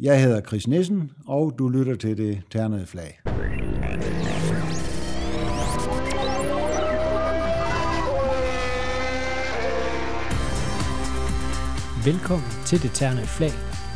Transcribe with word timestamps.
Jeg 0.00 0.22
hedder 0.22 0.40
Chris 0.40 0.68
Nissen, 0.68 1.10
og 1.26 1.54
du 1.58 1.68
lytter 1.68 1.94
til 1.94 2.16
det 2.16 2.42
ternede 2.50 2.86
flag. 2.86 3.20
Velkommen 12.04 12.50
til 12.66 12.82
Det 12.82 12.90
Ternede 12.94 13.26
Flag, 13.26 13.50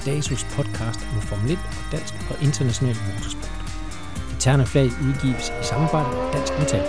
DASUS 0.06 0.44
podcast 0.56 1.00
om 1.14 1.21
Formel 1.21 1.50
1 1.50 1.59
og 1.59 1.93
dansk 1.93 2.14
og 2.30 2.37
international 2.46 2.96
motorsport. 3.07 3.61
Det 4.30 4.39
Ternede 4.45 4.67
Flag 4.67 4.89
udgives 5.07 5.46
i 5.61 5.64
samarbejde 5.71 6.09
med 6.17 6.32
Dansk 6.35 6.53
Metal. 6.61 6.85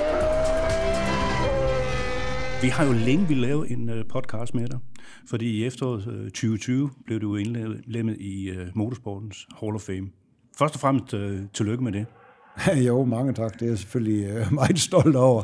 Vi 2.64 2.68
har 2.76 2.84
jo 2.90 2.94
længe 3.08 3.28
vil 3.28 3.38
lave 3.38 3.72
en 3.74 3.90
uh, 3.90 3.96
podcast 4.10 4.54
med 4.54 4.68
dig, 4.68 4.80
fordi 5.28 5.52
i 5.52 5.66
efteråret 5.66 6.08
uh, 6.08 6.24
2020 6.24 6.90
blev 7.06 7.22
du 7.22 7.36
indlemmet 7.36 8.18
i 8.20 8.52
uh, 8.52 8.58
Motorsportens 8.76 9.48
Hall 9.60 9.76
of 9.76 9.82
Fame. 9.82 10.10
Først 10.58 10.76
og 10.76 10.82
fremmest 10.82 11.14
uh, 11.14 11.40
tillykke 11.54 11.84
med 11.84 11.92
det. 11.92 12.06
jo, 12.88 13.06
mange 13.06 13.34
tak. 13.34 13.54
Det 13.54 13.62
er 13.62 13.70
jeg 13.70 13.78
selvfølgelig 13.78 14.46
meget 14.52 14.80
stolt 14.80 15.16
over. 15.16 15.44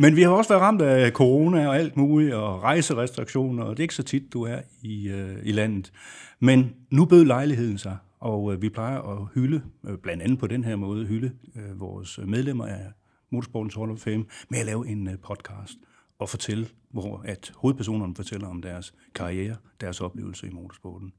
Men 0.00 0.16
vi 0.16 0.22
har 0.22 0.30
også 0.30 0.48
været 0.48 0.62
ramt 0.62 0.82
af 0.82 1.10
corona 1.10 1.68
og 1.68 1.76
alt 1.76 1.96
muligt, 1.96 2.34
og 2.34 2.62
rejserestriktioner, 2.62 3.64
og 3.64 3.70
det 3.70 3.78
er 3.78 3.84
ikke 3.84 3.94
så 3.94 4.02
tit, 4.02 4.32
du 4.32 4.42
er 4.42 4.58
i, 4.82 5.12
i 5.42 5.52
landet. 5.52 5.92
Men 6.40 6.74
nu 6.90 7.04
bød 7.04 7.24
lejligheden 7.24 7.78
sig, 7.78 7.96
og 8.20 8.62
vi 8.62 8.68
plejer 8.68 8.98
at 8.98 9.28
hylde, 9.34 9.62
blandt 10.02 10.22
andet 10.22 10.38
på 10.38 10.46
den 10.46 10.64
her 10.64 10.76
måde, 10.76 11.06
hylde 11.06 11.30
vores 11.74 12.20
medlemmer 12.26 12.66
af 12.66 12.86
Motorsportens 13.32 13.74
Hall 13.74 13.90
of 13.90 13.98
Fame 13.98 14.24
med 14.48 14.58
at 14.58 14.66
lave 14.66 14.88
en 14.88 15.08
podcast 15.22 15.78
og 16.18 16.28
fortælle, 16.28 16.68
hvor 16.90 17.22
at 17.24 17.52
hovedpersonerne 17.56 18.14
fortæller 18.14 18.48
om 18.48 18.62
deres 18.62 18.94
karriere, 19.14 19.56
deres 19.80 20.00
oplevelser 20.00 20.46
i 20.46 20.50
motorsporten. 20.50 21.12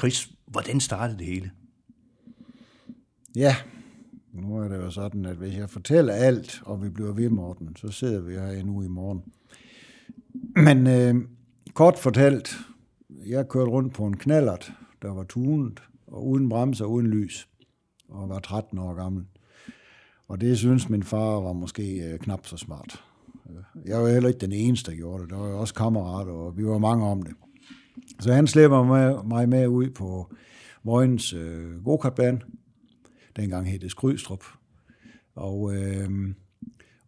Chris, 0.00 0.30
hvordan 0.46 0.80
startede 0.80 1.18
det 1.18 1.26
hele? 1.26 1.50
Ja, 3.36 3.56
nu 4.32 4.56
er 4.56 4.68
det 4.68 4.76
jo 4.76 4.90
sådan, 4.90 5.24
at 5.24 5.36
hvis 5.36 5.54
jeg 5.54 5.70
fortæller 5.70 6.12
alt, 6.12 6.62
og 6.64 6.82
vi 6.82 6.90
bliver 6.90 7.12
ved, 7.12 7.28
Morten, 7.28 7.76
så 7.76 7.88
sidder 7.88 8.20
vi 8.20 8.32
her 8.32 8.50
endnu 8.50 8.82
i 8.82 8.88
morgen. 8.88 9.22
Men 10.54 10.86
øh, 10.86 11.28
kort 11.74 11.98
fortalt, 11.98 12.56
jeg 13.26 13.48
kørte 13.48 13.70
rundt 13.70 13.94
på 13.94 14.06
en 14.06 14.16
knallert, 14.16 14.72
der 15.02 15.14
var 15.14 15.24
tunet, 15.24 15.82
og 16.06 16.26
uden 16.26 16.48
bremser, 16.48 16.84
uden 16.84 17.06
lys, 17.06 17.48
og 18.08 18.28
var 18.28 18.38
13 18.38 18.78
år 18.78 18.94
gammel. 18.94 19.24
Og 20.28 20.40
det 20.40 20.58
synes 20.58 20.88
min 20.88 21.02
far 21.02 21.40
var 21.40 21.52
måske 21.52 22.12
øh, 22.12 22.18
knap 22.18 22.46
så 22.46 22.56
smart. 22.56 23.04
Øh, 23.50 23.88
jeg 23.88 24.02
var 24.02 24.08
heller 24.08 24.28
ikke 24.28 24.40
den 24.40 24.52
eneste, 24.52 24.90
der 24.90 24.96
gjorde 24.96 25.22
det. 25.22 25.30
Der 25.30 25.36
var 25.36 25.48
jo 25.48 25.60
også 25.60 25.74
kammerater, 25.74 26.32
og 26.32 26.56
vi 26.56 26.66
var 26.66 26.78
mange 26.78 27.06
om 27.06 27.22
det. 27.22 27.34
Så 28.20 28.32
han 28.32 28.46
slæber 28.46 28.82
mig, 28.82 29.26
mig 29.26 29.48
med 29.48 29.66
ud 29.66 29.90
på 29.90 30.34
Vojens 30.84 31.32
øh, 31.32 31.84
gokartbane. 31.84 32.40
Dengang 33.36 33.70
hed 33.70 33.78
det 33.78 33.90
Skrydstrup. 33.90 34.44
Og, 35.34 35.74
øh, 35.74 36.34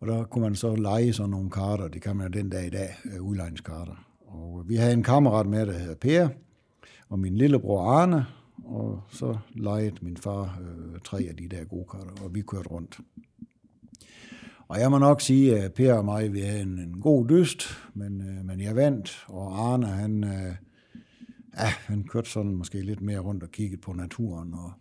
og 0.01 0.07
der 0.07 0.25
kunne 0.25 0.43
man 0.43 0.55
så 0.55 0.77
lege 0.77 1.12
sådan 1.12 1.31
nogle 1.31 1.51
karter. 1.51 1.89
Det 1.89 2.03
kan 2.03 2.17
man 2.17 2.33
jo 2.33 2.41
den 2.41 2.51
dag 2.51 2.67
i 2.67 2.71
dag, 2.71 2.89
øh, 3.05 3.23
udlejningskarter. 3.23 4.07
Og 4.27 4.61
øh, 4.61 4.69
vi 4.69 4.77
havde 4.77 4.93
en 4.93 5.03
kammerat 5.03 5.47
med, 5.47 5.67
der 5.67 5.73
hedder 5.73 5.95
Per, 5.95 6.29
og 7.09 7.19
min 7.19 7.37
lillebror 7.37 7.91
Arne, 7.91 8.27
og 8.65 9.03
så 9.09 9.37
legede 9.55 9.97
min 10.03 10.17
far 10.17 10.61
øh, 10.61 11.01
tre 11.05 11.27
af 11.29 11.37
de 11.37 11.49
der 11.49 11.65
gokarter, 11.65 12.25
og 12.25 12.35
vi 12.35 12.43
kørte 12.43 12.69
rundt. 12.69 13.01
Og 14.69 14.81
jeg 14.81 14.91
må 14.91 14.98
nok 14.98 15.20
sige, 15.20 15.61
at 15.61 15.73
Per 15.73 15.93
og 15.93 16.05
mig, 16.05 16.33
vi 16.33 16.41
havde 16.41 16.62
en, 16.62 16.79
en 16.79 17.01
god 17.01 17.29
dyst, 17.29 17.62
men, 17.95 18.20
øh, 18.20 18.45
men 18.45 18.61
jeg 18.61 18.77
vandt, 18.77 19.25
og 19.27 19.73
Arne, 19.73 19.87
han, 19.87 20.25
øh, 20.25 20.55
ja, 21.59 21.67
han 21.87 22.05
kørte 22.05 22.31
sådan 22.31 22.55
måske 22.55 22.81
lidt 22.81 23.01
mere 23.01 23.19
rundt 23.19 23.43
og 23.43 23.51
kiggede 23.51 23.81
på 23.81 23.93
naturen, 23.93 24.55
og, 24.55 24.73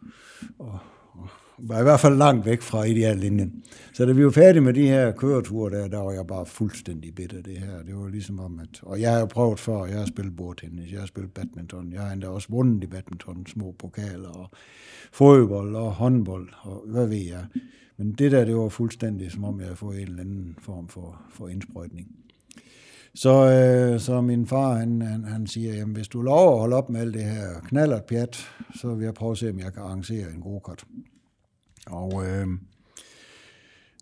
og, 0.60 0.80
og 1.12 1.30
var 1.58 1.80
i 1.80 1.84
hvert 1.84 2.00
fald 2.00 2.18
langt 2.18 2.46
væk 2.46 2.62
fra 2.62 2.84
ideallinjen. 2.84 3.64
Så 3.94 4.06
da 4.06 4.12
vi 4.12 4.26
var 4.26 4.32
færdige 4.32 4.62
med 4.62 4.74
de 4.74 4.88
her 4.88 5.12
køreture 5.12 5.72
der, 5.72 5.88
der 5.88 5.98
var 5.98 6.12
jeg 6.12 6.28
bare 6.28 6.46
fuldstændig 6.46 7.16
bitter 7.16 7.42
det 7.42 7.58
her. 7.58 7.84
Det 7.84 7.96
var 7.96 8.08
ligesom 8.08 8.40
om, 8.40 8.60
at... 8.60 8.80
Og 8.82 9.02
jeg 9.02 9.12
har 9.12 9.20
jo 9.20 9.26
prøvet 9.26 9.60
før, 9.60 9.86
jeg 9.86 10.00
har 10.00 10.06
spillet 10.06 10.36
bordtennis, 10.36 10.92
jeg 10.92 11.00
har 11.00 11.08
spillet 11.08 11.34
badminton, 11.34 11.94
jeg 11.94 12.02
har 12.02 12.12
endda 12.12 12.28
også 12.28 12.48
vundet 12.52 12.84
i 12.84 12.88
badminton, 12.88 13.46
små 13.46 13.76
pokaler, 13.80 14.30
og 14.30 14.50
fodbold 15.12 15.76
og 15.76 15.92
håndbold, 15.92 16.50
og 16.62 16.84
hvad 16.88 17.08
ved 17.08 17.18
jeg. 17.18 17.46
Men 17.98 18.12
det 18.12 18.32
der, 18.32 18.46
det 18.46 18.56
var 18.56 18.70
fuldstændig 18.70 19.32
som 19.32 19.44
om, 19.44 19.60
jeg 19.60 19.66
havde 19.66 19.76
fået 19.76 20.02
en 20.02 20.08
eller 20.08 20.22
anden 20.22 20.56
form 20.60 20.88
for, 20.88 21.22
for 21.30 21.48
indsprøjtning. 21.48 22.08
Så, 23.16 23.52
øh, 23.52 24.00
så 24.00 24.22
min 24.22 24.48
far, 24.48 24.74
han, 24.74 25.02
han, 25.02 25.24
han 25.24 25.48
siger, 25.48 25.76
jamen 25.76 25.96
hvis 25.96 26.08
du 26.08 26.22
lover 26.22 26.54
at 26.54 26.60
holde 26.60 26.76
op 26.76 26.90
med 26.90 27.02
alt 27.02 27.14
det 27.14 27.24
her 27.24 27.60
knallert 27.68 28.04
pjat, 28.06 28.48
så 28.76 28.96
vil 28.96 29.04
jeg 29.04 29.14
prøve 29.14 29.32
at 29.32 29.38
se, 29.38 29.50
om 29.50 29.60
jeg 29.60 29.74
kan 29.74 29.82
arrangere 29.82 30.32
en 30.36 30.42
god 30.42 30.62
kort. 30.62 30.84
Og, 31.88 32.28
øh, 32.28 32.48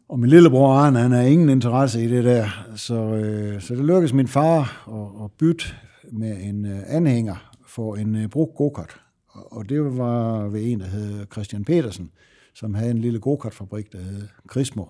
og 0.10 0.20
min 0.20 0.30
lillebror 0.30 0.74
Arne, 0.74 1.00
han 1.00 1.12
har 1.12 1.22
ingen 1.22 1.50
interesse 1.50 2.04
i 2.04 2.08
det 2.08 2.24
der, 2.24 2.68
så, 2.76 3.16
øh, 3.16 3.62
så 3.62 3.76
det 3.76 3.86
lykkedes 3.86 4.14
min 4.14 4.28
far 4.28 4.60
at, 4.88 5.26
at 5.26 5.32
bytte 5.32 5.66
med 6.12 6.38
en 6.44 6.66
øh, 6.66 6.80
anhænger 6.88 7.52
for 7.68 7.96
en 7.96 8.16
øh, 8.16 8.28
brugt 8.28 8.56
gokart. 8.56 9.02
Og, 9.28 9.54
og 9.54 9.70
det 9.70 9.98
var 9.98 10.48
ved 10.48 10.72
en, 10.72 10.80
der 10.80 10.86
hed 10.86 11.26
Christian 11.32 11.66
Petersen, 11.66 12.12
som 12.54 12.74
havde 12.74 12.92
en 12.92 12.98
lille 12.98 13.20
gokartfabrik, 13.20 13.92
der 13.92 14.00
hed 14.00 14.28
Krismo. 14.48 14.86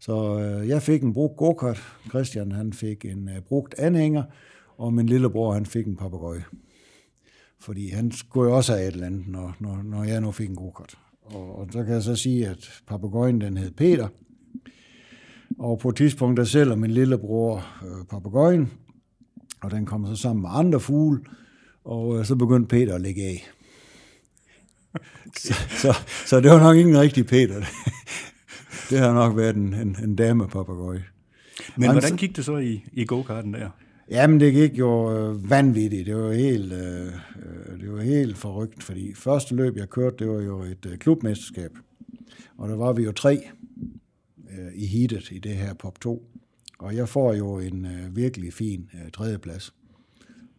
Så 0.00 0.38
øh, 0.38 0.68
jeg 0.68 0.82
fik 0.82 1.02
en 1.02 1.12
brugt 1.12 1.36
gokart, 1.36 1.82
Christian 2.08 2.52
han 2.52 2.72
fik 2.72 3.04
en 3.04 3.28
øh, 3.28 3.42
brugt 3.42 3.74
anhænger, 3.78 4.22
og 4.76 4.94
min 4.94 5.06
lillebror 5.06 5.52
han 5.52 5.66
fik 5.66 5.86
en 5.86 5.96
papegøje. 5.96 6.44
Fordi 7.60 7.88
han 7.88 8.12
skulle 8.12 8.50
jo 8.50 8.56
også 8.56 8.72
have 8.72 8.88
et 8.88 8.94
eller 8.94 9.06
andet, 9.06 9.28
når, 9.28 9.56
når, 9.60 9.82
når 9.82 10.04
jeg 10.04 10.20
nu 10.20 10.30
fik 10.30 10.48
en 10.48 10.56
gokart. 10.56 10.98
Og, 11.22 11.58
og 11.58 11.68
så 11.72 11.84
kan 11.84 11.94
jeg 11.94 12.02
så 12.02 12.16
sige, 12.16 12.48
at 12.48 12.82
papegøjen 12.86 13.40
den 13.40 13.56
hed 13.56 13.70
Peter. 13.70 14.08
Og 15.58 15.78
på 15.78 15.88
et 15.88 15.96
tidspunkt, 15.96 16.36
der 16.36 16.44
sælger 16.44 16.76
min 16.76 16.90
lillebror 16.90 17.56
øh, 17.56 18.06
papegøjen, 18.10 18.72
og 19.62 19.70
den 19.70 19.86
kommer 19.86 20.08
så 20.08 20.22
sammen 20.22 20.42
med 20.42 20.50
andre 20.52 20.80
fugle, 20.80 21.20
og 21.84 22.18
øh, 22.18 22.24
så 22.24 22.36
begyndte 22.36 22.68
Peter 22.68 22.94
at 22.94 23.00
lægge 23.00 23.24
af. 23.24 23.50
Så, 25.36 25.54
så, 25.70 25.94
så 26.26 26.40
det 26.40 26.50
var 26.50 26.58
nok 26.58 26.76
ikke 26.76 26.90
en 26.90 27.00
rigtig 27.00 27.26
Peter. 27.26 27.64
Det 28.90 28.98
har 28.98 29.12
nok 29.12 29.36
været 29.36 29.56
en, 29.56 29.74
en, 29.74 29.96
en 30.04 30.16
dame 30.16 30.48
papagøje. 30.48 31.04
Men 31.76 31.84
Han, 31.84 31.94
hvordan 31.94 32.16
gik 32.16 32.36
det 32.36 32.44
så 32.44 32.56
i, 32.56 32.84
i 32.92 33.04
go-karten 33.04 33.54
der? 33.54 33.70
Jamen, 34.10 34.40
det 34.40 34.52
gik 34.52 34.78
jo 34.78 35.12
øh, 35.12 35.50
vanvittigt. 35.50 36.06
Det 36.06 36.16
var 36.16 36.32
helt, 36.32 36.72
øh, 36.72 37.06
øh, 37.06 37.80
det 37.80 37.92
var 37.92 38.02
helt 38.02 38.38
forrygt, 38.38 38.82
fordi 38.82 39.14
første 39.14 39.54
løb, 39.54 39.76
jeg 39.76 39.90
kørte, 39.90 40.16
det 40.18 40.28
var 40.28 40.40
jo 40.40 40.62
et 40.62 40.86
øh, 40.86 40.98
klubmesterskab. 40.98 41.70
Og 42.58 42.68
der 42.68 42.76
var 42.76 42.92
vi 42.92 43.02
jo 43.02 43.12
tre 43.12 43.48
øh, 44.50 44.72
i 44.74 44.86
heatet 44.86 45.30
i 45.30 45.38
det 45.38 45.56
her 45.56 45.74
Pop 45.74 46.00
2. 46.00 46.26
Og 46.78 46.96
jeg 46.96 47.08
får 47.08 47.34
jo 47.34 47.58
en 47.58 47.86
øh, 47.86 48.16
virkelig 48.16 48.52
fin 48.52 48.90
øh, 48.94 49.10
tredjeplads. 49.10 49.74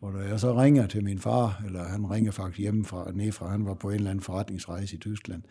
Og 0.02 0.14
når 0.14 0.22
jeg 0.22 0.40
så 0.40 0.54
ringer 0.62 0.88
til 0.88 1.04
min 1.04 1.20
far, 1.20 1.62
eller 1.66 1.84
han 1.84 2.12
ringer 2.12 2.32
faktisk 2.32 2.60
hjemmefra, 2.60 3.12
nedefra, 3.14 3.48
han 3.48 3.66
var 3.66 3.74
på 3.74 3.90
en 3.90 3.96
eller 3.96 4.10
anden 4.10 4.24
forretningsrejse 4.24 4.96
i 4.96 5.00
Tyskland, 5.00 5.42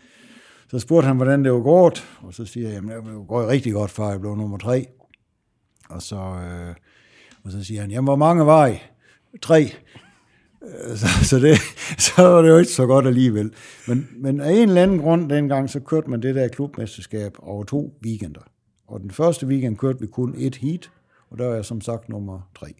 så 0.70 0.78
spurgte 0.78 1.06
han, 1.06 1.16
hvordan 1.16 1.44
det 1.44 1.52
var 1.52 1.60
gået, 1.60 2.06
og 2.22 2.34
så 2.34 2.44
siger 2.44 2.68
jeg, 2.68 2.74
jamen 2.74 2.90
det 2.90 3.28
går 3.28 3.48
rigtig 3.48 3.72
godt, 3.72 3.90
far, 3.90 4.10
jeg 4.10 4.20
blev 4.20 4.36
nummer 4.36 4.58
tre. 4.58 4.86
Og 5.88 6.02
så, 6.02 6.16
øh, 6.16 6.74
og 7.44 7.52
så 7.52 7.64
siger 7.64 7.80
han, 7.80 7.90
jamen 7.90 8.06
hvor 8.06 8.16
mange 8.16 8.46
var 8.46 8.66
I? 8.66 8.78
Tre. 9.42 9.72
Øh, 10.62 10.96
så, 10.96 11.06
så, 11.22 11.38
det, 11.38 11.58
så 12.06 12.22
var 12.22 12.42
det 12.42 12.48
jo 12.48 12.58
ikke 12.58 12.72
så 12.72 12.86
godt 12.86 13.06
alligevel. 13.06 13.52
Men, 13.88 14.08
men 14.16 14.40
af 14.40 14.52
en 14.52 14.68
eller 14.68 14.82
anden 14.82 14.98
grund 14.98 15.30
dengang, 15.30 15.70
så 15.70 15.80
kørte 15.80 16.10
man 16.10 16.22
det 16.22 16.34
der 16.34 16.48
klubmesterskab 16.48 17.36
over 17.38 17.64
to 17.64 17.98
weekender. 18.04 18.42
Og 18.86 19.00
den 19.00 19.10
første 19.10 19.46
weekend 19.46 19.76
kørte 19.76 20.00
vi 20.00 20.06
kun 20.06 20.34
et 20.38 20.56
heat, 20.56 20.90
og 21.30 21.38
der 21.38 21.46
var 21.46 21.54
jeg 21.54 21.64
som 21.64 21.80
sagt 21.80 22.08
nummer 22.08 22.50
tre. 22.58 22.74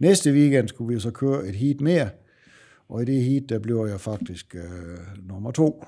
Næste 0.00 0.32
weekend 0.32 0.68
skulle 0.68 0.94
vi 0.94 1.00
så 1.00 1.10
køre 1.10 1.46
et 1.46 1.54
heat 1.54 1.80
mere, 1.80 2.10
og 2.88 3.02
i 3.02 3.04
det 3.04 3.24
heat, 3.24 3.48
der 3.48 3.58
blev 3.58 3.86
jeg 3.90 4.00
faktisk 4.00 4.54
øh, 4.54 5.28
nummer 5.28 5.50
to. 5.50 5.84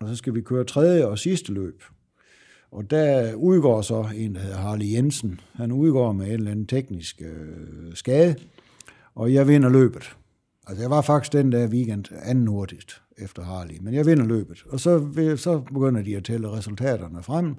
Og 0.00 0.08
så 0.08 0.16
skal 0.16 0.34
vi 0.34 0.40
køre 0.40 0.64
tredje 0.64 1.06
og 1.06 1.18
sidste 1.18 1.52
løb. 1.52 1.82
Og 2.70 2.90
der 2.90 3.34
udgår 3.34 3.82
så 3.82 4.08
en, 4.16 4.34
der 4.34 4.40
hedder 4.40 4.56
Harley 4.56 4.92
Jensen. 4.92 5.40
Han 5.52 5.72
udgår 5.72 6.12
med 6.12 6.26
en 6.26 6.32
eller 6.32 6.50
anden 6.50 6.66
teknisk 6.66 7.22
øh, 7.22 7.94
skade, 7.94 8.36
og 9.14 9.32
jeg 9.32 9.48
vinder 9.48 9.68
løbet. 9.68 10.16
Altså 10.66 10.82
jeg 10.82 10.90
var 10.90 11.00
faktisk 11.00 11.32
den 11.32 11.52
der 11.52 11.68
weekend 11.68 12.04
anden 12.22 12.46
hurtigst 12.46 13.02
efter 13.18 13.42
Harley, 13.42 13.78
men 13.80 13.94
jeg 13.94 14.06
vinder 14.06 14.24
løbet. 14.24 14.64
Og 14.68 14.80
så, 14.80 15.08
så 15.36 15.58
begynder 15.58 16.02
de 16.02 16.16
at 16.16 16.24
tælle 16.24 16.50
resultaterne 16.50 17.22
frem, 17.22 17.54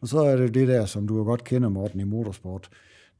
og 0.00 0.08
så 0.08 0.18
er 0.18 0.36
det 0.36 0.54
det 0.54 0.68
der, 0.68 0.84
som 0.84 1.08
du 1.08 1.16
jo 1.16 1.22
godt 1.24 1.44
kender, 1.44 1.68
Morten, 1.68 2.00
i 2.00 2.04
motorsport. 2.04 2.68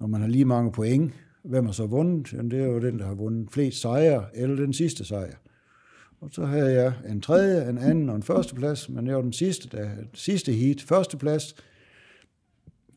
Når 0.01 0.07
man 0.07 0.21
har 0.21 0.29
lige 0.29 0.45
mange 0.45 0.73
point, 0.73 1.13
Hvem 1.47 1.65
har 1.65 1.73
så 1.73 1.87
vundet? 1.87 2.33
Jamen, 2.33 2.51
det 2.51 2.61
er 2.61 2.67
jo 2.67 2.81
den, 2.81 2.99
der 2.99 3.07
har 3.07 3.15
vundet 3.15 3.51
flest 3.53 3.81
sejre, 3.81 4.25
eller 4.35 4.57
den 4.57 4.73
sidste 4.73 5.05
sejr. 5.05 5.37
Og 6.21 6.29
så 6.33 6.45
havde 6.45 6.73
jeg 6.73 6.93
en 7.09 7.21
tredje, 7.21 7.71
en 7.71 7.79
anden 7.79 8.09
og 8.09 8.17
en 8.17 8.23
førsteplads, 8.23 8.89
men 8.89 9.07
jeg 9.07 9.17
var 9.17 9.23
den 9.23 9.33
sidste, 9.33 9.77
der, 9.77 9.91
sidste 10.15 10.53
heat, 10.53 10.81
førsteplads. 10.81 11.55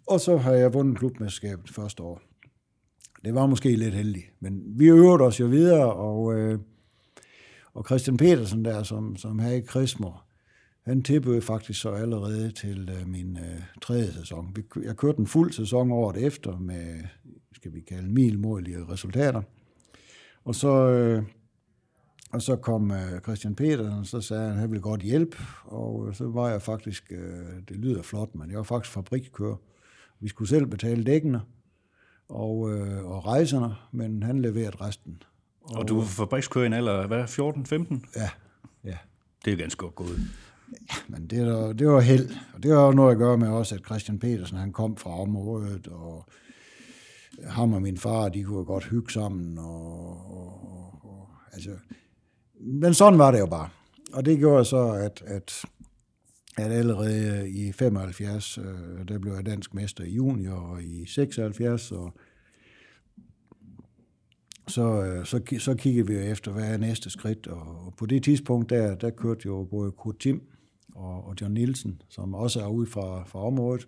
Og 0.07 0.19
så 0.19 0.37
har 0.37 0.53
jeg 0.53 0.73
vundet 0.73 0.97
klubmesterskabet 0.97 1.69
første 1.69 2.03
år. 2.03 2.21
Det 3.25 3.35
var 3.35 3.47
måske 3.47 3.75
lidt 3.75 3.93
heldigt, 3.93 4.25
men 4.39 4.61
vi 4.65 4.89
øvede 4.89 5.23
os 5.23 5.39
jo 5.39 5.45
videre, 5.45 5.93
og, 5.93 6.39
øh, 6.39 6.59
Og 7.73 7.85
Christian 7.85 8.17
Petersen 8.17 8.65
der, 8.65 8.83
som, 8.83 9.15
som 9.15 9.39
her 9.39 9.51
i 9.51 9.59
Krismor, 9.59 10.23
han 10.85 11.03
tilbød 11.03 11.41
faktisk 11.41 11.81
så 11.81 11.89
allerede 11.89 12.51
til 12.51 12.89
øh, 12.89 13.07
min 13.07 13.37
øh, 13.37 13.61
tredje 13.81 14.11
sæson. 14.11 14.55
Vi, 14.55 14.63
jeg 14.83 14.97
kørte 14.97 15.19
en 15.19 15.27
fuld 15.27 15.51
sæson 15.51 15.91
året 15.91 16.17
efter 16.17 16.57
med, 16.57 17.03
skal 17.59 17.73
vi 17.73 17.79
kalde 17.79 18.09
milmålige 18.09 18.85
resultater. 18.89 19.41
Og 20.45 20.55
så, 20.55 20.89
øh, 20.89 21.23
og 22.31 22.41
så 22.41 22.55
kom 22.55 22.91
øh, 22.91 23.21
Christian 23.21 23.55
Petersen, 23.55 23.99
og 23.99 24.05
så 24.05 24.21
sagde 24.21 24.43
han, 24.43 24.51
at 24.51 24.59
han 24.59 24.71
ville 24.71 24.81
godt 24.81 25.01
hjælpe. 25.01 25.37
Og 25.63 26.07
øh, 26.07 26.15
så 26.15 26.27
var 26.27 26.49
jeg 26.49 26.61
faktisk, 26.61 27.11
øh, 27.11 27.45
det 27.69 27.77
lyder 27.77 28.01
flot, 28.01 28.35
men 28.35 28.49
jeg 28.49 28.57
var 28.57 28.63
faktisk 28.63 28.93
fabrikskører. 28.93 29.55
Vi 30.19 30.27
skulle 30.27 30.49
selv 30.49 30.65
betale 30.65 31.03
dækkene 31.03 31.41
og, 32.29 32.71
øh, 32.71 33.05
og 33.05 33.25
rejserne, 33.25 33.75
men 33.91 34.23
han 34.23 34.41
leverede 34.41 34.75
resten. 34.81 35.23
Og, 35.61 35.75
og 35.75 35.87
du 35.87 35.99
var 35.99 36.05
fabrikskører 36.05 36.63
i 36.63 36.67
en 36.67 36.73
alder, 36.73 37.07
hvad, 37.07 37.23
14-15? 37.23 38.19
Ja, 38.19 38.29
ja. 38.83 38.97
Det 39.45 39.53
er 39.53 39.57
ganske 39.57 39.77
godt 39.77 39.95
gået. 39.95 40.19
Ja, 40.71 40.95
men 41.07 41.27
det, 41.27 41.47
var, 41.47 41.73
det 41.73 41.87
var 41.87 41.99
held. 41.99 42.29
Og 42.53 42.63
det 42.63 42.71
var 42.71 42.91
noget 42.91 43.11
at 43.11 43.17
gøre 43.17 43.37
med 43.37 43.47
også, 43.47 43.75
at 43.75 43.85
Christian 43.85 44.19
Petersen, 44.19 44.57
han 44.57 44.71
kom 44.71 44.97
fra 44.97 45.21
området, 45.21 45.87
og 45.87 46.25
ham 47.47 47.73
og 47.73 47.81
min 47.81 47.97
far, 47.97 48.29
de 48.29 48.43
kunne 48.43 48.65
godt 48.65 48.85
hygge 48.85 49.11
sammen, 49.11 49.57
og, 49.57 50.09
og, 50.37 50.99
og 51.03 51.29
altså, 51.53 51.71
men 52.59 52.93
sådan 52.93 53.19
var 53.19 53.31
det 53.31 53.39
jo 53.39 53.45
bare. 53.45 53.69
Og 54.13 54.25
det 54.25 54.37
gjorde 54.37 54.65
så, 54.65 54.91
at, 54.91 55.23
at, 55.25 55.65
at 56.57 56.71
allerede 56.71 57.49
i 57.49 57.71
75, 57.71 58.57
øh, 58.57 59.07
der 59.07 59.19
blev 59.19 59.33
jeg 59.33 59.45
dansk 59.45 59.73
mester 59.73 60.03
i 60.03 60.11
junior, 60.11 60.55
og 60.55 60.83
i 60.83 61.05
76, 61.05 61.91
og 61.91 62.13
så, 64.67 65.03
øh, 65.03 65.25
så, 65.25 65.41
så 65.59 65.75
kiggede 65.75 66.07
vi 66.07 66.15
efter, 66.15 66.51
hvad 66.51 66.73
er 66.73 66.77
næste 66.77 67.09
skridt, 67.09 67.47
og 67.47 67.93
på 67.97 68.05
det 68.05 68.23
tidspunkt, 68.23 68.69
der, 68.69 68.95
der 68.95 69.09
kørte 69.09 69.41
jo 69.45 69.67
både 69.71 69.91
Kurt 69.91 70.19
Tim 70.19 70.41
og, 70.95 71.27
og 71.27 71.35
John 71.41 71.53
Nielsen, 71.53 72.01
som 72.09 72.33
også 72.33 72.61
er 72.61 72.67
ude 72.67 72.87
fra, 72.87 73.23
fra 73.23 73.45
området, 73.45 73.87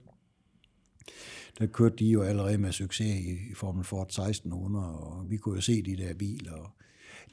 der 1.60 1.66
kørte 1.66 1.96
de 1.96 2.06
jo 2.06 2.22
allerede 2.22 2.58
med 2.58 2.72
succes 2.72 3.26
i, 3.26 3.52
i 3.52 3.54
Formel 3.56 3.84
Ford 3.84 4.08
1600, 4.08 4.86
og 4.86 5.30
vi 5.30 5.38
kunne 5.38 5.56
jo 5.56 5.62
se 5.62 5.82
de 5.82 5.98
der 5.98 6.14
biler. 6.14 6.54
Og 6.54 6.70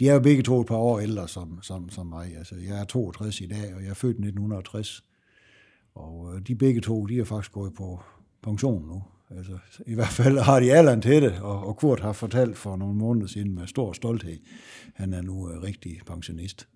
de 0.00 0.08
er 0.08 0.14
jo 0.14 0.20
begge 0.20 0.42
to 0.42 0.60
et 0.60 0.66
par 0.66 0.76
år 0.76 1.00
ældre 1.00 1.28
som, 1.28 1.58
som, 1.62 1.90
som 1.90 2.06
mig. 2.06 2.36
Altså, 2.36 2.54
jeg 2.56 2.80
er 2.80 2.84
62 2.84 3.40
i 3.40 3.46
dag, 3.46 3.74
og 3.74 3.82
jeg 3.82 3.90
er 3.90 3.94
født 3.94 4.16
i 4.16 4.20
1960. 4.20 5.04
Og 5.94 6.34
øh, 6.34 6.42
de 6.46 6.54
begge 6.54 6.80
to, 6.80 7.06
de 7.06 7.18
er 7.18 7.24
faktisk 7.24 7.52
gået 7.52 7.74
på 7.74 8.00
pension 8.42 8.86
nu. 8.86 9.02
Altså, 9.30 9.58
I 9.86 9.94
hvert 9.94 10.08
fald 10.08 10.38
har 10.38 10.60
de 10.60 10.72
alderen 10.72 11.02
til 11.02 11.22
det, 11.22 11.40
og, 11.40 11.66
og 11.66 11.76
Kurt 11.76 12.00
har 12.00 12.12
fortalt 12.12 12.58
for 12.58 12.76
nogle 12.76 12.94
måneder 12.94 13.26
siden 13.26 13.54
med 13.54 13.66
stor 13.66 13.92
stolthed, 13.92 14.38
han 14.94 15.12
er 15.12 15.22
nu 15.22 15.50
øh, 15.50 15.62
rigtig 15.62 16.00
pensionist, 16.06 16.68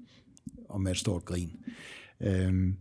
og 0.69 0.81
med 0.81 0.93
et 0.93 0.99
stort 0.99 1.25
grin. 1.25 1.51
Øhm, 2.21 2.77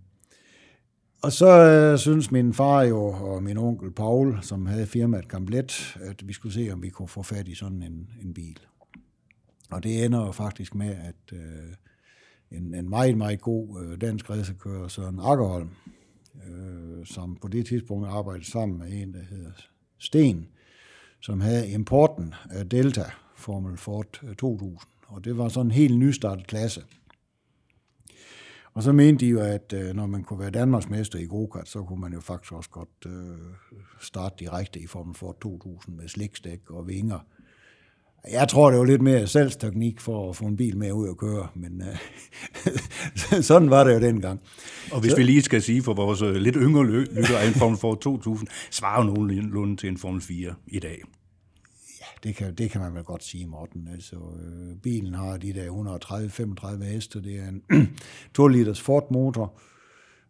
og 1.24 1.32
så 1.32 1.50
øh, 1.50 2.00
synes 2.00 2.32
min 2.32 2.54
far 2.54 2.82
jo, 2.82 3.06
og 3.06 3.44
min 3.44 3.58
onkel 3.58 3.92
Paul, 3.92 4.40
som 4.42 4.66
havde 4.66 4.88
firmaet 4.88 5.28
Gamblet, 5.28 5.98
at 6.02 6.28
vi 6.28 6.34
skulle 6.34 6.54
se, 6.54 6.70
om 6.74 6.84
vi 6.84 6.90
kunne 6.90 7.08
få 7.08 7.24
fat 7.24 7.48
i 7.48 7.56
sådan 7.56 7.84
en, 7.84 8.10
en 8.24 8.34
bil. 8.34 8.60
Og 9.72 9.84
det 9.84 10.06
ender 10.06 10.26
jo 10.26 10.32
faktisk 10.32 10.76
med, 10.76 10.90
at 10.90 11.34
øh, 11.34 11.74
en, 12.52 12.76
en 12.76 12.90
meget, 12.90 13.18
meget 13.18 13.42
god 13.42 13.84
øh, 13.84 14.02
dansk 14.02 14.30
racerkører, 14.30 14.88
Søren 14.88 15.20
Akkerholm, 15.20 15.70
øh, 16.48 17.06
som 17.06 17.38
på 17.42 17.48
det 17.48 17.66
tidspunkt 17.66 18.08
arbejdede 18.08 18.52
sammen 18.52 18.78
med 18.78 19.02
en, 19.02 19.14
der 19.14 19.24
hedder 19.30 19.52
Sten, 20.00 20.48
som 21.20 21.42
havde 21.42 21.72
importen 21.72 22.34
af 22.50 22.70
Delta 22.70 23.06
Formel 23.36 23.78
Ford 23.78 24.24
øh, 24.24 24.36
2000. 24.36 24.78
Og 25.08 25.26
det 25.26 25.38
var 25.38 25.50
sådan 25.50 25.68
en 25.68 25.72
helt 25.72 25.98
nystartet 26.00 26.48
klasse. 26.48 26.82
Og 28.74 28.84
så 28.84 28.92
mente 28.92 29.26
de 29.26 29.30
jo, 29.30 29.40
at 29.40 29.74
øh, 29.74 29.96
når 29.96 30.06
man 30.06 30.24
kunne 30.24 30.40
være 30.40 30.50
Danmarksmester 30.50 31.20
i 31.20 31.26
go 31.26 31.48
så 31.66 31.84
kunne 31.84 32.02
man 32.02 32.14
jo 32.14 32.20
faktisk 32.20 32.54
også 32.54 32.70
godt 32.70 33.06
øh, 33.06 33.38
starte 34.02 34.36
direkte 34.40 34.80
i 34.80 34.88
Formel 34.88 35.16
Ford 35.16 35.40
2000 35.42 35.96
med 35.96 36.08
sliksdæk 36.08 36.70
og 36.70 36.88
vinger. 36.88 37.20
Jeg 38.32 38.48
tror, 38.48 38.70
det 38.70 38.80
var 38.80 38.86
lidt 38.86 39.02
mere 39.02 39.28
salgsteknik 39.28 40.00
for 40.00 40.30
at 40.30 40.36
få 40.36 40.46
en 40.46 40.58
bil 40.58 40.78
med 40.78 40.92
ud 40.92 41.10
at 41.10 41.18
køre, 41.18 41.48
men 41.56 41.82
øh, 41.82 43.44
sådan 43.50 43.70
var 43.70 43.84
det 43.84 43.94
jo 43.94 44.00
dengang. 44.00 44.40
Og 44.92 45.02
hvis 45.02 45.12
så, 45.12 45.18
vi 45.18 45.24
lige 45.24 45.42
skal 45.42 45.62
sige 45.62 45.84
for 45.84 45.94
vores 45.94 46.22
øh, 46.22 46.36
lidt 46.36 46.56
yngre 46.56 46.86
lytter, 46.86 47.38
at 47.38 47.48
en 47.48 47.54
Formel 47.54 47.78
Ford 47.80 48.02
2000 48.02 48.48
svarer 48.72 49.04
nogenlunde 49.04 49.76
til 49.76 49.90
en 49.90 49.98
Formel 49.98 50.22
4 50.22 50.54
i 50.68 50.80
dag. 50.80 51.02
Det 52.24 52.36
kan, 52.36 52.56
det 52.56 52.72
kan 52.72 52.82
man 52.82 52.96
vel 52.96 53.04
godt 53.04 53.24
sige, 53.24 53.48
Morten. 53.48 53.88
Altså, 53.88 54.16
øh, 54.16 54.76
bilen 54.78 55.14
har 55.14 55.38
de 55.38 55.54
der 55.54 56.80
130-35 56.82 56.84
heste, 56.84 57.24
det 57.24 57.36
er 57.36 57.48
en 57.48 57.64
2 58.34 58.48
liters 58.48 58.82
Ford 58.82 59.12
motor, 59.12 59.60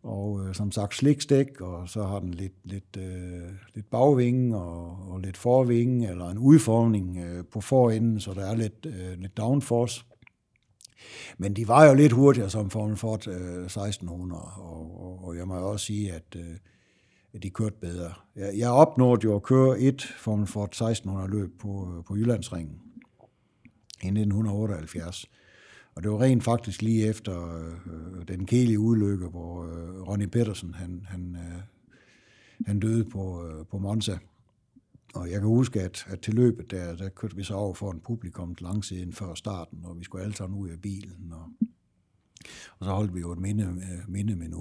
og 0.03 0.47
øh, 0.47 0.55
som 0.55 0.71
sagt 0.71 0.95
slikstik, 0.95 1.61
og 1.61 1.89
så 1.89 2.03
har 2.03 2.19
den 2.19 2.33
lidt, 2.33 2.53
lidt, 2.63 2.97
øh, 2.97 3.49
lidt 3.75 3.89
bagvinge 3.89 4.57
og, 4.57 5.11
og 5.11 5.19
lidt 5.19 5.37
forvinge, 5.37 6.09
eller 6.09 6.29
en 6.29 6.37
udformning 6.37 7.17
øh, 7.17 7.45
på 7.51 7.61
forenden, 7.61 8.19
så 8.19 8.33
der 8.33 8.45
er 8.45 8.55
lidt, 8.55 8.85
øh, 8.85 9.19
lidt 9.19 9.37
downforce. 9.37 10.05
Men 11.37 11.53
de 11.53 11.67
var 11.67 11.85
jo 11.85 11.93
lidt 11.93 12.11
hurtigere 12.11 12.49
som 12.49 12.69
Formel 12.69 12.97
Ford 12.97 13.27
øh, 13.27 13.65
1600, 13.65 14.41
og, 14.41 15.01
og, 15.01 15.25
og 15.25 15.37
jeg 15.37 15.47
må 15.47 15.55
også 15.55 15.85
sige, 15.85 16.13
at, 16.13 16.35
øh, 16.35 16.55
de 17.39 17.49
kørte 17.49 17.75
bedre. 17.81 18.13
Jeg, 18.35 18.53
jeg 18.57 18.69
opnåede 18.69 19.21
jo 19.23 19.35
at 19.35 19.43
køre 19.43 19.79
et 19.79 20.01
Formel 20.01 20.47
Ford 20.47 20.67
1600 20.67 21.29
løb 21.29 21.59
på, 21.59 21.93
øh, 21.97 22.03
på 22.03 22.15
Jyllandsringen 22.15 22.79
i 24.03 24.07
1978. 24.07 25.25
Og 25.95 26.03
det 26.03 26.11
var 26.11 26.21
rent 26.21 26.43
faktisk 26.43 26.81
lige 26.81 27.07
efter 27.07 27.57
øh, 27.57 27.73
øh, 27.73 28.27
den 28.27 28.45
kedelige 28.45 28.79
ulykke, 28.79 29.27
hvor 29.27 29.63
øh, 29.63 30.01
Ronnie 30.07 30.27
Petersen 30.27 30.73
han, 30.73 31.05
han, 31.09 31.35
øh, 31.35 31.61
han 32.65 32.79
døde 32.79 33.05
på, 33.05 33.47
øh, 33.47 33.65
på 33.65 33.77
Monza. 33.77 34.17
Og 35.13 35.31
jeg 35.31 35.39
kan 35.39 35.47
huske, 35.47 35.81
at, 35.81 36.05
at 36.07 36.19
til 36.19 36.33
løbet 36.33 36.71
der, 36.71 36.95
der 36.95 37.09
kørte 37.09 37.35
vi 37.35 37.43
så 37.43 37.53
over 37.53 37.73
for 37.73 37.91
en 37.91 37.99
publikum 37.99 38.55
langsiden 38.59 39.13
før 39.13 39.33
starten, 39.33 39.79
og 39.83 39.99
vi 39.99 40.03
skulle 40.03 40.23
alle 40.23 40.35
sammen 40.35 40.59
ud 40.59 40.69
af 40.69 40.81
bilen. 40.81 41.33
Og, 41.33 41.45
og 42.79 42.85
så 42.85 42.91
holdt 42.91 43.15
vi 43.15 43.19
jo 43.19 43.31
et 43.31 43.39
minde, 43.39 43.63
øh, 43.63 44.13
minde. 44.13 44.57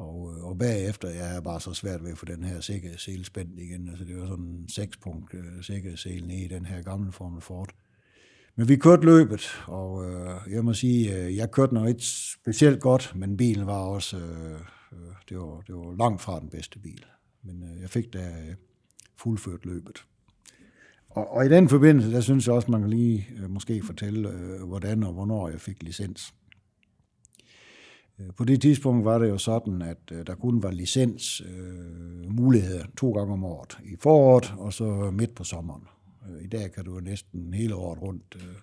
Og, 0.00 0.34
øh, 0.36 0.44
og 0.44 0.58
bagefter, 0.58 1.08
jeg 1.08 1.36
er 1.36 1.40
bare 1.40 1.60
så 1.60 1.74
svært 1.74 2.04
ved 2.04 2.10
at 2.10 2.18
få 2.18 2.24
den 2.24 2.44
her 2.44 2.60
sikkerhedssele 2.60 3.24
spændt 3.24 3.58
igen. 3.58 3.88
Altså 3.88 4.04
det 4.04 4.16
var 4.16 4.26
sådan 4.26 4.44
en 4.44 4.68
sekspunkt 4.68 5.34
uh, 5.34 5.40
øh, 5.40 5.62
sikkerhedssele 5.62 6.26
nede 6.26 6.44
i 6.44 6.48
den 6.48 6.66
her 6.66 6.82
gamle 6.82 7.12
Formel 7.12 7.40
Ford. 7.40 7.70
Men 8.56 8.68
vi 8.68 8.76
kørte 8.76 9.04
løbet, 9.04 9.40
og 9.66 10.10
øh, 10.10 10.30
jeg 10.50 10.64
må 10.64 10.72
sige, 10.72 11.16
øh, 11.16 11.36
jeg 11.36 11.50
kørte 11.50 11.74
nok 11.74 11.88
ikke 11.88 12.04
specielt 12.04 12.80
godt, 12.80 13.12
men 13.16 13.36
bilen 13.36 13.66
var 13.66 13.78
også, 13.78 14.16
øh, 14.16 14.60
øh, 14.92 15.14
det, 15.28 15.38
var, 15.38 15.60
det 15.60 15.74
var 15.74 15.96
langt 15.98 16.22
fra 16.22 16.40
den 16.40 16.48
bedste 16.48 16.78
bil. 16.78 17.04
Men 17.42 17.62
øh, 17.62 17.80
jeg 17.80 17.90
fik 17.90 18.12
da 18.12 18.18
øh, 18.18 18.54
fuldført 19.16 19.64
løbet. 19.64 20.04
Og, 21.10 21.30
og 21.30 21.46
i 21.46 21.48
den 21.48 21.68
forbindelse, 21.68 22.12
der 22.12 22.20
synes 22.20 22.46
jeg 22.46 22.54
også, 22.54 22.70
man 22.70 22.80
kan 22.80 22.90
lige 22.90 23.28
øh, 23.42 23.50
måske 23.50 23.82
fortælle, 23.82 24.30
øh, 24.30 24.62
hvordan 24.62 25.02
og 25.02 25.12
hvornår 25.12 25.48
jeg 25.48 25.60
fik 25.60 25.82
licens. 25.82 26.34
Øh, 28.20 28.34
på 28.36 28.44
det 28.44 28.60
tidspunkt 28.60 29.04
var 29.04 29.18
det 29.18 29.28
jo 29.28 29.38
sådan, 29.38 29.82
at 29.82 29.98
øh, 30.12 30.26
der 30.26 30.34
kun 30.34 30.62
var 30.62 30.70
licens 30.70 31.40
øh, 31.40 32.30
muligheder 32.30 32.84
to 32.98 33.12
gange 33.12 33.32
om 33.32 33.44
året. 33.44 33.78
I 33.84 33.96
foråret 34.00 34.54
og 34.58 34.72
så 34.72 35.10
midt 35.10 35.34
på 35.34 35.44
sommeren. 35.44 35.82
Øh, 36.28 36.44
I 36.44 36.46
dag 36.46 36.72
kan 36.72 36.84
du 36.84 37.00
næsten 37.00 37.54
hele 37.54 37.74
året 37.74 38.02
rundt, 38.02 38.36
øh, 38.36 38.56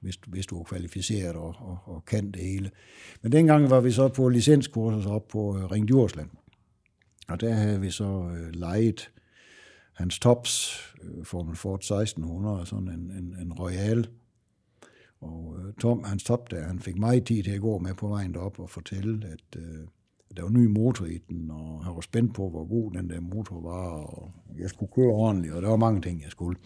hvis, 0.00 0.18
hvis 0.26 0.46
du 0.46 0.60
er 0.60 0.64
kvalificeret 0.64 1.36
og, 1.36 1.54
og, 1.58 1.78
og 1.84 2.04
kan 2.04 2.30
det 2.30 2.42
hele. 2.42 2.70
Men 3.22 3.32
dengang 3.32 3.70
var 3.70 3.80
vi 3.80 3.90
så 3.90 4.08
på 4.08 4.28
licenskurser 4.28 5.10
op 5.10 5.28
på 5.28 5.58
øh, 5.58 5.64
Ring 5.64 5.88
Djursland. 5.88 6.30
Og 7.28 7.40
der 7.40 7.52
havde 7.52 7.80
vi 7.80 7.90
så 7.90 8.30
øh, 8.36 8.54
lejet 8.54 9.10
hans 9.92 10.18
tops, 10.18 10.80
øh, 11.02 11.24
Formel 11.24 11.56
Ford 11.56 11.78
1600, 11.78 12.66
sådan 12.66 12.88
en, 12.88 13.10
en, 13.10 13.36
en 13.40 13.52
Royal. 13.52 14.08
Og 15.22 15.56
øh, 15.58 15.74
Tom, 15.80 16.04
han 16.04 16.18
stoppede, 16.18 16.62
han 16.62 16.78
fik 16.78 16.98
meget 16.98 17.24
tid 17.24 17.42
til 17.42 17.50
at 17.50 17.60
gå 17.60 17.78
med 17.78 17.94
på 17.94 18.08
vejen 18.08 18.34
derop 18.34 18.58
og 18.58 18.70
fortælle, 18.70 19.26
at 19.26 19.60
øh, 19.60 19.86
der 20.36 20.42
var 20.42 20.50
ny 20.50 20.66
motor 20.66 21.04
i 21.04 21.18
den, 21.28 21.50
og 21.50 21.84
han 21.84 21.94
var 21.94 22.00
spændt 22.00 22.34
på, 22.34 22.48
hvor 22.48 22.64
god 22.64 22.92
den 22.92 23.10
der 23.10 23.20
motor 23.20 23.60
var, 23.60 23.88
og 23.88 24.32
jeg 24.58 24.68
skulle 24.68 24.92
køre 24.94 25.06
ordentligt, 25.06 25.54
og 25.54 25.62
der 25.62 25.68
var 25.68 25.76
mange 25.76 26.00
ting, 26.00 26.22
jeg 26.22 26.30
skulle. 26.30 26.58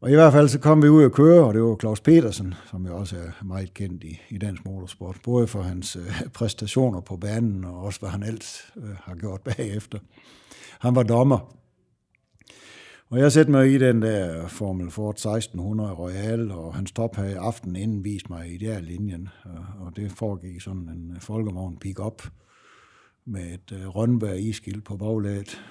Og 0.00 0.10
i 0.10 0.14
hvert 0.14 0.32
fald 0.32 0.48
så 0.48 0.58
kom 0.58 0.82
vi 0.82 0.88
ud 0.88 1.04
og 1.04 1.12
køre, 1.12 1.44
og 1.44 1.54
det 1.54 1.62
var 1.62 1.76
Claus 1.80 2.00
Petersen, 2.00 2.54
som 2.70 2.86
jo 2.86 2.96
også 2.96 3.16
er 3.16 3.44
meget 3.44 3.74
kendt 3.74 4.04
i, 4.04 4.20
i 4.28 4.38
dansk 4.38 4.64
motorsport, 4.64 5.16
både 5.24 5.46
for 5.46 5.62
hans 5.62 5.96
øh, 5.96 6.22
præstationer 6.32 7.00
på 7.00 7.16
banen, 7.16 7.64
og 7.64 7.80
også 7.82 8.00
hvad 8.00 8.10
han 8.10 8.22
ellers 8.22 8.72
øh, 8.76 8.96
har 9.02 9.14
gjort 9.14 9.40
bagefter. 9.40 9.98
Han 10.80 10.94
var 10.94 11.02
dommer. 11.02 11.56
Og 13.10 13.18
jeg 13.18 13.32
satte 13.32 13.50
mig 13.50 13.72
i 13.72 13.78
den 13.78 14.02
der 14.02 14.48
Formel 14.48 14.90
Ford 14.90 15.14
1600 15.14 15.92
Royal, 15.92 16.50
og 16.50 16.74
hans 16.74 16.92
top 16.92 17.16
havde 17.16 17.38
aften 17.38 17.76
inden 17.76 18.04
vist 18.04 18.30
mig 18.30 18.54
i 18.54 18.56
der 18.56 18.80
linjen, 18.80 19.28
og 19.80 19.96
det 19.96 20.12
foregik 20.12 20.60
sådan 20.60 20.88
en 20.88 21.12
øh, 21.14 21.20
folkevogn 21.20 21.76
pick-up, 21.76 22.22
med 23.24 23.54
et 23.54 23.72
øh, 23.72 23.88
uh, 23.88 23.96
Rønberg 23.96 24.40
iskild 24.40 24.82
på 24.82 24.96
baglaget. 24.96 25.64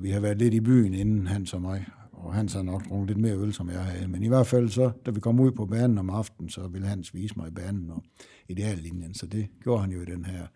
Vi 0.00 0.10
har 0.10 0.20
været 0.20 0.38
lidt 0.38 0.54
i 0.54 0.60
byen 0.60 0.94
inden 0.94 1.26
han 1.26 1.46
og 1.54 1.62
mig, 1.62 1.86
og, 2.12 2.34
han 2.34 2.48
havde 2.48 2.64
nok 2.64 2.88
drukket 2.88 3.08
lidt 3.08 3.18
mere 3.18 3.36
øl, 3.36 3.52
som 3.52 3.70
jeg 3.70 3.84
havde. 3.84 4.08
Men 4.08 4.22
i 4.22 4.28
hvert 4.28 4.46
fald 4.46 4.68
så, 4.68 4.90
da 5.06 5.10
vi 5.10 5.20
kom 5.20 5.40
ud 5.40 5.52
på 5.52 5.66
banen 5.66 5.98
om 5.98 6.10
aftenen, 6.10 6.50
så 6.50 6.68
ville 6.68 6.86
han 6.86 7.04
vise 7.12 7.34
mig 7.36 7.48
i 7.48 7.50
banen 7.50 7.90
og 7.90 8.02
ideallinjen. 8.48 9.14
Så 9.14 9.26
det 9.26 9.48
gjorde 9.62 9.80
han 9.80 9.90
jo 9.90 10.02
i 10.02 10.04
den 10.04 10.24
her 10.24 10.46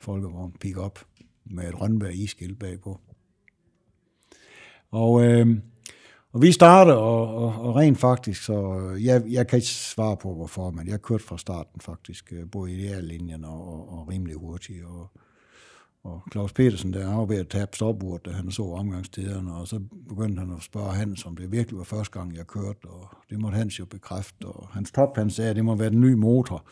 folkevogn 0.00 0.52
pick-up 0.60 0.98
med 1.44 1.68
et 1.68 1.80
Rønberg 1.80 2.14
iskild 2.14 2.56
bagpå. 2.56 3.00
Og, 4.90 5.24
øh, 5.24 5.58
og 6.34 6.42
vi 6.42 6.52
startede, 6.52 6.98
og, 6.98 7.34
og, 7.34 7.54
og 7.60 7.76
rent 7.76 7.98
faktisk, 7.98 8.44
så 8.44 8.78
øh, 8.78 9.04
jeg, 9.04 9.22
jeg 9.28 9.46
kan 9.46 9.56
ikke 9.56 9.68
svare 9.68 10.16
på, 10.16 10.34
hvorfor, 10.34 10.70
men 10.70 10.88
jeg 10.88 11.02
kørte 11.02 11.24
fra 11.24 11.38
starten 11.38 11.80
faktisk, 11.80 12.32
øh, 12.32 12.50
både 12.50 12.72
i 12.72 13.00
linjen 13.00 13.44
og, 13.44 13.68
og, 13.68 13.98
og 13.98 14.08
rimelig 14.08 14.36
hurtigt. 14.36 14.84
Og, 14.84 15.10
og 16.04 16.22
Claus 16.32 16.52
Petersen, 16.52 16.92
der 16.92 17.14
var 17.14 17.24
ved 17.24 17.36
at 17.36 17.48
tabe 17.48 17.70
stopurt, 17.76 18.26
da 18.26 18.30
han 18.30 18.50
så 18.50 18.62
omgangstiderne, 18.62 19.54
og 19.54 19.68
så 19.68 19.80
begyndte 20.08 20.40
han 20.40 20.50
at 20.56 20.62
spørge 20.62 20.92
Hans, 20.92 21.26
om 21.26 21.36
det 21.36 21.52
virkelig 21.52 21.78
var 21.78 21.84
første 21.84 22.18
gang, 22.18 22.36
jeg 22.36 22.46
kørte, 22.46 22.84
og 22.84 23.08
det 23.30 23.40
måtte 23.40 23.56
Hans 23.56 23.78
jo 23.78 23.84
bekræfte. 23.84 24.44
Og 24.44 24.68
hans 24.68 24.92
top, 24.92 25.16
han 25.16 25.30
sagde, 25.30 25.50
at 25.50 25.56
det 25.56 25.64
må 25.64 25.74
være 25.74 25.90
den 25.90 26.00
nye 26.00 26.16
motor. 26.16 26.64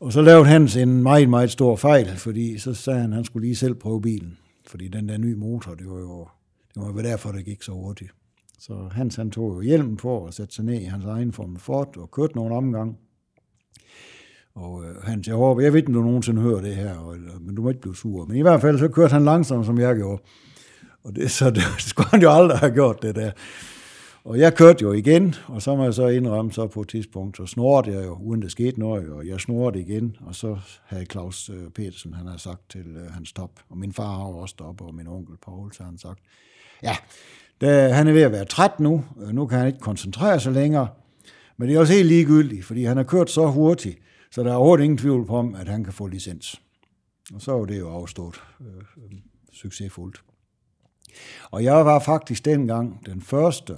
Og 0.00 0.12
så 0.12 0.22
lavede 0.22 0.46
Hans 0.46 0.76
en 0.76 1.02
meget, 1.02 1.28
meget 1.28 1.50
stor 1.50 1.76
fejl, 1.76 2.16
fordi 2.16 2.58
så 2.58 2.74
sagde 2.74 3.00
han, 3.00 3.10
at 3.10 3.16
han 3.16 3.24
skulle 3.24 3.46
lige 3.46 3.56
selv 3.56 3.74
prøve 3.74 4.02
bilen. 4.02 4.38
Fordi 4.66 4.88
den 4.88 5.08
der 5.08 5.18
nye 5.18 5.36
motor, 5.36 5.74
det 5.74 5.90
var 5.90 5.98
jo 5.98 6.28
det 6.74 6.94
var 6.94 7.02
derfor, 7.02 7.32
det 7.32 7.44
gik 7.44 7.62
så 7.62 7.72
hurtigt. 7.72 8.10
Så 8.66 8.88
Hans 8.92 9.16
han 9.16 9.30
tog 9.30 9.54
jo 9.54 9.60
hjelmen 9.60 9.96
på 9.96 10.18
og 10.18 10.34
satte 10.34 10.54
sig 10.54 10.64
ned 10.64 10.80
i 10.80 10.84
hans 10.84 11.04
egen 11.04 11.32
Formel 11.32 11.60
Ford 11.60 11.96
og 11.96 12.10
kørte 12.10 12.36
nogle 12.36 12.54
omgang. 12.54 12.98
Og 14.54 14.84
øh, 14.84 15.02
Hans, 15.02 15.28
jeg 15.28 15.36
håber, 15.36 15.62
jeg 15.62 15.72
ved 15.72 15.78
ikke, 15.78 15.88
om 15.88 15.94
du 15.94 16.02
nogensinde 16.02 16.42
hører 16.42 16.60
det 16.60 16.76
her, 16.76 16.98
og, 16.98 17.16
men 17.40 17.54
du 17.54 17.62
må 17.62 17.68
ikke 17.68 17.80
blive 17.80 17.96
sur. 17.96 18.26
Men 18.26 18.36
i 18.36 18.42
hvert 18.42 18.60
fald 18.60 18.78
så 18.78 18.88
kørte 18.88 19.12
han 19.12 19.24
langsomt, 19.24 19.66
som 19.66 19.78
jeg 19.78 19.96
gjorde. 19.96 20.22
Og 21.04 21.16
det, 21.16 21.30
så 21.30 21.50
det, 21.50 21.62
det 21.76 21.82
skulle 21.82 22.08
han 22.08 22.22
jo 22.22 22.30
aldrig 22.30 22.58
have 22.58 22.72
gjort, 22.72 23.02
det 23.02 23.14
der. 23.14 23.30
Og 24.24 24.38
jeg 24.38 24.54
kørte 24.54 24.82
jo 24.82 24.92
igen, 24.92 25.34
og 25.46 25.62
så 25.62 25.76
må 25.76 25.84
jeg 25.84 25.94
så 25.94 26.06
indrømme, 26.06 26.52
så 26.52 26.66
på 26.66 26.80
et 26.80 26.88
tidspunkt, 26.88 27.36
så 27.36 27.46
snorede 27.46 27.96
jeg 27.96 28.06
jo, 28.06 28.18
uden 28.22 28.42
det 28.42 28.50
skete 28.50 28.80
noget, 28.80 29.10
og 29.10 29.26
jeg 29.26 29.40
snorede 29.40 29.80
igen, 29.80 30.16
og 30.20 30.34
så 30.34 30.58
havde 30.84 31.04
Claus 31.04 31.48
øh, 31.48 31.70
Petersen, 31.70 32.14
han 32.14 32.26
har 32.26 32.36
sagt 32.36 32.70
til 32.70 32.96
øh, 32.96 33.10
hans 33.10 33.32
top, 33.32 33.50
og 33.68 33.78
min 33.78 33.92
far 33.92 34.16
har 34.16 34.24
også 34.24 34.52
stoppet, 34.52 34.86
og 34.86 34.94
min 34.94 35.06
onkel 35.06 35.36
Paul, 35.46 35.72
så 35.72 35.82
han 35.82 35.98
sagt, 35.98 36.18
ja, 36.82 36.96
da, 37.62 37.92
han 37.92 38.08
er 38.08 38.12
ved 38.12 38.22
at 38.22 38.32
være 38.32 38.44
træt 38.44 38.80
nu, 38.80 39.04
øh, 39.22 39.28
nu 39.28 39.46
kan 39.46 39.58
han 39.58 39.66
ikke 39.66 39.78
koncentrere 39.78 40.40
sig 40.40 40.52
længere, 40.52 40.88
men 41.56 41.68
det 41.68 41.76
er 41.76 41.80
også 41.80 41.92
helt 41.92 42.08
ligegyldigt, 42.08 42.64
fordi 42.64 42.84
han 42.84 42.96
har 42.96 43.04
kørt 43.04 43.30
så 43.30 43.46
hurtigt, 43.46 43.98
så 44.30 44.42
der 44.42 44.50
er 44.50 44.54
overhovedet 44.54 44.84
ingen 44.84 44.98
tvivl 44.98 45.26
på 45.26 45.36
om, 45.36 45.54
at 45.54 45.68
han 45.68 45.84
kan 45.84 45.92
få 45.92 46.06
licens. 46.06 46.62
Og 47.34 47.42
så 47.42 47.52
er 47.52 47.64
det 47.64 47.78
jo 47.78 47.90
afstået 47.90 48.42
øh, 48.60 49.18
succesfuldt. 49.52 50.22
Og 51.50 51.64
jeg 51.64 51.86
var 51.86 51.98
faktisk 51.98 52.44
dengang 52.44 53.06
den 53.06 53.20
første 53.20 53.76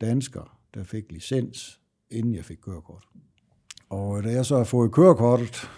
dansker, 0.00 0.58
der 0.74 0.84
fik 0.84 1.12
licens, 1.12 1.80
inden 2.10 2.34
jeg 2.34 2.44
fik 2.44 2.58
kørekort. 2.62 3.04
Og 3.90 4.18
øh, 4.18 4.24
da 4.24 4.30
jeg 4.30 4.46
så 4.46 4.56
har 4.56 4.64
fået 4.64 4.92
kørekortet, 4.92 5.70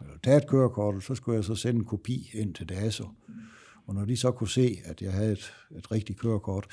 eller 0.00 0.14
taget 0.22 0.48
kørekortet, 0.48 1.02
så 1.02 1.14
skulle 1.14 1.36
jeg 1.36 1.44
så 1.44 1.54
sende 1.54 1.78
en 1.78 1.84
kopi 1.84 2.30
ind 2.34 2.54
til 2.54 2.68
DASO. 2.68 3.08
Og 3.86 3.94
når 3.94 4.04
de 4.04 4.16
så 4.16 4.30
kunne 4.30 4.48
se, 4.48 4.78
at 4.84 5.02
jeg 5.02 5.12
havde 5.12 5.32
et, 5.32 5.52
et 5.76 5.92
rigtigt 5.92 6.18
kørekort, 6.18 6.66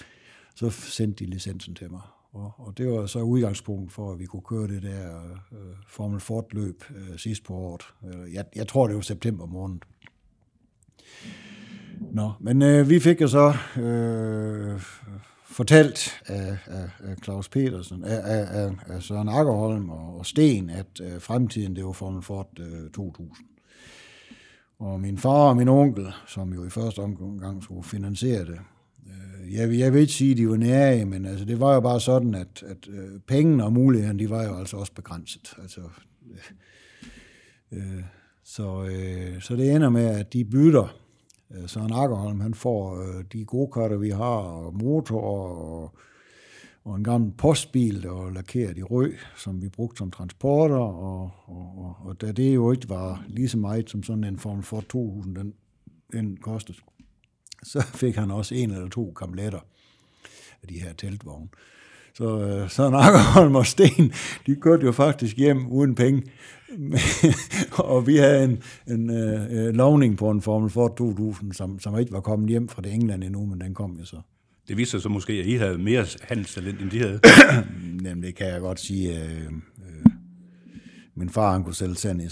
så 0.55 0.69
sendte 0.69 1.25
de 1.25 1.29
licensen 1.29 1.75
til 1.75 1.91
mig. 1.91 2.01
Og, 2.33 2.53
og 2.57 2.77
det 2.77 2.87
var 2.87 3.05
så 3.05 3.19
udgangspunkt 3.19 3.91
for, 3.91 4.13
at 4.13 4.19
vi 4.19 4.25
kunne 4.25 4.41
køre 4.41 4.67
det 4.67 4.83
der 4.83 5.23
øh, 5.51 5.57
Formel 5.87 6.19
Ford-løb 6.19 6.83
øh, 6.95 7.17
sidst 7.17 7.43
på 7.43 7.53
året. 7.53 7.83
Jeg, 8.33 8.45
jeg 8.55 8.67
tror, 8.67 8.87
det 8.87 8.95
var 8.95 9.01
september 9.01 9.45
måned. 9.45 9.79
Nå, 12.11 12.31
men 12.39 12.61
øh, 12.61 12.89
vi 12.89 12.99
fik 12.99 13.21
jo 13.21 13.27
så 13.27 13.53
øh, 13.81 14.81
fortalt 15.45 16.21
af, 16.25 16.57
af, 16.65 16.89
af 17.03 17.15
Claus 17.23 17.49
Petersen, 17.49 18.03
af, 18.03 18.21
af, 18.25 18.71
af 18.87 19.03
Søren 19.03 19.29
Akkerholm 19.29 19.89
og, 19.89 20.17
og 20.17 20.25
Sten, 20.25 20.69
at 20.69 21.01
øh, 21.01 21.21
fremtiden 21.21 21.75
det 21.75 21.85
var 21.85 21.91
Formel 21.91 22.21
Ford 22.21 22.59
øh, 22.59 22.89
2000. 22.89 23.50
Og 24.81 24.99
min 24.99 25.17
far 25.17 25.49
og 25.49 25.57
min 25.57 25.67
onkel, 25.67 26.07
som 26.27 26.53
jo 26.53 26.65
i 26.65 26.69
første 26.69 26.99
omgang 26.99 27.63
skulle 27.63 27.83
finansiere 27.83 28.45
det, 28.45 28.59
øh, 29.07 29.53
jeg, 29.53 29.79
jeg 29.79 29.93
vil 29.93 30.01
ikke 30.01 30.13
sige, 30.13 30.31
at 30.31 30.37
de 30.37 30.49
var 30.49 30.57
nære, 30.57 31.05
men 31.05 31.25
altså, 31.25 31.45
det 31.45 31.59
var 31.59 31.73
jo 31.73 31.79
bare 31.79 31.99
sådan, 31.99 32.35
at, 32.35 32.63
at 32.67 32.87
øh, 32.89 33.19
pengene 33.27 33.63
og 33.63 33.73
mulighederne, 33.73 34.19
de 34.19 34.29
var 34.29 34.43
jo 34.43 34.57
altså 34.57 34.77
også 34.77 34.93
begrænset. 34.93 35.53
Altså, 35.61 35.81
øh, 36.31 36.37
øh, 37.71 38.03
så, 38.43 38.83
øh, 38.91 39.41
så 39.41 39.55
det 39.55 39.75
ender 39.75 39.89
med, 39.89 40.05
at 40.05 40.33
de 40.33 40.45
bytter. 40.45 40.97
Øh, 41.51 41.67
Søren 41.69 41.93
Akkerholm, 41.93 42.39
han 42.39 42.53
får 42.53 43.01
øh, 43.01 43.23
de 43.33 43.45
gode 43.45 43.99
vi 43.99 44.09
har, 44.09 44.23
og 44.25 44.73
motor 44.73 45.21
og 45.21 45.95
og 46.83 46.95
en 46.95 47.03
gammel 47.03 47.31
postbil, 47.31 48.03
der 48.03 48.09
var 48.09 48.29
lakeret 48.29 48.77
i 48.77 48.83
rød, 48.83 49.13
som 49.37 49.61
vi 49.61 49.69
brugte 49.69 49.97
som 49.97 50.11
transporter, 50.11 50.75
og, 50.75 51.31
og, 51.45 51.73
og, 51.77 51.97
og 52.05 52.21
da 52.21 52.31
det 52.31 52.55
jo 52.55 52.71
ikke 52.71 52.89
var 52.89 53.25
lige 53.27 53.49
så 53.49 53.57
meget 53.57 53.89
som 53.89 54.03
sådan 54.03 54.23
en 54.23 54.39
Formel 54.39 54.63
Ford 54.63 54.83
2000, 54.83 55.35
den, 55.35 55.53
den 56.11 56.37
kostede, 56.37 56.77
så 57.63 57.81
fik 57.81 58.15
han 58.15 58.31
også 58.31 58.55
en 58.55 58.71
eller 58.71 58.89
to 58.89 59.13
kamletter 59.19 59.59
af 60.61 60.67
de 60.67 60.79
her 60.79 60.93
teltvogne. 60.93 61.47
Så 62.13 62.39
øh, 62.39 62.69
så 62.69 62.75
Søren 62.75 62.93
Akkerholm 62.93 63.55
og 63.55 63.65
Sten, 63.65 64.13
de 64.45 64.55
kørte 64.55 64.85
jo 64.85 64.91
faktisk 64.91 65.37
hjem 65.37 65.67
uden 65.67 65.95
penge. 65.95 66.23
og 67.91 68.07
vi 68.07 68.17
havde 68.17 68.43
en, 68.43 68.63
en 68.87 69.09
øh, 69.09 69.51
øh 69.51 69.73
lovning 69.73 70.17
på 70.17 70.31
en 70.31 70.41
Formel 70.41 70.69
Ford 70.69 70.97
2000, 70.97 71.53
som, 71.53 71.79
som 71.79 71.99
ikke 71.99 72.11
var 72.11 72.21
kommet 72.21 72.49
hjem 72.49 72.67
fra 72.67 72.81
det 72.81 72.93
England 72.93 73.23
endnu, 73.23 73.45
men 73.45 73.61
den 73.61 73.73
kom 73.73 73.97
jo 73.99 74.05
så. 74.05 74.21
Det 74.67 74.77
viste 74.77 74.91
sig 74.91 75.01
så 75.01 75.09
måske, 75.09 75.33
at 75.33 75.45
I 75.45 75.53
havde 75.53 75.77
mere 75.77 76.05
handelstalent, 76.21 76.81
end 76.81 76.91
de 76.91 76.99
havde. 76.99 77.19
Jamen, 78.05 78.23
det 78.23 78.35
kan 78.35 78.47
jeg 78.47 78.59
godt 78.59 78.79
sige. 78.79 79.23
Øh, 79.23 79.45
øh, 79.45 80.05
min 81.15 81.29
far, 81.29 81.51
han 81.51 81.63
kunne 81.63 81.75
sælge 81.75 81.95
sand 81.95 82.21
i 82.25 82.29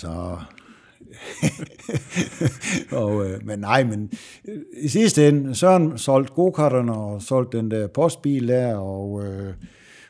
og, 2.91 3.25
øh, 3.25 3.45
men 3.45 3.59
nej, 3.59 3.83
men 3.83 4.11
øh, 4.47 4.61
i 4.81 4.87
sidste 4.87 5.27
ende, 5.27 5.55
Søren 5.55 5.97
solgte 5.97 6.33
gokarterne 6.33 6.93
og 6.93 7.21
solgte 7.21 7.57
den 7.57 7.71
der 7.71 7.87
postbil 7.87 8.47
der, 8.47 8.75
og, 8.75 9.25
øh, 9.25 9.53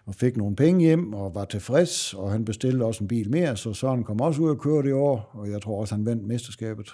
og 0.05 0.15
fik 0.15 0.37
nogle 0.37 0.55
penge 0.55 0.81
hjem 0.81 1.13
og 1.13 1.35
var 1.35 1.45
tilfreds, 1.45 2.13
og 2.13 2.31
han 2.31 2.45
bestilte 2.45 2.83
også 2.83 3.03
en 3.03 3.07
bil 3.07 3.31
mere, 3.31 3.57
så 3.57 3.73
Søren 3.73 4.03
kom 4.03 4.21
også 4.21 4.41
ud 4.41 4.49
og 4.49 4.59
køre 4.59 4.83
det 4.83 4.93
år, 4.93 5.31
og 5.33 5.51
jeg 5.51 5.61
tror 5.61 5.81
også, 5.81 5.95
han 5.95 6.05
vandt 6.05 6.27
mesterskabet. 6.27 6.93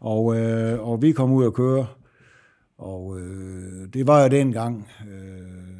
Og, 0.00 0.36
øh, 0.36 0.88
og 0.88 1.02
vi 1.02 1.12
kom 1.12 1.32
ud 1.32 1.44
og 1.44 1.54
køre, 1.54 1.86
og 2.78 3.20
øh, 3.20 3.88
det 3.92 4.06
var 4.06 4.22
jo 4.22 4.28
dengang, 4.28 4.88
øh, 5.10 5.76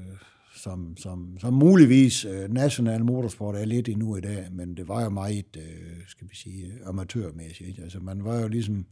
som, 0.54 0.96
som, 0.96 1.38
som 1.38 1.54
muligvis 1.54 2.24
øh, 2.24 2.52
national 2.52 3.04
motorsport 3.04 3.56
er 3.56 3.64
lidt 3.64 3.88
endnu 3.88 4.16
i 4.16 4.20
dag, 4.20 4.46
men 4.52 4.76
det 4.76 4.88
var 4.88 5.02
jo 5.02 5.10
meget, 5.10 5.56
øh, 5.56 6.06
skal 6.06 6.28
vi 6.30 6.36
sige, 6.36 6.72
amatørmæssigt. 6.86 7.68
Ikke? 7.68 7.82
Altså 7.82 8.00
man 8.00 8.24
var 8.24 8.40
jo 8.40 8.48
ligesom, 8.48 8.86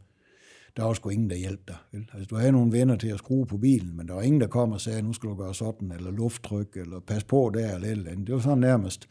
der 0.77 0.83
var 0.83 0.93
sgu 0.93 1.09
ingen, 1.09 1.29
der 1.29 1.35
hjalp 1.35 1.67
dig. 1.67 1.75
Vel? 1.91 2.09
Altså 2.13 2.25
du 2.25 2.35
havde 2.35 2.51
nogle 2.51 2.71
venner 2.71 2.95
til 2.95 3.07
at 3.07 3.17
skrue 3.17 3.45
på 3.45 3.57
bilen, 3.57 3.97
men 3.97 4.07
der 4.07 4.13
var 4.13 4.21
ingen, 4.21 4.41
der 4.41 4.47
kom 4.47 4.71
og 4.71 4.81
sagde, 4.81 5.01
nu 5.01 5.13
skal 5.13 5.29
du 5.29 5.35
gøre 5.35 5.53
sådan, 5.53 5.91
eller 5.91 6.11
lufttryk, 6.11 6.77
eller 6.77 6.99
pas 6.99 7.23
på 7.23 7.51
der, 7.53 7.75
eller 7.75 7.87
eller 7.87 8.11
andet. 8.11 8.27
Det 8.27 8.35
var 8.35 8.41
sådan 8.41 8.57
nærmest, 8.57 9.07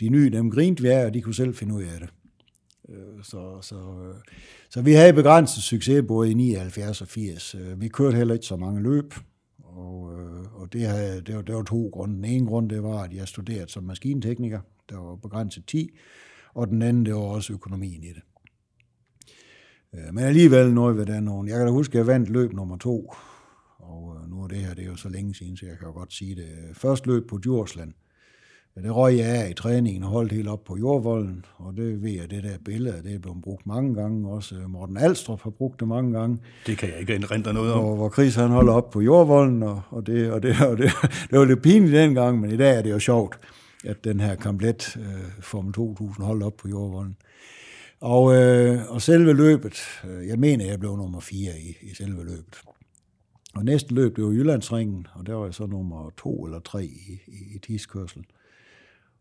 de 0.00 0.08
nye, 0.08 0.30
dem 0.30 0.50
grinte 0.50 0.82
vi 0.82 0.88
af, 0.88 1.06
og 1.06 1.14
de 1.14 1.22
kunne 1.22 1.34
selv 1.34 1.54
finde 1.54 1.74
ud 1.74 1.82
af 1.82 2.00
det. 2.00 2.08
Øh, 2.88 3.22
så, 3.22 3.58
så, 3.62 3.76
øh, 3.76 4.14
så 4.70 4.82
vi 4.82 4.92
havde 4.92 5.12
begrænset 5.12 5.62
succes 5.62 6.04
både 6.08 6.30
i 6.30 6.34
79 6.34 7.02
og 7.02 7.08
80. 7.08 7.54
Øh, 7.54 7.80
vi 7.80 7.88
kørte 7.88 8.16
heller 8.16 8.34
ikke 8.34 8.46
så 8.46 8.56
mange 8.56 8.82
løb, 8.82 9.14
og, 9.58 10.00
og 10.54 10.72
det, 10.72 10.86
havde, 10.86 11.20
det, 11.20 11.36
var, 11.36 11.42
det 11.42 11.54
var 11.54 11.62
to 11.62 11.90
grunde. 11.92 12.14
Den 12.14 12.24
ene 12.24 12.46
grund, 12.46 12.70
det 12.70 12.82
var, 12.82 13.02
at 13.02 13.12
jeg 13.12 13.28
studerede 13.28 13.70
som 13.70 13.84
maskintekniker. 13.84 14.60
Der 14.90 14.98
var 14.98 15.16
begrænset 15.16 15.66
10. 15.66 15.90
Og 16.54 16.68
den 16.68 16.82
anden, 16.82 17.06
det 17.06 17.14
var 17.14 17.20
også 17.20 17.52
økonomien 17.52 18.04
i 18.04 18.08
det. 18.08 18.22
Men 20.12 20.24
alligevel 20.24 20.74
nåede 20.74 20.96
vi 20.96 21.04
der 21.04 21.20
nogen. 21.20 21.48
Jeg 21.48 21.56
kan 21.56 21.66
da 21.66 21.72
huske, 21.72 21.92
at 21.92 21.98
jeg 21.98 22.06
vandt 22.06 22.28
løb 22.28 22.52
nummer 22.52 22.76
to. 22.76 23.14
Og 23.78 24.28
nu 24.28 24.42
er 24.42 24.48
det 24.48 24.58
her, 24.58 24.74
det 24.74 24.84
er 24.84 24.88
jo 24.88 24.96
så 24.96 25.08
længe 25.08 25.34
siden, 25.34 25.56
så 25.56 25.66
jeg 25.66 25.78
kan 25.78 25.86
jo 25.86 25.92
godt 25.92 26.12
sige 26.12 26.34
det. 26.34 26.48
Først 26.72 27.06
løb 27.06 27.28
på 27.28 27.38
Djursland 27.38 27.92
Ja, 28.78 28.82
det 28.82 28.96
røg 28.96 29.16
jeg 29.16 29.26
af 29.26 29.50
i 29.50 29.54
træningen 29.54 30.02
og 30.04 30.10
holdt 30.10 30.32
helt 30.32 30.48
op 30.48 30.64
på 30.64 30.76
jordvolden, 30.76 31.44
og 31.56 31.76
det 31.76 32.02
ved 32.02 32.10
jeg, 32.10 32.30
det 32.30 32.42
der 32.42 32.58
billede, 32.64 33.02
det 33.02 33.14
er 33.14 33.18
blevet 33.18 33.42
brugt 33.42 33.66
mange 33.66 33.94
gange. 33.94 34.30
Også 34.30 34.54
øh, 34.54 34.70
Morten 34.70 34.96
Alstrup 34.96 35.42
har 35.42 35.50
brugt 35.50 35.80
det 35.80 35.88
mange 35.88 36.18
gange. 36.18 36.38
Det 36.66 36.78
kan 36.78 36.88
jeg 36.88 37.00
ikke 37.00 37.26
rente 37.26 37.52
noget 37.52 37.72
om. 37.72 37.84
Hvor, 37.84 37.96
hvor 37.96 38.10
Chris 38.10 38.34
han 38.34 38.48
holder 38.48 38.72
op 38.72 38.90
på 38.90 39.00
jordvolden, 39.00 39.62
og, 39.62 39.82
og, 39.90 40.06
det, 40.06 40.32
og, 40.32 40.42
det, 40.42 40.60
og 40.66 40.78
det, 40.78 40.90
det 41.30 41.38
var 41.38 41.44
lidt 41.44 41.62
pinligt 41.62 41.94
dengang, 41.94 42.40
men 42.40 42.50
i 42.50 42.56
dag 42.56 42.78
er 42.78 42.82
det 42.82 42.90
jo 42.90 42.98
sjovt, 42.98 43.38
at 43.84 44.04
den 44.04 44.20
her 44.20 44.36
komplet 44.36 44.96
øh, 44.96 45.32
Formel 45.40 45.72
2000 45.72 46.26
holdt 46.26 46.42
op 46.42 46.56
på 46.56 46.68
jordvolden. 46.68 47.16
Og, 48.00 48.34
øh, 48.34 48.78
og 48.88 49.02
selve 49.02 49.32
løbet, 49.32 49.76
øh, 50.10 50.28
jeg 50.28 50.38
mener, 50.38 50.64
jeg 50.64 50.80
blev 50.80 50.96
nummer 50.96 51.20
4 51.20 51.38
i, 51.60 51.90
i 51.90 51.94
selve 51.94 52.24
løbet. 52.24 52.56
Og 53.54 53.64
næste 53.64 53.94
løb, 53.94 54.16
det 54.16 54.24
var 54.24 54.30
Jyllandsringen, 54.30 55.06
og 55.14 55.26
der 55.26 55.34
var 55.34 55.44
jeg 55.44 55.54
så 55.54 55.66
nummer 55.66 56.10
2 56.18 56.44
eller 56.44 56.60
3 56.60 56.84
i, 56.84 57.20
i, 57.26 57.54
i 57.54 57.58
tidskørsel. 57.66 58.24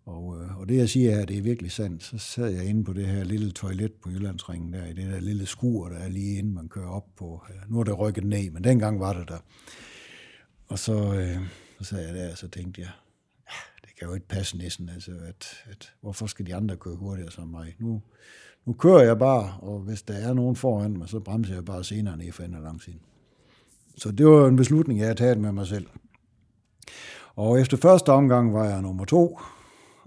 Og, 0.07 0.41
øh, 0.41 0.57
og 0.57 0.69
det 0.69 0.77
jeg 0.77 0.89
siger 0.89 1.15
her, 1.15 1.25
det 1.25 1.37
er 1.37 1.41
virkelig 1.41 1.71
sandt. 1.71 2.03
Så 2.03 2.17
sad 2.17 2.49
jeg 2.49 2.65
inde 2.65 2.83
på 2.83 2.93
det 2.93 3.07
her 3.07 3.23
lille 3.23 3.51
toilet 3.51 3.93
på 3.93 4.09
Jyllandsringen, 4.09 4.73
der 4.73 4.85
i 4.85 4.93
det 4.93 5.11
der 5.11 5.19
lille 5.19 5.45
skur, 5.45 5.89
der 5.89 5.97
er 5.97 6.09
lige 6.09 6.37
inden 6.37 6.53
man 6.53 6.69
kører 6.69 6.89
op 6.89 7.05
på. 7.15 7.43
Nu 7.69 7.79
er 7.79 7.83
det 7.83 7.99
rykket 7.99 8.23
ned, 8.23 8.51
men 8.51 8.63
dengang 8.63 8.99
var 8.99 9.13
det 9.13 9.29
der. 9.29 9.37
Og 10.67 10.79
så, 10.79 11.13
øh, 11.13 11.37
så 11.77 11.83
sad 11.83 12.05
jeg 12.05 12.15
der, 12.15 12.31
og 12.31 12.37
så 12.37 12.47
tænkte 12.47 12.81
jeg, 12.81 12.89
ja, 13.47 13.87
det 13.87 13.95
kan 13.99 14.07
jo 14.07 14.13
ikke 14.13 14.27
passe 14.27 14.57
næsten, 14.57 14.89
altså, 14.89 15.11
at, 15.11 15.45
at 15.65 15.93
hvorfor 16.01 16.27
skal 16.27 16.45
de 16.45 16.55
andre 16.55 16.75
køre 16.77 16.95
hurtigere 16.95 17.31
som 17.31 17.47
mig? 17.47 17.75
Nu, 17.79 18.01
nu 18.65 18.73
kører 18.73 19.03
jeg 19.03 19.19
bare, 19.19 19.57
og 19.61 19.79
hvis 19.79 20.01
der 20.01 20.13
er 20.13 20.33
nogen 20.33 20.55
foran 20.55 20.97
mig, 20.97 21.09
så 21.09 21.19
bremser 21.19 21.53
jeg 21.53 21.65
bare 21.65 21.83
senere 21.83 22.17
ned 22.17 22.31
for 22.31 22.43
en 22.43 22.51
lang 22.51 22.63
langsiden. 22.63 22.99
Så 23.97 24.11
det 24.11 24.25
var 24.25 24.47
en 24.47 24.55
beslutning, 24.55 24.99
jeg 24.99 25.07
havde 25.07 25.19
taget 25.19 25.37
med 25.37 25.51
mig 25.51 25.67
selv. 25.67 25.87
Og 27.35 27.61
efter 27.61 27.77
første 27.77 28.09
omgang 28.11 28.53
var 28.53 28.65
jeg 28.65 28.81
nummer 28.81 29.05
to, 29.05 29.39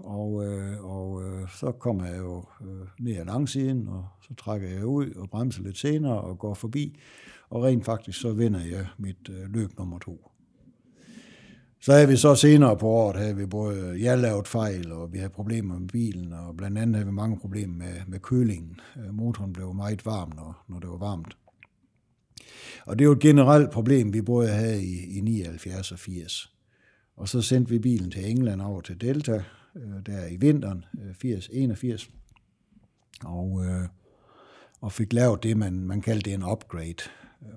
og, 0.03 0.45
øh, 0.45 0.83
og 0.83 1.23
øh, 1.23 1.49
så 1.49 1.71
kommer 1.71 2.05
jeg 2.05 2.17
jo 2.19 2.45
øh, 2.61 2.87
ned 2.99 3.17
ad 3.17 3.25
langsiden, 3.25 3.87
og 3.87 4.07
så 4.21 4.33
trækker 4.35 4.67
jeg 4.67 4.85
ud 4.85 5.11
og 5.11 5.29
bremser 5.29 5.63
lidt 5.63 5.77
senere 5.77 6.21
og 6.21 6.39
går 6.39 6.53
forbi, 6.53 6.99
og 7.49 7.63
rent 7.63 7.85
faktisk 7.85 8.21
så 8.21 8.33
vinder 8.33 8.59
jeg 8.59 8.87
mit 8.97 9.29
øh, 9.29 9.53
løb 9.53 9.77
nummer 9.77 9.99
to. 9.99 10.31
Så 11.81 11.93
havde 11.93 12.07
vi 12.07 12.15
så 12.15 12.35
senere 12.35 12.77
på 12.77 12.87
året, 12.87 13.15
havde 13.15 13.35
vi 13.35 13.45
både, 13.45 13.79
øh, 13.79 14.01
jeg 14.01 14.17
lavet 14.17 14.47
fejl, 14.47 14.91
og 14.91 15.13
vi 15.13 15.17
havde 15.17 15.29
problemer 15.29 15.79
med 15.79 15.87
bilen, 15.87 16.33
og 16.33 16.57
blandt 16.57 16.77
andet 16.77 16.95
havde 16.95 17.07
vi 17.07 17.13
mange 17.13 17.39
problemer 17.39 17.77
med, 17.77 17.93
med 18.07 18.19
kølingen. 18.19 18.79
Øh, 18.97 19.13
motoren 19.13 19.53
blev 19.53 19.73
meget 19.73 20.05
varm, 20.05 20.31
når, 20.35 20.65
når 20.69 20.79
det 20.79 20.89
var 20.89 20.97
varmt. 20.97 21.37
Og 22.85 22.99
det 22.99 23.05
er 23.05 23.07
jo 23.07 23.11
et 23.11 23.19
generelt 23.19 23.71
problem, 23.71 24.13
vi 24.13 24.21
både 24.21 24.47
havde 24.47 24.83
i, 24.83 25.17
i 25.17 25.21
79 25.21 25.91
og 25.91 25.99
80. 25.99 26.53
Og 27.17 27.29
så 27.29 27.41
sendte 27.41 27.71
vi 27.71 27.79
bilen 27.79 28.11
til 28.11 28.31
England 28.31 28.61
over 28.61 28.81
til 28.81 29.01
Delta, 29.01 29.43
øh, 29.75 30.05
der 30.05 30.27
i 30.27 30.35
vinteren, 30.35 30.85
øh, 31.01 31.15
80-81, 31.15 32.09
og, 33.23 33.65
øh, 33.65 33.87
og 34.81 34.91
fik 34.91 35.13
lavet 35.13 35.43
det, 35.43 35.57
man, 35.57 35.73
man 35.73 36.01
kaldte 36.01 36.29
det 36.29 36.33
en 36.33 36.43
upgrade. 36.43 37.03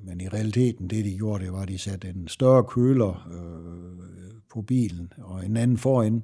Men 0.02 0.20
i 0.20 0.28
realiteten, 0.28 0.90
det 0.90 1.04
de 1.04 1.16
gjorde, 1.16 1.44
det 1.44 1.52
var, 1.52 1.62
at 1.62 1.68
de 1.68 1.78
satte 1.78 2.08
en 2.08 2.28
større 2.28 2.64
køler 2.64 3.28
øh, 3.32 4.40
på 4.52 4.62
bilen, 4.62 5.12
og 5.18 5.46
en 5.46 5.56
anden 5.56 5.78
foran, 5.78 6.22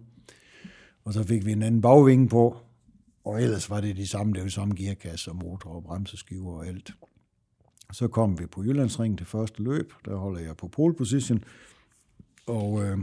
og 1.05 1.13
så 1.13 1.23
fik 1.23 1.47
vi 1.47 1.53
en 1.53 1.63
anden 1.63 1.81
bagvinge 1.81 2.29
på, 2.29 2.57
og 3.25 3.43
ellers 3.43 3.71
var 3.71 3.81
det 3.81 3.97
de 3.97 4.07
samme, 4.07 4.33
det 4.33 4.43
var 4.43 4.49
samme 4.49 4.75
gearkasse 4.75 5.31
og 5.31 5.37
motor 5.37 5.71
og 5.71 5.85
bremseskiver 5.85 6.53
og 6.53 6.67
alt. 6.67 6.93
Så 7.93 8.09
kom 8.09 8.39
vi 8.39 8.47
på 8.47 8.63
Jyllandsringen 8.63 9.17
til 9.17 9.27
første 9.27 9.63
løb, 9.63 9.93
der 10.05 10.17
holder 10.17 10.41
jeg 10.41 10.57
på 10.57 10.69
pole 10.69 10.95
position, 10.95 11.45
og 12.47 12.85
øh, 12.85 12.99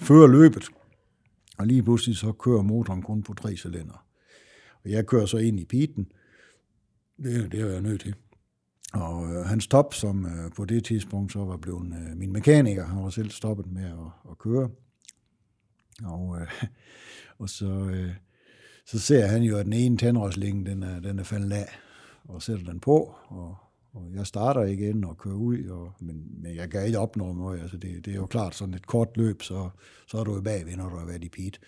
fører 0.00 0.26
løbet, 0.26 0.68
og 1.58 1.66
lige 1.66 1.82
pludselig 1.82 2.16
så 2.16 2.32
kører 2.32 2.62
motoren 2.62 3.02
kun 3.02 3.22
på 3.22 3.34
tre 3.34 3.56
cylinder. 3.56 4.06
Og 4.84 4.90
jeg 4.90 5.06
kører 5.06 5.26
så 5.26 5.38
ind 5.38 5.60
i 5.60 5.64
piten, 5.64 6.12
det, 7.22 7.52
det 7.52 7.60
er 7.60 7.66
jeg 7.66 7.82
nødt 7.82 8.00
til. 8.00 8.14
Og 8.92 9.34
øh, 9.34 9.44
hans 9.44 9.66
top, 9.66 9.94
som 9.94 10.26
øh, 10.26 10.52
på 10.56 10.64
det 10.64 10.84
tidspunkt 10.84 11.32
så 11.32 11.44
var 11.44 11.56
blevet 11.56 11.86
øh, 11.86 12.16
min 12.16 12.32
mekaniker, 12.32 12.86
han 12.86 13.02
var 13.02 13.10
selv 13.10 13.30
stoppet 13.30 13.66
med 13.72 13.84
at, 13.84 14.30
at 14.30 14.38
køre. 14.38 14.70
Og, 16.04 16.40
øh, 16.40 16.46
og 17.40 17.48
så, 17.48 17.66
øh, 17.66 18.14
så 18.86 18.98
ser 18.98 19.26
han 19.26 19.42
jo, 19.42 19.56
at 19.56 19.64
den 19.64 19.72
ene 19.72 19.96
tændrørslinge, 19.96 20.64
den 20.64 20.82
er, 20.82 21.00
den 21.00 21.18
er 21.18 21.24
faldet 21.24 21.52
af, 21.52 21.78
og 22.24 22.42
sætter 22.42 22.64
den 22.64 22.80
på, 22.80 23.14
og, 23.26 23.56
og 23.94 24.10
jeg 24.14 24.26
starter 24.26 24.62
igen 24.62 25.04
og 25.04 25.18
kører 25.18 25.34
ud, 25.34 25.68
og, 25.68 25.92
men, 26.00 26.24
men 26.42 26.56
jeg 26.56 26.70
kan 26.70 26.86
ikke 26.86 26.98
opnå 26.98 27.32
noget. 27.32 27.60
Altså 27.60 27.76
det, 27.76 28.04
det 28.04 28.10
er 28.10 28.16
jo 28.16 28.26
klart, 28.26 28.54
sådan 28.54 28.74
et 28.74 28.86
kort 28.86 29.08
løb, 29.16 29.42
så, 29.42 29.68
så 30.06 30.18
er 30.18 30.24
du 30.24 30.34
jo 30.34 30.40
bagved, 30.40 30.76
når 30.76 30.88
du 30.88 30.96
har 30.96 31.06
været 31.06 31.24
i 31.24 31.28
pit. 31.28 31.60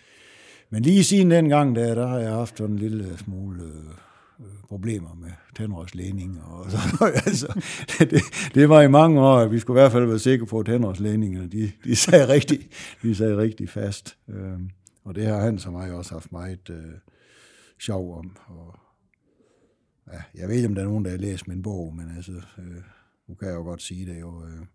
Men 0.69 0.83
lige 0.83 1.03
siden 1.03 1.31
den 1.31 1.49
gang, 1.49 1.75
der, 1.75 1.95
der 1.95 2.07
har 2.07 2.19
jeg 2.19 2.31
haft 2.31 2.57
sådan 2.57 2.75
en 2.75 2.79
lille 2.79 3.17
smule 3.17 3.63
øh, 4.39 4.45
problemer 4.67 5.15
med 5.15 5.31
tændrørslæning. 5.57 6.41
og 6.43 6.65
så 6.71 6.77
altså, 7.25 7.61
det, 7.99 8.21
det, 8.55 8.69
var 8.69 8.81
i 8.81 8.87
mange 8.87 9.21
år, 9.21 9.37
at 9.37 9.51
vi 9.51 9.59
skulle 9.59 9.79
i 9.79 9.81
hvert 9.81 9.91
fald 9.91 10.05
være 10.05 10.19
sikre 10.19 10.45
på, 10.45 10.59
at 10.59 10.65
tændrørslægningerne, 10.65 11.47
de, 11.47 11.71
de, 11.83 11.95
sagde 11.95 12.27
rigtig, 12.27 12.59
de 13.01 13.15
sagde 13.15 13.37
rigtig 13.37 13.69
fast. 13.69 14.17
Øh, 14.29 14.59
og 15.03 15.15
det 15.15 15.25
har 15.25 15.39
han 15.39 15.59
som 15.59 15.73
mig 15.73 15.91
også 15.91 16.13
haft 16.13 16.31
meget 16.31 16.69
øh, 16.69 16.93
sjov 17.79 18.17
om. 18.17 18.37
Og, 18.47 18.86
ja, 20.13 20.21
jeg 20.35 20.47
ved 20.47 20.55
ikke, 20.55 20.67
om 20.67 20.75
der 20.75 20.81
er 20.81 20.87
nogen, 20.87 21.05
der 21.05 21.11
har 21.11 21.17
læst 21.17 21.47
min 21.47 21.61
bog, 21.61 21.95
men 21.95 22.15
altså, 22.15 22.31
øh, 22.31 22.81
nu 23.27 23.35
kan 23.35 23.47
jeg 23.47 23.55
jo 23.55 23.63
godt 23.63 23.81
sige 23.81 24.05
det 24.05 24.19
jo. 24.19 24.43
Øh, 24.45 24.65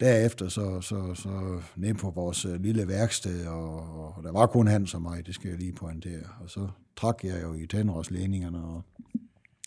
derefter 0.00 0.48
så, 0.48 0.80
så, 0.80 1.14
så 1.14 1.62
ned 1.76 1.94
på 1.94 2.10
vores 2.10 2.44
øh, 2.44 2.62
lille 2.62 2.88
værksted, 2.88 3.46
og, 3.46 4.16
og 4.16 4.22
der 4.22 4.32
var 4.32 4.46
kun 4.46 4.66
han 4.66 4.86
som 4.86 5.02
mig, 5.02 5.26
det 5.26 5.34
skal 5.34 5.48
jeg 5.48 5.58
lige 5.58 5.72
pointere. 5.72 6.22
Og 6.40 6.50
så 6.50 6.68
trak 6.96 7.24
jeg 7.24 7.42
jo 7.42 7.54
i 7.54 7.66
tændrørsledningerne, 7.66 8.64
og, 8.64 8.82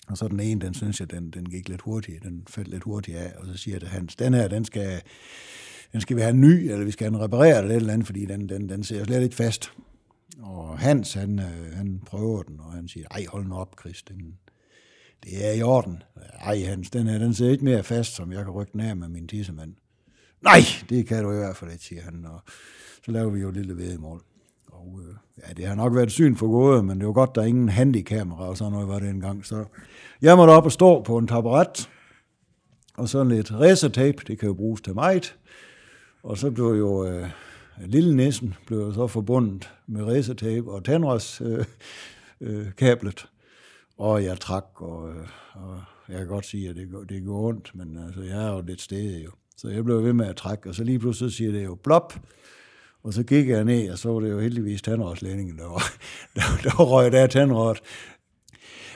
og 0.07 0.17
så 0.17 0.27
den 0.27 0.39
ene, 0.39 0.61
den 0.61 0.73
synes 0.73 0.99
jeg, 0.99 1.11
den, 1.11 1.31
den 1.31 1.49
gik 1.49 1.69
lidt 1.69 1.81
hurtigt, 1.81 2.23
den 2.23 2.43
faldt 2.49 2.69
lidt 2.69 2.83
hurtigt 2.83 3.17
af, 3.17 3.33
og 3.37 3.45
så 3.45 3.57
siger 3.57 3.75
jeg 3.75 3.81
til 3.81 3.89
Hans, 3.89 4.15
den 4.15 4.33
her, 4.33 4.47
den 4.47 4.65
skal, 4.65 5.01
den 5.91 6.01
skal 6.01 6.15
vi 6.15 6.21
have 6.21 6.33
en 6.33 6.41
ny, 6.41 6.71
eller 6.71 6.85
vi 6.85 6.91
skal 6.91 7.05
have 7.05 7.13
den 7.13 7.23
repareret 7.23 7.59
eller 7.59 7.75
et 7.75 7.79
eller 7.79 7.93
andet, 7.93 8.05
fordi 8.05 8.25
den, 8.25 8.49
den, 8.49 8.69
den 8.69 8.83
ser 8.83 9.03
slet 9.03 9.23
ikke 9.23 9.35
fast. 9.35 9.71
Og 10.39 10.79
Hans, 10.79 11.13
han, 11.13 11.39
øh, 11.39 11.77
han 11.77 12.01
prøver 12.05 12.43
den, 12.43 12.59
og 12.59 12.71
han 12.73 12.87
siger, 12.87 13.07
ej, 13.11 13.25
hold 13.29 13.45
nu 13.45 13.55
op, 13.55 13.75
Chris, 13.79 14.03
den, 14.03 14.37
det 15.23 15.47
er 15.47 15.51
i 15.51 15.61
orden. 15.61 16.03
Ej, 16.39 16.59
Hans, 16.59 16.89
den 16.89 17.07
her, 17.07 17.17
den 17.17 17.33
ser 17.33 17.49
ikke 17.49 17.65
mere 17.65 17.83
fast, 17.83 18.15
som 18.15 18.31
jeg 18.31 18.43
kan 18.43 18.53
rykke 18.53 18.77
nær 18.77 18.93
med 18.93 19.07
min 19.07 19.27
tissemand. 19.27 19.73
Nej, 20.41 20.61
det 20.89 21.07
kan 21.07 21.23
du 21.23 21.31
i 21.31 21.35
hvert 21.35 21.55
fald 21.55 21.71
ikke, 21.71 21.83
siger 21.83 22.01
han. 22.01 22.25
Og 22.25 22.41
så 23.05 23.11
laver 23.11 23.29
vi 23.29 23.39
jo 23.39 23.49
et 23.49 23.55
lille 23.55 23.77
vedmål. 23.77 24.21
Og 24.71 24.99
øh, 25.03 25.15
ja, 25.47 25.53
det 25.53 25.65
har 25.65 25.75
nok 25.75 25.95
været 25.95 26.11
syn 26.11 26.35
for 26.35 26.47
gode, 26.47 26.83
men 26.83 26.99
det 26.99 27.07
var 27.07 27.13
godt, 27.13 27.35
der 27.35 27.41
er 27.41 27.45
ingen 27.45 27.69
handikamera 27.69 28.47
og 28.47 28.57
sådan 28.57 28.73
noget 28.73 28.87
var 28.87 28.99
det 28.99 29.09
engang. 29.09 29.45
Så 29.45 29.65
jeg 30.21 30.37
måtte 30.37 30.51
op 30.51 30.65
og 30.65 30.71
stå 30.71 31.03
på 31.03 31.17
en 31.17 31.27
taburet, 31.27 31.89
og 32.97 33.09
sådan 33.09 33.31
lidt 33.31 33.51
racertape, 33.51 34.17
det 34.27 34.39
kan 34.39 34.47
jo 34.47 34.53
bruges 34.53 34.81
til 34.81 34.93
meget. 34.93 35.37
Og 36.23 36.37
så 36.37 36.51
blev 36.51 36.65
jo 36.65 37.05
øh, 37.05 37.29
lille 37.77 38.15
næsen 38.15 38.53
blev 38.67 38.93
så 38.93 39.07
forbundet 39.07 39.71
med 39.87 40.03
racertape 40.03 40.71
og 40.71 40.85
tandrørs 40.85 41.41
øh, 41.41 41.65
øh, 42.41 42.65
kablet. 42.77 43.27
Og 43.97 44.23
jeg 44.23 44.39
trak, 44.39 44.65
og, 44.75 45.09
øh, 45.09 45.27
og 45.53 45.81
jeg 46.09 46.17
kan 46.17 46.27
godt 46.27 46.45
sige, 46.45 46.69
at 46.69 46.75
det, 46.75 46.89
det 47.09 47.25
går 47.25 47.47
ondt, 47.47 47.71
men 47.75 47.97
altså, 48.05 48.21
jeg 48.21 48.47
er 48.47 48.53
jo 48.53 48.61
lidt 48.61 48.81
stedig 48.81 49.25
jo. 49.25 49.31
Så 49.57 49.69
jeg 49.69 49.83
blev 49.83 50.03
ved 50.03 50.13
med 50.13 50.27
at 50.27 50.35
trække, 50.35 50.69
og 50.69 50.75
så 50.75 50.83
lige 50.83 50.99
pludselig 50.99 51.31
siger 51.33 51.51
det 51.51 51.63
jo 51.63 51.75
blop, 51.75 52.13
og 53.03 53.13
så 53.13 53.23
gik 53.23 53.49
jeg 53.49 53.63
ned, 53.63 53.91
og 53.91 53.97
så 53.97 54.09
var 54.13 54.19
det 54.19 54.29
jo 54.29 54.39
heldigvis 54.39 54.81
tandrådslændingen, 54.81 55.57
der 55.57 55.65
var, 55.65 55.93
der, 56.35 56.41
der 56.63 56.83
røg 56.83 57.11
der 57.11 57.27
tandrådet. 57.27 57.81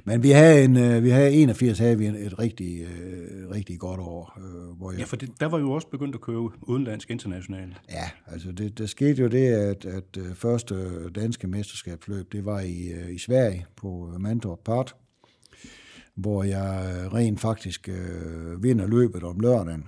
Men 0.06 0.24
vi 0.24 0.30
havde, 0.30 0.64
en, 0.64 0.78
øh, 0.78 1.04
vi 1.04 1.10
havde 1.10 1.32
81 1.32 1.80
havde 1.80 1.98
vi 1.98 2.06
et 2.06 2.40
rigtig, 2.40 2.82
øh, 2.82 3.50
rigtig 3.50 3.80
godt 3.80 4.00
år. 4.00 4.40
Øh, 4.40 4.78
hvor 4.78 4.92
jeg, 4.92 5.00
ja, 5.00 5.06
for 5.06 5.16
det, 5.16 5.30
der 5.40 5.46
var 5.46 5.60
jo 5.60 5.72
også 5.72 5.88
begyndt 5.88 6.16
at 6.16 6.22
køre 6.22 6.52
udenlandsk 6.62 7.12
internationalt. 7.12 7.82
Ja, 7.90 8.10
altså 8.28 8.52
det, 8.52 8.78
der 8.78 8.86
skete 8.86 9.22
jo 9.22 9.28
det, 9.28 9.48
at, 9.48 9.86
at 9.86 10.18
første 10.36 11.10
danske 11.10 11.48
mesterskabsløb, 11.48 12.32
det 12.32 12.46
var 12.46 12.60
i, 12.60 12.92
i 13.12 13.18
Sverige 13.18 13.66
på 13.76 14.14
Mantorp 14.20 14.60
Part, 14.66 14.96
hvor 16.16 16.44
jeg 16.44 16.94
rent 17.14 17.40
faktisk 17.40 17.90
øh, 17.90 18.64
vinder 18.64 18.88
løbet 18.88 19.24
om 19.24 19.40
lørdagen 19.40 19.84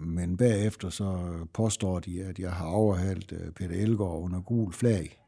men 0.00 0.36
bagefter 0.36 0.90
så 0.90 1.18
påstår 1.52 2.00
de, 2.00 2.24
at 2.24 2.38
jeg 2.38 2.52
har 2.52 2.66
overhældt 2.66 3.32
øh, 3.32 3.52
Peter 3.52 3.82
Elgaard 3.82 4.22
under 4.22 4.40
gul 4.40 4.72
flag. 4.72 5.20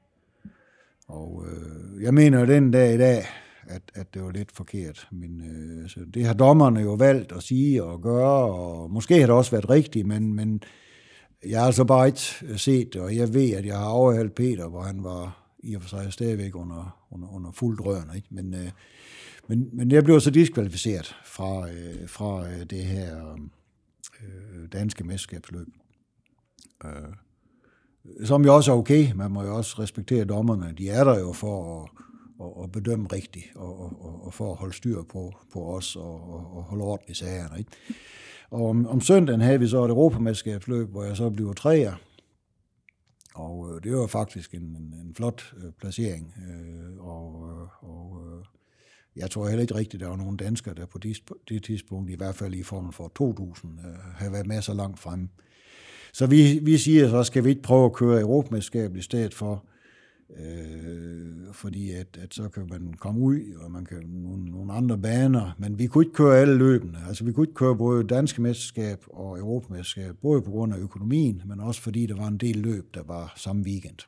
Og 1.09 1.45
øh, 1.47 2.03
jeg 2.03 2.15
mener 2.15 2.45
den 2.45 2.71
dag 2.71 2.95
i 2.95 2.99
dag, 2.99 3.25
at, 3.69 3.83
at 3.95 4.15
det 4.15 4.23
var 4.23 4.31
lidt 4.31 4.53
forkert. 4.53 5.09
Men 5.13 5.41
øh, 5.41 5.89
så 5.89 6.01
det 6.15 6.27
har 6.27 6.35
dommerne 6.35 6.81
jo 6.81 6.93
valgt 6.93 7.33
at 7.33 7.43
sige 7.43 7.85
og 7.85 8.03
gøre, 8.03 8.55
og 8.55 8.91
måske 8.91 9.15
har 9.15 9.27
det 9.27 9.37
også 9.37 9.51
været 9.51 9.71
rigtigt, 9.71 10.07
men, 10.07 10.35
men 10.35 10.63
jeg 11.47 11.61
har 11.61 11.67
altså 11.67 11.85
bare 11.85 12.07
ikke 12.07 12.21
øh, 12.43 12.59
set 12.59 12.93
det, 12.93 13.01
og 13.03 13.17
jeg 13.17 13.35
ved, 13.35 13.51
at 13.51 13.67
jeg 13.67 13.79
har 13.79 13.89
overhældt 13.89 14.35
Peter, 14.35 14.69
hvor 14.69 14.83
han 14.83 15.05
var 15.05 15.55
i 15.59 15.75
og 15.75 15.83
for 15.83 15.89
sig 15.89 16.13
stadigvæk 16.13 16.57
under, 16.57 17.07
under, 17.11 17.29
under 17.29 17.53
fuldt 17.53 17.81
rørende. 17.81 18.17
Ikke? 18.17 18.29
Men, 18.31 18.55
øh, 18.55 18.71
men, 19.49 19.69
men 19.73 19.91
jeg 19.91 20.05
blev 20.05 20.21
så 20.21 20.31
diskvalificeret 20.31 21.17
fra, 21.25 21.71
øh, 21.71 22.09
fra 22.09 22.49
øh, 22.49 22.61
det 22.71 22.85
her... 22.85 23.33
Øh, 23.33 24.69
danske 24.73 25.05
mesterskabsløb. 25.05 25.67
Øh, 26.85 26.91
som 28.25 28.45
jo 28.45 28.55
også 28.55 28.73
er 28.73 28.77
okay. 28.77 29.13
Man 29.13 29.31
må 29.31 29.43
jo 29.43 29.57
også 29.57 29.77
respektere 29.79 30.25
dommerne. 30.25 30.75
De 30.79 30.89
er 30.89 31.05
der 31.05 31.19
jo 31.19 31.33
for 31.33 31.83
at, 31.83 31.91
og, 32.43 32.57
og 32.61 32.73
bedømme 32.73 33.07
rigtigt, 33.13 33.47
og, 33.55 33.81
og, 33.81 34.25
og 34.25 34.35
for 34.35 34.51
at 34.51 34.57
holde 34.57 34.75
styr 34.75 35.03
på, 35.03 35.33
på 35.53 35.77
os, 35.77 35.97
og, 35.97 36.33
og, 36.35 36.57
og 36.57 36.63
holde 36.63 36.85
orden 36.85 37.07
i 37.09 37.15
sagerne. 37.15 37.59
Ikke? 37.59 37.71
Og 38.51 38.69
om, 38.69 38.87
om 38.87 39.01
søndagen 39.01 39.41
havde 39.41 39.61
vi 39.61 39.69
så 39.69 39.85
et 39.85 39.89
europamesterskabsløb, 39.89 40.91
hvor 40.91 41.05
jeg 41.05 41.17
så 41.17 41.31
blev 41.31 41.55
træer. 41.55 41.95
Og 43.35 43.71
øh, 43.71 43.83
det 43.83 43.97
var 43.97 44.07
faktisk 44.07 44.55
en, 44.55 44.63
en, 44.63 44.95
en 45.07 45.15
flot 45.15 45.55
øh, 45.57 45.73
placering. 45.81 46.35
Øh, 46.49 47.07
og 47.07 47.49
øh, 47.51 47.91
og 47.91 48.23
øh, 48.27 48.45
jeg 49.17 49.31
tror 49.31 49.49
heller 49.49 49.63
ikke 49.63 49.75
rigtigt, 49.75 49.95
at 49.95 50.01
der 50.01 50.09
var 50.09 50.17
nogen 50.17 50.37
danskere, 50.37 50.75
der 50.75 50.87
på 50.87 50.99
det 51.49 51.63
tidspunkt, 51.63 52.11
i 52.11 52.15
hvert 52.15 52.35
fald 52.35 52.55
i 52.55 52.63
formen 52.63 52.93
for 52.93 53.13
2000, 53.17 53.79
øh, 53.79 53.85
havde 54.15 54.33
været 54.33 54.47
med 54.47 54.63
så 54.63 54.75
langt 54.75 54.99
fremme. 54.99 55.29
Så 56.13 56.27
vi, 56.27 56.59
vi 56.63 56.79
siger 56.79 57.09
så, 57.09 57.23
skal 57.23 57.45
vi 57.45 57.51
ikke 57.51 57.63
prøve 57.63 57.85
at 57.85 57.93
køre 57.93 58.21
Europamesterskabet 58.21 58.99
i 58.99 59.03
stedet 59.03 59.35
for, 59.35 59.65
Øh, 60.39 61.55
fordi 61.55 61.91
at, 61.91 62.19
at 62.23 62.35
så 62.35 62.49
kan 62.49 62.67
man 62.71 62.95
komme 62.99 63.21
ud, 63.21 63.41
og 63.65 63.71
man 63.71 63.85
kan 63.85 64.03
nogle, 64.07 64.45
nogle 64.45 64.73
andre 64.73 64.99
baner, 64.99 65.57
men 65.59 65.79
vi 65.79 65.87
kunne 65.87 66.05
ikke 66.05 66.15
køre 66.15 66.39
alle 66.39 66.55
løbende. 66.55 66.99
Altså 67.09 67.25
vi 67.25 67.33
kunne 67.33 67.45
ikke 67.45 67.55
køre 67.55 67.77
både 67.77 68.05
danske 68.05 68.43
mesterskab 68.43 69.05
og 69.07 69.39
europamesterskab, 69.39 70.17
både 70.23 70.43
på 70.43 70.51
grund 70.51 70.75
af 70.75 70.79
økonomien, 70.79 71.43
men 71.47 71.61
også 71.61 71.81
fordi 71.81 72.07
der 72.07 72.17
var 72.17 72.29
en 72.29 72.39
del 72.39 72.57
løb, 72.57 72.95
der 72.95 73.03
var 73.03 73.33
samme 73.37 73.63
weekend. 73.63 73.99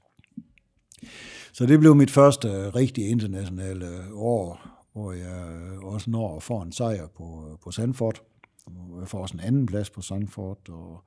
Så 1.52 1.66
det 1.66 1.80
blev 1.80 1.94
mit 1.94 2.10
første 2.10 2.70
rigtige 2.70 3.08
internationale 3.08 3.88
år, 4.12 4.60
hvor 4.92 5.12
jeg 5.12 5.68
også 5.82 6.10
når 6.10 6.36
at 6.36 6.42
få 6.42 6.60
en 6.60 6.72
sejr 6.72 7.06
på, 7.16 7.58
på 7.64 7.70
Sandford. 7.70 8.22
Jeg 9.00 9.08
får 9.08 9.18
også 9.18 9.34
en 9.34 9.40
anden 9.40 9.66
plads 9.66 9.90
på 9.90 10.02
Sandford, 10.02 10.68
og, 10.68 11.04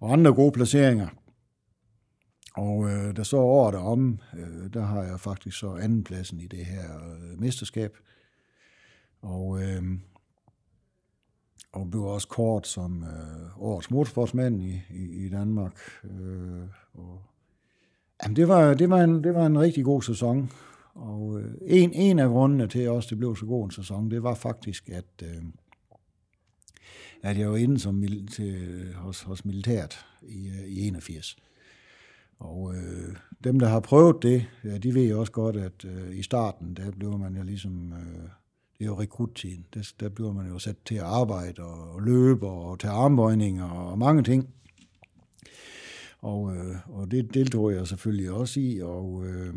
og 0.00 0.12
andre 0.12 0.34
gode 0.34 0.52
placeringer. 0.52 1.08
Og 2.58 2.90
øh, 2.90 3.16
der 3.16 3.22
så 3.22 3.36
året 3.36 3.74
om, 3.74 4.20
øh, 4.34 4.72
der 4.72 4.80
har 4.80 5.02
jeg 5.02 5.20
faktisk 5.20 5.58
så 5.58 5.74
andenpladsen 5.74 6.40
i 6.40 6.46
det 6.46 6.64
her 6.64 6.84
øh, 6.96 7.40
mesterskab. 7.40 7.96
Og, 9.22 9.62
øh, 9.62 9.82
og 11.72 11.90
blev 11.90 12.02
også 12.02 12.28
kort 12.28 12.66
som 12.66 13.02
øh, 13.02 13.62
årets 13.62 13.90
motorsportsmand 13.90 14.62
i, 14.62 14.82
i, 14.90 15.26
i 15.26 15.28
Danmark. 15.28 15.80
Øh, 16.04 16.62
og, 16.94 17.22
jamen 18.22 18.36
det, 18.36 18.48
var, 18.48 18.74
det, 18.74 18.90
var 18.90 19.00
en, 19.04 19.24
det 19.24 19.34
var 19.34 19.46
en 19.46 19.60
rigtig 19.60 19.84
god 19.84 20.02
sæson. 20.02 20.50
Og 20.94 21.40
øh, 21.40 21.54
en, 21.62 21.92
en 21.92 22.18
af 22.18 22.28
grundene 22.28 22.66
til 22.66 22.90
også, 22.90 23.10
det 23.10 23.18
blev 23.18 23.36
så 23.36 23.46
god 23.46 23.64
en 23.64 23.70
sæson, 23.70 24.10
det 24.10 24.22
var 24.22 24.34
faktisk, 24.34 24.88
at, 24.88 25.22
øh, 25.22 25.42
at 27.22 27.38
jeg 27.38 27.50
var 27.50 27.56
inde 27.56 27.78
som 27.78 27.94
mil, 27.94 28.26
til, 28.26 28.94
hos, 28.94 29.22
hos 29.22 29.44
militæret 29.44 29.98
i, 30.22 30.48
øh, 30.48 30.68
i 30.68 30.88
81. 30.88 31.36
Og 32.38 32.74
øh, 32.74 33.16
dem, 33.44 33.58
der 33.58 33.68
har 33.68 33.80
prøvet 33.80 34.22
det, 34.22 34.46
ja, 34.64 34.78
de 34.78 34.94
ved 34.94 35.14
også 35.14 35.32
godt, 35.32 35.56
at 35.56 35.84
øh, 35.84 36.18
i 36.18 36.22
starten, 36.22 36.74
der 36.74 36.90
bliver 36.90 37.16
man 37.16 37.36
jo 37.36 37.42
ligesom, 37.42 37.92
øh, 37.92 38.22
det 38.78 38.84
er 38.84 38.86
jo 38.86 39.00
rekruttiden, 39.00 39.64
der, 39.74 39.92
der 40.00 40.08
bliver 40.08 40.32
man 40.32 40.48
jo 40.48 40.58
sat 40.58 40.76
til 40.84 40.94
at 40.94 41.02
arbejde 41.02 41.62
og 41.62 42.02
løbe 42.02 42.46
og 42.46 42.78
tage 42.78 42.92
armbøjninger 42.92 43.70
og 43.70 43.98
mange 43.98 44.22
ting. 44.22 44.48
Og, 46.18 46.56
øh, 46.56 46.76
og 46.86 47.10
det 47.10 47.34
deltog 47.34 47.72
jeg 47.72 47.86
selvfølgelig 47.86 48.30
også 48.30 48.60
i, 48.60 48.80
og, 48.82 49.26
øh, 49.26 49.54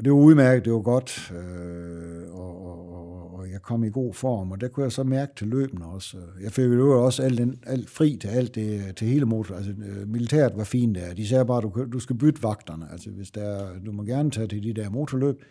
og 0.00 0.04
det 0.04 0.12
var 0.12 0.18
udmærket, 0.18 0.64
det 0.64 0.72
var 0.72 0.80
godt, 0.80 1.32
øh, 1.32 2.34
og, 2.34 2.66
og, 2.66 3.34
og 3.34 3.50
jeg 3.50 3.62
kom 3.62 3.84
i 3.84 3.90
god 3.90 4.14
form, 4.14 4.52
og 4.52 4.60
der 4.60 4.68
kunne 4.68 4.84
jeg 4.84 4.92
så 4.92 5.04
mærke 5.04 5.32
til 5.36 5.48
løbende 5.48 5.86
også. 5.86 6.16
Jeg 6.42 6.52
fik 6.52 6.64
jo 6.64 7.04
også 7.04 7.22
alt, 7.22 7.38
den, 7.38 7.58
alt 7.66 7.90
fri 7.90 8.18
til 8.20 8.28
alt 8.28 8.54
det, 8.54 8.96
til 8.96 9.08
hele 9.08 9.24
motor. 9.26 9.54
Altså, 9.54 9.72
øh, 9.72 10.08
militæret 10.08 10.56
var 10.56 10.64
fint 10.64 10.94
der. 10.94 11.14
De 11.14 11.28
sagde 11.28 11.44
bare, 11.44 11.58
at 11.58 11.62
du, 11.62 11.86
du 11.92 11.98
skal 12.00 12.16
bytte 12.16 12.42
vagterne. 12.42 12.92
Altså, 12.92 13.10
hvis 13.10 13.30
der, 13.30 13.78
du 13.86 13.92
må 13.92 14.02
gerne 14.02 14.30
tage 14.30 14.48
til 14.48 14.62
de 14.62 14.72
der 14.72 14.90
motorløb, 14.90 15.42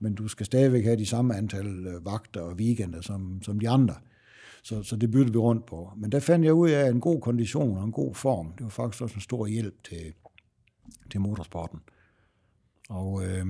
men 0.00 0.14
du 0.14 0.28
skal 0.28 0.46
stadigvæk 0.46 0.84
have 0.84 0.96
de 0.96 1.06
samme 1.06 1.36
antal 1.36 1.86
øh, 1.86 2.06
vagter 2.06 2.40
og 2.40 2.54
weekender 2.54 3.00
som, 3.00 3.42
som 3.42 3.60
de 3.60 3.68
andre. 3.68 3.94
Så, 4.62 4.82
så 4.82 4.96
det 4.96 5.10
byttede 5.10 5.32
vi 5.32 5.38
rundt 5.38 5.66
på. 5.66 5.90
Men 5.96 6.12
der 6.12 6.20
fandt 6.20 6.44
jeg 6.44 6.54
ud 6.54 6.70
af 6.70 6.90
en 6.90 7.00
god 7.00 7.20
kondition 7.20 7.76
og 7.76 7.84
en 7.84 7.92
god 7.92 8.14
form. 8.14 8.52
Det 8.58 8.64
var 8.64 8.70
faktisk 8.70 9.02
også 9.02 9.14
en 9.14 9.20
stor 9.20 9.46
hjælp 9.46 9.84
til, 9.84 10.14
til 11.10 11.20
motorsporten. 11.20 11.80
Og, 12.88 13.24
øh, 13.24 13.46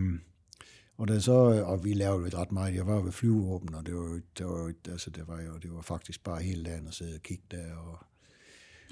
og, 0.96 1.08
det 1.08 1.24
så, 1.24 1.52
øh, 1.52 1.68
og 1.68 1.84
vi 1.84 1.94
lavede 1.94 2.24
lidt 2.24 2.34
ret 2.34 2.52
meget. 2.52 2.74
Jeg 2.74 2.86
var 2.86 3.00
ved 3.00 3.12
flyvåben, 3.12 3.74
og 3.74 3.86
det 3.86 3.94
var, 3.94 4.20
det 4.38 4.46
var, 4.46 4.72
altså 4.88 5.10
det 5.10 5.28
var, 5.28 5.40
jo, 5.42 5.58
det 5.62 5.74
var 5.74 5.80
faktisk 5.80 6.24
bare 6.24 6.42
hele 6.42 6.64
dagen 6.64 6.88
at 6.88 6.94
sidde 6.94 7.14
og 7.14 7.22
kigge 7.22 7.44
der. 7.50 7.74
Og, 7.76 7.98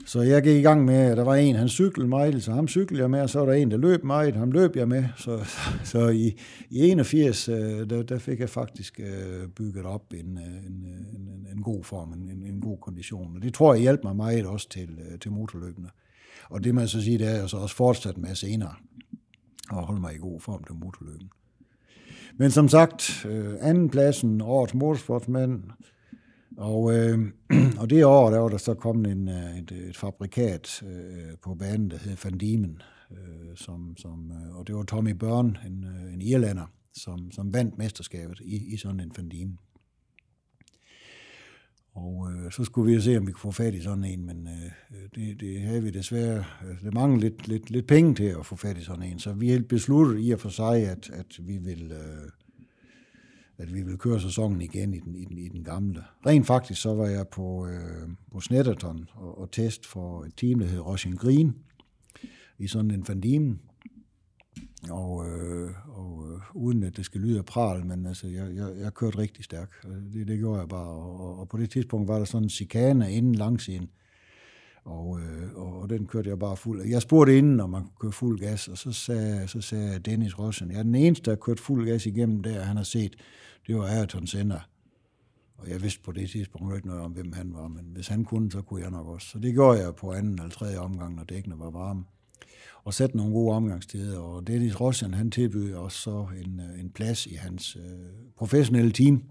så 0.06 0.22
jeg 0.22 0.42
gik 0.42 0.56
i 0.56 0.62
gang 0.62 0.84
med, 0.84 0.94
at 0.94 1.16
der 1.16 1.24
var 1.24 1.34
en, 1.34 1.54
han 1.54 1.68
cyklede 1.68 2.08
meget, 2.08 2.42
så 2.42 2.52
ham 2.52 2.68
cyklede 2.68 3.02
jeg 3.02 3.10
med, 3.10 3.20
og 3.20 3.30
så 3.30 3.38
var 3.38 3.46
der 3.46 3.52
en, 3.52 3.70
der 3.70 3.76
løb 3.76 4.04
meget, 4.04 4.36
ham 4.36 4.50
løb 4.50 4.76
jeg 4.76 4.88
med. 4.88 5.04
Så, 5.16 5.44
så 5.92 6.08
i, 6.08 6.38
i 6.70 6.80
81, 6.90 7.48
øh, 7.48 7.90
der, 7.90 8.02
der 8.02 8.18
fik 8.18 8.40
jeg 8.40 8.48
faktisk 8.50 9.00
øh, 9.00 9.48
bygget 9.48 9.84
op 9.84 10.12
en, 10.14 10.38
en, 10.38 10.86
en, 11.16 11.46
en 11.52 11.62
god 11.62 11.84
form, 11.84 12.12
en, 12.12 12.42
en 12.42 12.60
god 12.60 12.78
kondition. 12.78 13.36
Og 13.36 13.42
det 13.42 13.54
tror 13.54 13.74
jeg 13.74 13.82
hjalp 13.82 14.00
mig 14.04 14.16
meget 14.16 14.46
også 14.46 14.68
til, 14.68 14.98
til 15.20 15.32
motorløbene. 15.32 15.88
Og 16.50 16.64
det 16.64 16.74
man 16.74 16.88
så 16.88 17.02
siger, 17.02 17.18
det 17.18 17.28
er 17.28 17.34
jeg 17.34 17.50
så 17.50 17.56
også 17.56 17.76
fortsat 17.76 18.18
med 18.18 18.34
senere, 18.34 18.74
at 19.72 19.84
holde 19.84 20.00
mig 20.00 20.14
i 20.14 20.18
god 20.18 20.40
form 20.40 20.64
til 20.64 20.74
motorløbene. 20.74 21.28
Men 22.36 22.50
som 22.50 22.68
sagt, 22.68 23.26
øh, 23.28 23.54
anden 23.60 24.40
årets 24.40 24.74
motorsportsmand, 24.74 25.62
og, 26.56 26.94
øh, 26.94 27.18
og 27.80 27.90
det 27.90 28.04
år, 28.04 28.30
der 28.30 28.38
var 28.38 28.48
der 28.48 28.56
så 28.56 28.74
kommet 28.74 29.12
en, 29.12 29.28
øh, 29.28 29.58
et, 29.58 29.72
et 29.72 29.96
fabrikat 29.96 30.82
øh, 30.82 31.36
på 31.42 31.54
banen, 31.54 31.90
der 31.90 31.98
hed 31.98 32.16
Van 32.24 32.38
Diemen, 32.38 32.82
øh, 33.10 33.56
som, 33.56 33.96
som, 33.96 34.32
øh, 34.32 34.56
og 34.56 34.66
det 34.66 34.74
var 34.74 34.82
Tommy 34.82 35.10
Byrne, 35.12 35.58
en, 35.66 35.84
øh, 35.84 36.14
en 36.14 36.20
irlander, 36.20 36.66
som, 36.94 37.30
som 37.30 37.54
vandt 37.54 37.78
mesterskabet 37.78 38.40
i, 38.40 38.74
i 38.74 38.76
sådan 38.76 39.00
en 39.00 39.12
Van 39.16 39.28
Diemen. 39.28 39.58
Og 41.94 42.32
øh, 42.32 42.52
så 42.52 42.64
skulle 42.64 42.94
vi 42.94 43.00
se, 43.00 43.16
om 43.16 43.26
vi 43.26 43.32
kunne 43.32 43.52
få 43.52 43.62
fat 43.62 43.74
i 43.74 43.80
sådan 43.80 44.04
en, 44.04 44.26
men 44.26 44.48
øh, 44.48 44.98
øh, 45.02 45.08
det, 45.14 45.40
det 45.40 45.60
havde 45.60 45.82
vi 45.82 45.90
desværre. 45.90 46.44
Altså, 46.68 46.84
det 46.84 46.94
manglede 46.94 47.20
lidt, 47.20 47.48
lidt, 47.48 47.70
lidt 47.70 47.86
penge 47.86 48.14
til 48.14 48.24
at 48.24 48.46
få 48.46 48.56
fat 48.56 48.78
i 48.78 48.84
sådan 48.84 49.02
en, 49.02 49.18
så 49.18 49.32
vi 49.32 49.48
helt 49.48 49.68
besluttet 49.68 50.24
i 50.26 50.30
og 50.30 50.40
for 50.40 50.48
sig, 50.48 50.88
at, 50.88 51.10
at 51.12 51.46
vi 51.46 51.58
vil... 51.58 51.92
Øh, 51.92 52.30
at 53.58 53.74
vi 53.74 53.82
vil 53.82 53.98
køre 53.98 54.20
sæsonen 54.20 54.60
igen 54.60 54.94
i 54.94 55.00
den, 55.00 55.14
i 55.14 55.24
den, 55.24 55.38
i 55.38 55.48
den 55.48 55.64
gamle. 55.64 56.04
Rent 56.26 56.46
faktisk 56.46 56.82
så 56.82 56.94
var 56.94 57.06
jeg 57.06 57.28
på, 57.28 57.66
øh, 57.66 58.08
på 58.32 58.40
Snetterton 58.40 59.08
og, 59.14 59.38
og 59.38 59.50
test 59.50 59.86
for 59.86 60.24
et 60.24 60.32
team, 60.36 60.58
der 60.58 60.66
hedder 60.66 60.82
Roshin 60.82 61.16
Green, 61.16 61.54
i 62.58 62.66
sådan 62.66 62.90
en 62.90 63.08
Van 63.08 63.20
og, 64.90 65.28
øh, 65.28 65.70
og 65.88 66.26
øh, 66.30 66.40
uden 66.54 66.82
at 66.82 66.96
det 66.96 67.04
skal 67.04 67.20
lyde 67.20 67.38
af 67.38 67.44
pral, 67.44 67.86
men 67.86 68.06
altså, 68.06 68.26
jeg, 68.26 68.56
jeg, 68.56 68.72
jeg 68.78 68.94
kørte 68.94 69.18
rigtig 69.18 69.44
stærkt. 69.44 69.72
Øh, 69.84 70.12
det, 70.12 70.28
det 70.28 70.38
gjorde 70.38 70.60
jeg 70.60 70.68
bare. 70.68 70.88
Og, 70.88 71.38
og 71.38 71.48
på 71.48 71.58
det 71.58 71.70
tidspunkt 71.70 72.08
var 72.08 72.18
der 72.18 72.24
sådan 72.24 72.44
en 72.44 72.50
chikane 72.50 73.12
inden 73.12 73.34
langsiden. 73.34 73.90
Og, 74.84 75.20
øh, 75.20 75.54
og 75.54 75.90
den 75.90 76.06
kørte 76.06 76.30
jeg 76.30 76.38
bare 76.38 76.56
fuld. 76.56 76.82
Jeg 76.82 77.02
spurgte 77.02 77.38
inden, 77.38 77.60
om 77.60 77.70
man 77.70 77.82
kunne 77.82 77.98
køre 78.00 78.12
fuld 78.12 78.38
gas, 78.38 78.68
og 78.68 78.78
så 78.78 78.92
sagde, 78.92 79.48
så 79.48 79.60
sagde 79.60 79.98
Dennis 79.98 80.38
Rossen, 80.38 80.70
jeg 80.70 80.78
er 80.78 80.82
den 80.82 80.94
eneste, 80.94 81.24
der 81.24 81.30
har 81.30 81.36
kørt 81.36 81.60
fuld 81.60 81.86
gas 81.86 82.06
igennem 82.06 82.42
der, 82.42 82.60
han 82.60 82.76
har 82.76 82.84
set, 82.84 83.16
det 83.66 83.76
var 83.76 83.86
Ayrton 83.86 84.26
Senna. 84.26 84.60
Og 85.58 85.70
jeg 85.70 85.82
vidste 85.82 86.02
på 86.02 86.12
det 86.12 86.30
tidspunkt 86.30 86.76
ikke 86.76 86.88
noget 86.88 87.02
om, 87.02 87.12
hvem 87.12 87.32
han 87.32 87.52
var, 87.54 87.68
men 87.68 87.84
hvis 87.92 88.08
han 88.08 88.24
kunne, 88.24 88.52
så 88.52 88.62
kunne 88.62 88.82
jeg 88.82 88.90
nok 88.90 89.06
også. 89.06 89.28
Så 89.28 89.38
det 89.38 89.52
gjorde 89.52 89.80
jeg 89.80 89.94
på 89.94 90.12
anden 90.12 90.32
eller 90.32 90.50
tredje 90.50 90.78
omgang, 90.78 91.14
når 91.14 91.24
dækkene 91.24 91.58
var 91.58 91.70
varme. 91.70 92.04
Og 92.84 92.94
sætte 92.94 93.16
nogle 93.16 93.32
gode 93.32 93.56
omgangstider, 93.56 94.18
og 94.18 94.46
Dennis 94.46 94.80
Rossian, 94.80 95.14
han 95.14 95.30
tilbød 95.30 95.74
også 95.74 95.98
så 95.98 96.26
en, 96.44 96.60
øh, 96.60 96.80
en 96.80 96.90
plads 96.90 97.26
i 97.26 97.34
hans 97.34 97.76
øh, 97.76 97.82
professionelle 98.36 98.92
team 98.92 99.22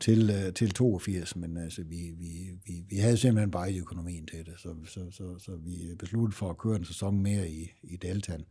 til, 0.00 0.30
øh, 0.30 0.52
til 0.52 0.70
82, 0.70 1.36
men 1.36 1.56
altså, 1.56 1.82
vi, 1.82 2.12
vi, 2.18 2.58
vi, 2.66 2.84
vi 2.88 2.96
havde 2.96 3.16
simpelthen 3.16 3.50
bare 3.50 3.68
ikke 3.68 3.80
økonomien 3.80 4.26
til 4.26 4.38
det, 4.38 4.54
så, 4.56 4.68
så, 4.86 5.00
så, 5.10 5.38
så 5.38 5.56
vi 5.56 5.94
besluttede 5.98 6.36
for 6.36 6.50
at 6.50 6.58
køre 6.58 6.76
en 6.76 6.84
sæson 6.84 7.22
mere 7.22 7.50
i, 7.50 7.70
i 7.82 7.96
Deltaen. 7.96 8.44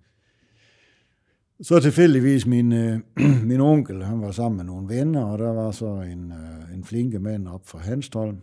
Så 1.61 1.79
tilfældigvis 1.79 2.45
min, 2.45 2.73
øh, 2.73 2.99
min 3.51 3.61
onkel, 3.61 4.03
han 4.03 4.21
var 4.21 4.31
sammen 4.31 4.57
med 4.57 4.65
nogle 4.65 4.89
venner, 4.89 5.23
og 5.23 5.39
der 5.39 5.53
var 5.53 5.71
så 5.71 6.01
en, 6.01 6.31
øh, 6.31 6.73
en 6.73 6.83
flinke 6.83 7.19
mand 7.19 7.47
op 7.47 7.67
fra 7.67 7.79
Hanstholm, 7.79 8.37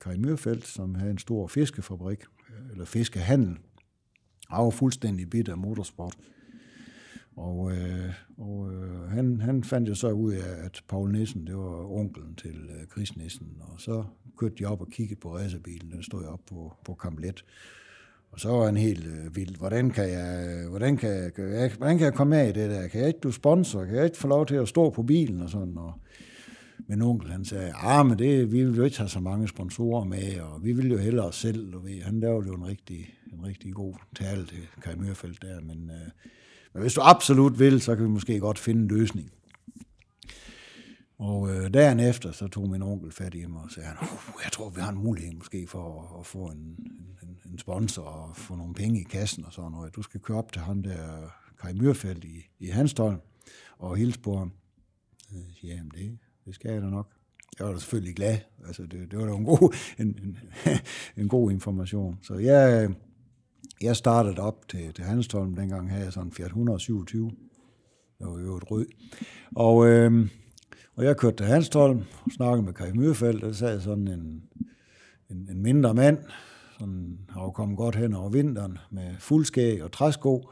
Kai 0.00 0.18
Myrfeldt, 0.18 0.66
som 0.66 0.94
havde 0.94 1.10
en 1.10 1.18
stor 1.18 1.46
fiskefabrik, 1.46 2.18
øh, 2.48 2.70
eller 2.70 2.84
fiskehandel. 2.84 3.56
Han 4.54 4.64
var 4.64 4.70
fuldstændig 4.70 5.30
bit 5.30 5.48
af 5.48 5.58
motorsport. 5.58 6.16
Og, 7.36 7.72
øh, 7.72 8.12
og 8.38 8.72
øh, 8.72 9.10
han, 9.10 9.40
han 9.40 9.64
fandt 9.64 9.88
jo 9.88 9.94
så 9.94 10.10
ud 10.10 10.32
af, 10.32 10.64
at 10.64 10.82
Paul 10.88 11.12
Nissen, 11.12 11.46
det 11.46 11.56
var 11.56 11.92
onkelen 11.92 12.34
til 12.34 12.56
øh, 12.70 12.86
Chris 12.92 13.16
Nissen, 13.16 13.48
og 13.60 13.80
så 13.80 14.04
kørte 14.38 14.54
de 14.58 14.64
op 14.64 14.80
og 14.80 14.88
kiggede 14.88 15.20
på 15.20 15.36
racerbilen, 15.36 15.90
den 15.90 16.02
stod 16.02 16.24
op 16.24 16.40
på, 16.46 16.72
på 16.84 16.94
Kamlet. 16.94 17.44
Og 18.30 18.40
så 18.40 18.48
var 18.48 18.64
han 18.64 18.76
helt 18.76 19.06
øh, 19.06 19.36
vild. 19.36 19.56
Hvordan 19.58 19.90
kan, 19.90 20.10
jeg, 20.10 20.46
øh, 20.48 20.70
hvordan, 20.70 20.96
kan 20.96 21.10
jeg, 21.10 21.34
kan 21.34 21.52
jeg, 21.52 21.70
hvordan 21.78 21.98
kan 21.98 22.04
jeg 22.04 22.14
komme 22.14 22.36
af 22.36 22.48
i 22.48 22.52
det 22.52 22.70
der? 22.70 22.88
Kan 22.88 23.00
jeg 23.00 23.08
ikke 23.08 23.20
du 23.20 23.32
sponsor? 23.32 23.84
Kan 23.84 23.96
jeg 23.96 24.04
ikke 24.04 24.16
få 24.16 24.28
lov 24.28 24.46
til 24.46 24.54
at 24.54 24.68
stå 24.68 24.90
på 24.90 25.02
bilen 25.02 25.40
og 25.40 25.50
sådan? 25.50 25.78
Og 25.78 25.92
min 26.88 27.02
onkel, 27.02 27.30
han 27.30 27.44
sagde, 27.44 27.72
ah, 27.76 28.06
men 28.06 28.18
det, 28.18 28.52
vi 28.52 28.64
vil 28.64 28.76
jo 28.76 28.84
ikke 28.84 28.98
have 28.98 29.08
så 29.08 29.20
mange 29.20 29.48
sponsorer 29.48 30.04
med, 30.04 30.40
og 30.40 30.64
vi 30.64 30.72
vil 30.72 30.90
jo 30.90 30.98
hellere 30.98 31.26
os 31.26 31.36
selv. 31.36 31.72
Du 31.72 31.78
ved. 31.78 32.02
Han 32.02 32.20
lavede 32.20 32.46
jo 32.46 32.54
en 32.54 32.66
rigtig, 32.66 33.14
en 33.34 33.44
rigtig 33.44 33.74
god 33.74 33.94
tale 34.16 34.46
til 34.46 34.66
Kai 34.82 34.94
Mørfeldt 34.94 35.42
der, 35.42 35.60
men, 35.60 35.90
øh, 35.90 36.10
men 36.72 36.82
hvis 36.82 36.94
du 36.94 37.00
absolut 37.00 37.58
vil, 37.58 37.80
så 37.80 37.96
kan 37.96 38.04
vi 38.04 38.10
måske 38.10 38.40
godt 38.40 38.58
finde 38.58 38.82
en 38.82 38.88
løsning. 38.88 39.30
Og 41.18 41.50
øh, 41.50 41.74
dagen 41.74 42.00
efter, 42.00 42.32
så 42.32 42.48
tog 42.48 42.70
min 42.70 42.82
onkel 42.82 43.12
fat 43.12 43.34
i 43.34 43.46
mig 43.46 43.62
og 43.62 43.70
sagde, 43.70 43.88
uh, 44.02 44.40
jeg 44.44 44.52
tror, 44.52 44.70
vi 44.70 44.80
har 44.80 44.90
en 44.90 44.98
mulighed 44.98 45.32
måske 45.32 45.66
for 45.66 46.02
at, 46.02 46.20
at 46.20 46.26
få 46.26 46.46
en, 46.46 46.76
en, 47.22 47.38
en 47.52 47.58
sponsor 47.58 48.02
og 48.02 48.36
få 48.36 48.56
nogle 48.56 48.74
penge 48.74 49.00
i 49.00 49.02
kassen 49.02 49.44
og 49.44 49.52
sådan 49.52 49.70
noget. 49.70 49.96
Du 49.96 50.02
skal 50.02 50.20
køre 50.20 50.38
op 50.38 50.52
til 50.52 50.62
ham 50.62 50.82
der, 50.82 51.30
Kai 51.64 51.72
Myrfeldt 51.72 52.24
i, 52.24 52.48
i 52.58 52.66
Hanstholm, 52.66 53.20
og 53.78 53.96
hilse 53.96 54.20
på 54.20 54.36
ham. 54.36 54.52
Øh, 55.34 55.64
jamen, 55.64 55.90
det, 55.94 56.18
det 56.44 56.54
skal 56.54 56.72
jeg 56.72 56.82
da 56.82 56.86
nok. 56.86 57.08
Jeg 57.58 57.66
var 57.66 57.72
da 57.72 57.78
selvfølgelig 57.78 58.16
glad. 58.16 58.38
Altså, 58.66 58.82
det, 58.82 59.10
det 59.10 59.18
var 59.18 59.26
da 59.26 59.32
en 59.32 59.44
god, 59.44 59.74
en, 59.98 60.06
en, 60.06 60.38
en 61.22 61.28
god 61.28 61.50
information. 61.50 62.18
Så 62.22 62.34
jeg, 62.34 62.90
jeg 63.84 63.96
startede 63.96 64.40
op 64.40 64.68
til, 64.68 64.94
til 64.94 65.04
Hanstholm, 65.04 65.54
dengang 65.54 65.90
havde 65.90 66.04
jeg 66.04 66.12
sådan 66.12 66.32
427, 66.32 67.30
Det 68.18 68.26
var 68.26 68.40
jo 68.40 68.56
et 68.56 68.70
rød. 68.70 68.86
Og, 69.56 69.86
øh, 69.86 70.28
og 70.96 71.04
jeg 71.04 71.16
kørte 71.16 71.36
til 71.36 71.46
Hanstholm, 71.46 72.02
snakkede 72.30 72.62
med 72.62 72.72
Kai 72.72 72.92
Møfeldt, 72.92 73.42
og 73.44 73.48
der 73.48 73.56
sad 73.56 73.80
sådan 73.80 74.08
en, 74.08 74.42
en, 75.30 75.48
en 75.50 75.62
mindre 75.62 75.94
mand, 75.94 76.18
sådan 76.78 77.18
har 77.28 77.42
jo 77.42 77.50
kommet 77.50 77.76
godt 77.76 77.96
hen 77.96 78.14
over 78.14 78.30
vinteren, 78.30 78.78
med 78.90 79.14
fuldskæg 79.18 79.84
og 79.84 79.92
træsko, 79.92 80.48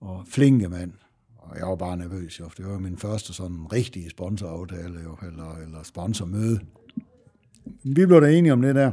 og 0.00 0.24
flinke 0.28 0.68
mand. 0.68 0.92
Og 1.36 1.58
jeg 1.58 1.66
var 1.66 1.76
bare 1.76 1.96
nervøs, 1.96 2.40
jo. 2.40 2.50
Det 2.56 2.66
var 2.66 2.78
min 2.78 2.98
første 2.98 3.32
sådan 3.32 3.72
rigtige 3.72 4.10
sponsoraftale, 4.10 5.00
jo, 5.04 5.16
eller, 5.26 5.54
eller 5.54 5.82
sponsormøde. 5.82 6.60
Vi 7.84 8.06
blev 8.06 8.20
da 8.20 8.30
enige 8.30 8.52
om 8.52 8.62
det 8.62 8.74
der. 8.74 8.92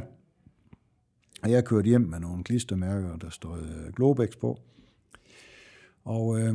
Og 1.44 1.50
jeg 1.50 1.64
kørte 1.64 1.86
hjem 1.86 2.00
med 2.00 2.20
nogle 2.20 2.44
klistermærker, 2.44 3.16
der 3.16 3.30
stod 3.30 3.58
øh, 3.58 3.92
Globex 3.92 4.28
på. 4.40 4.60
Og 6.04 6.40
øh, 6.40 6.54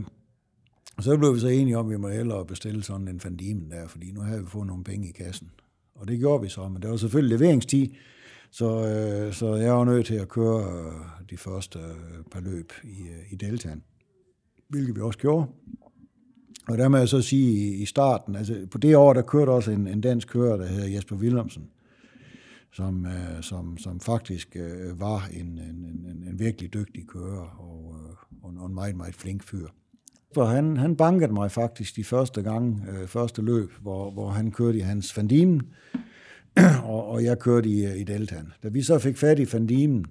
så 0.99 1.17
blev 1.17 1.36
vi 1.36 1.39
så 1.39 1.47
enige 1.47 1.78
om, 1.78 1.86
at 1.86 1.91
vi 1.91 1.97
må 1.97 2.08
hellere 2.10 2.45
bestille 2.45 2.84
sådan 2.84 3.08
en 3.08 3.19
fandimen 3.19 3.71
der, 3.71 3.88
fordi 3.88 4.12
nu 4.12 4.21
havde 4.21 4.41
vi 4.41 4.47
fået 4.47 4.67
nogle 4.67 4.84
penge 4.84 5.10
i 5.10 5.12
kassen. 5.12 5.52
Og 5.95 6.08
det 6.08 6.19
gjorde 6.19 6.43
vi 6.43 6.49
så, 6.49 6.67
men 6.67 6.82
det 6.82 6.89
var 6.89 6.97
selvfølgelig 6.97 7.39
leveringstid, 7.39 7.88
så, 8.52 8.88
øh, 8.88 9.34
så 9.34 9.56
jeg 9.56 9.73
var 9.73 9.84
nødt 9.84 10.06
til 10.06 10.15
at 10.15 10.30
køre 10.30 10.60
øh, 10.60 11.30
de 11.30 11.38
første 11.38 11.80
øh, 11.80 12.23
par 12.32 12.39
løb 12.39 12.73
i, 12.84 13.02
øh, 13.02 13.32
i 13.34 13.36
Deltaen, 13.36 13.84
hvilket 14.67 14.95
vi 14.95 15.02
også 15.02 15.19
gjorde. 15.19 15.47
Og 16.67 16.78
der 16.78 16.88
må 16.88 16.97
jeg 16.97 17.10
så 17.10 17.21
sige 17.21 17.52
i, 17.52 17.82
i 17.82 17.86
starten, 17.86 18.36
altså 18.36 18.67
på 18.71 18.78
det 18.78 18.95
år, 18.95 19.13
der 19.13 19.21
kørte 19.21 19.49
også 19.49 19.71
en, 19.71 19.88
en 19.88 20.02
dansk 20.02 20.28
kører, 20.28 20.58
der 20.58 20.65
hedder 20.65 20.88
Jesper 20.88 21.15
Willemsen, 21.15 21.69
som, 22.71 23.05
øh, 23.05 23.41
som, 23.41 23.77
som 23.77 23.99
faktisk 23.99 24.55
øh, 24.55 24.99
var 24.99 25.29
en, 25.34 25.47
en, 25.47 26.05
en, 26.05 26.23
en 26.27 26.39
virkelig 26.39 26.73
dygtig 26.73 27.08
kører 27.08 27.60
og, 27.60 27.95
øh, 27.99 28.60
og 28.60 28.65
en 28.65 28.73
meget, 28.73 28.95
meget 28.95 29.15
flink 29.15 29.43
fyr. 29.43 29.67
For 30.34 30.45
han, 30.45 30.77
han 30.77 30.95
bankede 30.95 31.34
mig 31.34 31.51
faktisk 31.51 31.95
de 31.95 32.03
første 32.03 32.41
gang, 32.41 32.86
øh, 32.89 33.08
første 33.08 33.41
løb, 33.41 33.71
hvor, 33.82 34.12
hvor 34.12 34.29
han 34.29 34.51
kørte 34.51 34.77
i 34.77 34.82
hans 34.82 35.13
Fandimen, 35.13 35.62
og, 36.84 37.08
og 37.08 37.23
jeg 37.23 37.39
kørte 37.39 37.69
i, 37.69 37.86
øh, 37.86 37.97
i 37.97 38.03
Deltaen. 38.03 38.53
Da 38.63 38.67
vi 38.67 38.82
så 38.82 38.99
fik 38.99 39.17
fat 39.17 39.39
i 39.39 39.45
Fandimen, 39.45 40.05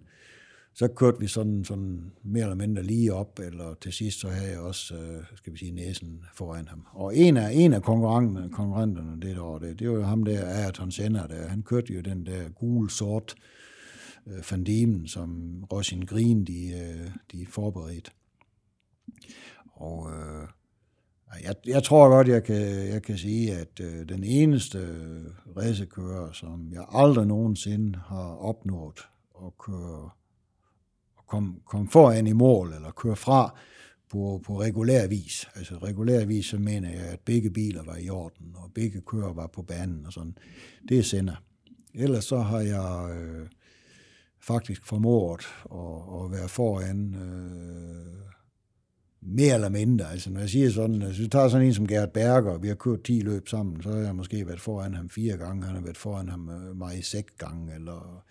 så 0.79 0.89
kørte 0.89 1.21
vi 1.21 1.27
sådan, 1.27 1.65
sådan 1.65 2.13
mere 2.23 2.43
eller 2.43 2.55
mindre 2.55 2.83
lige 2.83 3.15
op, 3.15 3.39
eller 3.39 3.75
til 3.75 3.93
sidst 3.93 4.21
så 4.21 4.29
havde 4.29 4.51
jeg 4.51 4.61
også, 4.61 4.95
øh, 4.95 5.25
skal 5.35 5.53
vi 5.53 5.59
sige, 5.59 5.73
næsen 5.73 6.25
foran 6.35 6.69
ham. 6.69 6.87
Og 6.93 7.17
en 7.17 7.37
af, 7.37 7.53
en 7.53 7.73
af 7.73 7.83
konkurrenterne, 7.83 8.51
konkurrenterne 8.51 9.21
det 9.21 9.39
år, 9.39 9.59
det, 9.59 9.79
det 9.79 9.91
var 9.91 9.95
jo 9.95 10.03
ham 10.03 10.25
der, 10.25 10.65
Ayrton 10.65 10.91
Senna, 10.91 11.27
der, 11.27 11.49
han 11.49 11.63
kørte 11.63 11.95
jo 11.95 12.01
den 12.01 12.27
der 12.27 12.49
gul 12.49 12.91
sort 12.91 13.35
øh, 14.27 14.43
Van 14.51 15.07
som 15.07 15.63
Rosin 15.73 16.03
Green, 16.07 16.45
de, 16.45 16.71
øh, 16.71 17.11
de 17.33 17.47
forberedte. 17.47 18.11
Og 19.73 20.11
øh, 20.11 20.49
jeg, 21.43 21.55
jeg 21.67 21.83
tror 21.83 22.09
godt, 22.09 22.29
jeg 22.29 22.45
kan, 22.45 22.89
jeg 22.89 23.03
kan 23.03 23.19
sige, 23.19 23.55
at 23.55 23.81
øh, 23.81 24.09
den 24.09 24.25
eneste 24.25 24.79
racerkører, 25.57 26.33
som 26.33 26.69
jeg 26.73 26.85
aldrig 26.89 27.27
nogensinde 27.27 27.99
har 27.99 28.37
opnået 28.37 28.99
at 29.47 29.59
køre 29.59 30.11
kom, 31.29 31.61
kom 31.67 31.89
foran 31.89 32.27
i 32.27 32.33
mål, 32.33 32.73
eller 32.73 32.91
køre 32.91 33.17
fra 33.17 33.59
på, 34.11 34.43
på 34.45 34.61
regulær 34.61 35.07
vis. 35.07 35.49
Altså 35.55 35.75
regulær 35.75 36.25
vis, 36.25 36.47
så 36.47 36.59
mener 36.59 36.91
jeg, 36.91 37.07
at 37.07 37.21
begge 37.21 37.51
biler 37.51 37.83
var 37.83 37.97
i 37.97 38.09
orden, 38.09 38.55
og 38.55 38.71
begge 38.75 39.01
kører 39.01 39.33
var 39.33 39.47
på 39.47 39.63
banen 39.63 40.07
og 40.07 40.13
sådan. 40.13 40.39
Det 40.89 40.99
er 40.99 41.03
sender. 41.03 41.43
Ellers 41.95 42.25
så 42.25 42.39
har 42.39 42.61
jeg 42.61 43.17
øh, 43.17 43.47
faktisk 44.41 44.87
formået 44.87 45.47
at, 45.73 46.25
at 46.25 46.33
være 46.33 46.49
foran 46.49 47.15
øh, 47.15 48.19
mere 49.21 49.55
eller 49.55 49.69
mindre. 49.69 50.11
Altså 50.11 50.31
når 50.31 50.41
jeg 50.41 50.49
siger 50.49 50.71
sådan, 50.71 50.95
altså, 50.95 51.09
hvis 51.09 51.21
vi 51.21 51.29
tager 51.29 51.49
sådan 51.49 51.67
en 51.67 51.75
som 51.75 51.87
Gerhard 51.87 52.13
Berger, 52.13 52.59
vi 52.59 52.69
har 52.69 52.75
kørt 52.75 53.03
10 53.03 53.21
løb 53.21 53.49
sammen, 53.49 53.83
så 53.83 53.91
har 53.91 53.99
jeg 53.99 54.17
måske 54.17 54.47
været 54.47 54.61
foran 54.61 54.95
ham 54.95 55.09
fire 55.09 55.37
gange, 55.37 55.67
han 55.67 55.75
har 55.75 55.83
været 55.83 55.97
foran 55.97 56.29
ham 56.29 56.49
øh, 56.49 56.77
mig 56.77 57.05
seks 57.05 57.33
gange, 57.39 57.75
eller 57.75 58.25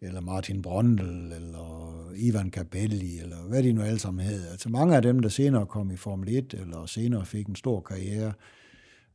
eller 0.00 0.20
Martin 0.20 0.62
Brondel, 0.62 1.32
eller 1.32 2.12
Ivan 2.16 2.50
Capelli, 2.50 3.18
eller 3.18 3.36
hvad 3.48 3.62
de 3.62 3.72
nu 3.72 3.82
alle 3.82 3.98
sammen 3.98 4.24
hed. 4.24 4.48
Altså 4.50 4.68
mange 4.68 4.96
af 4.96 5.02
dem, 5.02 5.20
der 5.20 5.28
senere 5.28 5.66
kom 5.66 5.90
i 5.90 5.96
Formel 5.96 6.36
1, 6.36 6.54
eller 6.54 6.86
senere 6.86 7.26
fik 7.26 7.46
en 7.46 7.56
stor 7.56 7.80
karriere, 7.80 8.32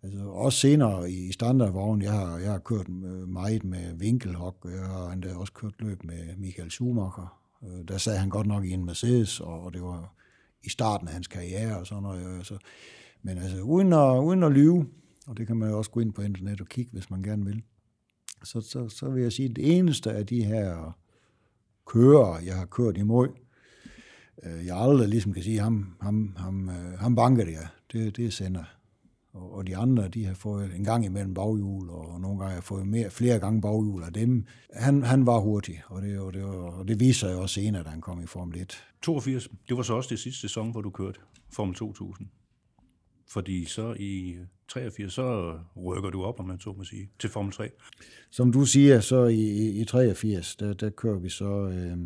altså 0.04 0.26
også 0.28 0.60
senere 0.60 1.12
i 1.12 1.32
standardvogn, 1.32 2.02
jeg 2.02 2.12
har, 2.12 2.38
jeg 2.38 2.52
har 2.52 2.60
kørt 2.60 2.90
meget 3.28 3.64
med 3.64 3.94
Winkelhock, 4.00 4.66
jeg 4.66 4.86
har 4.86 5.12
endda 5.12 5.36
også 5.36 5.54
kørt 5.54 5.74
løb 5.80 6.04
med 6.04 6.38
Michael 6.38 6.72
Schumacher. 6.72 7.40
Øh, 7.64 7.88
der 7.88 7.98
sad 7.98 8.18
han 8.18 8.30
godt 8.30 8.48
nok 8.48 8.66
i 8.66 8.72
en 8.72 8.86
Mercedes, 8.86 9.40
og 9.40 9.74
det 9.74 9.82
var 9.82 10.16
i 10.64 10.70
starten 10.70 11.08
af 11.08 11.14
hans 11.14 11.28
karriere 11.28 11.78
og 11.78 11.88
sådan 11.88 12.04
noget. 12.04 12.38
Altså, 12.38 12.58
men 13.22 13.38
altså 13.38 13.62
uden 13.62 13.94
at, 13.94 14.20
uden 14.20 14.44
at 14.44 14.52
lyve, 14.52 14.88
og 15.28 15.38
det 15.38 15.48
kan 15.48 15.58
man 15.58 15.70
jo 15.70 15.78
også 15.78 15.92
gå 15.92 16.00
ind 16.00 16.14
på 16.14 16.22
internet 16.22 16.62
og 16.62 16.68
kigge, 16.68 16.92
hvis 16.92 17.10
man 17.10 17.24
gerne 17.24 17.46
vil, 17.46 17.64
så, 18.44 18.62
så, 18.62 18.90
så 18.90 19.10
vil 19.10 19.24
jeg 19.24 19.32
sige, 19.32 19.50
at 19.50 19.56
det 19.56 19.78
eneste 19.78 20.12
af 20.12 20.26
de 20.26 20.44
her 20.44 20.98
kører, 21.86 22.40
jeg 22.40 22.56
har 22.56 22.66
kørt 22.66 22.98
imod, 22.98 23.28
øh, 24.44 24.66
jeg 24.66 24.78
aldrig 24.78 25.10
ligesom 25.10 25.34
kan 25.34 25.44
sige, 25.44 25.60
ham, 25.60 25.96
ham, 26.02 26.36
ham, 26.38 26.70
øh, 26.70 27.00
ham 27.00 27.16
banker 27.16 27.46
det, 27.46 27.58
det, 27.92 28.18
det 28.18 28.26
er 28.26 28.32
sender. 28.32 28.64
Og, 29.34 29.54
og 29.54 29.68
de 29.68 29.78
andre, 29.78 30.08
de 30.08 30.26
har 30.26 30.34
fået 30.34 30.76
en 30.76 30.84
gang 30.84 31.06
imellem 31.06 31.34
baghjul, 31.34 31.90
og 31.90 32.22
nogle 32.22 32.40
gange 32.40 32.50
har 32.50 32.56
jeg 32.56 32.64
fået 32.64 32.88
mere, 32.88 33.10
flere 33.10 33.40
gange 33.40 33.62
baghjul 33.62 34.04
af 34.04 34.14
dem. 34.14 34.46
Han, 34.74 35.04
han 35.04 35.26
var 35.26 35.40
hurtig, 35.40 35.82
og 35.88 36.02
det, 36.02 36.20
og 36.20 36.34
det, 36.34 36.44
og 36.44 36.88
det 36.88 37.00
viser 37.00 37.28
jeg 37.28 37.38
også 37.38 37.54
senere, 37.54 37.84
da 37.84 37.90
han 37.90 38.02
kom 38.02 38.24
i 38.24 38.26
Formel 38.26 38.62
1. 38.62 38.84
82, 39.02 39.50
det 39.70 39.78
var 39.78 39.84
så 39.84 39.94
også 39.94 40.10
det 40.10 40.20
sidste 40.20 40.42
sæson, 40.42 40.72
hvor 40.72 40.82
du 40.82 40.90
kørte 40.90 41.20
Formel 41.52 41.76
2000. 41.76 42.28
Fordi 43.34 43.66
så 43.66 43.96
i 44.00 44.38
83, 44.68 45.14
så 45.14 45.60
rykker 45.78 46.10
du 46.10 46.24
op, 46.24 46.40
om 46.40 46.48
man 46.48 46.60
så 46.60 46.74
må 46.78 46.84
sige, 46.84 47.10
til 47.20 47.30
Formel 47.30 47.54
3. 47.54 47.70
Som 48.30 48.52
du 48.52 48.66
siger, 48.66 49.00
så 49.00 49.26
i, 49.26 49.70
i 49.82 49.86
83, 49.86 50.56
der, 50.56 50.74
der 50.74 50.90
kører 50.90 51.20
vi 51.20 51.30
så, 51.30 51.68
øh, 51.68 51.98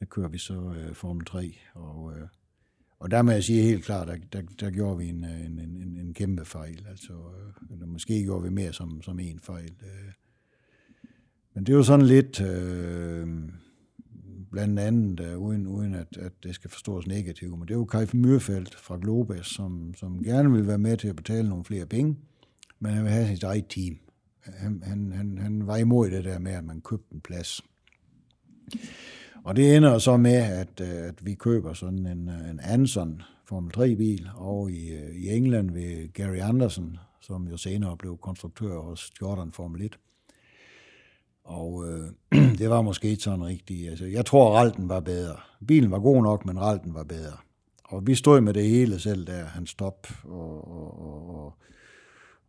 der 0.00 0.06
kører 0.06 0.28
vi 0.28 0.38
så 0.38 0.74
øh, 0.78 0.94
Formel 0.94 1.26
3, 1.26 1.54
og, 1.74 2.12
øh, 2.16 2.28
og 2.98 3.10
der 3.10 3.22
må 3.22 3.30
jeg 3.30 3.44
sige 3.44 3.62
helt 3.62 3.84
klart, 3.84 4.08
der, 4.08 4.16
der, 4.32 4.42
der 4.60 4.70
gjorde 4.70 4.98
vi 4.98 5.04
øh, 5.04 5.10
en, 5.10 5.24
en, 5.24 5.58
en, 5.58 5.96
en 5.96 6.14
kæmpe 6.14 6.44
fejl, 6.44 6.86
altså, 6.88 7.12
øh, 7.12 7.72
eller 7.72 7.86
måske 7.86 8.22
gjorde 8.22 8.42
vi 8.42 8.50
mere 8.50 8.72
som, 8.72 9.02
som 9.02 9.20
en 9.20 9.40
fejl. 9.40 9.72
Øh. 9.82 10.12
Men 11.54 11.66
det 11.66 11.72
er 11.72 11.76
jo 11.76 11.82
sådan 11.82 12.06
lidt... 12.06 12.40
Øh, 12.40 13.28
blandt 14.50 14.78
andet, 14.78 15.20
uh, 15.20 15.42
uden, 15.42 15.66
uden 15.66 15.94
at, 15.94 16.16
at 16.16 16.32
det 16.42 16.54
skal 16.54 16.70
forstås 16.70 17.06
negativt, 17.06 17.58
men 17.58 17.68
det 17.68 17.70
er 17.70 17.78
jo 17.78 17.84
Kai 17.84 18.06
Myrfeldt 18.14 18.74
fra 18.74 18.98
Globes, 19.00 19.46
som, 19.46 19.94
som 19.96 20.24
gerne 20.24 20.52
vil 20.52 20.66
være 20.66 20.78
med 20.78 20.96
til 20.96 21.08
at 21.08 21.16
betale 21.16 21.48
nogle 21.48 21.64
flere 21.64 21.86
penge, 21.86 22.16
men 22.80 22.92
han 22.92 23.04
vil 23.04 23.12
have 23.12 23.28
sit 23.28 23.42
eget 23.42 23.66
team. 23.68 23.98
Han, 24.44 24.82
han, 24.86 25.12
han, 25.12 25.38
han 25.38 25.66
var 25.66 25.76
imod 25.76 26.10
det 26.10 26.24
der 26.24 26.38
med, 26.38 26.52
at 26.52 26.64
man 26.64 26.80
købte 26.80 27.14
en 27.14 27.20
plads. 27.20 27.60
Og 29.44 29.56
det 29.56 29.76
ender 29.76 29.98
så 29.98 30.16
med, 30.16 30.34
at, 30.34 30.80
øh, 30.80 31.08
at 31.08 31.26
vi 31.26 31.34
køber 31.34 31.72
sådan 31.72 32.06
en, 32.06 32.28
øh, 32.28 32.50
en 32.50 32.60
Anson 32.60 33.22
Formel 33.44 33.72
3-bil 33.76 34.28
over 34.36 34.68
i, 34.68 35.12
i 35.14 35.28
England 35.28 35.70
ved 35.70 36.12
Gary 36.12 36.36
Anderson, 36.36 36.98
som 37.20 37.48
jo 37.48 37.56
senere 37.56 37.96
blev 37.96 38.16
konstruktør 38.16 38.80
hos 38.80 39.10
Jordan 39.22 39.52
Formel 39.52 39.82
1. 39.82 39.98
Og 41.48 41.84
øh, 41.88 42.10
det 42.60 42.70
var 42.70 42.82
måske 42.82 43.08
ikke 43.08 43.22
sådan 43.22 43.44
rigtigt. 43.44 43.90
Altså, 43.90 44.06
jeg 44.06 44.26
tror, 44.26 44.56
Ralten 44.56 44.88
var 44.88 45.00
bedre. 45.00 45.36
Bilen 45.66 45.90
var 45.90 45.98
god 45.98 46.22
nok, 46.22 46.46
men 46.46 46.60
Ralten 46.60 46.94
var 46.94 47.04
bedre. 47.04 47.36
Og 47.84 48.06
vi 48.06 48.14
stod 48.14 48.40
med 48.40 48.54
det 48.54 48.68
hele 48.68 48.98
selv 48.98 49.26
der, 49.26 49.44
han 49.44 49.66
stop, 49.66 50.06
og, 50.24 50.68
og, 50.72 51.00
og, 51.00 51.34
og, 51.36 51.54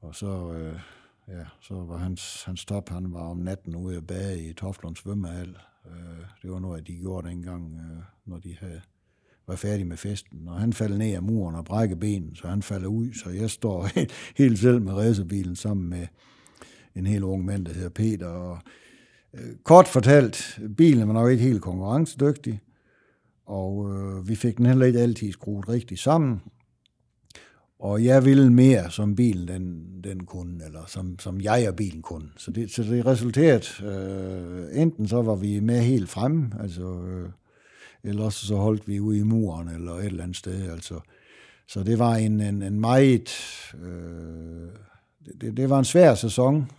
og 0.01 0.15
så, 0.15 0.53
øh, 0.53 0.79
ja, 1.27 1.45
så 1.61 1.73
var 1.73 1.97
hans, 1.97 2.43
hans 2.43 2.59
stop, 2.59 2.89
han 2.89 3.13
var 3.13 3.21
om 3.21 3.37
natten 3.37 3.75
ude 3.75 3.97
at 3.97 4.07
bage 4.07 4.49
i 4.49 4.53
Toflund 4.53 4.95
svømmehal. 4.95 5.57
Øh, 5.85 6.25
det 6.41 6.51
var 6.51 6.59
noget, 6.59 6.87
de 6.87 6.95
gjorde 6.95 7.29
dengang, 7.29 7.75
øh, 7.75 8.03
når 8.25 8.37
de 8.37 8.55
havde, 8.59 8.81
var 9.47 9.55
færdige 9.55 9.85
med 9.85 9.97
festen. 9.97 10.47
Og 10.47 10.59
han 10.59 10.73
faldt 10.73 10.97
ned 10.97 11.13
af 11.13 11.23
muren 11.23 11.55
og 11.55 11.65
brækkede 11.65 11.99
benen, 11.99 12.35
så 12.35 12.47
han 12.47 12.61
falder 12.61 12.87
ud, 12.87 13.13
så 13.13 13.29
jeg 13.29 13.49
står 13.49 13.85
helt, 13.95 14.11
helt 14.43 14.59
selv 14.59 14.81
med 14.81 14.93
racerbilen 14.93 15.55
sammen 15.55 15.89
med 15.89 16.07
en 16.95 17.05
helt 17.05 17.23
ung 17.23 17.45
mand, 17.45 17.65
der 17.65 17.73
hedder 17.73 17.89
Peter, 17.89 18.27
og 18.27 18.59
Øh, 19.33 19.55
kort 19.63 19.87
fortalt, 19.87 20.59
bilen 20.77 21.07
var 21.07 21.13
nok 21.13 21.31
ikke 21.31 21.43
helt 21.43 21.61
konkurrencedygtig, 21.61 22.61
og 23.45 23.91
øh, 23.91 24.27
vi 24.29 24.35
fik 24.35 24.57
den 24.57 24.65
heller 24.65 24.85
ikke 24.85 24.99
altid 24.99 25.31
skruet 25.31 25.69
rigtigt 25.69 25.99
sammen. 25.99 26.41
Og 27.79 28.03
jeg 28.03 28.25
ville 28.25 28.53
mere, 28.53 28.91
som 28.91 29.15
bilen 29.15 29.47
den, 29.47 29.85
den 30.03 30.25
kunne, 30.25 30.65
eller 30.65 30.85
som, 30.87 31.19
som 31.19 31.41
jeg 31.41 31.65
og 31.69 31.75
bilen 31.75 32.01
kunne. 32.01 32.29
Så 32.37 32.51
det, 32.51 32.71
så 32.71 32.83
det 32.83 33.05
resulterede, 33.05 33.85
øh, 33.85 34.81
enten 34.81 35.07
så 35.07 35.21
var 35.21 35.35
vi 35.35 35.59
med 35.59 35.79
helt 35.79 36.09
fremme, 36.09 36.51
altså, 36.59 37.01
øh, 37.03 37.29
eller 38.03 38.23
også 38.23 38.45
så 38.45 38.55
holdt 38.55 38.87
vi 38.87 38.99
ude 38.99 39.19
i 39.19 39.23
muren, 39.23 39.67
eller 39.67 39.91
et 39.91 40.05
eller 40.05 40.23
andet 40.23 40.37
sted. 40.37 40.71
Altså. 40.71 40.99
Så 41.67 41.83
det 41.83 41.99
var 41.99 42.15
en, 42.15 42.41
en, 42.41 42.61
en 42.61 42.79
meget... 42.79 43.29
Øh, 43.83 44.69
det, 45.41 45.57
det 45.57 45.69
var 45.69 45.79
en 45.79 45.85
svær 45.85 46.15
sæson, 46.15 46.71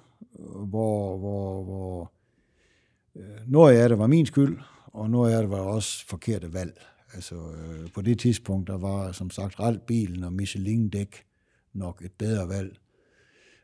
hvor, 0.68 1.18
hvor, 1.18 1.64
hvor 1.64 2.12
Øh, 3.16 3.25
noget 3.46 3.77
af 3.77 3.88
det 3.88 3.99
var 3.99 4.07
min 4.07 4.27
skyld, 4.27 4.59
og 4.87 5.11
noget 5.11 5.33
af 5.33 5.42
det 5.42 5.51
var 5.51 5.61
også 5.61 6.07
forkerte 6.07 6.53
valg. 6.53 6.81
Altså, 7.14 7.35
øh, 7.35 7.92
på 7.94 8.03
det 8.03 8.18
tidspunkt, 8.18 8.66
der 8.68 8.79
var 8.79 9.12
som 9.12 9.31
sagt 9.31 9.61
Ralt-bilen 9.61 10.25
og 10.25 10.33
Michelin-dæk 10.33 11.25
nok 11.73 12.03
et 12.05 12.12
bedre 12.12 12.49
valg. 12.49 12.77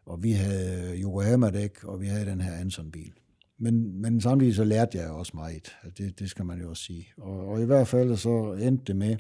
Og 0.07 0.23
vi 0.23 0.33
havde 0.33 1.03
Yokohama-dæk, 1.03 1.85
og 1.85 2.01
vi 2.01 2.07
havde 2.07 2.27
den 2.27 2.41
her 2.41 2.53
Anson-bil. 2.53 3.13
Men, 3.59 4.01
men 4.01 4.21
samtidig 4.21 4.55
så 4.55 4.65
lærte 4.65 4.99
jeg 4.99 5.11
også 5.11 5.33
meget. 5.35 5.77
Altså, 5.83 6.03
det, 6.03 6.19
det 6.19 6.31
skal 6.31 6.45
man 6.45 6.61
jo 6.61 6.71
også 6.71 6.83
sige. 6.83 7.09
Og, 7.17 7.49
og 7.49 7.63
i 7.63 7.65
hvert 7.65 7.89
fald 7.89 8.17
så 8.17 8.53
endte 8.53 8.85
det 8.87 8.97
med, 8.97 9.17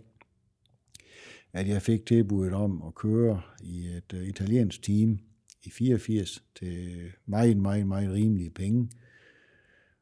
at 1.52 1.68
jeg 1.68 1.82
fik 1.82 2.06
tilbuddet 2.06 2.52
om 2.52 2.82
at 2.86 2.94
køre 2.94 3.40
i 3.62 3.86
et 3.86 4.12
uh, 4.12 4.22
italiensk 4.22 4.82
team 4.82 5.18
i 5.62 5.70
84 5.70 6.44
til 6.58 6.96
meget, 7.26 7.56
meget, 7.56 7.86
meget 7.86 8.12
rimelige 8.12 8.50
penge. 8.50 8.90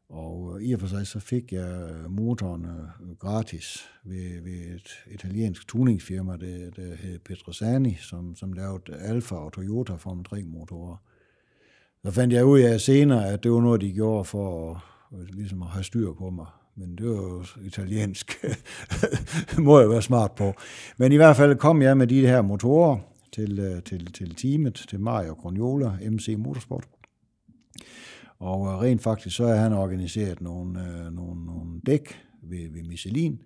Og 0.09 0.57
øh, 0.57 0.67
i 0.67 0.73
og 0.73 0.81
for 0.81 0.87
sig 0.87 1.07
så 1.07 1.21
fik 1.21 1.53
jeg 1.53 1.91
øh, 1.91 2.11
motoren 2.11 2.65
øh, 2.65 3.17
gratis 3.19 3.91
ved, 4.05 4.43
ved 4.43 4.75
et 4.75 4.91
italiensk 5.11 5.69
tuningsfirma, 5.69 6.33
der, 6.33 6.71
der 6.71 6.95
hed 6.95 7.19
Petrosani, 7.19 7.97
som, 8.01 8.37
som 8.37 8.53
lavede 8.53 8.97
Alfa 8.97 9.35
og 9.35 9.53
Toyota 9.53 9.95
Formel 9.95 10.25
3 10.25 10.43
motorer. 10.43 10.97
Så 12.05 12.11
fandt 12.11 12.35
jeg 12.35 12.45
ud 12.45 12.61
af 12.61 12.81
senere, 12.81 13.29
at 13.29 13.43
det 13.43 13.53
var 13.53 13.61
noget, 13.61 13.81
de 13.81 13.93
gjorde 13.93 14.25
for 14.25 14.73
at, 14.73 15.35
ligesom 15.35 15.63
at 15.63 15.69
have 15.69 15.85
styr 15.85 16.13
på 16.13 16.31
mig. 16.31 16.47
Men 16.77 16.99
det 16.99 17.07
var 17.07 17.15
jo 17.15 17.45
italiensk. 17.65 18.45
må 19.59 19.81
jeg 19.81 19.91
være 19.91 20.03
smart 20.03 20.33
på. 20.33 20.55
Men 20.97 21.13
i 21.13 21.17
hvert 21.17 21.37
fald 21.37 21.57
kom 21.57 21.83
jeg 21.83 21.97
med 21.97 22.07
de 22.07 22.27
her 22.27 22.43
motorer 22.43 22.99
til, 23.33 23.83
til, 23.85 24.13
til 24.13 24.35
teamet, 24.35 24.85
til 24.89 25.01
Mario 25.01 25.33
Grognola, 25.33 26.11
MC 26.11 26.35
Motorsport. 26.39 26.85
Og 28.45 28.67
øh, 28.67 28.81
rent 28.81 29.03
faktisk 29.03 29.37
så 29.37 29.47
har 29.47 29.55
han 29.55 29.73
organiseret 29.73 30.41
nogle, 30.41 30.81
øh, 30.81 31.13
nogle, 31.13 31.47
nogle 31.47 31.81
dæk 31.87 32.23
ved, 32.43 32.73
ved 32.73 32.83
Michelin, 32.83 33.43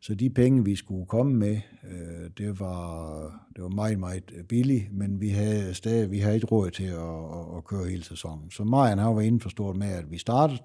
så 0.00 0.14
de 0.14 0.30
penge, 0.30 0.64
vi 0.64 0.76
skulle 0.76 1.06
komme 1.06 1.34
med, 1.34 1.60
øh, 1.90 2.30
det, 2.38 2.60
var, 2.60 3.20
det 3.56 3.62
var 3.62 3.68
meget, 3.68 3.98
meget 3.98 4.32
billigt, 4.48 4.92
men 4.92 5.20
vi 5.20 5.28
havde 5.28 5.74
stadig 5.74 6.10
vi 6.10 6.18
havde 6.18 6.34
ikke 6.34 6.46
råd 6.46 6.70
til 6.70 6.84
at, 6.84 7.38
at, 7.38 7.56
at 7.56 7.64
køre 7.64 7.88
hele 7.88 8.04
sæsonen. 8.04 8.50
Så 8.50 8.64
Marian 8.64 8.98
har 8.98 9.12
var 9.12 9.20
indforstået 9.20 9.76
med, 9.76 9.88
at 9.88 10.10
vi 10.10 10.18
startede 10.18 10.60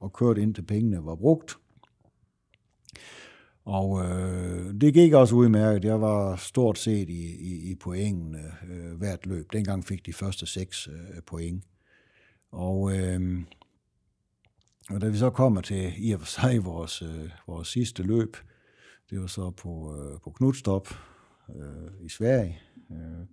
og 0.00 0.12
kørte 0.12 0.42
indtil 0.42 0.62
pengene 0.62 1.04
var 1.04 1.14
brugt. 1.14 1.56
Og 3.64 4.04
øh, 4.04 4.74
det 4.80 4.94
gik 4.94 5.12
også 5.12 5.34
udmærket. 5.34 5.84
Jeg 5.84 6.00
var 6.00 6.36
stort 6.36 6.78
set 6.78 7.08
i, 7.10 7.36
i, 7.36 7.70
i 7.70 7.74
pointene 7.74 8.38
øh, 8.70 8.98
hvert 8.98 9.26
løb. 9.26 9.52
Dengang 9.52 9.84
fik 9.84 10.06
de 10.06 10.12
første 10.12 10.46
seks 10.46 10.88
øh, 10.88 11.22
point. 11.26 11.64
Og, 12.54 12.96
øh, 12.96 13.42
og 14.90 15.00
da 15.00 15.08
vi 15.08 15.16
så 15.16 15.30
kommer 15.30 15.60
til 15.60 15.92
i 15.96 16.12
og 16.12 16.20
for 16.20 16.26
sig 16.26 16.64
vores, 16.64 17.02
øh, 17.02 17.30
vores 17.46 17.68
sidste 17.68 18.02
løb, 18.02 18.36
det 19.10 19.20
var 19.20 19.26
så 19.26 19.50
på, 19.50 19.96
øh, 19.96 20.20
på 20.20 20.30
Knudstop 20.30 20.88
øh, 21.56 22.06
i 22.06 22.08
Sverige, 22.08 22.60
øh, 22.90 23.26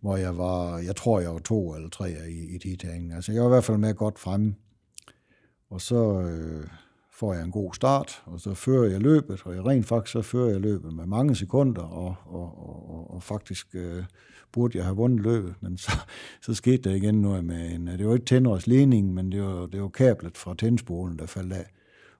hvor 0.00 0.16
jeg 0.16 0.38
var, 0.38 0.78
jeg 0.78 0.96
tror 0.96 1.20
jeg 1.20 1.32
var 1.32 1.38
to 1.38 1.74
eller 1.74 1.88
tre 1.88 2.10
i, 2.30 2.54
i 2.54 2.58
titeringen. 2.58 3.12
Altså 3.12 3.32
jeg 3.32 3.42
var 3.42 3.48
i 3.48 3.50
hvert 3.50 3.64
fald 3.64 3.78
med 3.78 3.94
godt 3.94 4.18
fremme. 4.18 4.54
Og 5.70 5.80
så 5.80 6.20
øh, 6.20 6.68
får 7.12 7.34
jeg 7.34 7.44
en 7.44 7.50
god 7.50 7.74
start, 7.74 8.22
og 8.26 8.40
så 8.40 8.54
fører 8.54 8.90
jeg 8.90 9.00
løbet, 9.00 9.42
og 9.46 9.54
jeg 9.54 9.66
rent 9.66 9.86
faktisk 9.86 10.12
så 10.12 10.22
fører 10.22 10.50
jeg 10.50 10.60
løbet 10.60 10.94
med 10.94 11.06
mange 11.06 11.36
sekunder, 11.36 11.82
og, 11.82 12.14
og, 12.24 12.68
og, 12.68 13.14
og 13.14 13.22
faktisk 13.22 13.66
øh, 13.74 14.04
burde 14.56 14.78
jeg 14.78 14.84
have 14.84 14.96
vundet 14.96 15.20
løbet, 15.20 15.54
men 15.60 15.78
så, 15.78 15.92
så 16.46 16.54
skete 16.54 16.88
der 16.88 16.96
igen 16.96 17.14
noget 17.22 17.44
med 17.44 17.72
en, 17.74 17.88
øh, 17.88 17.98
det 17.98 18.06
var 18.06 18.14
ikke 18.14 18.26
tænders 18.26 18.66
ledning, 18.66 19.14
men 19.14 19.32
det 19.32 19.42
var, 19.42 19.66
det 19.66 19.82
var 19.82 19.88
kablet 19.88 20.38
fra 20.38 20.54
tændspolen, 20.54 21.18
der 21.18 21.26
faldt 21.26 21.52
af. 21.52 21.66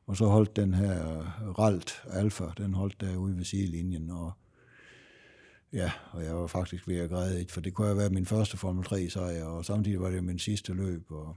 Og 0.07 0.16
så 0.16 0.27
holdt 0.27 0.57
den 0.57 0.75
her 0.75 1.18
øh, 1.18 1.59
Ralt 1.59 2.03
Alfa, 2.11 2.44
den 2.59 2.75
holdt 2.75 3.01
derude 3.01 3.37
ved 3.37 3.44
sidelinjen, 3.44 4.11
og 4.11 4.33
ja, 5.72 5.90
og 6.12 6.25
jeg 6.25 6.37
var 6.37 6.46
faktisk 6.46 6.88
ved 6.88 6.99
at 6.99 7.11
græde, 7.11 7.46
for 7.49 7.61
det 7.61 7.75
kunne 7.75 7.87
have 7.87 7.99
været 7.99 8.12
min 8.12 8.27
første 8.27 8.57
Formel 8.57 8.85
3 8.85 9.09
sejr, 9.11 9.44
og 9.44 9.64
samtidig 9.64 10.01
var 10.01 10.11
det 10.11 10.25
min 10.25 10.38
sidste 10.38 10.72
løb. 10.72 11.11
Og... 11.11 11.37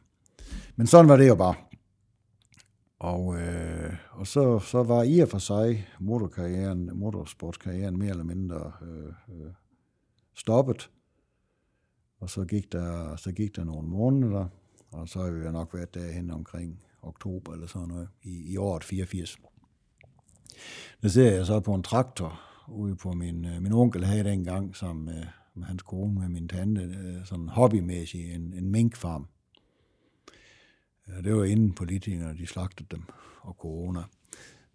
Men 0.76 0.88
sådan 0.88 1.10
var 1.10 1.18
det 1.18 1.28
jo 1.28 1.36
bare. 1.36 1.56
Og, 3.00 3.42
øh, 3.42 3.94
og 4.12 4.28
så, 4.28 4.60
så 4.60 4.84
var 4.84 5.04
i 5.04 5.20
og 5.20 5.30
for 5.30 5.38
sig 5.38 5.88
motorkarrieren, 6.00 6.90
motorsportskarrieren 6.94 8.00
mere 8.00 8.10
eller 8.10 8.24
mindre 8.24 8.72
øh, 8.82 9.14
øh, 9.30 9.52
stoppet. 10.40 10.90
Og 12.20 12.30
så 12.30 12.46
gik, 12.46 12.72
der, 12.72 13.16
så 13.16 13.32
gik 13.32 13.56
der 13.56 13.64
nogle 13.64 13.88
måneder, 13.88 14.48
og 14.92 15.10
så 15.10 15.20
har 15.20 15.32
vi 15.32 15.52
nok 15.52 15.74
været 15.74 15.94
derhen 15.94 16.32
omkring 16.32 16.84
oktober 17.02 17.54
eller 17.54 17.68
sådan 17.68 17.88
noget, 17.88 18.10
i, 18.24 18.52
i 18.52 18.58
året 18.58 18.84
84. 18.84 19.38
Der 21.02 21.08
ser 21.08 21.32
jeg 21.32 21.46
så 21.46 21.60
på 21.60 21.74
en 21.74 21.84
traktor 21.84 22.42
ude 22.68 22.96
på 22.96 23.14
min, 23.14 23.46
øh, 23.46 23.62
min 23.62 23.72
onkel 23.72 24.06
havde 24.06 24.24
dengang 24.24 24.76
som 24.76 24.96
med, 24.96 25.26
med 25.54 25.66
hans 25.66 25.82
kone, 25.82 26.20
med 26.20 26.30
min 26.30 26.48
tante, 26.48 26.82
øh, 26.82 27.26
sådan 27.26 27.50
hobbymæssigt, 27.50 28.36
en, 28.36 28.54
en 28.54 28.70
minkfarm. 28.70 29.28
Det 31.24 31.36
var 31.36 31.44
inden 31.44 31.74
politikerne, 31.74 32.38
de 32.38 32.48
slagtede 32.48 32.88
dem, 32.92 33.04
og 33.42 33.54
corona. 33.54 34.04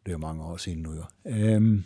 Det 0.07 0.13
er 0.13 0.19
mange 0.19 0.45
år 0.45 0.57
siden 0.57 0.79
nu 0.79 0.93
jo. 0.93 1.05
Øhm, 1.25 1.85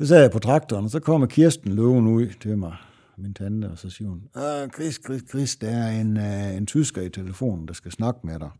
så 0.00 0.06
sad 0.06 0.20
jeg 0.20 0.30
på 0.30 0.38
traktoren, 0.38 0.84
og 0.84 0.90
så 0.90 1.00
kommer 1.00 1.26
Kirsten 1.26 1.72
løven 1.72 2.06
ud 2.06 2.28
til 2.40 2.58
mig, 2.58 2.76
min 3.18 3.34
tante, 3.34 3.66
og 3.66 3.78
så 3.78 3.90
siger 3.90 4.08
hun, 4.08 4.22
ah, 4.34 4.70
Chris, 4.70 5.00
Chris, 5.04 5.22
Chris, 5.30 5.56
der 5.56 5.70
er 5.70 6.00
en, 6.00 6.16
uh, 6.16 6.56
en 6.56 6.66
tysker 6.66 7.02
i 7.02 7.08
telefonen, 7.08 7.68
der 7.68 7.74
skal 7.74 7.92
snakke 7.92 8.20
med 8.24 8.38
dig. 8.38 8.50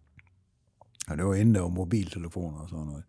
Og 1.09 1.17
det 1.17 1.25
var 1.25 1.35
inden 1.35 1.55
der 1.55 1.61
var 1.61 1.69
mobiltelefoner 1.69 2.59
og 2.59 2.69
sådan 2.69 2.87
noget. 2.87 3.05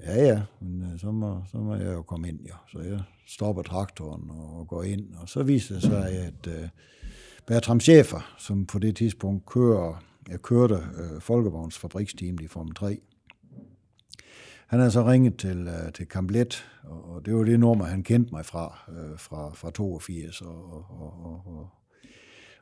Ja, 0.00 0.24
ja, 0.24 0.42
men 0.60 0.82
uh, 0.82 1.00
så, 1.00 1.10
må, 1.10 1.42
så 1.50 1.58
må 1.58 1.74
jeg 1.74 1.94
jo 1.94 2.02
komme 2.02 2.28
ind, 2.28 2.40
ja. 2.40 2.54
Så 2.72 2.78
jeg 2.78 3.02
stopper 3.26 3.62
traktoren 3.62 4.30
og, 4.30 4.58
og 4.58 4.68
går 4.68 4.82
ind, 4.82 5.14
og 5.14 5.28
så 5.28 5.42
viser 5.42 5.74
det 5.74 5.82
sig, 5.82 6.10
at 6.12 6.46
uh, 6.46 6.68
Bertram 7.46 7.80
Schäfer, 7.82 8.36
som 8.38 8.66
på 8.66 8.78
det 8.78 8.96
tidspunkt 8.96 9.46
kører, 9.46 10.04
jeg 10.28 10.42
kørte 10.42 10.74
uh, 10.74 11.20
Folkevogns 11.20 11.78
fabriksteam 11.78 12.38
i 12.42 12.46
Formel 12.46 12.74
3, 12.74 13.00
han 14.68 14.78
havde 14.78 14.90
så 14.90 15.06
ringet 15.06 15.36
til, 15.36 15.68
øh, 15.68 15.92
til 15.92 16.08
Kamplet, 16.08 16.66
og, 16.82 17.26
det 17.26 17.34
var 17.34 17.44
det 17.44 17.60
nummer, 17.60 17.84
han 17.84 18.02
kendte 18.02 18.34
mig 18.34 18.46
fra, 18.46 18.78
øh, 18.88 19.18
fra, 19.18 19.54
fra 19.54 19.70
82, 19.70 20.40
og, 20.40 20.74
og, 20.74 21.24
og, 21.24 21.42
og, 21.46 21.68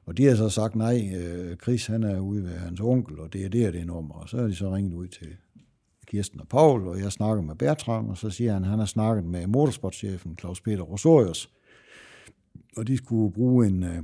og 0.04 0.16
de 0.16 0.24
har 0.24 0.36
så 0.36 0.48
sagt, 0.48 0.76
nej, 0.76 1.12
øh, 1.16 1.56
Chris 1.56 1.86
han 1.86 2.02
er 2.02 2.20
ude 2.20 2.44
ved 2.44 2.50
hans 2.50 2.80
onkel, 2.80 3.20
og 3.20 3.32
det 3.32 3.44
er 3.44 3.48
det, 3.48 3.74
det 3.74 3.86
nummer. 3.86 4.14
Og 4.14 4.28
så 4.28 4.36
har 4.36 4.46
de 4.46 4.54
så 4.54 4.74
ringet 4.74 4.94
ud 4.94 5.08
til 5.08 5.36
Kirsten 6.06 6.40
og 6.40 6.48
Paul, 6.48 6.88
og 6.88 7.00
jeg 7.00 7.12
snakker 7.12 7.42
med 7.42 7.54
Bertram, 7.54 8.08
og 8.08 8.16
så 8.16 8.30
siger 8.30 8.52
han, 8.52 8.64
at 8.64 8.70
han 8.70 8.78
har 8.78 8.86
snakket 8.86 9.24
med 9.24 9.46
motorsportschefen 9.46 10.36
Claus 10.40 10.60
Peter 10.60 10.82
Rosorius, 10.82 11.50
og 12.76 12.86
de 12.86 12.96
skulle 12.96 13.32
bruge 13.32 13.66
en, 13.66 13.82
øh, 13.82 14.02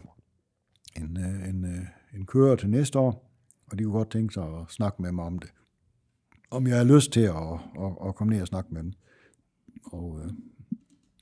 en, 0.97 1.19
øh, 1.19 1.49
en, 1.49 1.65
en, 1.65 1.89
en 2.15 2.27
kører 2.27 2.57
til 2.57 2.71
næste 2.71 2.99
år, 2.99 3.31
og 3.71 3.79
de 3.79 3.85
kunne 3.85 3.95
godt 3.95 4.11
tænke 4.11 4.35
sig 4.35 4.45
at 4.45 4.65
snakke 4.69 5.03
med 5.03 5.13
mig 5.13 5.25
om 5.25 5.39
det 5.39 5.53
om 6.53 6.67
jeg 6.67 6.77
har 6.77 6.85
lyst 6.85 7.13
til 7.13 7.21
at, 7.21 7.53
at, 7.81 8.09
at 8.09 8.15
komme 8.15 8.33
ned 8.33 8.41
og 8.41 8.47
snakke 8.47 8.75
med 8.75 8.83
dem. 8.83 8.93
Og 9.85 10.21
øh, 10.21 10.33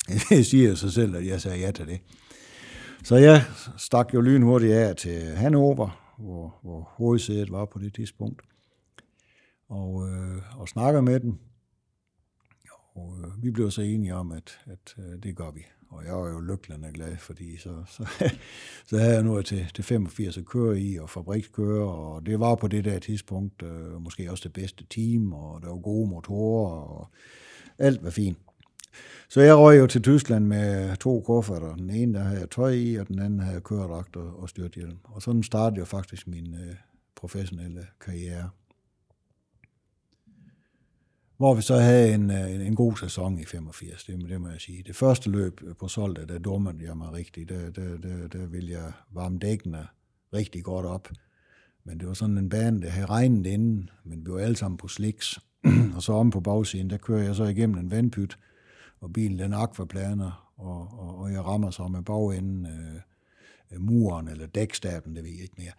jeg 0.38 0.44
siger 0.44 0.74
sig 0.74 0.92
selv, 0.92 1.16
at 1.16 1.26
jeg 1.26 1.40
sagde 1.40 1.58
ja 1.58 1.70
til 1.70 1.86
det. 1.86 2.00
Så 3.04 3.16
jeg 3.16 3.42
stak 3.76 4.14
jo 4.14 4.20
lynhurtigt 4.20 4.72
af 4.72 4.96
til 4.96 5.36
Hannover, 5.36 6.14
hvor, 6.18 6.58
hvor 6.62 6.80
hovedsædet 6.80 7.50
var 7.50 7.64
på 7.64 7.78
det 7.78 7.94
tidspunkt, 7.94 8.42
og, 9.68 10.08
øh, 10.08 10.60
og 10.60 10.68
snakker 10.68 11.00
med 11.00 11.20
dem. 11.20 11.38
Og 12.94 13.18
øh, 13.20 13.42
vi 13.42 13.50
blev 13.50 13.70
så 13.70 13.82
enige 13.82 14.14
om, 14.14 14.32
at, 14.32 14.58
at 14.66 14.94
øh, 14.98 15.22
det 15.22 15.36
gør 15.36 15.50
vi. 15.50 15.60
Og 15.90 16.04
jeg 16.06 16.14
var 16.14 16.28
jo 16.28 16.40
lykkelig 16.40 16.92
glad, 16.94 17.16
fordi 17.16 17.56
så, 17.56 17.70
så, 17.86 18.08
så 18.88 18.98
havde 18.98 19.14
jeg 19.14 19.22
noget 19.22 19.46
til, 19.46 19.66
til 19.74 19.84
85 19.84 20.38
at 20.38 20.46
køre 20.46 20.80
i, 20.80 20.98
og 20.98 21.10
fabrikskøre, 21.10 21.88
og 21.88 22.26
det 22.26 22.40
var 22.40 22.54
på 22.54 22.68
det 22.68 22.84
der 22.84 22.98
tidspunkt 22.98 23.62
øh, 23.62 24.02
måske 24.02 24.30
også 24.30 24.42
det 24.44 24.52
bedste 24.52 24.84
team, 24.90 25.32
og 25.32 25.62
der 25.62 25.68
var 25.68 25.78
gode 25.78 26.10
motorer, 26.10 26.72
og 26.72 27.08
alt 27.78 28.04
var 28.04 28.10
fint. 28.10 28.38
Så 29.28 29.40
jeg 29.40 29.56
røg 29.58 29.78
jo 29.78 29.86
til 29.86 30.02
Tyskland 30.02 30.46
med 30.46 30.96
to 30.96 31.20
kufferter. 31.20 31.76
Den 31.76 31.90
ene, 31.90 32.14
der 32.14 32.24
havde 32.24 32.40
jeg 32.40 32.50
tøj 32.50 32.70
i, 32.70 32.94
og 32.94 33.08
den 33.08 33.18
anden 33.18 33.40
havde 33.40 33.54
jeg 33.54 33.62
køredragt 33.62 34.16
og, 34.16 34.42
og 34.42 34.48
styrthjelm. 34.48 34.98
Og 35.04 35.22
sådan 35.22 35.42
startede 35.42 35.80
jeg 35.80 35.88
faktisk 35.88 36.28
min 36.28 36.54
øh, 36.54 36.74
professionelle 37.16 37.86
karriere 38.00 38.50
hvor 41.40 41.54
vi 41.54 41.62
så 41.62 41.76
havde 41.76 42.14
en, 42.14 42.30
øh, 42.30 42.50
en, 42.54 42.60
en 42.60 42.74
god 42.74 42.96
sæson 42.96 43.38
i 43.38 43.44
85, 43.44 44.04
det, 44.04 44.28
det 44.28 44.40
må 44.40 44.48
jeg 44.48 44.60
sige. 44.60 44.82
Det 44.82 44.96
første 44.96 45.30
løb 45.30 45.60
på 45.78 45.88
Solda, 45.88 46.24
der 46.24 46.38
dummede 46.38 46.84
jeg 46.84 46.96
mig 46.96 47.12
rigtigt. 47.12 47.48
Der, 47.48 47.70
der, 47.70 47.96
der, 47.96 48.28
der 48.28 48.46
ville 48.46 48.70
jeg 48.70 48.92
varme 49.10 49.38
dækkene 49.38 49.86
rigtig 50.34 50.64
godt 50.64 50.86
op. 50.86 51.08
Men 51.84 52.00
det 52.00 52.08
var 52.08 52.14
sådan 52.14 52.38
en 52.38 52.48
bane, 52.48 52.82
der 52.82 52.90
havde 52.90 53.06
regnet 53.06 53.46
inden, 53.46 53.90
men 54.04 54.26
vi 54.26 54.32
var 54.32 54.38
alle 54.38 54.56
sammen 54.56 54.78
på 54.78 54.88
sliks. 54.88 55.38
og 55.96 56.02
så 56.02 56.12
om 56.12 56.30
på 56.30 56.40
bagsiden, 56.40 56.90
der 56.90 56.96
kører 56.96 57.22
jeg 57.22 57.34
så 57.34 57.44
igennem 57.44 57.78
en 57.78 57.90
vandpyt, 57.90 58.38
og 59.00 59.12
bilen 59.12 59.38
den 59.38 59.52
akvaplaner, 59.52 60.52
og, 60.56 60.88
og, 60.98 61.18
og 61.18 61.32
jeg 61.32 61.44
rammer 61.44 61.70
så 61.70 61.88
med 61.88 62.02
bagenden 62.02 62.66
øh, 63.72 63.80
muren 63.80 64.28
eller 64.28 64.46
dækstaben, 64.46 65.16
det 65.16 65.24
ved 65.24 65.30
jeg 65.30 65.42
ikke 65.42 65.54
mere 65.58 65.72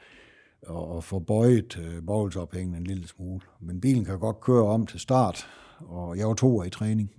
og, 0.68 0.96
og 0.96 1.04
få 1.04 1.20
bøjet 1.20 1.78
øh, 1.78 2.58
en 2.58 2.84
lille 2.84 3.08
smule. 3.08 3.42
Men 3.60 3.82
bilen 3.82 4.06
kan 4.06 4.20
godt 4.20 4.40
køre 4.40 4.64
om 4.64 4.88
til 4.88 5.00
start, 5.00 5.48
og 5.80 6.18
jeg 6.18 6.28
var 6.28 6.34
to 6.34 6.64
i 6.64 6.70
træning. 6.70 7.12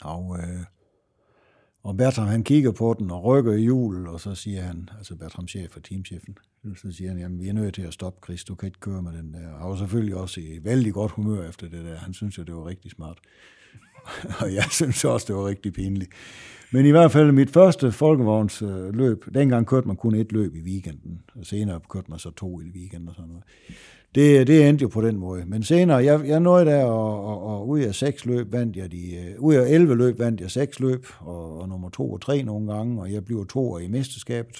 Og, 0.00 0.38
øh, 0.38 0.64
og 1.82 1.96
Bertram 1.96 2.26
han 2.26 2.44
kigger 2.44 2.72
på 2.72 2.94
den 2.98 3.10
og 3.10 3.24
rykker 3.24 3.52
i 3.52 3.62
hjulet, 3.62 4.08
og 4.08 4.20
så 4.20 4.34
siger 4.34 4.62
han, 4.62 4.88
altså 4.98 5.16
Bertram 5.16 5.48
chef 5.48 5.76
og 5.76 5.82
teamchefen, 5.84 6.38
så 6.76 6.92
siger 6.92 7.10
han, 7.10 7.18
jamen 7.18 7.40
vi 7.40 7.48
er 7.48 7.52
nødt 7.52 7.74
til 7.74 7.82
at 7.82 7.94
stoppe, 7.94 8.20
Chris, 8.24 8.44
du 8.44 8.54
kan 8.54 8.66
ikke 8.66 8.80
køre 8.80 9.02
med 9.02 9.12
den 9.12 9.34
der. 9.34 9.52
Og 9.52 9.58
han 9.58 9.70
var 9.70 9.76
selvfølgelig 9.76 10.16
også 10.16 10.40
i 10.40 10.58
vældig 10.62 10.92
godt 10.92 11.12
humør 11.12 11.48
efter 11.48 11.68
det 11.68 11.84
der. 11.84 11.96
Han 11.96 12.14
synes 12.14 12.38
jo, 12.38 12.42
det 12.42 12.54
var 12.54 12.66
rigtig 12.66 12.90
smart. 12.90 13.18
og 14.40 14.54
jeg 14.54 14.64
synes 14.70 15.04
også, 15.04 15.26
det 15.28 15.36
var 15.36 15.46
rigtig 15.46 15.72
pinligt. 15.72 16.10
Men 16.70 16.86
i 16.86 16.90
hvert 16.90 17.12
fald 17.12 17.32
mit 17.32 17.50
første 17.50 17.92
folkevognsløb, 17.92 19.24
dengang 19.34 19.66
kørte 19.66 19.86
man 19.86 19.96
kun 19.96 20.14
et 20.14 20.32
løb 20.32 20.54
i 20.54 20.60
weekenden, 20.60 21.20
og 21.34 21.46
senere 21.46 21.80
kørte 21.88 22.10
man 22.10 22.18
så 22.18 22.30
to 22.30 22.60
i 22.60 22.64
weekenden 22.64 23.08
og 23.08 23.14
sådan 23.14 23.28
noget. 23.28 23.44
Det, 24.14 24.46
det 24.46 24.68
endte 24.68 24.82
jo 24.82 24.88
på 24.88 25.02
den 25.02 25.16
måde. 25.18 25.44
Men 25.46 25.62
senere, 25.62 25.96
jeg, 25.96 26.26
jeg 26.26 26.40
nåede 26.40 26.64
der, 26.64 26.84
og, 26.84 27.24
og, 27.24 27.42
og 27.42 27.68
ud 27.68 27.80
af 27.80 27.94
seks 27.94 28.26
løb 28.26 28.52
vandt 28.52 28.76
jeg 28.76 28.92
de, 28.92 29.34
uh, 29.38 29.44
ud 29.44 29.54
af 29.54 29.70
11 29.70 29.94
løb 29.94 30.18
vandt 30.18 30.40
jeg 30.40 30.50
seks 30.50 30.80
løb, 30.80 31.06
og, 31.20 31.60
og 31.60 31.68
nummer 31.68 31.90
to 31.90 32.12
og 32.12 32.20
tre 32.20 32.42
nogle 32.42 32.74
gange, 32.74 33.00
og 33.00 33.12
jeg 33.12 33.24
blev 33.24 33.46
to 33.46 33.78
i 33.78 33.88
mesterskabet. 33.88 34.56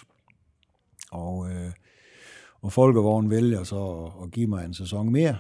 Og, 1.10 1.38
uh, 1.38 1.72
og 2.62 2.72
Folkevogn 2.72 3.30
vælger 3.30 3.64
så 3.64 3.84
at, 3.84 4.24
at 4.24 4.30
give 4.30 4.46
mig 4.46 4.64
en 4.64 4.74
sæson 4.74 5.12
mere. 5.12 5.36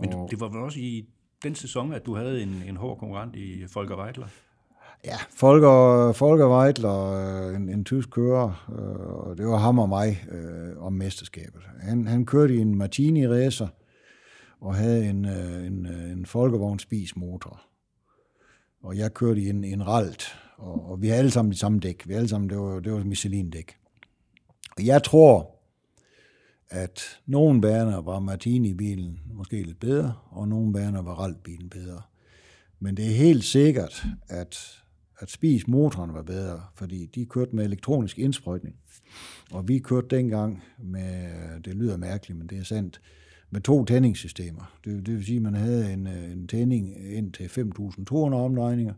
Men 0.00 0.10
du, 0.10 0.28
det 0.30 0.40
var 0.40 0.48
vel 0.48 0.58
også 0.58 0.80
i 0.80 1.06
den 1.42 1.54
sæson, 1.54 1.92
at 1.92 2.06
du 2.06 2.16
havde 2.16 2.42
en, 2.42 2.62
en 2.68 2.76
hård 2.76 2.98
konkurrent 2.98 3.36
i 3.36 3.66
Folker 3.66 4.02
Weidler? 4.02 4.26
Ja, 5.04 5.16
Folker, 5.30 6.12
Folker 6.12 6.48
Weidler, 6.48 7.12
øh, 7.12 7.56
en, 7.56 7.68
en 7.68 7.84
tysk 7.84 8.10
kører, 8.10 8.66
øh, 8.78 9.28
og 9.28 9.38
det 9.38 9.46
var 9.46 9.56
ham 9.56 9.78
og 9.78 9.88
mig 9.88 10.24
øh, 10.30 10.82
om 10.82 10.92
mesterskabet. 10.92 11.62
Han, 11.80 12.06
han 12.06 12.26
kørte 12.26 12.54
i 12.54 12.58
en 12.58 12.74
Martini 12.74 13.28
Racer 13.28 13.68
og 14.60 14.74
havde 14.74 15.08
en, 15.08 15.24
øh, 15.24 15.66
en, 15.66 15.86
øh, 15.86 16.12
en 16.12 16.26
Folkevogn 16.26 16.78
Spis 16.78 17.16
motor. 17.16 17.62
Og 18.82 18.96
jeg 18.96 19.14
kørte 19.14 19.40
i 19.40 19.48
en, 19.48 19.64
en 19.64 19.86
Ralt, 19.86 20.38
og, 20.56 20.90
og 20.90 21.02
vi 21.02 21.06
havde 21.06 21.18
alle 21.18 21.30
sammen 21.30 21.52
de 21.52 21.58
samme 21.58 21.78
dæk. 21.78 22.08
Vi 22.08 22.14
alle 22.14 22.28
sammen, 22.28 22.50
det 22.50 22.58
var, 22.58 22.80
det 22.80 22.92
var 22.92 23.04
Michelin-dæk. 23.04 23.76
Og 24.76 24.86
jeg 24.86 25.02
tror, 25.02 25.55
at 26.70 27.20
nogle 27.26 27.60
baner 27.60 28.00
var 28.00 28.20
Martini-bilen 28.20 29.20
måske 29.34 29.62
lidt 29.62 29.80
bedre, 29.80 30.14
og 30.30 30.48
nogle 30.48 30.72
baner 30.72 31.02
var 31.02 31.14
Ralt-bilen 31.14 31.68
bedre. 31.70 32.02
Men 32.80 32.96
det 32.96 33.04
er 33.04 33.14
helt 33.14 33.44
sikkert, 33.44 34.06
at, 34.28 34.82
at 35.18 35.30
Spis 35.30 35.68
motoren 35.68 36.14
var 36.14 36.22
bedre, 36.22 36.62
fordi 36.74 37.06
de 37.06 37.26
kørte 37.26 37.56
med 37.56 37.64
elektronisk 37.64 38.18
indsprøjtning. 38.18 38.76
Og 39.52 39.68
vi 39.68 39.78
kørte 39.78 40.16
dengang 40.16 40.62
med, 40.78 41.30
det 41.64 41.74
lyder 41.74 41.96
mærkeligt, 41.96 42.38
men 42.38 42.48
det 42.48 42.58
er 42.58 42.64
sandt, 42.64 43.00
med 43.50 43.60
to 43.60 43.84
tændingssystemer. 43.84 44.78
Det, 44.84 45.06
det 45.06 45.14
vil 45.14 45.24
sige, 45.24 45.36
at 45.36 45.42
man 45.42 45.54
havde 45.54 45.92
en, 45.92 46.06
en 46.06 46.48
tænding 46.48 47.14
ind 47.16 47.32
til 47.32 47.44
5.200 47.44 48.14
omdrejninger, 48.16 48.94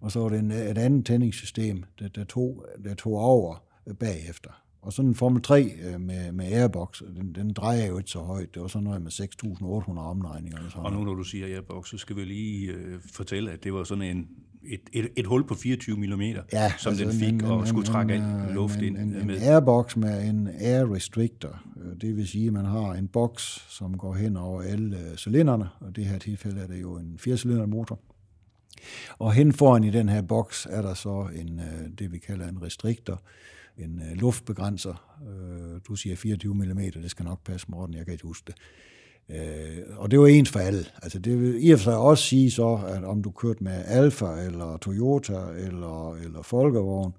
og 0.00 0.12
så 0.12 0.20
var 0.20 0.28
det 0.28 0.38
en, 0.38 0.50
et 0.50 0.78
andet 0.78 1.06
tændingssystem, 1.06 1.84
der, 1.98 2.08
der, 2.08 2.24
tog, 2.24 2.66
der 2.84 2.94
tog 2.94 3.14
over 3.14 3.64
bagefter. 3.98 4.50
Og 4.82 4.92
sådan 4.92 5.08
en 5.08 5.14
Formel 5.14 5.42
3 5.42 5.72
øh, 5.82 6.00
med, 6.00 6.32
med 6.32 6.52
airbox, 6.52 7.02
den, 7.16 7.34
den 7.34 7.52
drejer 7.52 7.86
jo 7.86 7.98
ikke 7.98 8.10
så 8.10 8.18
højt. 8.18 8.54
Det 8.54 8.62
var 8.62 8.68
sådan 8.68 8.84
noget 8.84 9.02
med 9.02 9.10
6.800 9.12 9.98
omdrejninger. 9.98 10.58
Og, 10.64 10.70
sådan 10.70 10.84
og 10.84 10.92
nu 10.92 11.04
når 11.04 11.14
du 11.14 11.22
siger 11.22 11.46
airbox, 11.46 11.88
så 11.88 11.98
skal 11.98 12.16
vi 12.16 12.24
lige 12.24 12.72
øh, 12.72 13.00
fortælle, 13.12 13.50
at 13.50 13.64
det 13.64 13.74
var 13.74 13.84
sådan 13.84 14.04
en, 14.04 14.28
et, 14.62 14.80
et, 14.92 15.08
et 15.16 15.26
hul 15.26 15.46
på 15.46 15.54
24 15.54 15.96
mm, 15.96 16.20
ja, 16.52 16.72
som 16.78 16.90
altså 16.90 17.04
den 17.04 17.12
fik 17.12 17.32
en, 17.32 17.44
og 17.44 17.60
en, 17.60 17.66
skulle 17.66 17.86
trække 17.86 18.14
en, 18.14 18.22
alt 18.22 18.54
luft 18.54 18.78
en, 18.78 18.84
ind 18.84 18.98
en, 18.98 19.26
med. 19.26 19.36
En 19.36 19.42
airbox 19.42 19.96
med 19.96 20.28
en 20.28 20.48
air 20.60 20.94
restrictor. 20.94 21.62
Øh, 21.82 22.00
det 22.00 22.16
vil 22.16 22.28
sige, 22.28 22.46
at 22.46 22.52
man 22.52 22.64
har 22.64 22.92
en 22.92 23.08
boks, 23.08 23.66
som 23.68 23.98
går 23.98 24.14
hen 24.14 24.36
over 24.36 24.62
alle 24.62 24.98
øh, 24.98 25.16
cylinderne, 25.16 25.68
og 25.80 25.96
det 25.96 26.04
her 26.04 26.18
tilfælde 26.18 26.60
er 26.60 26.66
det 26.66 26.80
jo 26.80 26.96
en 26.96 27.18
4 27.18 27.66
motor. 27.66 28.00
Og 29.18 29.32
hen 29.32 29.52
foran 29.52 29.84
i 29.84 29.90
den 29.90 30.08
her 30.08 30.22
boks 30.22 30.66
er 30.70 30.82
der 30.82 30.94
så 30.94 31.28
en, 31.34 31.60
det 31.98 32.12
vi 32.12 32.18
kalder 32.18 32.48
en 32.48 32.62
restriktor, 32.62 33.22
en 33.78 34.02
øh, 34.10 34.16
luftbegrænser. 34.16 35.18
Øh, 35.28 35.80
du 35.88 35.96
siger 35.96 36.16
24 36.16 36.54
mm, 36.54 36.76
det 36.76 37.10
skal 37.10 37.24
nok 37.24 37.44
passe, 37.44 37.66
Morten, 37.70 37.94
jeg 37.94 38.04
kan 38.04 38.12
ikke 38.12 38.26
huske 38.26 38.44
det. 38.46 38.54
Øh, 39.30 39.82
og 39.96 40.10
det 40.10 40.20
var 40.20 40.26
ens 40.26 40.50
for 40.50 40.60
alle. 40.60 40.84
Altså 41.02 41.18
det 41.18 41.40
vil 41.40 41.66
i 41.66 41.70
og 41.70 41.78
for 41.78 41.84
sig 41.84 41.96
også 41.96 42.24
sige 42.24 42.50
så, 42.50 42.80
at 42.88 43.04
om 43.04 43.22
du 43.22 43.30
kørte 43.30 43.64
med 43.64 43.84
Alfa, 43.86 44.26
eller 44.26 44.76
Toyota, 44.76 45.38
eller, 45.56 46.14
eller 46.14 46.42
Folkevogn, 46.42 47.12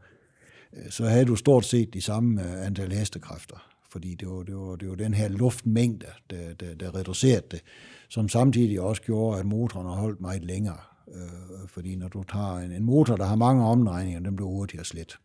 øh, 0.74 0.90
så 0.90 1.06
havde 1.06 1.26
du 1.26 1.36
stort 1.36 1.66
set 1.66 1.94
de 1.94 2.02
samme 2.02 2.44
øh, 2.44 2.66
antal 2.66 2.92
hestekræfter. 2.92 3.66
Fordi 3.92 4.16
det 4.16 4.28
var, 4.28 4.44
det 4.44 4.56
var, 4.56 4.76
det 4.76 4.90
var 4.90 4.96
den 4.96 5.14
her 5.14 5.28
luftmængde, 5.28 6.08
der, 6.30 6.54
der, 6.54 6.76
der 6.76 6.96
reducerede 6.96 7.46
det, 7.52 7.62
som 8.10 8.30
samtidig 8.30 8.82
også 8.82 9.02
gjorde, 9.02 9.40
at 9.40 9.46
motoren 9.46 9.88
har 9.88 9.96
holdt 9.96 10.22
meget 10.22 10.44
længere. 10.44 10.78
Øh, 11.16 11.68
fordi 11.68 11.96
når 11.96 12.08
du 12.08 12.24
tager 12.24 12.58
en, 12.58 12.72
en 12.72 12.84
motor, 12.84 13.16
der 13.16 13.26
har 13.26 13.36
mange 13.36 13.66
omdrejninger, 13.66 14.20
den 14.20 14.36
bliver 14.36 14.50
hurtigere 14.50 14.86
slet. 14.86 15.20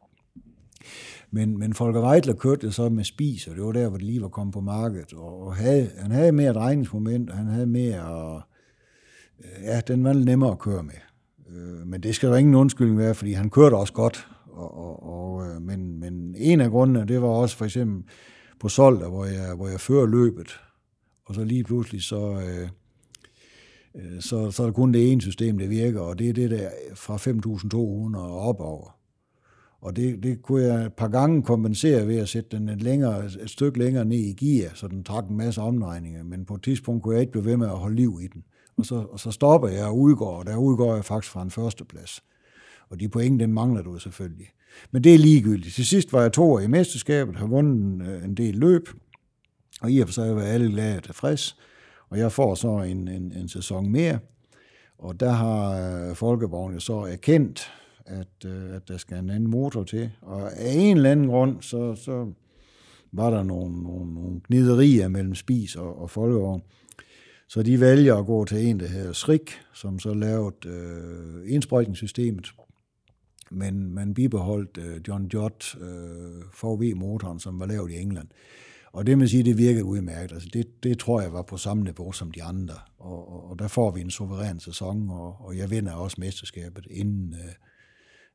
Men, 1.35 1.59
men 1.59 1.75
Folker 1.75 2.09
Weidler 2.09 2.35
kørte 2.35 2.67
det 2.67 2.75
så 2.75 2.89
med 2.89 3.05
spis, 3.05 3.47
og 3.47 3.57
det 3.57 3.65
var 3.65 3.73
der, 3.73 3.89
hvor 3.89 3.99
det 3.99 4.07
lige 4.07 4.23
var 4.23 4.29
kommet 4.29 4.55
på 4.55 4.61
markedet. 4.61 5.13
Og 5.13 5.55
havde, 5.55 5.91
han 5.99 6.11
havde 6.11 6.33
mere 6.33 6.53
drejningsmoment, 6.53 7.31
og 7.31 7.37
han 7.37 7.47
havde 7.47 7.67
mere... 7.67 8.05
Og, 8.05 8.43
ja, 9.63 9.81
den 9.81 10.05
var 10.05 10.13
lidt 10.13 10.25
nemmere 10.25 10.51
at 10.51 10.59
køre 10.59 10.83
med. 10.83 10.95
Øh, 11.51 11.87
men 11.87 12.03
det 12.03 12.15
skal 12.15 12.29
der 12.29 12.37
ingen 12.37 12.55
undskyldning 12.55 12.99
være, 12.99 13.15
fordi 13.15 13.33
han 13.33 13.51
kørte 13.51 13.75
også 13.75 13.93
godt. 13.93 14.29
Og, 14.47 14.79
og, 14.79 15.03
og, 15.03 15.47
øh, 15.47 15.63
men, 15.63 16.01
men 16.01 16.35
en 16.39 16.61
af 16.61 16.71
grundene, 16.71 17.07
det 17.07 17.23
var 17.23 17.29
også 17.29 17.57
for 17.57 17.65
eksempel 17.65 18.03
på 18.61 18.69
Solda, 18.69 19.09
hvor 19.09 19.25
jeg, 19.25 19.55
hvor 19.55 19.69
jeg 19.69 19.81
fører 19.81 20.07
løbet, 20.07 20.61
og 21.27 21.35
så 21.35 21.45
lige 21.45 21.65
pludselig 21.65 22.03
så... 22.03 22.43
Øh, 22.47 22.69
så, 24.21 24.51
så 24.51 24.63
er 24.63 24.67
det 24.67 24.75
kun 24.75 24.93
det 24.93 25.13
ene 25.13 25.21
system, 25.21 25.59
der 25.59 25.69
virker, 25.69 26.01
og 26.01 26.19
det 26.19 26.29
er 26.29 26.33
det 26.33 26.51
der 26.51 26.71
fra 26.95 27.17
5.200 27.17 28.19
og 28.19 28.49
opover. 28.49 29.04
Og 29.85 29.97
det, 29.97 30.23
det 30.23 30.43
kunne 30.43 30.63
jeg 30.63 30.85
et 30.85 30.93
par 30.93 31.09
gange 31.09 31.43
kompensere 31.43 32.09
ved 32.09 32.17
at 32.17 32.29
sætte 32.29 32.57
den 32.57 32.69
et, 32.69 32.83
længere, 32.83 33.25
et 33.25 33.51
stykke 33.51 33.79
længere 33.79 34.05
ned 34.05 34.19
i 34.19 34.33
gear, 34.33 34.71
så 34.75 34.89
den 34.89 35.05
trak 35.05 35.29
en 35.29 35.37
masse 35.37 35.61
omdrejninger. 35.61 36.23
Men 36.23 36.45
på 36.45 36.55
et 36.55 36.63
tidspunkt 36.63 37.03
kunne 37.03 37.15
jeg 37.15 37.21
ikke 37.21 37.33
blive 37.33 37.45
ved 37.45 37.57
med 37.57 37.67
at 37.67 37.79
holde 37.79 37.97
liv 37.97 38.21
i 38.23 38.27
den. 38.27 38.45
Og 38.77 38.87
så, 38.87 38.95
og 38.95 39.21
så 39.21 39.31
stopper 39.31 39.69
jeg 39.69 39.85
og 39.85 39.99
udgår, 39.99 40.39
og 40.39 40.47
der 40.47 40.57
udgår 40.57 40.95
jeg 40.95 41.05
faktisk 41.05 41.33
fra 41.33 41.43
en 41.43 41.51
førsteplads. 41.51 42.25
Og 42.89 43.01
de 43.01 43.09
point, 43.09 43.41
den 43.41 43.53
mangler 43.53 43.83
du 43.83 43.99
selvfølgelig. 43.99 44.47
Men 44.91 45.05
det 45.05 45.15
er 45.15 45.19
ligegyldigt. 45.19 45.75
Til 45.75 45.87
sidst 45.87 46.13
var 46.13 46.23
jeg 46.23 46.33
to 46.33 46.53
år 46.53 46.61
i 46.61 46.67
mesterskabet, 46.67 47.37
har 47.37 47.47
vundet 47.47 48.09
øh, 48.09 48.25
en 48.25 48.35
del 48.35 48.55
løb, 48.55 48.89
og 49.81 49.91
i 49.91 50.01
og 50.01 50.09
for 50.09 50.13
sig 50.13 50.37
var 50.37 50.43
alle 50.43 50.71
glade 50.71 50.97
og 50.97 51.03
tilfreds. 51.03 51.57
Og 52.11 52.19
jeg 52.19 52.33
får 52.33 52.55
så 52.55 52.69
en, 52.83 53.09
en, 53.09 53.33
en 53.33 53.49
sæson 53.49 53.91
mere, 53.91 54.19
og 54.99 55.21
der 55.21 55.31
har 55.31 55.71
øh, 56.69 56.81
så 56.81 57.09
erkendt, 57.13 57.73
at, 58.07 58.47
øh, 58.47 58.77
at 58.77 58.89
der 58.89 58.97
skal 58.97 59.19
en 59.19 59.31
anden 59.31 59.51
motor 59.51 59.85
til. 59.85 60.11
Og 60.21 60.57
af 60.57 60.73
en 60.75 60.97
eller 60.97 61.11
anden 61.11 61.27
grund, 61.27 61.63
så, 61.63 61.95
så 61.95 62.33
var 63.13 63.31
der 63.31 63.43
nogle, 63.43 63.83
nogle, 63.83 64.15
nogle 64.15 64.41
gniderier 64.49 65.09
mellem 65.09 65.35
spis 65.35 65.77
og, 65.77 65.99
og 65.99 66.11
folkevogn. 66.11 66.63
Så 67.49 67.63
de 67.63 67.81
vælger 67.81 68.17
at 68.17 68.27
gå 68.27 68.45
til 68.45 68.67
en, 68.67 68.81
der 68.81 68.87
hedder 68.87 69.13
Srik, 69.13 69.51
som 69.75 69.99
så 69.99 70.15
lavede 70.15 70.55
øh, 70.67 71.53
indsprøjtningssystemet. 71.53 72.53
Men 73.51 73.95
man 73.95 74.15
bibeholdt 74.15 74.79
øh, 74.79 75.01
John 75.09 75.27
Jott 75.35 75.77
øh, 75.81 76.43
VW-motoren, 76.65 77.41
som 77.41 77.61
var 77.61 77.67
lavet 77.67 77.91
i 77.91 77.97
England. 77.97 78.29
Og 78.93 79.07
det 79.07 79.19
man 79.19 79.29
sige, 79.29 79.43
det 79.43 79.59
virkede 79.59 79.85
udmærket. 79.85 80.33
Altså 80.33 80.49
det, 80.53 80.83
det 80.83 80.99
tror 80.99 81.21
jeg 81.21 81.33
var 81.33 81.43
på 81.43 81.57
samme 81.57 81.85
niveau 81.85 82.13
som 82.13 82.31
de 82.31 82.43
andre. 82.43 82.75
Og, 82.99 83.33
og, 83.33 83.51
og 83.51 83.59
der 83.59 83.69
får 83.69 83.91
vi 83.91 84.01
en 84.01 84.11
suveræn 84.11 84.61
sæson, 84.61 85.11
og, 85.11 85.37
og 85.41 85.57
jeg 85.57 85.71
vinder 85.71 85.93
også 85.93 86.17
mesterskabet 86.21 86.87
inden, 86.91 87.35
øh, 87.35 87.53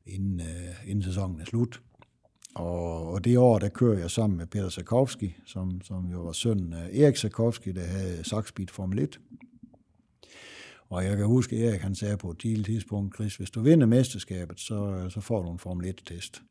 inden, 0.10 0.40
øh, 0.40 0.90
inden 0.90 1.04
sæsonen 1.04 1.42
er 1.42 1.46
slut. 1.46 1.82
Og, 2.56 3.08
og 3.08 3.26
det 3.26 3.38
år, 3.38 3.60
der 3.60 3.70
kører 3.70 4.00
jeg 4.00 4.12
sammen 4.12 4.38
med 4.38 4.46
Peter 4.46 4.70
Sarkovski, 4.70 5.36
som, 5.46 5.82
som 5.82 6.12
jo 6.12 6.22
var 6.22 6.32
søn 6.32 6.74
af 6.74 6.90
Erik 6.94 7.16
Sarkovski, 7.16 7.72
der 7.72 7.84
havde 7.84 8.24
Saxbeat 8.24 8.72
Formel 8.72 9.00
1. 9.00 9.20
Og 10.90 11.06
jeg 11.06 11.18
kan 11.18 11.26
huske, 11.26 11.56
at 11.56 11.62
Erik 11.62 11.82
han 11.82 11.96
sagde 11.96 12.18
på 12.18 12.32
et 12.32 12.40
tidligt 12.40 12.66
tidspunkt, 12.66 13.16
Chris, 13.16 13.36
hvis 13.36 13.52
du 13.52 13.62
vinder 13.62 13.88
mesterskabet, 13.88 14.60
så, 14.60 15.08
så 15.10 15.22
får 15.22 15.44
du 15.44 15.52
en 15.52 15.60
Formel 15.60 15.88
1-test. 15.88 16.42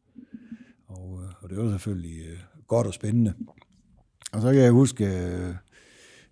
Og, 0.86 1.20
øh, 1.22 1.30
og 1.40 1.50
det 1.50 1.58
var 1.58 1.70
selvfølgelig 1.70 2.18
øh, 2.26 2.38
godt 2.66 2.86
og 2.86 2.94
spændende. 2.94 3.34
Og 4.32 4.42
så 4.42 4.52
kan 4.52 4.62
jeg 4.62 4.72
huske, 4.72 5.04
øh, 5.04 5.54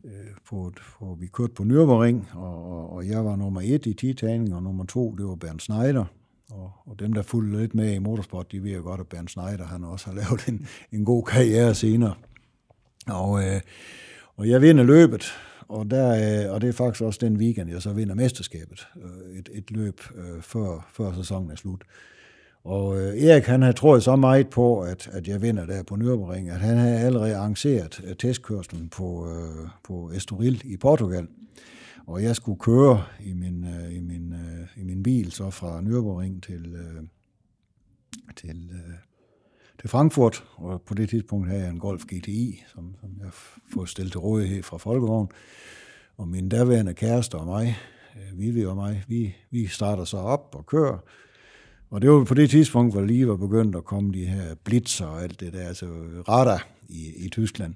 øh 0.05 0.13
på, 0.49 0.73
på, 0.99 1.17
vi 1.21 1.27
kørte 1.27 1.53
på 1.53 1.63
Nürburgring, 1.63 2.37
og, 2.37 2.65
og, 2.65 2.91
og 2.91 3.09
jeg 3.09 3.25
var 3.25 3.37
nummer 3.37 3.61
et 3.65 3.87
i 3.87 3.95
Titanic, 3.95 4.53
og 4.53 4.63
nummer 4.63 4.85
to, 4.85 5.15
det 5.15 5.27
var 5.27 5.35
Bernd 5.35 5.61
Schneider. 5.61 6.05
Og, 6.51 6.73
og 6.87 6.99
dem, 6.99 7.13
der 7.13 7.23
fulgte 7.23 7.59
lidt 7.59 7.75
med 7.75 7.95
i 7.95 7.99
motorsport, 7.99 8.53
de 8.53 8.63
ved 8.63 8.75
jo 8.75 8.83
godt, 8.83 9.01
at 9.01 9.07
Bernd 9.07 9.29
Schneider, 9.29 9.67
han 9.67 9.85
også 9.85 10.07
har 10.07 10.15
lavet 10.15 10.49
en, 10.49 10.67
en 10.93 11.05
god 11.05 11.25
karriere 11.25 11.75
senere. 11.75 12.15
Og, 13.07 13.45
øh, 13.45 13.61
og 14.37 14.49
jeg 14.49 14.63
vinder 14.63 14.85
løbet, 14.85 15.33
og, 15.69 15.91
der, 15.91 16.45
øh, 16.47 16.55
og 16.55 16.61
det 16.61 16.69
er 16.69 16.73
faktisk 16.73 17.03
også 17.03 17.19
den 17.23 17.37
weekend, 17.37 17.71
jeg 17.71 17.83
så 17.83 17.93
vinder 17.93 18.15
mesterskabet. 18.15 18.89
Øh, 18.97 19.39
et, 19.39 19.49
et 19.53 19.71
løb 19.71 20.01
øh, 20.15 20.43
før, 20.43 20.89
før 20.93 21.15
sæsonen 21.15 21.51
er 21.51 21.57
slut. 21.57 21.83
Og 22.65 23.01
øh, 23.01 23.23
Erik, 23.23 23.45
han 23.45 23.63
havde 23.63 23.77
troet 23.77 24.03
så 24.03 24.17
meget 24.17 24.51
på, 24.51 24.81
at, 24.81 25.09
at 25.13 25.29
jeg 25.29 25.43
vinder 25.43 25.67
der 25.67 25.83
på 25.83 25.95
Nürburgring, 25.95 26.51
at 26.51 26.61
han 26.61 26.77
havde 26.77 26.99
allerede 26.99 27.37
arrangeret 27.37 28.01
øh, 28.05 28.17
testkørslen 28.17 28.89
på, 28.89 29.29
øh, 29.31 29.69
på 29.85 30.11
Estoril 30.15 30.63
i 30.65 30.77
Portugal. 30.77 31.27
Og 32.07 32.23
jeg 32.23 32.37
skulle 32.37 32.59
køre 32.59 33.05
i 33.21 33.33
min, 33.33 33.65
øh, 33.65 33.97
i 33.97 34.01
min, 34.01 34.33
øh, 34.33 34.69
i 34.77 34.85
min 34.85 35.03
bil 35.03 35.33
så 35.33 35.51
fra 35.51 35.81
Nürburgring 35.81 36.41
til, 36.41 36.75
øh, 36.75 37.03
til, 38.37 38.71
øh, 38.73 38.95
til 39.81 39.91
Frankfurt, 39.91 40.45
og 40.57 40.83
på 40.83 40.95
det 40.95 41.09
tidspunkt 41.09 41.49
havde 41.49 41.63
jeg 41.63 41.71
en 41.71 41.79
Golf 41.79 42.05
GTI, 42.05 42.65
som, 42.75 42.95
som 43.01 43.11
jeg 43.19 43.29
fået 43.73 43.89
stillet 43.89 44.13
til 44.13 44.21
rådighed 44.21 44.63
fra 44.63 44.77
Folkevogn. 44.77 45.29
Og 46.17 46.29
min 46.29 46.49
daværende 46.49 46.95
kæreste 46.95 47.35
og 47.35 47.47
mig, 47.47 47.77
øh, 48.17 48.39
Vivi 48.39 48.65
og 48.65 48.77
mig, 48.77 49.05
vi, 49.09 49.35
vi 49.51 49.67
starter 49.67 50.05
så 50.05 50.17
op 50.17 50.55
og 50.55 50.67
kører. 50.67 50.99
Og 51.91 52.03
det 52.03 52.11
var 52.11 52.25
på 52.25 52.35
det 52.35 52.51
tidspunkt, 52.51 52.95
hvor 52.95 53.03
lige 53.03 53.29
var 53.29 53.37
begyndt 53.37 53.77
at 53.77 53.85
komme 53.85 54.13
de 54.13 54.27
her 54.27 54.55
blitzer 54.65 55.07
og 55.07 55.23
alt 55.23 55.41
det 55.41 55.53
der, 55.53 55.69
altså 55.69 55.87
radar 56.29 56.69
i, 56.89 57.13
i 57.17 57.29
Tyskland. 57.29 57.75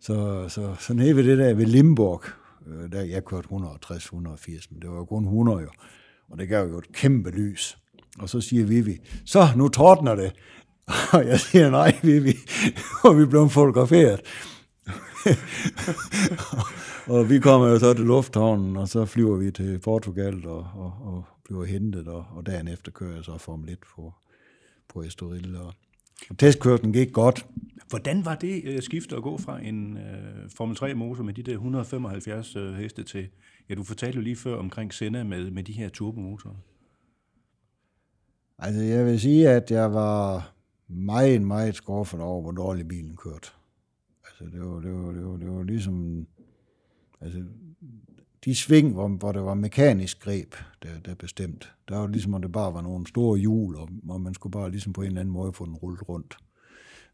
Så, 0.00 0.48
så, 0.48 0.74
så 0.80 0.94
nede 0.94 1.16
ved 1.16 1.24
det 1.24 1.38
der 1.38 1.54
ved 1.54 1.66
Limburg, 1.66 2.22
Øh, 2.66 2.92
der 2.92 3.02
jeg 3.02 3.24
kørte 3.24 3.48
160-180, 3.48 4.66
men 4.70 4.82
det 4.82 4.90
var 4.90 4.96
jo 4.96 5.04
kun 5.04 5.24
100 5.24 5.62
jo. 5.62 5.70
Og 6.28 6.38
det 6.38 6.48
gav 6.48 6.68
jo 6.68 6.78
et 6.78 6.92
kæmpe 6.92 7.30
lys. 7.30 7.78
Og 8.18 8.28
så 8.28 8.40
siger 8.40 8.66
Vivi, 8.66 8.98
så 9.24 9.48
nu 9.56 9.68
tordner 9.68 10.14
det. 10.14 10.32
Og 11.12 11.26
jeg 11.26 11.40
siger, 11.40 11.70
nej 11.70 12.00
Vivi, 12.02 12.34
og 13.04 13.18
vi 13.18 13.26
blev 13.26 13.48
fotograferet. 13.48 14.20
og 17.06 17.30
vi 17.30 17.38
kommer 17.38 17.68
jo 17.68 17.78
så 17.78 17.94
til 17.94 18.04
lufthavnen, 18.04 18.76
og 18.76 18.88
så 18.88 19.04
flyver 19.04 19.36
vi 19.36 19.50
til 19.50 19.78
Portugal 19.78 20.46
og, 20.46 20.66
og, 20.74 20.92
og 21.02 21.24
bliver 21.44 21.64
hentet, 21.64 22.08
og, 22.08 22.24
og 22.30 22.46
dagen 22.46 22.68
efter 22.68 22.92
kører 22.92 23.14
jeg 23.14 23.24
så 23.24 23.38
Formel 23.38 23.70
1 23.70 23.78
på, 23.96 24.12
på 24.88 25.02
Estoril. 25.02 25.56
Og, 25.56 25.74
og 26.30 26.38
testkørslen 26.38 26.92
gik 26.92 27.12
godt. 27.12 27.46
Hvordan 27.88 28.24
var 28.24 28.34
det 28.34 28.62
øh, 28.64 28.82
skifte 28.82 29.16
at 29.16 29.22
gå 29.22 29.38
fra 29.38 29.60
en 29.60 29.96
øh, 29.96 30.50
Formel 30.56 30.76
3 30.76 30.94
motor 30.94 31.22
med 31.22 31.34
de 31.34 31.42
der 31.42 31.52
175 31.52 32.56
øh, 32.56 32.74
heste 32.74 33.02
til, 33.02 33.28
ja 33.68 33.74
du 33.74 33.82
fortalte 33.82 34.16
jo 34.16 34.22
lige 34.22 34.36
før 34.36 34.56
omkring 34.56 34.94
Senna 34.94 35.24
med, 35.24 35.50
med 35.50 35.64
de 35.64 35.72
her 35.72 35.88
turbomotorer. 35.88 36.54
Altså 38.58 38.82
jeg 38.82 39.06
vil 39.06 39.20
sige, 39.20 39.48
at 39.48 39.70
jeg 39.70 39.92
var 39.92 40.52
meget, 40.88 41.42
meget 41.42 41.74
skuffet 41.74 42.20
over, 42.20 42.42
hvor 42.42 42.50
dårligt 42.50 42.88
bilen 42.88 43.16
kørte. 43.16 43.48
Altså 44.24 44.44
det 44.44 44.60
var, 44.60 44.80
det 44.80 44.92
var, 44.92 45.12
det 45.12 45.24
var, 45.24 45.36
det 45.36 45.50
var 45.50 45.62
ligesom, 45.62 46.26
altså 47.20 47.44
de 48.44 48.54
sving, 48.54 48.92
hvor, 48.92 49.08
hvor 49.08 49.32
det 49.32 49.42
var 49.42 49.54
mekanisk 49.54 50.20
greb, 50.20 50.54
der, 50.82 51.00
der 51.04 51.14
bestemt, 51.14 51.72
der 51.88 51.98
var 51.98 52.06
ligesom, 52.06 52.34
at 52.34 52.42
det 52.42 52.52
bare 52.52 52.74
var 52.74 52.82
nogle 52.82 53.06
store 53.06 53.38
hjul, 53.38 53.76
og, 53.76 53.88
og 54.08 54.20
man 54.20 54.34
skulle 54.34 54.50
bare 54.50 54.70
ligesom 54.70 54.92
på 54.92 55.00
en 55.00 55.06
eller 55.06 55.20
anden 55.20 55.32
måde 55.32 55.52
få 55.52 55.66
den 55.66 55.74
rullet 55.74 56.08
rundt. 56.08 56.36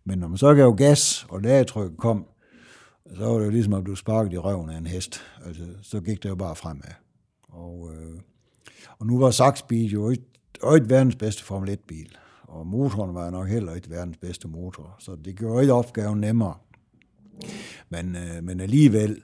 Men 0.05 0.19
når 0.19 0.29
man 0.29 0.39
så 0.39 0.55
gav 0.55 0.77
gas, 0.77 1.27
og 1.29 1.41
lagetrykket 1.41 1.99
kom, 1.99 2.27
så 3.17 3.25
var 3.25 3.39
det 3.39 3.45
jo 3.45 3.51
ligesom, 3.51 3.73
at 3.73 3.87
du 3.87 3.95
sparkede 3.95 4.35
i 4.35 4.39
røven 4.39 4.71
af 4.71 4.79
en 4.79 4.87
hest. 4.87 5.21
Altså, 5.47 5.63
så 5.83 6.01
gik 6.01 6.23
det 6.23 6.29
jo 6.29 6.35
bare 6.35 6.57
fremad. 6.57 6.93
Og, 7.49 7.91
øh, 7.95 8.21
og 8.99 9.07
nu 9.07 9.19
var 9.19 9.31
Saxbil 9.31 9.91
jo 9.91 10.11
ikke, 10.11 10.25
ikke 10.75 10.91
verdens 10.91 11.17
bedste 11.17 11.45
Formel 11.45 11.71
1-bil, 11.71 12.17
og 12.43 12.67
motoren 12.67 13.15
var 13.15 13.31
nok 13.31 13.49
heller 13.49 13.75
ikke 13.75 13.91
verdens 13.91 14.17
bedste 14.17 14.49
motor, 14.49 14.97
så 14.99 15.17
det 15.25 15.39
gjorde 15.39 15.63
ikke 15.63 15.73
opgaven 15.73 16.21
nemmere. 16.21 16.55
Men, 17.89 18.17
øh, 18.17 18.45
men 18.45 18.61
alligevel, 18.61 19.23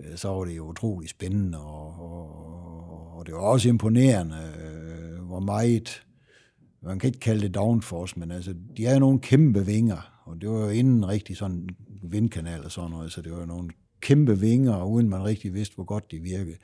øh, 0.00 0.16
så 0.16 0.28
var 0.28 0.44
det 0.44 0.56
jo 0.56 0.68
utrolig 0.68 1.08
spændende, 1.08 1.58
og, 1.58 2.00
og, 2.00 3.16
og 3.16 3.26
det 3.26 3.34
var 3.34 3.40
også 3.40 3.68
imponerende, 3.68 4.36
øh, 4.36 5.24
hvor 5.24 5.40
meget, 5.40 6.06
man 6.82 6.98
kan 6.98 7.08
ikke 7.08 7.20
kalde 7.20 7.40
det 7.40 7.54
downforce, 7.54 8.18
men 8.18 8.30
altså, 8.30 8.54
de 8.76 8.84
havde 8.84 9.00
nogle 9.00 9.20
kæmpe 9.20 9.66
vinger, 9.66 10.17
og 10.28 10.40
det 10.40 10.50
var 10.50 10.60
jo 10.60 10.68
inden 10.68 11.08
rigtig 11.08 11.36
sådan 11.36 11.68
vindkanal 12.02 12.64
og 12.64 12.72
sådan 12.72 12.90
noget, 12.90 13.12
så 13.12 13.22
det 13.22 13.32
var 13.32 13.38
jo 13.38 13.46
nogle 13.46 13.70
kæmpe 14.00 14.38
vinger, 14.38 14.84
uden 14.84 15.08
man 15.08 15.24
rigtig 15.24 15.54
vidste, 15.54 15.74
hvor 15.74 15.84
godt 15.84 16.10
de 16.10 16.18
virkede. 16.18 16.56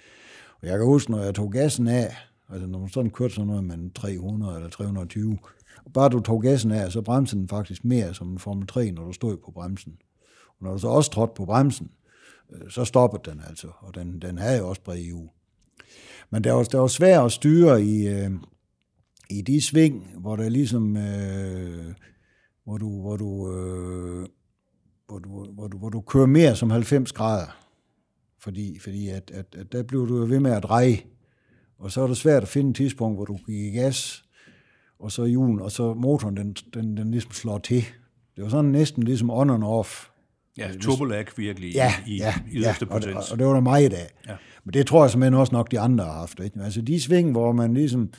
Og 0.61 0.67
jeg 0.67 0.79
kan 0.79 0.87
huske, 0.87 1.11
når 1.11 1.23
jeg 1.23 1.35
tog 1.35 1.53
gassen 1.53 1.87
af, 1.87 2.17
altså 2.49 2.67
når 2.67 2.79
man 2.79 2.89
sådan 2.89 3.11
kørte 3.11 3.35
sådan 3.35 3.47
noget 3.47 3.65
med 3.65 3.95
300 3.95 4.57
eller 4.57 4.71
320, 4.71 5.39
og 5.85 5.93
bare 5.93 6.09
du 6.09 6.21
tog 6.21 6.43
gassen 6.43 6.71
af, 6.71 6.93
så 6.93 7.03
bremsede 7.03 7.41
den 7.41 7.49
faktisk 7.49 7.85
mere 7.85 8.15
som 8.15 8.33
en 8.33 8.39
Formel 8.39 8.67
3, 8.67 8.91
når 8.91 9.05
du 9.05 9.13
stod 9.13 9.37
på 9.37 9.51
bremsen. 9.51 9.97
Og 10.49 10.57
når 10.61 10.73
du 10.73 10.79
så 10.79 10.89
også 10.89 11.11
trådte 11.11 11.33
på 11.37 11.45
bremsen, 11.45 11.91
øh, 12.53 12.71
så 12.71 12.85
stoppede 12.85 13.31
den 13.31 13.41
altså, 13.49 13.69
og 13.79 13.95
den, 13.95 14.19
den 14.23 14.39
havde 14.39 14.59
jo 14.59 14.69
også 14.69 14.83
bred 14.83 14.99
hjul. 14.99 15.29
Men 16.31 16.45
det 16.45 16.53
var, 16.53 16.63
det 16.63 16.81
var 16.81 16.87
svært 16.87 17.25
at 17.25 17.33
styre 17.33 17.83
i, 17.83 18.09
øh, 18.09 18.31
i 19.31 19.43
de 19.43 19.61
sving, 19.61 20.11
hvor 20.19 20.37
der 20.37 20.49
ligesom, 20.49 20.97
øh, 20.97 21.95
hvor 22.65 22.79
du, 22.79 23.01
hvor 23.01 23.17
du, 23.17 23.53
øh, 23.53 24.27
hvor 25.07 25.19
du, 25.19 25.53
hvor 25.53 25.69
du, 25.69 25.79
hvor 25.79 25.89
du 25.89 26.01
kører 26.01 26.27
mere 26.27 26.57
som 26.57 26.71
90 26.71 27.13
grader. 27.13 27.57
Fordi, 28.39 28.79
fordi 28.79 29.09
at, 29.09 29.31
at, 29.35 29.47
at 29.59 29.73
der 29.73 29.83
bliver 29.83 30.07
du 30.07 30.27
ved 30.27 30.41
med 30.41 30.51
at 30.51 30.63
dreje, 30.63 30.99
og 31.79 31.93
så 31.93 32.03
er 32.03 32.07
det 32.07 32.17
svært 32.17 32.43
at 32.43 32.49
finde 32.49 32.71
et 32.71 32.77
tidspunkt, 32.77 33.19
hvor 33.19 33.25
du 33.25 33.37
giver 33.47 33.73
i 33.73 33.77
gas, 33.77 34.25
og 34.99 35.13
så 35.13 35.25
hjulen, 35.25 35.61
og 35.61 35.73
så 35.73 35.95
motoren, 35.95 36.37
den, 36.37 36.57
den, 36.75 36.97
den 36.97 37.11
ligesom 37.11 37.33
slår 37.33 37.59
til. 37.59 37.85
Det 38.37 38.45
var 38.45 38.49
sådan 38.49 38.71
næsten 38.71 39.03
ligesom 39.03 39.31
on 39.31 39.51
and 39.51 39.65
off. 39.65 40.09
Ja, 40.59 40.71
turbolag 40.81 41.27
virkelig 41.37 41.75
ja, 41.75 41.93
i, 42.07 42.17
ja, 42.17 42.35
i 42.53 42.61
ja, 42.61 42.75
og, 42.81 43.03
og, 43.15 43.23
og 43.33 43.39
det 43.39 43.47
var 43.47 43.53
der 43.53 43.61
meget 43.61 43.93
af. 43.93 44.11
Ja. 44.29 44.37
Men 44.65 44.75
det 44.75 44.87
tror 44.87 45.05
jeg 45.05 45.11
simpelthen 45.11 45.35
også 45.35 45.53
nok, 45.53 45.71
de 45.71 45.81
andre 45.81 46.05
har 46.05 46.13
haft. 46.13 46.41
Ikke? 46.41 46.61
Altså 46.61 46.83
de 46.83 47.01
sving, 47.01 47.31
hvor 47.31 47.53
man 47.53 47.75
ligesom 47.75 48.13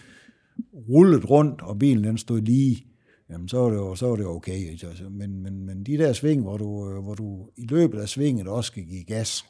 rullet 0.73 1.29
rundt, 1.29 1.61
og 1.61 1.79
bilen 1.79 2.03
den 2.03 2.17
stod 2.17 2.41
lige, 2.41 2.85
jamen 3.29 3.49
så 3.49 3.57
var 3.57 3.69
det 3.69 3.75
jo, 3.75 3.95
så 3.95 4.07
var 4.07 4.15
det 4.15 4.25
okay. 4.25 4.71
Ikke? 4.71 4.87
Altså, 4.87 5.03
men, 5.09 5.43
men, 5.43 5.65
men 5.65 5.83
de 5.83 5.97
der 5.97 6.13
sving, 6.13 6.41
hvor 6.41 6.57
du, 6.57 6.89
øh, 6.89 7.03
hvor 7.03 7.13
du 7.13 7.49
i 7.57 7.65
løbet 7.65 7.99
af 7.99 8.09
svinget 8.09 8.47
også 8.47 8.67
skal 8.67 8.83
give 8.83 9.03
gas 9.03 9.45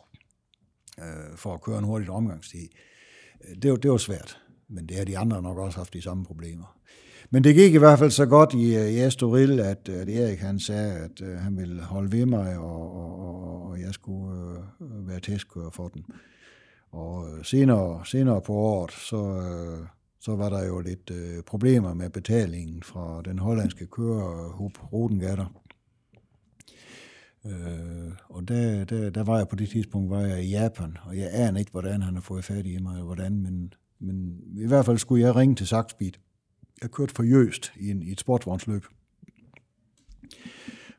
øh, 0.99 1.38
for 1.38 1.53
at 1.53 1.61
køre 1.61 1.78
en 1.78 1.84
hurtig 1.84 2.09
omgangstid, 2.09 2.67
øh, 3.49 3.55
det, 3.61 3.71
var, 3.71 3.78
det 3.78 3.91
var 3.91 3.97
svært. 3.97 4.41
Men 4.67 4.86
det 4.86 4.97
har 4.97 5.05
de 5.05 5.17
andre 5.17 5.41
nok 5.41 5.57
også 5.57 5.78
haft 5.78 5.93
de 5.93 6.01
samme 6.01 6.26
problemer. 6.26 6.78
Men 7.30 7.43
det 7.43 7.55
gik 7.55 7.73
i 7.73 7.78
hvert 7.78 7.99
fald 7.99 8.11
så 8.11 8.26
godt 8.26 8.53
i, 8.53 8.76
øh, 8.76 8.88
i 8.88 8.99
Estoril, 8.99 9.59
at, 9.59 9.89
at 9.89 10.09
Erik 10.09 10.39
han 10.39 10.59
sagde, 10.59 10.93
at 10.93 11.21
uh, 11.21 11.28
han 11.28 11.57
ville 11.57 11.82
holde 11.82 12.11
ved 12.11 12.26
mig, 12.26 12.57
og, 12.57 12.95
og, 12.95 13.69
og, 13.69 13.82
jeg 13.82 13.93
skulle 13.93 14.59
øh, 14.82 15.07
være 15.07 15.19
testkører 15.19 15.69
for 15.69 15.88
den. 15.88 16.05
Og 16.91 17.28
senere, 17.43 18.05
senere 18.05 18.41
på 18.41 18.53
året, 18.53 18.91
så, 18.91 19.17
Øh, 19.17 19.88
så 20.26 20.36
var 20.36 20.49
der 20.49 20.65
jo 20.65 20.80
lidt 20.80 21.11
øh, 21.11 21.43
problemer 21.43 21.93
med 21.93 22.09
betalingen 22.09 22.84
fra 22.84 23.21
den 23.26 23.39
hollandske 23.39 23.88
kører, 23.88 24.51
Hub 24.51 24.93
Rodengatter. 24.93 25.61
Øh, 27.45 28.11
og 28.30 28.47
der, 28.47 28.86
der, 28.86 29.09
der 29.09 29.23
var 29.23 29.38
jeg 29.38 29.47
på 29.47 29.55
det 29.55 29.69
tidspunkt, 29.69 30.09
var 30.09 30.21
jeg 30.21 30.43
i 30.43 30.49
Japan, 30.49 30.97
og 31.05 31.17
jeg 31.17 31.30
aner 31.34 31.59
ikke, 31.59 31.71
hvordan 31.71 32.01
han 32.01 32.13
har 32.13 32.21
fået 32.21 32.45
fat 32.45 32.65
i 32.65 32.78
mig, 32.78 33.01
hvordan, 33.01 33.41
men, 33.41 33.73
men 33.99 34.39
i 34.57 34.67
hvert 34.67 34.86
fald 34.86 34.97
skulle 34.97 35.26
jeg 35.26 35.36
ringe 35.36 35.55
til 35.55 35.67
Saxbeat 35.67 36.19
jeg 36.82 36.91
kørte 36.91 37.13
for 37.15 37.23
Jøst 37.23 37.73
i, 37.76 37.89
en, 37.89 38.01
i 38.01 38.11
et 38.11 38.19
sportsvognsløb. 38.19 38.86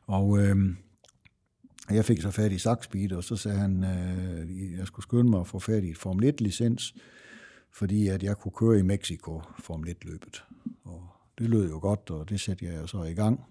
Og 0.07 0.39
øh, 0.39 0.57
jeg 1.89 2.05
fik 2.05 2.21
så 2.21 2.31
fat 2.31 2.51
i 2.51 2.57
Saxbeat, 2.57 3.11
og 3.11 3.23
så 3.23 3.35
sagde 3.35 3.57
han, 3.57 3.83
øh, 3.83 4.77
jeg 4.77 4.87
skulle 4.87 5.03
skynde 5.03 5.29
mig 5.29 5.39
at 5.39 5.47
få 5.47 5.59
fat 5.59 5.83
i 5.83 5.89
et 5.89 5.97
Formel 5.97 6.33
1-licens, 6.33 6.95
fordi 7.71 8.07
at 8.07 8.23
jeg 8.23 8.37
kunne 8.37 8.51
køre 8.51 8.79
i 8.79 8.81
Mexico 8.81 9.41
Formel 9.59 9.89
1-løbet. 9.89 10.43
Og 10.83 11.07
det 11.37 11.49
lød 11.49 11.69
jo 11.69 11.79
godt, 11.79 12.09
og 12.09 12.29
det 12.29 12.39
satte 12.39 12.65
jeg 12.65 12.89
så 12.89 13.03
i 13.03 13.13
gang. 13.13 13.45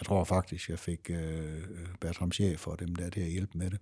Jeg 0.00 0.06
tror 0.06 0.24
faktisk, 0.24 0.70
jeg 0.70 0.78
fik 0.78 1.10
øh, 1.10 1.56
øh 1.56 1.86
Bertram 2.00 2.32
Chef 2.32 2.60
for 2.60 2.74
dem 2.74 2.94
der 2.94 3.10
til 3.10 3.20
at 3.20 3.30
hjælpe 3.30 3.58
med 3.58 3.70
det. 3.70 3.78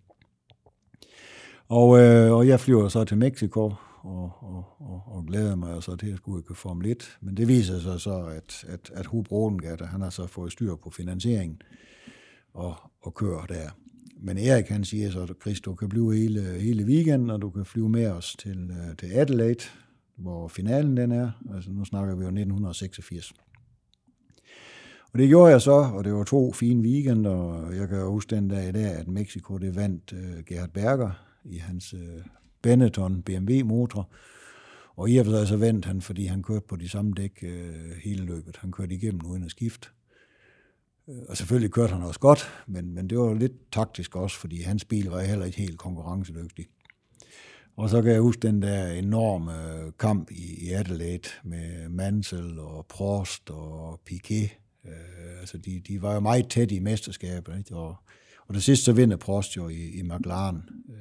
Og, 1.69 1.99
øh, 1.99 2.33
og 2.33 2.49
jeg 2.49 2.61
flyver 2.61 2.89
så 2.89 3.05
til 3.05 3.19
Mexico, 3.19 3.75
og, 4.05 4.33
og, 4.41 4.65
og, 4.79 5.03
og 5.07 5.25
glæder 5.27 5.57
mig 5.57 5.83
så 5.83 5.97
til 5.97 6.13
at 6.13 6.17
skulle 6.17 6.39
ikke 6.41 6.55
Formel 6.55 6.87
1. 6.91 7.19
Men 7.21 7.37
det 7.37 7.49
viser 7.49 7.81
sig 7.81 8.01
så, 8.01 8.25
at, 8.25 8.65
at, 8.69 8.91
at 8.95 9.07
Hub 9.07 9.33
Rodengatter, 9.33 9.87
han 9.87 10.01
har 10.01 10.11
så 10.11 10.27
fået 10.27 10.53
styr 10.53 10.77
på 10.77 10.91
finansieringen 10.91 11.63
og, 12.55 12.77
og 13.01 13.15
kører 13.15 13.47
der. 13.47 13.71
Men 14.27 14.39
Erik 14.39 14.69
han 14.69 14.85
siger 14.85 15.11
så, 15.11 15.23
at 15.23 15.31
Chris, 15.43 15.61
du 15.61 15.75
kan 15.75 15.89
blive 15.89 16.17
hele, 16.17 16.43
hele 16.43 16.85
weekenden, 16.85 17.31
og 17.31 17.43
du 17.43 17.51
kan 17.51 17.65
flyve 17.65 17.89
med 17.89 18.07
os 18.07 18.37
til, 18.39 18.71
øh, 18.71 18.97
til 18.97 19.07
Adelaide, 19.13 19.65
hvor 20.17 20.49
finalen 20.49 20.97
den 20.97 21.13
er. 21.13 21.31
Altså 21.55 21.71
nu 21.71 21.85
snakker 21.85 22.15
vi 22.15 22.23
jo 22.23 22.29
1986. 22.29 23.33
Og 25.13 25.19
det 25.19 25.29
gjorde 25.29 25.53
jeg 25.53 25.63
så, 25.63 25.73
og 25.73 26.05
det 26.05 26.15
var 26.15 26.25
to 26.25 26.53
fine 26.53 26.83
weekender, 26.83 27.31
og 27.31 27.77
jeg 27.77 27.89
kan 27.89 28.05
huske 28.05 28.37
den 28.37 28.49
dag 28.49 28.69
i 28.69 28.73
dag, 28.73 28.85
at 28.85 29.09
Mexico 29.09 29.59
det 29.59 29.77
vandt 29.77 30.13
uh, 30.13 30.45
Gerhard 30.47 30.71
Berger 30.71 31.11
i 31.45 31.57
hans 31.57 31.95
uh, 31.95 32.01
Benetton 32.63 33.23
BMW-motor. 33.23 34.11
Og 34.97 35.11
i 35.11 35.17
og 35.17 35.25
for 35.27 35.33
sig 35.33 35.49
så 35.49 35.57
vandt 35.57 35.85
han, 35.85 36.01
fordi 36.01 36.25
han 36.27 36.43
kørte 36.43 36.67
på 36.69 36.77
de 36.77 36.89
samme 36.89 37.13
dæk 37.17 37.39
øh, 37.43 37.91
hele 38.05 38.25
løbet. 38.25 38.57
Han 38.57 38.73
kørte 38.73 38.95
igennem 38.95 39.27
uden 39.27 39.45
at 39.45 39.51
skifte. 39.51 39.89
Øh, 41.09 41.23
og 41.29 41.37
selvfølgelig 41.37 41.71
kørte 41.71 41.93
han 41.93 42.03
også 42.03 42.21
godt, 42.21 42.49
men, 42.67 42.95
men 42.95 43.11
det 43.11 43.19
var 43.19 43.35
lidt 43.35 43.73
taktisk 43.73 44.17
også, 44.17 44.39
fordi 44.39 44.63
hans 44.63 44.85
bil 44.85 45.07
var 45.07 45.21
heller 45.21 45.47
ikke 45.47 45.59
helt 45.59 45.79
konkurrencedygtig. 45.79 46.67
Og 47.77 47.91
så 47.91 48.03
kan 48.03 48.13
jeg 48.13 48.21
huske 48.21 48.47
den 48.47 48.63
der 48.63 48.87
enorme 48.87 49.73
øh, 49.73 49.93
kamp 49.99 50.31
i, 50.31 50.67
i 50.67 50.73
Adelaide 50.73 51.29
med 51.45 51.89
Mansell 51.89 52.59
og 52.59 52.87
Prost 52.87 53.51
og 53.51 54.01
Piquet. 54.05 54.51
Øh, 54.85 55.41
altså 55.41 55.59
de, 55.59 55.81
de 55.81 56.03
var 56.03 56.15
jo 56.15 56.21
meget 56.21 56.49
tæt 56.49 56.73
i 56.73 56.79
mesterskabet, 56.79 57.59
ikke? 57.59 57.77
Og, 57.77 57.97
og 58.47 58.55
det 58.55 58.63
sidste 58.63 58.85
så 58.85 58.93
vinder 58.93 59.17
Prost 59.17 59.57
jo 59.57 59.69
i, 59.69 59.91
i 59.91 60.03
McLaren. 60.03 60.63
Øh, 60.91 60.97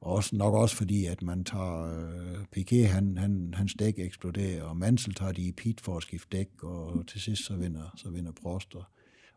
også, 0.00 0.36
nok 0.36 0.54
også 0.54 0.76
fordi, 0.76 1.06
at 1.06 1.22
man 1.22 1.44
tager 1.44 1.82
øh, 1.82 2.44
Piquet, 2.52 2.88
han, 2.88 3.18
han, 3.18 3.54
hans 3.56 3.74
dæk 3.78 3.98
eksploderer, 3.98 4.62
og 4.62 4.76
Mansell 4.76 5.14
tager 5.14 5.32
de 5.32 5.42
i 5.42 5.52
pit 5.52 5.80
for 5.80 5.96
at 5.96 6.02
skifte 6.02 6.36
dæk, 6.36 6.62
og 6.62 7.04
til 7.06 7.20
sidst 7.20 7.44
så 7.44 7.56
vinder, 7.56 7.94
så 7.96 8.10
vinder 8.10 8.32
Prost, 8.42 8.74
og, 8.74 8.84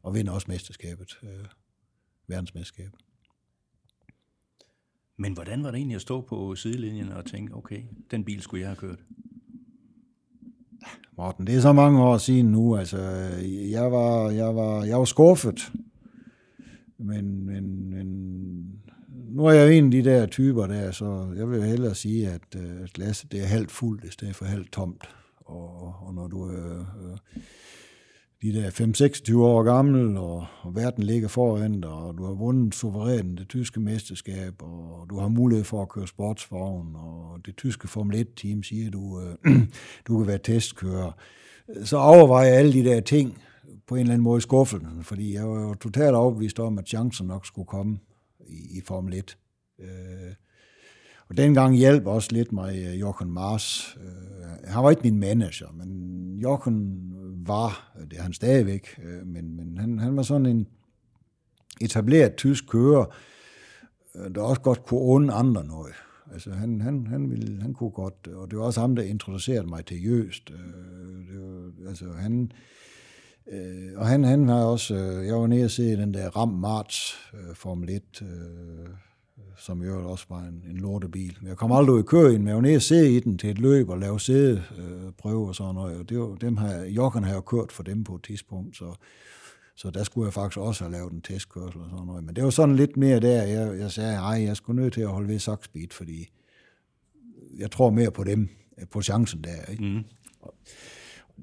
og 0.07 0.13
vinder 0.13 0.31
også 0.31 0.45
mesterskabet, 0.49 1.19
øh, 1.23 1.45
verdensmesterskabet. 2.27 2.99
Men 5.17 5.33
hvordan 5.33 5.63
var 5.63 5.71
det 5.71 5.77
egentlig 5.77 5.95
at 5.95 6.01
stå 6.01 6.21
på 6.21 6.55
sidelinjen 6.55 7.11
og 7.11 7.25
tænke, 7.25 7.53
okay, 7.53 7.81
den 8.11 8.25
bil 8.25 8.41
skulle 8.41 8.61
jeg 8.61 8.69
have 8.69 8.75
kørt? 8.75 8.99
Morten, 11.17 11.47
det 11.47 11.55
er 11.55 11.61
så 11.61 11.73
mange 11.73 12.03
år 12.03 12.17
siden 12.17 12.45
nu. 12.45 12.75
Altså, 12.75 12.97
jeg 13.71 13.91
var, 13.91 14.29
jeg 14.29 14.55
var, 14.55 14.83
jeg 14.83 14.97
var 14.97 15.05
skuffet. 15.05 15.71
Men, 16.97 17.45
men, 17.45 17.89
men 17.89 18.07
nu 19.29 19.45
er 19.45 19.51
jeg 19.51 19.67
jo 19.67 19.71
en 19.71 19.85
af 19.85 19.91
de 19.91 20.03
der 20.03 20.25
typer 20.25 20.67
der, 20.67 20.91
så 20.91 21.33
jeg 21.37 21.49
vil 21.49 21.63
hellere 21.63 21.95
sige, 21.95 22.29
at, 22.29 22.55
øh, 22.55 22.81
at 22.81 22.93
glasset 22.93 23.31
det 23.31 23.41
er 23.41 23.45
halvt 23.45 23.71
fuldt, 23.71 24.03
i 24.03 24.11
stedet 24.11 24.35
for 24.35 24.45
halvt 24.45 24.71
tomt. 24.71 25.09
Og, 25.37 25.95
og 26.01 26.13
når 26.13 26.27
du 26.27 26.43
er 26.43 26.79
øh, 26.79 27.41
de 28.41 28.53
der 28.53 28.69
5-26 29.31 29.37
år 29.37 29.63
gammel, 29.63 30.17
og, 30.17 30.45
og 30.61 30.75
verden 30.75 31.03
ligger 31.03 31.27
foran 31.27 31.81
dig, 31.81 31.89
og 31.89 32.17
du 32.17 32.25
har 32.25 32.33
vundet 32.33 32.75
suverænt 32.75 33.39
det 33.39 33.49
tyske 33.49 33.79
mesterskab, 33.79 34.53
og 34.61 35.05
du 35.09 35.19
har 35.19 35.27
mulighed 35.27 35.65
for 35.65 35.81
at 35.81 35.89
køre 35.89 36.07
sportsvogn, 36.07 36.95
og 36.95 37.39
det 37.45 37.57
tyske 37.57 37.87
Formel 37.87 38.27
1-team 38.27 38.63
siger, 38.63 38.87
at 38.87 38.93
du, 38.93 39.21
øh, 39.21 39.61
du 40.07 40.17
kan 40.17 40.27
være 40.27 40.37
testkører, 40.37 41.11
så 41.83 41.97
overvejer 41.97 42.53
alle 42.53 42.73
de 42.73 42.83
der 42.83 42.99
ting 42.99 43.37
på 43.87 43.95
en 43.95 44.01
eller 44.01 44.13
anden 44.13 44.23
måde 44.23 44.37
i 44.37 44.41
skuffelsen, 44.41 45.03
fordi 45.03 45.33
jeg 45.33 45.49
var 45.49 45.61
jo 45.61 45.73
totalt 45.73 46.15
overbevist 46.15 46.59
om, 46.59 46.77
at 46.77 46.87
chancen 46.87 47.27
nok 47.27 47.45
skulle 47.45 47.65
komme 47.65 47.99
i, 48.47 48.77
i 48.77 48.81
Formel 48.85 49.13
1. 49.13 49.37
Øh, 49.79 49.87
og 51.29 51.37
dengang 51.37 51.75
hjalp 51.75 52.05
også 52.05 52.29
lidt 52.31 52.51
mig 52.51 52.77
øh, 52.77 52.99
Jochen 52.99 53.31
Mars. 53.31 53.97
Øh, 54.01 54.69
han 54.69 54.83
var 54.83 54.89
ikke 54.89 55.01
min 55.03 55.19
manager, 55.19 55.67
men 55.73 55.89
Jochen 56.35 57.13
var, 57.47 57.97
det 58.11 58.17
er 58.17 58.21
han 58.21 58.33
stadigvæk, 58.33 58.99
øh, 59.03 59.27
men, 59.27 59.55
men 59.55 59.77
han, 59.77 59.99
han 59.99 60.15
var 60.15 60.23
sådan 60.23 60.45
en 60.45 60.67
etableret 61.81 62.35
tysk 62.35 62.69
kører, 62.69 63.05
øh, 64.15 64.35
der 64.35 64.41
også 64.41 64.61
godt 64.61 64.85
kunne 64.85 65.01
onde 65.01 65.33
andre 65.33 65.63
noget. 65.65 65.93
Altså 66.33 66.51
han, 66.51 66.81
han, 66.81 67.07
han, 67.07 67.31
ville, 67.31 67.61
han 67.61 67.73
kunne 67.73 67.89
godt, 67.89 68.27
og 68.27 68.51
det 68.51 68.59
var 68.59 68.65
også 68.65 68.79
ham, 68.79 68.95
der 68.95 69.03
introducerede 69.03 69.67
mig 69.67 69.85
til 69.85 70.05
Jøst. 70.05 70.51
Øh, 70.51 70.57
det 71.33 71.41
var, 71.41 71.89
altså 71.89 72.05
han, 72.11 72.51
øh, 73.51 73.91
og 73.95 74.07
han, 74.07 74.23
han 74.23 74.47
har 74.47 74.63
også, 74.63 74.95
øh, 74.95 75.27
jeg 75.27 75.35
var 75.35 75.47
nede 75.47 75.65
og 75.65 75.71
se 75.71 75.97
den 75.97 76.13
der 76.13 76.29
Ram 76.29 76.49
Marts 76.49 77.15
øh, 77.33 77.55
Formel 77.55 77.89
1, 77.89 78.01
øh, 78.21 78.89
som 79.57 79.83
jo 79.83 80.09
også 80.11 80.25
var 80.29 80.39
en, 80.39 80.63
en 80.69 80.77
lortebil. 80.77 81.37
Men 81.41 81.49
jeg 81.49 81.57
kom 81.57 81.71
aldrig 81.71 81.95
ud 81.95 81.99
i 81.99 82.03
køre 82.03 82.33
ind, 82.33 82.37
men 82.37 82.47
jeg 82.47 82.55
var 82.55 82.61
nede 82.61 82.75
og 82.75 82.81
se 82.81 83.11
i 83.11 83.19
den 83.19 83.37
til 83.37 83.49
et 83.49 83.59
løb 83.59 83.89
og 83.89 83.97
lave 83.97 84.19
sædeprøve 84.19 85.41
øh, 85.41 85.47
og 85.47 85.55
sådan 85.55 85.75
noget. 85.75 85.99
Og 85.99 86.09
det 86.09 86.19
var, 86.19 86.35
dem 86.35 86.57
har, 86.57 86.73
Jokken 86.73 87.23
har 87.23 87.33
jo 87.33 87.41
kørt 87.41 87.71
for 87.71 87.83
dem 87.83 88.03
på 88.03 88.15
et 88.15 88.23
tidspunkt, 88.23 88.77
så, 88.77 88.95
så 89.75 89.89
der 89.89 90.03
skulle 90.03 90.25
jeg 90.25 90.33
faktisk 90.33 90.57
også 90.57 90.83
have 90.83 90.91
lavet 90.91 91.11
en 91.11 91.21
testkørsel 91.21 91.81
og 91.81 91.89
sådan 91.89 92.05
noget. 92.05 92.23
Men 92.23 92.35
det 92.35 92.43
var 92.43 92.49
sådan 92.49 92.75
lidt 92.75 92.97
mere 92.97 93.19
der, 93.19 93.43
jeg, 93.43 93.79
jeg 93.79 93.91
sagde, 93.91 94.15
ej, 94.15 94.43
jeg 94.43 94.57
skulle 94.57 94.81
nødt 94.81 94.93
til 94.93 95.01
at 95.01 95.07
holde 95.07 95.27
ved 95.27 95.39
Saxbeat, 95.39 95.93
fordi 95.93 96.29
jeg 97.57 97.71
tror 97.71 97.89
mere 97.89 98.11
på 98.11 98.23
dem, 98.23 98.49
på 98.91 99.01
chancen 99.01 99.43
der. 99.43 99.71
Ikke? 99.71 99.83
Mm. 99.83 100.03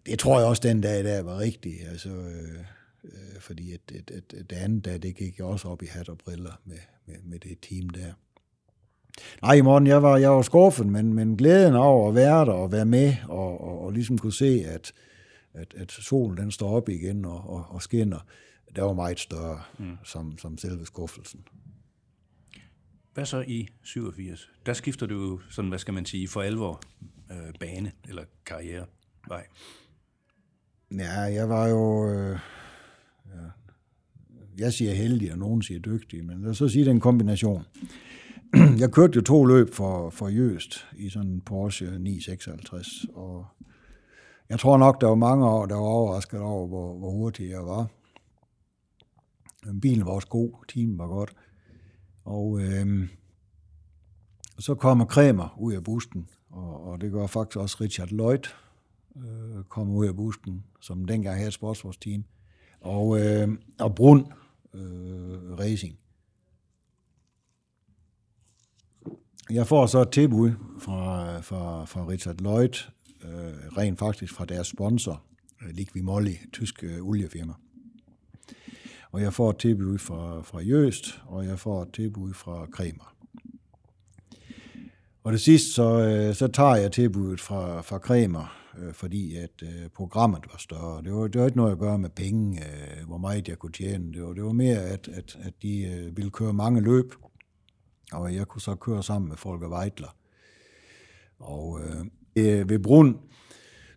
Det 0.07 0.19
tror 0.19 0.39
jeg 0.39 0.49
også 0.49 0.63
den 0.63 0.81
dag 0.81 1.05
der 1.05 1.23
var 1.23 1.39
rigtigt. 1.39 1.89
Altså, 1.89 2.09
øh, 2.09 2.65
øh, 3.05 3.41
fordi 3.41 3.73
at, 3.73 3.81
at, 3.95 4.11
at, 4.11 4.35
at 4.35 4.51
det 4.51 4.57
andet 4.57 4.85
der, 4.85 4.99
det 4.99 5.17
gik 5.17 5.41
også 5.41 5.69
op 5.69 5.83
i 5.83 5.87
hat 5.87 6.09
og 6.09 6.19
briller 6.19 6.61
med, 6.65 6.79
med, 7.07 7.17
med 7.25 7.39
det 7.39 7.59
team 7.63 7.89
der. 7.91 8.13
Nej, 9.43 9.63
morgen, 9.63 9.87
jeg 9.87 10.03
var, 10.03 10.17
jeg 10.17 10.31
var 10.31 10.43
skuffet, 10.43 10.87
men, 10.87 11.15
men 11.15 11.37
glæden 11.37 11.75
over 11.75 12.09
at 12.09 12.15
være 12.15 12.45
der 12.45 12.53
og 12.53 12.73
være 12.73 12.85
med 12.85 13.15
og, 13.29 13.61
og, 13.61 13.85
og 13.85 13.93
ligesom 13.93 14.19
kunne 14.19 14.33
se, 14.33 14.65
at, 14.67 14.93
at, 15.55 15.75
at 15.77 15.93
solen 15.93 16.37
den 16.37 16.51
står 16.51 16.71
op 16.71 16.89
igen 16.89 17.25
og, 17.25 17.51
og, 17.51 17.67
og 17.69 17.83
skinner, 17.83 18.19
der 18.77 18.83
var 18.83 18.93
meget 18.93 19.21
større 19.21 19.63
mm. 19.79 19.97
som, 20.05 20.39
som 20.39 20.59
selve 20.59 20.87
skuffelsen. 20.87 21.45
Hvad 23.15 23.27
så 23.27 23.45
i 23.47 23.69
87? 23.83 24.51
Der 24.67 24.73
skifter 24.73 25.07
du 25.07 25.41
sådan, 25.51 25.69
hvad 25.69 25.79
skal 25.79 25.95
man 25.95 26.07
sige, 26.07 26.29
for 26.29 26.43
alvor 26.43 26.83
øh, 27.31 27.55
bane 27.61 27.93
eller 28.09 28.25
karrierevej. 28.47 29.47
Ja, 30.91 31.21
jeg 31.21 31.49
var 31.49 31.69
jo... 31.69 32.11
Øh, 32.11 32.39
ja, 33.35 33.49
jeg 34.59 34.73
siger 34.73 34.95
heldig, 34.95 35.33
og 35.33 35.39
nogen 35.39 35.63
siger 35.63 35.81
dygtig, 35.81 36.25
men 36.25 36.43
lad 36.43 36.51
os 36.51 36.57
så 36.57 36.69
sige, 36.69 36.85
det 36.85 36.91
er 36.91 36.95
en 36.95 37.01
kombination. 37.01 37.63
Jeg 38.79 38.93
kørte 38.93 39.17
jo 39.17 39.23
to 39.23 39.45
løb 39.45 39.73
for, 39.73 40.11
for 40.11 40.29
Jøst 40.29 40.87
i 40.97 41.09
sådan 41.09 41.31
en 41.31 41.41
Porsche 41.41 41.99
956, 41.99 43.07
og 43.15 43.47
jeg 44.49 44.59
tror 44.59 44.79
nok, 44.79 45.01
der 45.01 45.07
var 45.07 45.15
mange 45.15 45.47
år, 45.47 45.67
der 45.67 45.75
var 45.75 45.83
overrasket 45.83 46.41
over, 46.41 46.67
hvor, 46.67 46.99
hvor 46.99 47.11
hurtig 47.11 47.51
jeg 47.51 47.67
var. 47.67 47.91
Bilen 49.81 50.07
var 50.07 50.13
også 50.13 50.29
god, 50.29 50.65
timen 50.69 50.99
var 50.99 51.07
godt. 51.07 51.35
Og 52.25 52.61
øh, 52.61 53.09
så 54.59 54.75
kommer 54.75 55.05
Kremer 55.05 55.57
ud 55.61 55.73
af 55.73 55.85
busten, 55.85 56.29
og, 56.51 56.85
og 56.85 57.01
det 57.01 57.13
gør 57.13 57.27
faktisk 57.27 57.57
også 57.57 57.77
Richard 57.81 58.09
Lloyd, 58.09 58.49
øh, 59.17 59.65
kommer 59.65 59.95
ud 59.95 60.07
af 60.07 60.17
busten, 60.17 60.65
som 60.81 61.05
dengang 61.05 61.37
havde 61.37 61.49
et 61.49 61.97
team. 62.01 62.25
Og, 62.85 63.21
øh, 63.21 63.49
og 63.81 63.95
Brun 63.95 64.33
øh, 64.75 65.59
Racing. 65.59 65.99
Jeg 69.51 69.67
får 69.67 69.87
så 69.87 70.01
et 70.01 70.11
tilbud 70.11 70.53
fra, 70.79 71.41
fra, 71.41 71.85
fra 71.85 72.07
Richard 72.09 72.37
Lloyd, 72.39 72.91
øh, 73.25 73.31
rent 73.77 73.99
faktisk 73.99 74.35
fra 74.35 74.45
deres 74.45 74.67
sponsor, 74.67 75.23
øh, 75.63 75.75
Liqui 75.75 76.01
Moly, 76.01 76.35
tysk 76.53 76.85
øh, 76.85 77.07
oliefirma. 77.07 77.53
Og 79.11 79.23
jeg 79.23 79.33
får 79.33 79.51
et 79.51 79.59
tilbud 79.59 79.99
fra, 79.99 80.43
fra 80.43 80.61
Jøst, 80.61 81.21
og 81.27 81.47
jeg 81.47 81.59
får 81.59 81.83
et 81.83 81.93
tilbud 81.93 82.35
fra 82.35 82.67
Kremer. 82.67 83.15
Og 85.25 85.33
det 85.33 85.41
sidste, 85.41 85.73
så, 85.73 86.01
øh, 86.01 86.35
så 86.35 86.49
tager 86.49 86.77
jeg 86.77 86.93
tilbuddet 86.93 87.41
fra, 87.41 87.81
fra 87.81 87.99
Kremer, 87.99 88.64
øh, 88.79 88.95
fordi 88.95 89.37
at 89.37 89.63
øh, 89.63 89.89
programmet 89.95 90.41
var 90.53 90.59
større. 90.59 91.03
Det 91.03 91.13
var, 91.13 91.27
det 91.27 91.41
var 91.41 91.47
ikke 91.47 91.57
noget 91.57 91.73
at 91.73 91.79
gøre 91.79 91.99
med 91.99 92.11
penge, 92.11 92.61
øh, 92.61 93.07
hvor 93.07 93.19
meget 93.19 93.49
jeg 93.49 93.59
kunne 93.59 93.73
tjene. 93.73 94.13
Det 94.13 94.23
var, 94.23 94.33
det 94.33 94.45
var 94.45 94.53
mere, 94.53 94.79
at, 94.79 95.09
at, 95.09 95.39
at 95.43 95.53
de 95.63 95.83
øh, 95.83 96.17
ville 96.17 96.31
køre 96.31 96.53
mange 96.53 96.81
løb, 96.81 97.15
og 98.13 98.35
jeg 98.35 98.49
kunne 98.49 98.63
så 98.63 98.75
køre 98.75 99.03
sammen 99.03 99.29
med 99.29 99.37
Folke 99.37 99.69
Weidler. 99.69 100.17
Og 101.39 101.81
øh, 101.81 102.07
øh 102.37 102.69
ved 102.69 102.79
Brun, 102.79 103.19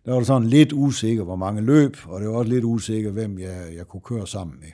der 0.04 0.12
var 0.12 0.18
det 0.18 0.26
sådan 0.26 0.48
lidt 0.48 0.72
usikker, 0.72 1.24
hvor 1.24 1.36
mange 1.36 1.62
løb, 1.62 1.96
og 2.06 2.20
det 2.20 2.28
var 2.28 2.34
også 2.34 2.50
lidt 2.50 2.64
usikker, 2.64 3.10
hvem 3.10 3.38
jeg, 3.38 3.74
jeg 3.74 3.88
kunne 3.88 4.00
køre 4.00 4.26
sammen 4.26 4.60
med. 4.60 4.70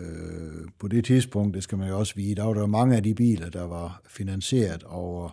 Øh, 0.00 0.68
på 0.78 0.88
det 0.88 1.04
tidspunkt, 1.04 1.54
det 1.54 1.62
skal 1.62 1.78
man 1.78 1.88
jo 1.88 1.98
også 1.98 2.14
vide, 2.14 2.34
der 2.34 2.44
var 2.44 2.54
der 2.54 2.66
mange 2.66 2.96
af 2.96 3.02
de 3.02 3.14
biler, 3.14 3.50
der 3.50 3.62
var 3.62 4.02
finansieret 4.06 4.82
over 4.82 5.30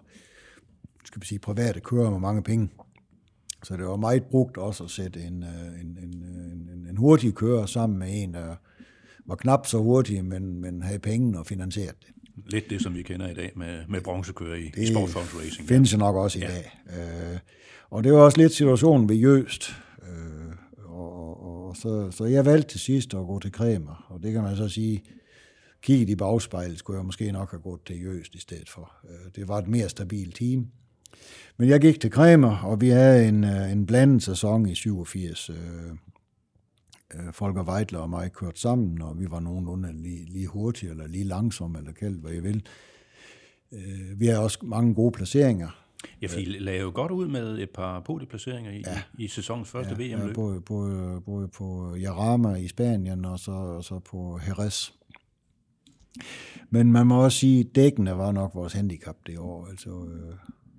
skal 1.13 1.21
vi 1.21 1.25
sige, 1.25 1.39
private 1.39 1.79
kører 1.79 2.09
med 2.09 2.19
mange 2.19 2.43
penge. 2.43 2.69
Så 3.63 3.77
det 3.77 3.85
var 3.85 3.95
meget 3.95 4.23
brugt 4.23 4.57
også 4.57 4.83
at 4.83 4.89
sætte 4.89 5.19
en, 5.19 5.43
øh, 5.43 5.81
en, 5.81 5.97
en, 6.03 6.23
en, 6.73 6.87
en 6.89 6.97
hurtig 6.97 7.33
kører 7.35 7.65
sammen 7.65 7.99
med 7.99 8.23
en, 8.23 8.33
der 8.33 8.55
var 9.25 9.35
knap 9.35 9.67
så 9.67 9.77
hurtig, 9.77 10.25
men, 10.25 10.61
men 10.61 10.81
havde 10.81 10.99
penge 10.99 11.39
og 11.39 11.45
finansieret 11.45 11.95
det. 11.99 12.09
Lidt 12.45 12.69
det, 12.69 12.81
som 12.81 12.95
vi 12.95 13.01
kender 13.01 13.29
i 13.29 13.33
dag 13.33 13.51
med, 13.55 13.83
med 13.87 14.01
bronzekører 14.01 14.55
i, 14.55 14.71
i 14.77 14.85
sportsvogns 14.85 15.35
racing. 15.35 15.67
findes 15.67 15.93
jo 15.93 15.97
nok 15.97 16.15
også 16.15 16.39
i 16.39 16.41
ja. 16.41 16.47
dag. 16.47 16.79
Øh, 17.33 17.39
og 17.89 18.03
det 18.03 18.13
var 18.13 18.19
også 18.19 18.37
lidt 18.37 18.53
situationen 18.53 19.09
ved 19.09 19.15
Jøst. 19.15 19.75
Øh, 20.01 20.55
og, 20.85 21.13
og, 21.17 21.67
og 21.67 21.75
så, 21.77 22.11
så 22.11 22.25
jeg 22.25 22.45
valgte 22.45 22.69
til 22.69 22.79
sidst 22.79 23.13
at 23.13 23.25
gå 23.25 23.39
til 23.39 23.51
Kremer, 23.51 24.05
og 24.09 24.23
det 24.23 24.33
kan 24.33 24.43
man 24.43 24.55
så 24.57 24.69
sige, 24.69 25.03
kigget 25.81 26.09
i 26.09 26.15
bagspejlet, 26.15 26.79
skulle 26.79 26.97
jeg 26.97 27.05
måske 27.05 27.31
nok 27.31 27.51
have 27.51 27.61
gået 27.61 27.81
til 27.85 28.03
Jøst 28.03 28.35
i 28.35 28.39
stedet 28.39 28.69
for. 28.69 28.91
Øh, 29.09 29.31
det 29.35 29.47
var 29.47 29.57
et 29.57 29.67
mere 29.67 29.89
stabilt 29.89 30.35
team. 30.35 30.67
Men 31.57 31.69
jeg 31.69 31.81
gik 31.81 31.99
til 31.99 32.11
Kremer, 32.11 32.57
og 32.57 32.81
vi 32.81 32.89
havde 32.89 33.27
en, 33.27 33.43
øh, 33.43 33.71
en 33.71 33.85
blandet 33.85 34.23
sæson 34.23 34.69
i 34.69 34.75
87. 34.75 35.49
Øh, 35.49 35.55
øh, 37.15 37.33
Folker 37.33 37.63
Weidler 37.63 37.99
og 37.99 38.09
mig 38.09 38.31
kørte 38.31 38.59
sammen, 38.59 39.01
og 39.01 39.19
vi 39.19 39.31
var 39.31 39.39
nogenlunde 39.39 39.93
lige, 39.93 40.25
lige 40.25 40.47
hurtige, 40.47 40.89
eller 40.89 41.07
lige 41.07 41.23
langsomme, 41.23 41.77
eller 41.77 41.91
kaldt, 41.91 42.21
hvad 42.21 42.31
jeg 42.31 42.43
vil. 42.43 42.65
Øh, 43.71 44.19
vi 44.19 44.27
har 44.27 44.39
også 44.39 44.59
mange 44.61 44.95
gode 44.95 45.11
placeringer. 45.11 45.83
Ja, 46.21 46.27
for 46.27 46.39
I 46.39 46.45
lagde 46.45 46.81
jo 46.81 46.91
godt 46.93 47.11
ud 47.11 47.27
med 47.27 47.59
et 47.59 47.69
par 47.69 47.99
podieplaceringer 47.99 48.71
i, 48.71 48.83
ja. 48.87 49.01
i, 49.19 49.23
i 49.23 49.27
sæsonens 49.27 49.69
første 49.69 49.95
ja, 49.99 50.15
VM-løb. 50.15 50.29
Ja, 50.29 50.33
både, 50.33 50.61
både, 50.61 51.21
både 51.21 51.47
på 51.47 51.95
Jarama 51.95 52.55
i 52.55 52.67
Spanien, 52.67 53.25
og 53.25 53.39
så, 53.39 53.51
og 53.51 53.83
så 53.83 53.99
på 53.99 54.39
Jerez. 54.47 54.89
Men 56.69 56.91
man 56.91 57.07
må 57.07 57.23
også 57.23 57.37
sige, 57.37 57.59
at 57.59 57.75
dækkene 57.75 58.17
var 58.17 58.31
nok 58.31 58.55
vores 58.55 58.73
handicap 58.73 59.15
det 59.27 59.37
år. 59.37 59.67
Altså, 59.67 59.89
øh, 59.89 60.35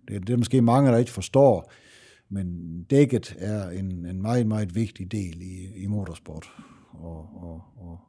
det, 0.09 0.26
det 0.26 0.32
er 0.32 0.36
måske 0.36 0.62
mange, 0.62 0.90
der 0.90 0.98
ikke 0.98 1.11
forstår, 1.11 1.72
men 2.28 2.82
dækket 2.82 3.36
er 3.38 3.70
en, 3.70 4.07
en 4.07 4.22
meget, 4.22 4.46
meget 4.46 4.74
vigtig 4.74 5.12
del 5.12 5.42
i, 5.42 5.82
i 5.82 5.86
motorsport. 5.86 6.46
Og, 6.90 7.28
og, 7.42 7.62
og, 7.76 8.00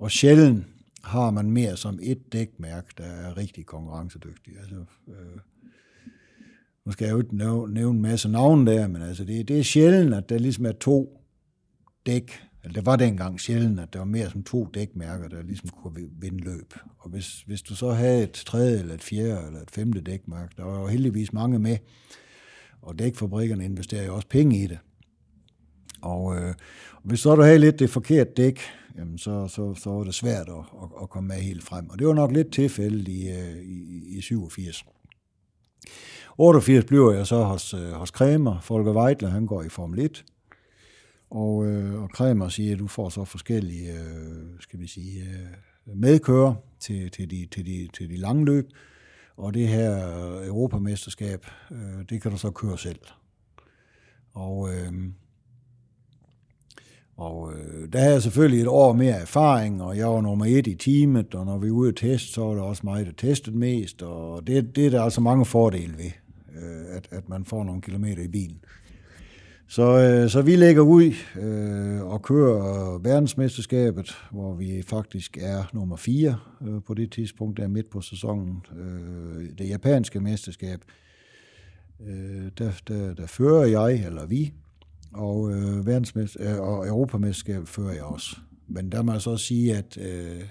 og 0.00 0.10
sjældent 0.10 0.66
har 1.04 1.30
man 1.30 1.50
mere 1.50 1.76
som 1.76 1.98
et 2.02 2.32
dækmærke, 2.32 2.88
der 2.98 3.04
er 3.04 3.36
rigtig 3.36 3.66
konkurrencedygtig. 3.66 4.52
Altså, 4.58 4.84
øh, 5.08 5.40
nu 6.84 6.92
skal 6.92 7.04
jeg 7.04 7.12
jo 7.12 7.18
ikke 7.18 7.36
nævne 7.36 7.80
en 7.80 8.02
masse 8.02 8.28
navne 8.28 8.70
der, 8.70 8.88
men 8.88 9.02
altså 9.02 9.24
det, 9.24 9.48
det 9.48 9.58
er 9.58 9.62
sjældent, 9.62 10.14
at 10.14 10.28
der 10.28 10.38
ligesom 10.38 10.66
er 10.66 10.72
to 10.72 11.22
dæk, 12.06 12.45
eller 12.66 12.74
det 12.74 12.86
var 12.86 12.96
dengang 12.96 13.40
sjældent, 13.40 13.80
at 13.80 13.92
der 13.92 13.98
var 13.98 14.06
mere 14.06 14.30
som 14.30 14.42
to 14.42 14.64
dækmærker, 14.74 15.28
der 15.28 15.42
ligesom 15.42 15.68
kunne 15.68 16.08
vinde 16.20 16.44
løb. 16.44 16.74
Og 16.98 17.10
hvis, 17.10 17.42
hvis 17.46 17.62
du 17.62 17.76
så 17.76 17.90
havde 17.90 18.22
et 18.22 18.32
tredje, 18.32 18.78
eller 18.78 18.94
et 18.94 19.02
fjerde, 19.02 19.46
eller 19.46 19.60
et 19.62 19.70
femte 19.70 20.00
dækmærke, 20.00 20.54
der 20.56 20.64
var 20.64 20.80
jo 20.80 20.86
heldigvis 20.86 21.32
mange 21.32 21.58
med, 21.58 21.76
og 22.82 22.98
dækfabrikkerne 22.98 23.64
investerer 23.64 24.06
jo 24.06 24.14
også 24.14 24.28
penge 24.28 24.62
i 24.62 24.66
det. 24.66 24.78
Og 26.02 26.36
øh, 26.36 26.54
hvis 27.02 27.20
så 27.20 27.34
du 27.34 27.42
havde 27.42 27.58
lidt 27.58 27.78
det 27.78 27.90
forkerte 27.90 28.30
dæk, 28.36 28.60
jamen 28.98 29.18
så, 29.18 29.48
så, 29.48 29.74
så 29.74 29.90
var 29.90 30.04
det 30.04 30.14
svært 30.14 30.48
at, 30.48 30.54
at, 30.82 30.88
at 31.02 31.10
komme 31.10 31.28
med 31.28 31.36
helt 31.36 31.64
frem. 31.64 31.90
Og 31.90 31.98
det 31.98 32.06
var 32.06 32.14
nok 32.14 32.32
lidt 32.32 32.52
tilfældet 32.52 33.08
i, 33.08 33.28
øh, 33.28 33.56
i, 33.62 34.18
i 34.18 34.20
87. 34.20 34.84
88 36.38 36.84
bliver 36.84 37.12
jeg 37.12 37.26
så 37.26 37.42
hos, 37.42 37.74
øh, 37.74 37.90
hos 37.90 38.10
Kremer. 38.10 38.60
Folke 38.60 38.90
Weidler, 38.90 39.28
han 39.28 39.46
går 39.46 39.62
i 39.62 39.68
Formel 39.68 39.98
1. 39.98 40.24
Og, 41.30 41.66
øh, 41.66 42.02
og 42.02 42.10
Kremer 42.10 42.48
siger, 42.48 42.72
at 42.72 42.78
du 42.78 42.86
får 42.86 43.08
så 43.08 43.24
forskellige 43.24 43.92
øh, 43.92 44.60
skal 44.60 44.80
vi 44.80 44.86
sige, 44.86 45.22
øh, 45.22 45.96
medkører 45.96 46.54
til, 46.80 47.10
til, 47.10 47.30
de, 47.30 47.46
til, 47.54 47.66
de, 47.66 47.88
til 47.92 48.10
de 48.10 48.16
lange 48.16 48.44
løb. 48.44 48.68
Og 49.36 49.54
det 49.54 49.68
her 49.68 50.06
Europamesterskab, 50.46 51.46
øh, 51.70 52.08
det 52.08 52.22
kan 52.22 52.30
du 52.30 52.36
så 52.36 52.50
køre 52.50 52.78
selv. 52.78 53.00
Og, 54.34 54.74
øh, 54.74 54.92
og 57.16 57.52
øh, 57.54 57.92
der 57.92 57.98
havde 57.98 58.12
jeg 58.12 58.22
selvfølgelig 58.22 58.60
et 58.60 58.68
år 58.68 58.92
mere 58.92 59.14
erfaring, 59.14 59.82
og 59.82 59.96
jeg 59.96 60.08
var 60.08 60.20
nummer 60.20 60.44
et 60.46 60.66
i 60.66 60.74
teamet, 60.74 61.34
og 61.34 61.46
når 61.46 61.58
vi 61.58 61.66
er 61.66 61.70
ude 61.70 61.88
at 61.88 61.96
teste, 61.96 62.32
så 62.32 62.44
er 62.44 62.54
det 62.54 62.62
også 62.62 62.82
mig, 62.84 63.06
der 63.06 63.12
testet 63.12 63.54
mest, 63.54 64.02
og 64.02 64.46
det, 64.46 64.76
det 64.76 64.86
er 64.86 64.90
der 64.90 65.02
altså 65.02 65.20
mange 65.20 65.44
fordele 65.44 65.98
ved, 65.98 66.10
øh, 66.62 66.96
at, 66.96 67.08
at 67.10 67.28
man 67.28 67.44
får 67.44 67.64
nogle 67.64 67.82
kilometer 67.82 68.22
i 68.22 68.28
bilen. 68.28 68.60
Så, 69.68 69.98
øh, 69.98 70.30
så 70.30 70.42
vi 70.42 70.56
lægger 70.56 70.82
ud 70.82 71.12
øh, 71.40 72.02
og 72.02 72.22
kører 72.22 72.98
verdensmesterskabet, 72.98 74.16
hvor 74.30 74.54
vi 74.54 74.82
faktisk 74.82 75.38
er 75.40 75.64
nummer 75.72 75.96
4 75.96 76.38
øh, 76.66 76.82
på 76.86 76.94
det 76.94 77.12
tidspunkt, 77.12 77.56
der 77.56 77.68
midt 77.68 77.90
på 77.90 78.00
sæsonen. 78.00 78.66
Øh, 78.76 79.44
det 79.58 79.68
japanske 79.68 80.20
mesterskab, 80.20 80.80
øh, 82.06 82.50
der, 82.58 82.70
der, 82.88 83.14
der 83.14 83.26
fører 83.26 83.66
jeg, 83.66 84.06
eller 84.06 84.26
vi, 84.26 84.52
og, 85.12 85.52
øh, 85.52 85.86
øh, 86.40 86.60
og 86.60 86.88
Europamesterskabet 86.88 87.68
fører 87.68 87.92
jeg 87.92 88.02
også. 88.02 88.36
Men 88.68 88.92
der 88.92 89.02
må 89.02 89.12
jeg 89.12 89.20
så 89.20 89.36
sige, 89.36 89.76
at 89.76 89.98
øh, 90.00 90.42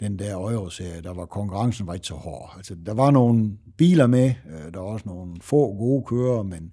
den 0.00 0.18
der 0.18 0.34
Euro-serie, 0.34 1.02
der 1.02 1.14
var 1.14 1.26
konkurrencen 1.26 1.86
var 1.86 1.94
ikke 1.94 2.06
så 2.06 2.14
hård. 2.14 2.52
Altså, 2.56 2.76
der 2.86 2.94
var 2.94 3.10
nogle 3.10 3.52
biler 3.76 4.06
med, 4.06 4.34
øh, 4.50 4.72
der 4.74 4.80
var 4.80 4.86
også 4.86 5.08
nogle 5.08 5.36
få 5.40 5.76
gode 5.76 6.04
kører, 6.04 6.42
men 6.42 6.72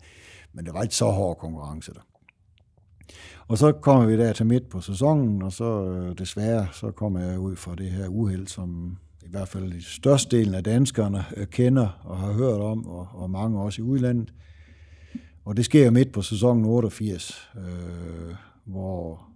men 0.56 0.66
det 0.66 0.74
var 0.74 0.84
ikke 0.84 0.96
så 0.96 1.06
hård 1.06 1.38
konkurrence 1.38 1.94
der. 1.94 2.00
Og 3.48 3.58
så 3.58 3.72
kommer 3.72 4.06
vi 4.06 4.18
der 4.18 4.34
til 4.34 4.46
midt 4.46 4.70
på 4.70 4.82
sæsonen, 4.82 5.42
og 5.42 5.52
så 5.52 5.86
øh, 5.86 6.18
desværre, 6.18 6.68
så 6.74 6.92
kommer 6.92 7.20
jeg 7.20 7.40
ud 7.40 7.56
for 7.56 7.76
det 7.76 7.92
her 7.92 8.08
uheld, 8.08 8.48
som 8.48 8.98
i 9.24 9.30
hvert 9.30 9.48
fald 9.48 9.72
de 9.72 9.84
største 9.84 10.38
delen 10.38 10.54
af 10.54 10.64
danskerne 10.64 11.26
øh, 11.38 11.48
kender 11.48 12.02
og 12.04 12.18
har 12.18 12.34
hørt 12.34 12.62
om, 12.62 12.88
og, 12.88 13.08
og 13.14 13.30
mange 13.30 13.62
også 13.62 13.82
i 13.82 13.86
udlandet. 13.86 14.34
Og 15.46 15.58
det 15.58 15.66
sker 15.66 15.92
midt 15.92 16.12
på 16.12 16.22
sæsonen 16.22 16.66
88, 16.66 17.52
øh, 17.58 18.36
hvor 18.66 19.30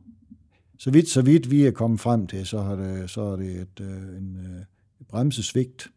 så 0.78 0.92
vidt, 0.92 1.10
så 1.10 1.22
vidt 1.22 1.52
vi 1.52 1.66
er 1.66 1.72
kommet 1.72 2.00
frem 2.00 2.28
til, 2.28 2.46
så, 2.46 2.62
har 2.62 2.76
det, 2.76 3.10
så 3.10 3.22
er 3.22 3.36
det 3.36 3.62
et, 3.62 3.80
øh, 3.82 4.18
en 4.18 4.38
øh, 4.38 4.66
bremsesvigt 5.10 5.88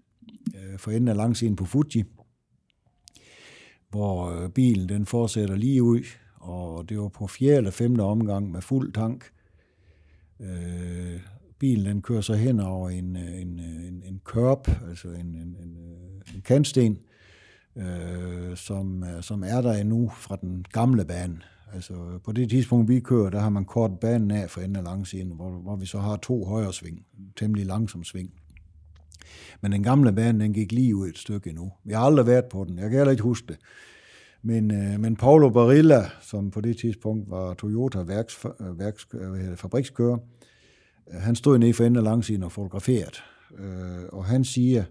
øh, 0.54 0.78
for 0.78 0.90
enden 0.90 1.08
af 1.08 1.16
langsiden 1.16 1.56
på 1.56 1.64
Fuji, 1.64 2.04
hvor 3.92 4.30
øh, 4.30 4.50
bilen 4.50 4.88
den 4.88 5.06
fortsætter 5.06 5.56
lige 5.56 5.82
ud, 5.82 6.00
og 6.36 6.88
det 6.88 6.98
var 7.00 7.08
på 7.08 7.26
fjerde 7.26 7.56
eller 7.56 7.70
femte 7.70 8.00
omgang 8.00 8.50
med 8.50 8.62
fuld 8.62 8.92
tank. 8.92 9.24
Øh, 10.40 11.20
bilen 11.58 11.86
den 11.86 12.02
kører 12.02 12.20
så 12.20 12.34
hen 12.34 12.60
over 12.60 12.90
en, 12.90 13.16
øh, 13.16 13.22
øh, 13.22 13.40
en, 13.40 13.60
en, 13.60 14.02
en 14.06 14.20
kørp, 14.24 14.68
altså 14.88 15.08
en, 15.08 15.26
en, 15.26 15.56
en, 15.62 15.76
en 16.34 16.40
kantsten, 16.44 16.98
øh, 17.76 18.56
som, 18.56 19.04
som 19.20 19.42
er 19.42 19.60
der 19.60 19.72
endnu 19.72 20.10
fra 20.16 20.36
den 20.36 20.64
gamle 20.72 21.04
bane. 21.04 21.40
Altså 21.74 22.18
på 22.24 22.32
det 22.32 22.50
tidspunkt, 22.50 22.88
vi 22.88 23.00
kører, 23.00 23.30
der 23.30 23.40
har 23.40 23.50
man 23.50 23.64
kort 23.64 24.00
banen 24.00 24.30
af 24.30 24.50
for 24.50 24.60
enden 24.60 24.76
af 24.76 24.84
langsiden, 24.84 25.30
hvor, 25.30 25.50
hvor 25.50 25.76
vi 25.76 25.86
så 25.86 25.98
har 25.98 26.16
to 26.16 26.44
højre 26.44 26.72
sving, 26.72 27.06
temmelig 27.36 27.66
langsom 27.66 28.04
sving. 28.04 28.30
Men 29.60 29.72
den 29.72 29.82
gamle 29.82 30.12
bane, 30.12 30.40
den 30.40 30.52
gik 30.52 30.72
lige 30.72 30.96
ud 30.96 31.08
et 31.08 31.18
stykke 31.18 31.50
endnu. 31.50 31.72
Vi 31.84 31.92
har 31.92 32.00
aldrig 32.00 32.26
været 32.26 32.44
på 32.44 32.64
den. 32.64 32.78
Jeg 32.78 32.90
kan 32.90 32.98
heller 32.98 33.10
ikke 33.10 33.22
huske 33.22 33.46
det. 33.48 33.56
Men, 34.42 34.70
øh, 34.70 35.00
men 35.00 35.16
Paulo 35.16 35.50
Barilla, 35.50 36.04
som 36.20 36.50
på 36.50 36.60
det 36.60 36.76
tidspunkt 36.76 37.30
var 37.30 37.54
Toyota 37.54 37.98
værks, 37.98 38.46
værks, 38.60 39.06
øh, 39.14 39.56
fabrikskører, 39.56 40.18
øh, 41.14 41.20
han 41.20 41.36
stod 41.36 41.58
nede 41.58 41.74
for 41.74 41.84
enden 41.84 41.96
af 41.96 42.04
langsiden 42.04 42.42
og 42.42 42.52
fotograferet. 42.52 43.22
Øh, 43.58 44.04
og 44.12 44.24
han 44.24 44.44
siger, 44.44 44.84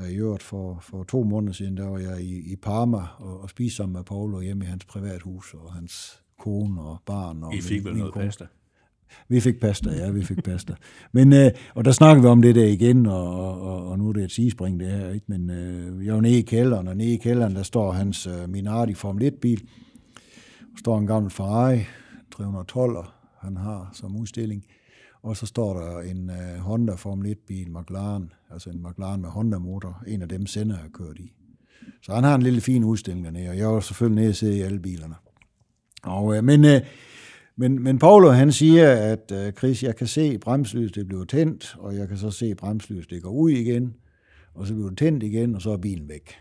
øh, 0.00 0.08
i 0.10 0.14
øvrigt 0.14 0.42
for, 0.42 0.78
for 0.82 1.04
to 1.04 1.22
måneder 1.22 1.52
siden, 1.52 1.76
der 1.76 1.88
var 1.88 1.98
jeg 1.98 2.20
i, 2.20 2.52
i 2.52 2.56
Parma 2.56 2.98
og, 3.18 3.40
og 3.40 3.50
spiste 3.50 3.76
sammen 3.76 3.92
med 3.92 4.04
Paulo 4.04 4.40
hjemme 4.40 4.64
i 4.64 4.68
hans 4.68 4.84
privathus, 4.84 5.54
og 5.54 5.72
hans 5.72 6.22
kone 6.38 6.80
og 6.80 6.98
barn. 7.06 7.42
Og 7.42 7.54
I 7.54 7.60
fik 7.60 7.84
vel 7.84 7.96
noget 7.96 8.12
kone. 8.12 8.26
pasta? 8.26 8.46
Vi 9.28 9.40
fik 9.40 9.60
pasta, 9.60 9.90
ja, 9.90 10.10
vi 10.10 10.24
fik 10.24 10.44
pasta. 10.44 10.74
Men, 11.12 11.32
øh, 11.32 11.50
og 11.74 11.84
der 11.84 11.92
snakker 11.92 12.22
vi 12.22 12.28
om 12.28 12.42
det 12.42 12.54
der 12.54 12.64
igen, 12.64 13.06
og, 13.06 13.60
og, 13.60 13.88
og 13.88 13.98
nu 13.98 14.08
er 14.08 14.12
det 14.12 14.24
et 14.24 14.32
sigespring 14.32 14.80
det 14.80 14.88
her, 14.88 15.10
ikke? 15.10 15.26
men 15.28 15.50
øh, 15.50 16.06
jeg 16.06 16.14
var 16.14 16.20
nede 16.20 16.38
i 16.38 16.42
kælderen, 16.42 16.88
og 16.88 16.96
nede 16.96 17.12
i 17.12 17.16
kælderen, 17.16 17.56
der 17.56 17.62
står 17.62 17.92
hans 17.92 18.26
øh, 18.26 18.48
Minardi 18.48 18.94
Formel 18.94 19.32
1-bil. 19.32 19.60
Der 20.58 20.78
står 20.78 20.98
en 20.98 21.06
gammel 21.06 21.30
Ferrari 21.30 21.84
312, 22.30 22.96
han 23.40 23.56
har 23.56 23.90
som 23.92 24.16
udstilling. 24.16 24.64
Og 25.22 25.36
så 25.36 25.46
står 25.46 25.80
der 25.80 26.00
en 26.00 26.30
øh, 26.30 26.58
Honda 26.58 26.94
Formel 26.94 27.32
1-bil, 27.32 27.70
McLaren, 27.70 28.32
altså 28.50 28.70
en 28.70 28.82
McLaren 28.82 29.20
med 29.20 29.28
Honda-motor. 29.28 30.02
En 30.06 30.22
af 30.22 30.28
dem 30.28 30.46
sender 30.46 30.76
jeg 30.76 30.92
kørt 30.92 31.18
i. 31.18 31.32
Så 32.02 32.14
han 32.14 32.24
har 32.24 32.34
en 32.34 32.42
lille 32.42 32.60
fin 32.60 32.84
udstilling 32.84 33.24
dernede, 33.24 33.48
og 33.48 33.58
jeg 33.58 33.68
var 33.68 33.80
selvfølgelig 33.80 34.22
nede 34.22 34.30
og 34.30 34.36
se 34.36 34.64
alle 34.64 34.78
bilerne. 34.78 35.14
Og, 36.02 36.36
øh, 36.36 36.44
men 36.44 36.64
øh, 36.64 36.80
men, 37.56 37.82
men 37.82 37.98
Paulo 37.98 38.30
han 38.30 38.52
siger, 38.52 38.90
at 38.90 39.32
uh, 39.32 39.52
Chris, 39.52 39.82
jeg 39.82 39.96
kan 39.96 40.06
se 40.06 40.38
bremslys, 40.38 40.92
det 40.92 41.06
bliver 41.08 41.24
tændt, 41.24 41.76
og 41.78 41.96
jeg 41.96 42.08
kan 42.08 42.16
så 42.16 42.30
se 42.30 42.54
bremslys, 42.54 43.06
det 43.06 43.22
går 43.22 43.30
ud 43.30 43.50
igen, 43.50 43.96
og 44.54 44.66
så 44.66 44.74
bliver 44.74 44.88
det 44.88 44.98
tændt 44.98 45.22
igen, 45.22 45.54
og 45.54 45.62
så 45.62 45.70
er 45.70 45.76
bilen 45.76 46.08
væk. 46.08 46.34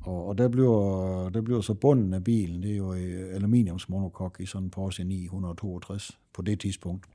Og, 0.00 0.26
og 0.26 0.38
der, 0.38 0.48
bliver, 0.48 1.28
der 1.28 1.40
bliver 1.40 1.60
så 1.60 1.74
bunden 1.74 2.14
af 2.14 2.24
bilen, 2.24 2.62
det 2.62 2.72
er 2.72 2.76
jo 2.76 2.94
øh, 2.94 3.34
aluminiumsmonokok 3.34 4.36
i 4.40 4.46
sådan 4.46 4.64
en 4.64 4.70
Porsche 4.70 5.04
962 5.04 6.18
på 6.34 6.42
det 6.42 6.60
tidspunkt. 6.60 7.06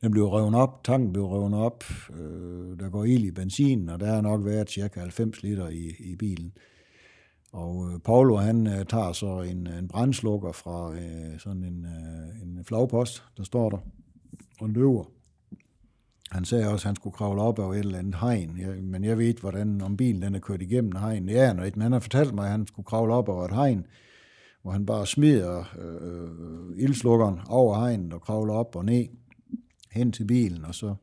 Den 0.00 0.10
bliver 0.10 0.38
revet 0.38 0.54
op, 0.54 0.84
tanken 0.84 1.12
bliver 1.12 1.34
revet 1.34 1.54
op, 1.54 1.84
øh, 2.20 2.78
der 2.78 2.90
går 2.90 3.04
ild 3.04 3.24
i 3.24 3.30
benzin, 3.30 3.88
og 3.88 4.00
der 4.00 4.12
er 4.12 4.20
nok 4.20 4.44
været 4.44 4.70
cirka 4.70 5.00
90 5.00 5.42
liter 5.42 5.68
i, 5.68 5.94
i 5.98 6.16
bilen. 6.16 6.52
Og 7.52 7.90
øh, 7.92 7.98
Paulo, 8.00 8.36
han 8.36 8.66
øh, 8.66 8.86
tager 8.86 9.12
så 9.12 9.40
en, 9.42 9.66
øh, 9.66 9.78
en 9.78 9.88
brændslukker 9.88 10.52
fra 10.52 10.94
øh, 10.94 11.38
sådan 11.38 11.64
en, 11.64 11.86
øh, 11.86 12.42
en 12.42 12.64
flagpost, 12.64 13.24
der 13.36 13.44
står 13.44 13.70
der, 13.70 13.78
og 14.60 14.68
løber. 14.68 15.04
Han 16.30 16.44
sagde 16.44 16.68
også, 16.68 16.84
at 16.84 16.88
han 16.88 16.96
skulle 16.96 17.14
kravle 17.14 17.42
op 17.42 17.58
af 17.58 17.70
et 17.70 17.78
eller 17.78 17.98
andet 17.98 18.14
hegn, 18.14 18.58
jeg, 18.58 18.82
men 18.82 19.04
jeg 19.04 19.18
ved 19.18 19.26
ikke, 19.26 19.40
hvordan, 19.40 19.80
om 19.80 19.96
bilen 19.96 20.22
den 20.22 20.34
er 20.34 20.38
kørt 20.38 20.62
igennem 20.62 20.96
hegn. 20.96 21.28
Ja, 21.28 21.52
når 21.52 21.64
ikke, 21.64 21.78
men 21.78 21.82
han 21.82 21.92
har 21.92 22.00
fortalt 22.00 22.34
mig, 22.34 22.44
at 22.44 22.50
han 22.50 22.66
skulle 22.66 22.86
kravle 22.86 23.14
op 23.14 23.28
over 23.28 23.44
et 23.44 23.54
hegn, 23.54 23.86
hvor 24.62 24.72
han 24.72 24.86
bare 24.86 25.06
smider 25.06 25.64
øh, 25.78 26.82
ildslukkeren 26.82 27.40
over 27.48 27.78
hegnet 27.78 28.12
og 28.12 28.20
kravler 28.20 28.54
op 28.54 28.76
og 28.76 28.84
ned 28.84 29.06
hen 29.92 30.12
til 30.12 30.24
bilen, 30.24 30.64
og 30.64 30.74
så 30.74 30.94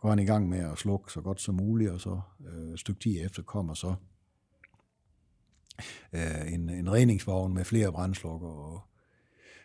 går 0.00 0.08
han 0.08 0.18
i 0.18 0.24
gang 0.24 0.48
med 0.48 0.58
at 0.58 0.78
slukke 0.78 1.12
så 1.12 1.20
godt 1.20 1.40
som 1.40 1.54
muligt, 1.54 1.90
og 1.90 2.00
så 2.00 2.20
øh, 2.46 2.72
et 2.72 2.80
stykke 2.80 3.00
tid 3.00 3.26
efter 3.26 3.42
kommer 3.42 3.74
så 3.74 3.94
øh, 6.12 6.52
en, 6.52 6.68
en 6.68 6.92
redningsvogn 6.92 7.54
med 7.54 7.64
flere 7.64 7.92
brændslukker. 7.92 8.48
Og, 8.48 8.80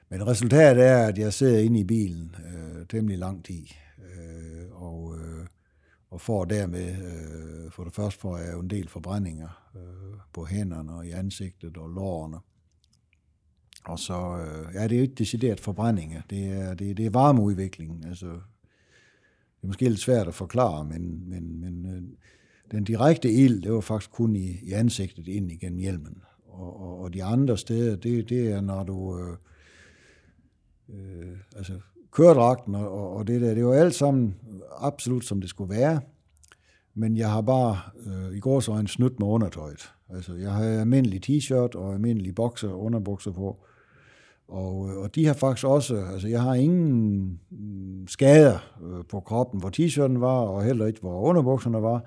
men 0.09 0.27
resultatet 0.27 0.85
er, 0.85 1.07
at 1.07 1.17
jeg 1.17 1.33
sidder 1.33 1.59
inde 1.59 1.79
i 1.79 1.83
bilen 1.83 2.35
øh, 2.53 2.87
temmelig 2.87 3.17
lang 3.17 3.45
tid, 3.45 3.65
øh, 3.97 4.83
og, 4.83 5.17
øh, 5.17 5.45
og 6.09 6.21
får 6.21 6.45
dermed, 6.45 6.89
øh, 6.89 7.71
for 7.71 7.83
det 7.83 7.95
første 7.95 8.19
får 8.19 8.37
jeg 8.37 8.53
jo 8.53 8.59
en 8.59 8.69
del 8.69 8.87
forbrændinger 8.89 9.71
øh, 9.75 10.19
på 10.33 10.45
hænderne 10.45 10.93
og 10.93 11.07
i 11.07 11.11
ansigtet 11.11 11.77
og 11.77 11.89
lårene. 11.89 12.37
Og 13.85 13.99
så, 13.99 14.37
øh, 14.37 14.73
ja, 14.73 14.83
det 14.83 14.91
er 14.91 14.95
jo 14.95 15.01
ikke 15.01 15.15
decideret 15.15 15.59
forbrændinger, 15.59 16.21
det 16.29 16.47
er, 16.47 16.73
det, 16.73 16.97
det 16.97 17.05
er 17.05 17.09
varmeudviklingen, 17.09 18.03
altså 18.07 18.27
det 18.27 19.63
er 19.63 19.67
måske 19.67 19.89
lidt 19.89 19.99
svært 19.99 20.27
at 20.27 20.33
forklare, 20.33 20.85
men, 20.85 21.29
men, 21.29 21.61
men 21.61 21.85
øh, 21.85 22.03
den 22.71 22.83
direkte 22.83 23.31
ild, 23.31 23.61
det 23.61 23.73
var 23.73 23.81
faktisk 23.81 24.11
kun 24.11 24.35
i, 24.35 24.59
i 24.63 24.71
ansigtet 24.71 25.27
ind 25.27 25.51
igennem 25.51 25.79
hjelmen. 25.79 26.17
Og, 26.47 26.81
og, 26.81 26.99
og 26.99 27.13
de 27.13 27.23
andre 27.23 27.57
steder, 27.57 27.95
det, 27.95 28.29
det 28.29 28.51
er, 28.51 28.61
når 28.61 28.83
du... 28.83 29.19
Øh, 29.19 29.37
øh, 30.89 31.37
altså, 31.55 31.73
køredragten 32.11 32.75
og, 32.75 33.15
og 33.15 33.27
det 33.27 33.41
der, 33.41 33.53
det 33.53 33.65
var 33.65 33.73
alt 33.73 33.95
sammen 33.95 34.35
absolut 34.77 35.25
som 35.25 35.41
det 35.41 35.49
skulle 35.49 35.75
være. 35.75 36.01
Men 36.95 37.17
jeg 37.17 37.31
har 37.31 37.41
bare 37.41 37.77
øh, 38.05 38.37
i 38.37 38.39
går 38.39 38.59
så 38.59 38.71
en 38.71 38.87
snydt 38.87 39.19
med 39.19 39.27
undertøjet. 39.27 39.93
Altså, 40.09 40.33
jeg 40.33 40.51
har 40.51 40.63
almindelig 40.63 41.29
t-shirt 41.29 41.75
og 41.75 41.93
almindelig 41.93 42.35
bokser 42.35 42.69
og 42.69 42.83
underbukser 42.83 43.31
på. 43.31 43.57
Og, 44.47 44.89
øh, 44.89 44.97
og 44.97 45.15
de 45.15 45.25
har 45.25 45.33
faktisk 45.33 45.67
også, 45.67 45.95
altså 45.95 46.27
jeg 46.27 46.41
har 46.41 46.53
ingen 46.53 47.39
mm, 47.49 48.07
skader 48.07 48.57
øh, 48.83 49.05
på 49.09 49.19
kroppen, 49.19 49.59
hvor 49.59 49.69
t-shirten 49.69 50.19
var, 50.19 50.39
og 50.39 50.63
heller 50.63 50.85
ikke, 50.85 50.99
hvor 50.99 51.21
underbukserne 51.21 51.81
var. 51.81 52.05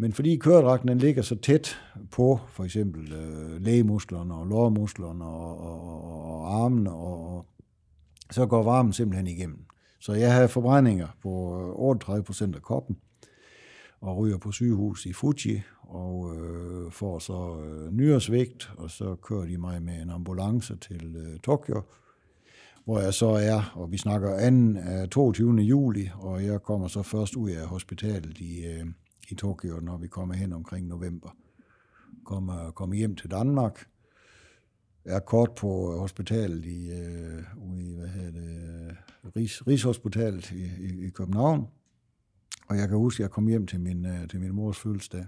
Men 0.00 0.12
fordi 0.12 0.36
køredragten 0.36 0.88
den 0.88 0.98
ligger 0.98 1.22
så 1.22 1.36
tæt 1.36 1.80
på 2.10 2.40
for 2.48 2.64
eksempel 2.64 3.12
øh, 3.12 3.62
lægemusklerne 3.62 4.34
og 4.34 4.46
lårmusklerne 4.46 5.24
og, 5.24 5.58
og, 5.60 6.04
og, 6.04 6.24
og 6.24 6.64
armene, 6.64 6.92
og, 6.92 7.36
og 7.36 7.46
så 8.30 8.46
går 8.46 8.62
varmen 8.62 8.92
simpelthen 8.92 9.26
igennem. 9.26 9.64
Så 9.98 10.12
jeg 10.12 10.34
havde 10.34 10.48
forbrændinger 10.48 11.08
på 11.22 11.30
øh, 11.60 11.86
38 11.86 12.24
procent 12.24 12.56
af 12.56 12.62
kroppen, 12.62 12.96
og 14.00 14.16
ryger 14.16 14.38
på 14.38 14.52
sygehus 14.52 15.06
i 15.06 15.12
Fuji, 15.12 15.62
og 15.82 16.36
øh, 16.36 16.92
får 16.92 17.18
så 17.18 17.60
øh, 17.64 17.92
nyårsvægt, 17.92 18.70
og 18.76 18.90
så 18.90 19.14
kører 19.14 19.46
de 19.46 19.58
mig 19.58 19.82
med 19.82 20.02
en 20.02 20.10
ambulance 20.10 20.76
til 20.76 21.16
øh, 21.16 21.38
Tokyo, 21.40 21.82
hvor 22.84 23.00
jeg 23.00 23.14
så 23.14 23.28
er, 23.28 23.72
og 23.74 23.92
vi 23.92 23.98
snakker 23.98 25.06
2. 25.06 25.06
22. 25.06 25.52
Øh, 25.52 25.68
juli, 25.68 26.10
og 26.14 26.44
jeg 26.44 26.62
kommer 26.62 26.88
så 26.88 27.02
først 27.02 27.36
ud 27.36 27.50
af 27.50 27.66
hospitalet 27.66 28.38
i, 28.38 28.66
øh, 28.66 28.86
i 29.30 29.34
Tokyo, 29.34 29.80
når 29.80 29.96
vi 29.96 30.08
kommer 30.08 30.34
hen 30.34 30.52
omkring 30.52 30.86
november. 30.86 31.36
Kommer, 32.24 32.70
kommer 32.70 32.96
hjem 32.96 33.16
til 33.16 33.30
Danmark, 33.30 33.88
er 35.04 35.20
kort 35.20 35.54
på 35.54 35.98
hospitalet 35.98 36.64
i, 36.64 36.90
øh, 36.90 37.42
i 37.78 37.94
hvad 37.96 38.08
hedder 38.08 38.30
det, 38.30 38.88
øh, 38.90 38.94
Rig, 39.36 39.66
Rigshospitalet 39.66 40.50
i, 40.50 40.64
i, 40.64 41.06
i 41.06 41.10
København, 41.10 41.66
og 42.68 42.76
jeg 42.76 42.88
kan 42.88 42.98
huske, 42.98 43.20
at 43.20 43.22
jeg 43.22 43.30
kom 43.30 43.46
hjem 43.46 43.66
til 43.66 43.80
min, 43.80 44.06
øh, 44.06 44.28
til 44.28 44.40
min 44.40 44.54
mors 44.54 44.78
fødselsdag 44.78 45.26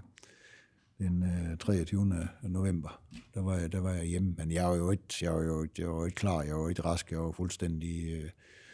den 0.97 1.23
øh, 1.23 1.57
23. 1.57 2.27
November. 2.43 3.01
Der 3.33 3.41
var, 3.41 3.57
jeg, 3.57 3.71
der 3.71 3.79
var 3.79 3.91
jeg 3.91 4.05
hjemme, 4.05 4.35
men 4.37 4.51
jeg 4.51 4.65
var 4.65 4.75
jo 4.75 4.91
ikke, 4.91 5.03
jeg 5.21 5.33
var 5.33 5.41
jo, 5.41 5.67
jeg 5.77 5.89
var 5.89 6.05
ikke 6.05 6.15
klar, 6.15 6.41
jeg 6.41 6.55
var 6.55 6.69
ikke 6.69 6.81
rask, 6.81 7.11
jeg 7.11 7.19
var 7.19 7.31
fuldstændig 7.31 8.13
øh, 8.13 8.29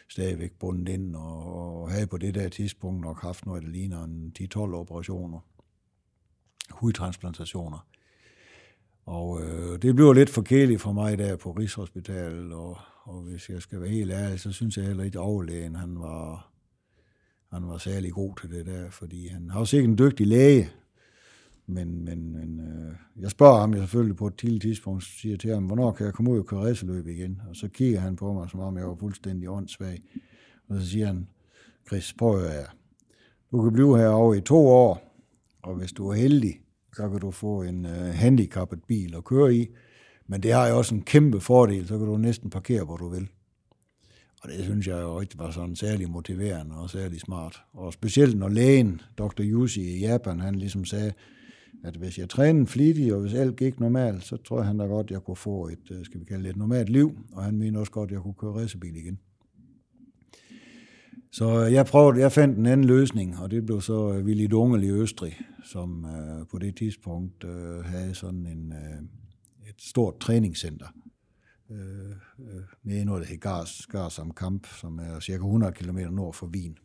stadigvæk 0.09 0.51
bundet 0.59 0.89
ind, 0.89 1.15
og, 1.15 1.81
og 1.81 1.91
havde 1.91 2.07
på 2.07 2.17
det 2.17 2.35
der 2.35 2.49
tidspunkt 2.49 3.01
nok 3.01 3.21
haft 3.21 3.45
noget, 3.45 3.63
der 3.63 3.69
ligner 3.69 4.03
en 4.03 4.33
10-12 4.39 4.59
operationer, 4.59 5.39
hudtransplantationer. 6.71 7.87
Og 9.05 9.41
øh, 9.41 9.81
det 9.81 9.95
blev 9.95 10.13
lidt 10.13 10.29
forkæligt 10.29 10.81
for 10.81 10.91
mig 10.91 11.17
der 11.17 11.35
på 11.35 11.51
Rigshospitalet, 11.51 12.53
og, 12.53 12.77
og 13.03 13.21
hvis 13.21 13.49
jeg 13.49 13.61
skal 13.61 13.81
være 13.81 13.89
helt 13.89 14.11
ærlig, 14.11 14.39
så 14.39 14.51
synes 14.51 14.77
jeg 14.77 14.85
heller 14.85 15.03
ikke, 15.03 15.19
at 15.19 15.23
overlægen 15.23 15.75
han 15.75 15.99
var, 15.99 16.51
han 17.53 17.67
var 17.67 17.77
særlig 17.77 18.11
god 18.11 18.35
til 18.41 18.51
det 18.51 18.65
der, 18.65 18.89
fordi 18.89 19.27
han 19.27 19.49
har 19.49 19.63
sikkert 19.63 19.89
en 19.89 19.97
dygtig 19.97 20.27
læge, 20.27 20.69
men, 21.69 22.05
men, 22.05 22.33
men 22.33 22.59
øh, 22.59 23.21
jeg 23.21 23.31
spørger 23.31 23.59
ham 23.59 23.73
jo 23.73 23.79
selvfølgelig 23.79 24.15
på 24.15 24.27
et 24.27 24.37
tidligt 24.37 24.61
tidspunkt, 24.61 25.03
siger 25.03 25.37
til 25.37 25.53
ham, 25.53 25.65
hvornår 25.65 25.91
kan 25.91 26.05
jeg 26.05 26.13
komme 26.13 26.31
ud 26.31 26.39
og 26.39 26.45
køre 26.45 26.59
racerløb 26.59 27.07
igen? 27.07 27.41
Og 27.49 27.55
så 27.55 27.67
kigger 27.67 27.99
han 27.99 28.15
på 28.15 28.33
mig, 28.33 28.49
som 28.49 28.59
om 28.59 28.77
jeg 28.77 28.87
var 28.87 28.95
fuldstændig 28.95 29.49
åndssvag. 29.49 30.01
Og 30.69 30.81
så 30.81 30.89
siger 30.89 31.07
han, 31.07 31.27
Chris, 31.87 32.13
prøv 32.13 32.43
at 32.43 32.69
Du 33.51 33.63
kan 33.63 33.73
blive 33.73 33.97
herovre 33.97 34.37
i 34.37 34.41
to 34.41 34.67
år, 34.67 35.23
og 35.61 35.75
hvis 35.75 35.91
du 35.91 36.09
er 36.09 36.13
heldig, 36.13 36.61
så 36.95 37.09
kan 37.09 37.19
du 37.19 37.31
få 37.31 37.61
en 37.61 37.85
øh, 37.85 38.13
handicappet 38.13 38.83
bil 38.87 39.15
at 39.15 39.23
køre 39.23 39.55
i. 39.55 39.67
Men 40.27 40.43
det 40.43 40.53
har 40.53 40.67
jo 40.67 40.77
også 40.77 40.95
en 40.95 41.01
kæmpe 41.01 41.39
fordel, 41.39 41.87
så 41.87 41.97
kan 41.97 42.07
du 42.07 42.17
næsten 42.17 42.49
parkere, 42.49 42.83
hvor 42.83 42.97
du 42.97 43.09
vil. 43.09 43.27
Og 44.41 44.49
det 44.49 44.63
synes 44.63 44.87
jeg 44.87 45.01
jo 45.01 45.21
ikke 45.21 45.37
var 45.37 45.51
sådan 45.51 45.75
særlig 45.75 46.09
motiverende 46.09 46.75
og 46.75 46.89
særlig 46.89 47.21
smart. 47.21 47.61
Og 47.73 47.93
specielt 47.93 48.37
når 48.37 48.49
lægen, 48.49 49.01
Dr. 49.17 49.41
Yushi 49.41 49.81
i 49.81 49.99
Japan, 49.99 50.39
han 50.39 50.55
ligesom 50.55 50.85
sagde, 50.85 51.13
at 51.83 51.95
hvis 51.95 52.17
jeg 52.17 52.29
trænede 52.29 52.67
flittig, 52.67 53.13
og 53.13 53.21
hvis 53.21 53.33
alt 53.33 53.55
gik 53.55 53.79
normalt, 53.79 54.23
så 54.23 54.37
tror 54.37 54.57
jeg, 54.57 54.67
han 54.67 54.77
da 54.77 54.85
godt, 54.85 55.07
at 55.07 55.11
jeg 55.11 55.21
kunne 55.21 55.35
få 55.35 55.67
et, 55.67 55.91
øh, 55.91 56.05
skal 56.05 56.19
vi 56.19 56.25
kalde 56.25 56.43
det, 56.43 56.49
et 56.49 56.57
normalt 56.57 56.89
liv, 56.89 57.17
og 57.31 57.43
han 57.43 57.57
mener 57.57 57.79
også 57.79 57.91
godt, 57.91 58.09
at 58.09 58.13
jeg 58.13 58.21
kunne 58.21 58.33
køre 58.33 58.53
racerbil 58.53 58.95
igen. 58.95 59.19
Så 61.31 61.65
øh, 61.65 61.73
jeg 61.73 61.85
prøvede, 61.85 62.19
jeg 62.19 62.31
fandt 62.31 62.57
en 62.57 62.65
anden 62.65 62.87
løsning, 62.87 63.39
og 63.39 63.51
det 63.51 63.65
blev 63.65 63.81
så 63.81 64.13
øh, 64.13 64.25
Willy 64.25 64.47
Dungel 64.51 64.83
i 64.83 64.89
Østrig, 64.89 65.37
som 65.63 66.05
på 66.51 66.59
det 66.59 66.75
tidspunkt 66.75 67.43
uh, 67.43 67.85
havde 67.85 68.15
sådan 68.15 68.45
en, 68.45 68.71
uh, 68.71 69.69
et 69.69 69.75
stort 69.81 70.19
træningscenter 70.19 70.87
øh, 71.71 72.11
øh, 72.39 72.63
nede 72.83 73.01
i 73.01 73.03
noget, 73.03 73.21
der 73.21 73.27
hedder 73.27 73.49
Gars, 73.49 73.87
Gars 73.87 74.19
am 74.19 74.31
Kamp, 74.31 74.67
som 74.67 74.99
er 74.99 75.19
cirka 75.19 75.43
100 75.43 75.73
km 75.73 75.97
nord 75.97 76.33
for 76.33 76.47
Wien. 76.47 76.77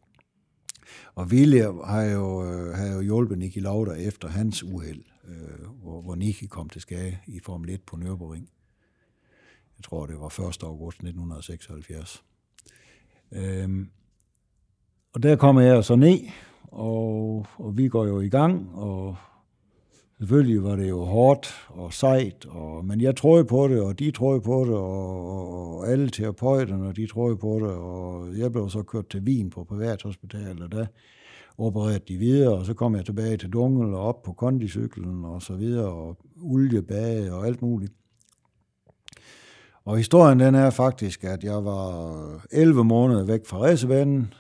Og 1.15 1.27
Willy 1.27 1.63
har 1.85 2.03
jo, 2.03 2.45
øh, 2.45 2.75
har 2.75 2.95
jo 2.95 3.01
hjulpet 3.01 3.39
Niki 3.39 3.61
Lauda 3.61 3.91
efter 3.91 4.29
hans 4.29 4.63
uheld, 4.63 5.05
øh, 5.29 5.69
hvor, 5.83 6.03
hvor 6.03 6.15
Niki 6.15 6.47
kom 6.47 6.69
til 6.69 6.81
skade 6.81 7.19
i 7.27 7.41
Formel 7.41 7.71
1 7.71 7.83
på 7.83 7.97
Nürburgring. 7.97 8.51
Jeg 9.79 9.85
tror, 9.85 10.07
det 10.07 10.21
var 10.21 10.49
1. 10.49 10.63
august 10.63 10.97
1976. 10.97 12.25
Øhm, 13.33 13.91
og 15.13 15.23
der 15.23 15.37
kommer 15.37 15.63
jeg 15.63 15.85
så 15.85 15.97
ned, 15.97 16.19
og, 16.63 17.47
og 17.57 17.77
vi 17.77 17.89
går 17.89 18.07
jo 18.07 18.21
i 18.21 18.29
gang, 18.29 18.75
og 18.75 19.17
selvfølgelig 20.25 20.63
var 20.63 20.77
det 20.77 20.89
jo 20.89 21.05
hårdt 21.05 21.69
og 21.69 21.93
sejt, 21.93 22.47
og, 22.49 22.85
men 22.85 23.01
jeg 23.01 23.17
troede 23.17 23.45
på 23.45 23.69
det, 23.69 23.81
og 23.81 23.99
de 23.99 24.11
troede 24.11 24.41
på 24.41 24.65
det, 24.65 24.75
og, 24.75 25.77
og 25.77 25.89
alle 25.89 26.11
terapeuterne, 26.11 26.93
de 26.93 27.07
troede 27.07 27.37
på 27.37 27.59
det, 27.63 27.71
og 27.71 28.39
jeg 28.39 28.53
blev 28.53 28.71
så 28.71 28.83
kørt 28.83 29.09
til 29.09 29.21
Wien 29.21 29.51
på 29.51 29.65
privathospitalet, 29.65 30.63
og 30.63 30.73
der 30.73 30.87
opererede 31.59 32.01
de 32.09 32.17
videre, 32.17 32.55
og 32.55 32.67
så 32.67 32.75
kom 32.75 32.97
jeg 32.97 33.05
tilbage 33.05 33.37
til 33.37 33.51
Dungel 33.51 33.95
og 33.95 34.01
op 34.01 34.23
på 34.23 34.33
kondicyklen 34.33 35.25
og 35.25 35.43
så 35.43 35.57
videre, 35.57 35.89
og 35.89 36.19
uljebage 36.41 37.35
og 37.35 37.47
alt 37.47 37.63
muligt. 37.63 37.93
Og 39.85 39.97
historien 39.97 40.41
den 40.41 40.55
er 40.55 40.71
faktisk, 40.71 41.25
at 41.25 41.45
jeg 41.45 41.65
var 41.65 42.47
11 42.53 42.85
måneder 42.85 43.25
væk 43.25 43.47
fra 43.47 43.59
racebanen, 43.59 44.35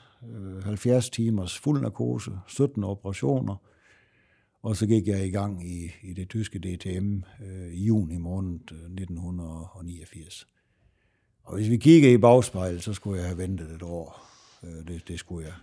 70 0.64 1.06
øh, 1.06 1.12
timers 1.12 1.58
fuld 1.58 1.82
narkose, 1.82 2.30
17 2.46 2.84
operationer, 2.84 3.56
og 4.64 4.76
så 4.76 4.86
gik 4.86 5.08
jeg 5.08 5.26
i 5.26 5.30
gang 5.30 5.68
i, 5.68 5.90
i 6.02 6.12
det 6.12 6.28
tyske 6.28 6.58
DTM 6.58 7.22
øh, 7.44 7.72
i 7.72 7.84
juni 7.84 8.18
måned 8.18 8.72
øh, 8.72 8.78
1989. 8.78 10.46
Og 11.42 11.54
hvis 11.56 11.70
vi 11.70 11.76
kigger 11.76 12.10
i 12.10 12.18
bagspejlet, 12.18 12.82
så 12.82 12.92
skulle 12.92 13.20
jeg 13.20 13.28
have 13.28 13.38
ventet 13.38 13.70
et 13.70 13.82
år. 13.82 14.26
Øh, 14.62 14.88
det, 14.88 15.08
det 15.08 15.18
skulle 15.18 15.46
jeg. 15.46 15.54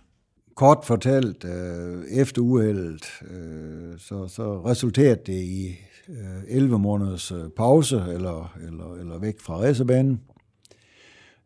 Kort 0.54 0.84
fortalt, 0.84 1.44
øh, 1.44 2.04
efter 2.04 2.42
uheldet, 2.42 3.04
øh, 3.30 3.98
så, 3.98 4.28
så 4.28 4.64
resulterede 4.64 5.20
det 5.26 5.42
i 5.42 5.76
øh, 6.08 6.42
11 6.48 6.78
måneders 6.78 7.32
øh, 7.32 7.50
pause, 7.56 7.96
eller, 7.96 8.56
eller, 8.66 8.94
eller 8.94 9.18
væk 9.18 9.40
fra 9.40 9.56
racerbanen, 9.56 10.20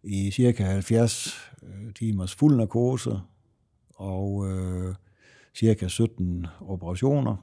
i 0.02 0.30
cirka 0.30 0.64
70 0.64 1.34
øh, 1.62 1.94
timers 1.94 2.34
fuld 2.34 2.56
narkose 2.56 3.20
og 3.94 4.50
øh, 4.50 4.94
cirka 5.58 5.88
17 5.88 6.46
operationer. 6.60 7.36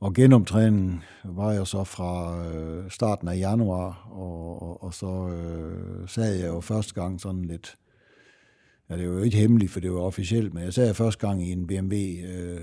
Og 0.00 0.14
genomtræningen 0.14 1.02
var 1.24 1.52
jeg 1.52 1.66
så 1.66 1.84
fra 1.84 2.44
øh, 2.46 2.90
starten 2.90 3.28
af 3.28 3.38
januar, 3.38 4.08
og, 4.10 4.62
og, 4.62 4.82
og 4.82 4.94
så 4.94 5.28
øh, 5.28 6.08
sad 6.08 6.34
jeg 6.34 6.48
jo 6.48 6.60
første 6.60 6.94
gang 6.94 7.20
sådan 7.20 7.44
lidt, 7.44 7.78
ja 8.90 8.96
det 8.96 9.08
var 9.08 9.14
jo 9.14 9.22
ikke 9.22 9.36
hemmeligt, 9.36 9.72
for 9.72 9.80
det 9.80 9.92
var 9.92 10.00
officielt, 10.00 10.54
men 10.54 10.62
jeg 10.62 10.74
sad 10.74 10.94
første 10.94 11.26
gang 11.26 11.42
i 11.42 11.52
en 11.52 11.66
BMW 11.66 11.94
øh, 12.26 12.60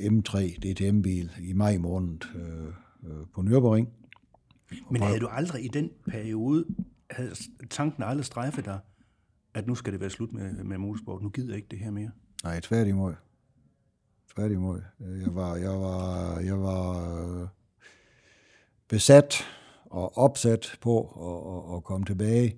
M3 0.00 0.58
DTM-bil 0.58 1.30
i 1.42 1.52
maj 1.52 1.78
måned 1.78 2.18
øh, 2.34 2.66
øh, 3.10 3.26
på 3.34 3.40
Nürburgring. 3.40 3.88
Men 4.90 5.02
havde 5.02 5.20
du 5.20 5.26
aldrig 5.26 5.64
i 5.64 5.68
den 5.68 5.90
periode 6.06 6.64
havde 7.10 7.34
tanken 7.70 8.02
aldrig 8.02 8.24
strejfet 8.24 8.64
dig, 8.64 8.78
at 9.54 9.66
nu 9.66 9.74
skal 9.74 9.92
det 9.92 10.00
være 10.00 10.10
slut 10.10 10.32
med, 10.32 10.52
med 10.64 10.78
motorsport, 10.78 11.22
nu 11.22 11.28
gider 11.28 11.48
jeg 11.48 11.56
ikke 11.56 11.68
det 11.70 11.78
her 11.78 11.90
mere? 11.90 12.10
Nej, 12.44 12.60
tværtimod. 12.60 13.14
Tværtimod. 14.38 14.80
Øh, 15.00 15.22
jeg 15.22 15.34
var, 15.34 15.56
jeg 15.56 15.70
var, 15.70 16.38
jeg 16.40 16.62
var 16.62 17.16
øh, 17.42 17.48
besat 18.88 19.34
og 19.84 20.18
opsat 20.18 20.78
på 20.80 21.00
at, 21.00 21.72
at, 21.72 21.76
at 21.76 21.84
komme 21.84 22.06
tilbage. 22.06 22.56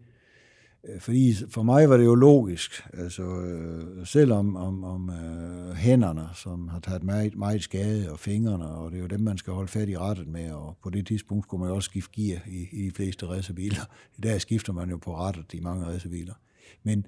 Øh, 0.85 1.01
fordi 1.01 1.35
for 1.51 1.63
mig 1.63 1.91
var 1.91 1.97
det 1.97 2.05
jo 2.05 2.15
logisk, 2.15 2.89
altså 2.93 3.23
øh, 3.23 4.07
selvom 4.07 4.57
om, 4.57 4.85
om 4.85 5.11
øh, 5.11 5.75
hænderne, 5.75 6.29
som 6.35 6.69
har 6.69 6.81
taget 6.81 7.03
meget, 7.03 7.37
meget 7.37 7.63
skade, 7.63 8.13
og 8.13 8.19
fingrene, 8.19 8.69
og 8.69 8.91
det 8.91 8.97
er 8.97 9.03
jo 9.03 9.07
dem, 9.07 9.21
man 9.21 9.39
skal 9.39 9.53
holde 9.53 9.69
fat 9.69 9.89
i 9.89 9.99
rettet 9.99 10.29
med, 10.29 10.53
og 10.53 10.77
på 10.83 10.91
det 10.91 11.07
tidspunkt 11.07 11.45
skulle 11.45 11.61
man 11.61 11.69
jo 11.69 11.75
også 11.75 11.91
skifte 11.91 12.23
gear 12.23 12.41
i, 12.47 12.69
i 12.73 12.87
de 12.87 12.91
fleste 12.91 13.27
racerbiler. 13.27 13.85
I 14.19 14.21
dag 14.21 14.41
skifter 14.41 14.73
man 14.73 14.91
jo 14.91 14.97
på 14.97 15.17
rettet 15.17 15.55
i 15.55 15.61
mange 15.61 15.87
racerbiler. 15.87 16.35
Men 16.83 17.07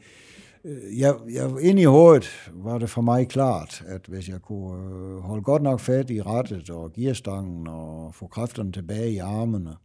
Øh, 0.64 0.98
jeg, 0.98 1.14
jeg, 1.30 1.60
ind 1.60 1.78
i 1.78 1.84
hovedet 1.84 2.50
var 2.52 2.78
det 2.78 2.90
for 2.90 3.02
mig 3.02 3.28
klart, 3.28 3.84
at 3.86 4.06
hvis 4.06 4.28
jeg 4.28 4.42
kunne 4.42 4.94
øh, 4.94 5.18
holde 5.18 5.42
godt 5.42 5.62
nok 5.62 5.80
fat 5.80 6.10
i 6.10 6.22
rettet 6.22 6.70
og 6.70 6.92
gearstangen 6.92 7.66
og 7.66 8.14
få 8.14 8.26
kræfterne 8.26 8.72
tilbage 8.72 9.12
i 9.12 9.18
armene, 9.18 9.76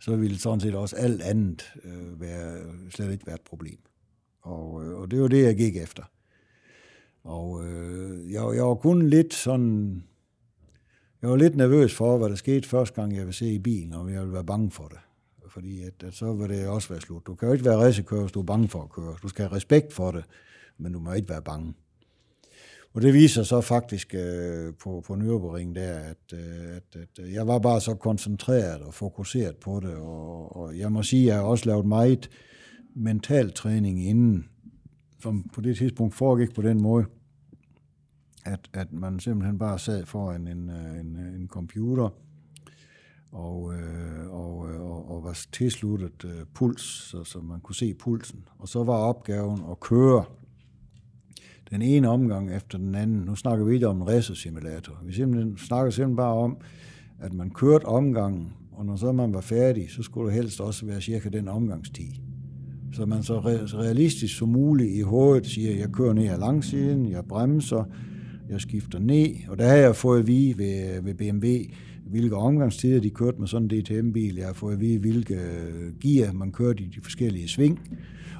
så 0.00 0.16
ville 0.16 0.38
sådan 0.38 0.60
set 0.60 0.74
også 0.74 0.96
alt 0.96 1.22
andet 1.22 1.72
øh, 1.84 2.20
være, 2.20 2.56
slet 2.90 3.12
ikke 3.12 3.26
være 3.26 3.34
et 3.34 3.40
problem. 3.40 3.78
Og, 4.42 4.84
øh, 4.84 4.98
og 4.98 5.10
det 5.10 5.20
var 5.20 5.28
det, 5.28 5.42
jeg 5.42 5.56
gik 5.56 5.76
efter. 5.76 6.02
Og 7.24 7.64
øh, 7.64 8.32
jeg, 8.32 8.42
jeg 8.54 8.64
var 8.64 8.74
kun 8.74 9.08
lidt 9.08 9.34
sådan... 9.34 10.02
Jeg 11.22 11.30
var 11.30 11.36
lidt 11.36 11.56
nervøs 11.56 11.94
for, 11.94 12.18
hvad 12.18 12.28
der 12.28 12.34
skete 12.34 12.68
første 12.68 13.00
gang, 13.00 13.12
jeg 13.12 13.20
ville 13.20 13.32
se 13.32 13.52
i 13.52 13.58
bilen, 13.58 13.92
og 13.92 14.12
jeg 14.12 14.20
ville 14.20 14.32
være 14.32 14.44
bange 14.44 14.70
for 14.70 14.84
det. 14.84 14.98
Fordi 15.58 15.82
at, 15.82 16.02
at 16.02 16.14
så 16.14 16.32
vil 16.32 16.48
det 16.48 16.66
også 16.66 16.88
være 16.88 17.00
slut. 17.00 17.26
Du 17.26 17.34
kan 17.34 17.48
jo 17.48 17.52
ikke 17.52 17.64
være 17.64 17.76
racerkører, 17.76 18.20
hvis 18.20 18.32
du 18.32 18.40
er 18.40 18.44
bange 18.44 18.68
for 18.68 18.82
at 18.82 18.90
køre. 18.90 19.16
Du 19.22 19.28
skal 19.28 19.44
have 19.44 19.56
respekt 19.56 19.92
for 19.92 20.10
det, 20.10 20.24
men 20.78 20.92
du 20.92 20.98
må 20.98 21.12
ikke 21.12 21.28
være 21.28 21.42
bange. 21.42 21.74
Og 22.94 23.02
det 23.02 23.14
viser 23.14 23.42
så 23.42 23.60
faktisk 23.60 24.14
øh, 24.14 24.74
på, 24.74 25.02
på 25.06 25.14
Nürburgring 25.14 25.74
der, 25.74 25.98
at, 25.98 26.32
øh, 26.32 26.76
at, 26.76 26.96
at 27.02 27.24
øh, 27.24 27.32
jeg 27.32 27.46
var 27.46 27.58
bare 27.58 27.80
så 27.80 27.94
koncentreret 27.94 28.82
og 28.82 28.94
fokuseret 28.94 29.56
på 29.56 29.80
det, 29.80 29.94
og, 29.94 30.56
og 30.56 30.78
jeg 30.78 30.92
må 30.92 31.02
sige, 31.02 31.22
at 31.22 31.26
jeg 31.26 31.36
har 31.36 31.42
også 31.42 31.66
lavet 31.66 31.86
meget 31.86 32.30
mental 32.94 33.52
træning 33.52 34.06
inden, 34.06 34.48
som 35.22 35.50
på 35.54 35.60
det 35.60 35.76
tidspunkt 35.76 36.14
foregik 36.14 36.54
på 36.54 36.62
den 36.62 36.82
måde, 36.82 37.04
at, 38.44 38.60
at 38.72 38.92
man 38.92 39.20
simpelthen 39.20 39.58
bare 39.58 39.78
sad 39.78 40.06
foran 40.06 40.48
en, 40.48 40.70
øh, 40.70 41.00
en, 41.00 41.16
en 41.16 41.48
computer, 41.48 42.08
og, 43.32 43.74
øh, 43.74 44.30
og, 44.30 44.70
øh, 44.70 44.80
og, 44.80 45.10
og 45.10 45.24
var 45.24 45.38
tilsluttet 45.52 46.24
øh, 46.24 46.44
puls, 46.54 46.82
så, 47.10 47.24
så 47.24 47.38
man 47.40 47.60
kunne 47.60 47.74
se 47.74 47.94
pulsen. 47.94 48.44
Og 48.58 48.68
så 48.68 48.84
var 48.84 48.94
opgaven 48.94 49.60
at 49.70 49.80
køre 49.80 50.24
den 51.70 51.82
ene 51.82 52.08
omgang 52.08 52.56
efter 52.56 52.78
den 52.78 52.94
anden. 52.94 53.16
Nu 53.16 53.34
snakker 53.34 53.64
vi 53.64 53.74
ikke 53.74 53.88
om 53.88 53.96
en 53.96 54.08
racersimulator. 54.08 55.02
Vi 55.04 55.12
simpelthen, 55.12 55.58
snakker 55.58 55.90
simpelthen 55.90 56.16
bare 56.16 56.34
om, 56.34 56.56
at 57.20 57.32
man 57.32 57.50
kørte 57.50 57.84
omgangen, 57.84 58.52
og 58.72 58.86
når 58.86 58.96
så 58.96 59.12
man 59.12 59.34
var 59.34 59.40
færdig, 59.40 59.90
så 59.90 60.02
skulle 60.02 60.26
det 60.26 60.34
helst 60.42 60.60
også 60.60 60.86
være 60.86 61.00
cirka 61.00 61.28
den 61.28 61.48
omgangstid. 61.48 62.10
Så 62.92 63.06
man 63.06 63.22
så 63.22 63.40
realistisk 63.40 64.38
som 64.38 64.48
muligt 64.48 64.90
i 64.90 65.00
hovedet 65.00 65.46
siger, 65.46 65.76
jeg 65.76 65.88
kører 65.92 66.12
ned 66.12 66.28
ad 66.28 66.38
langsiden, 66.38 67.10
jeg 67.10 67.24
bremser, 67.24 67.84
jeg 68.48 68.60
skifter 68.60 68.98
ned, 68.98 69.28
og 69.48 69.58
der 69.58 69.68
har 69.68 69.76
jeg 69.76 69.96
fået 69.96 70.20
at 70.20 70.26
vide 70.26 70.58
ved, 70.58 71.02
ved 71.02 71.14
BMW, 71.14 71.46
hvilke 72.10 72.36
omgangstider 72.36 73.00
de 73.00 73.10
kørte 73.10 73.38
med 73.38 73.48
sådan 73.48 73.68
en 73.70 73.80
DTM-bil. 73.80 74.36
Jeg 74.36 74.46
har 74.46 74.52
fået 74.52 74.72
at 74.72 74.80
vide, 74.80 74.98
hvilke 74.98 75.34
øh, 75.34 75.92
gear 76.00 76.32
man 76.32 76.52
kørte 76.52 76.82
i 76.82 76.86
de 76.86 77.00
forskellige 77.02 77.48
sving 77.48 77.80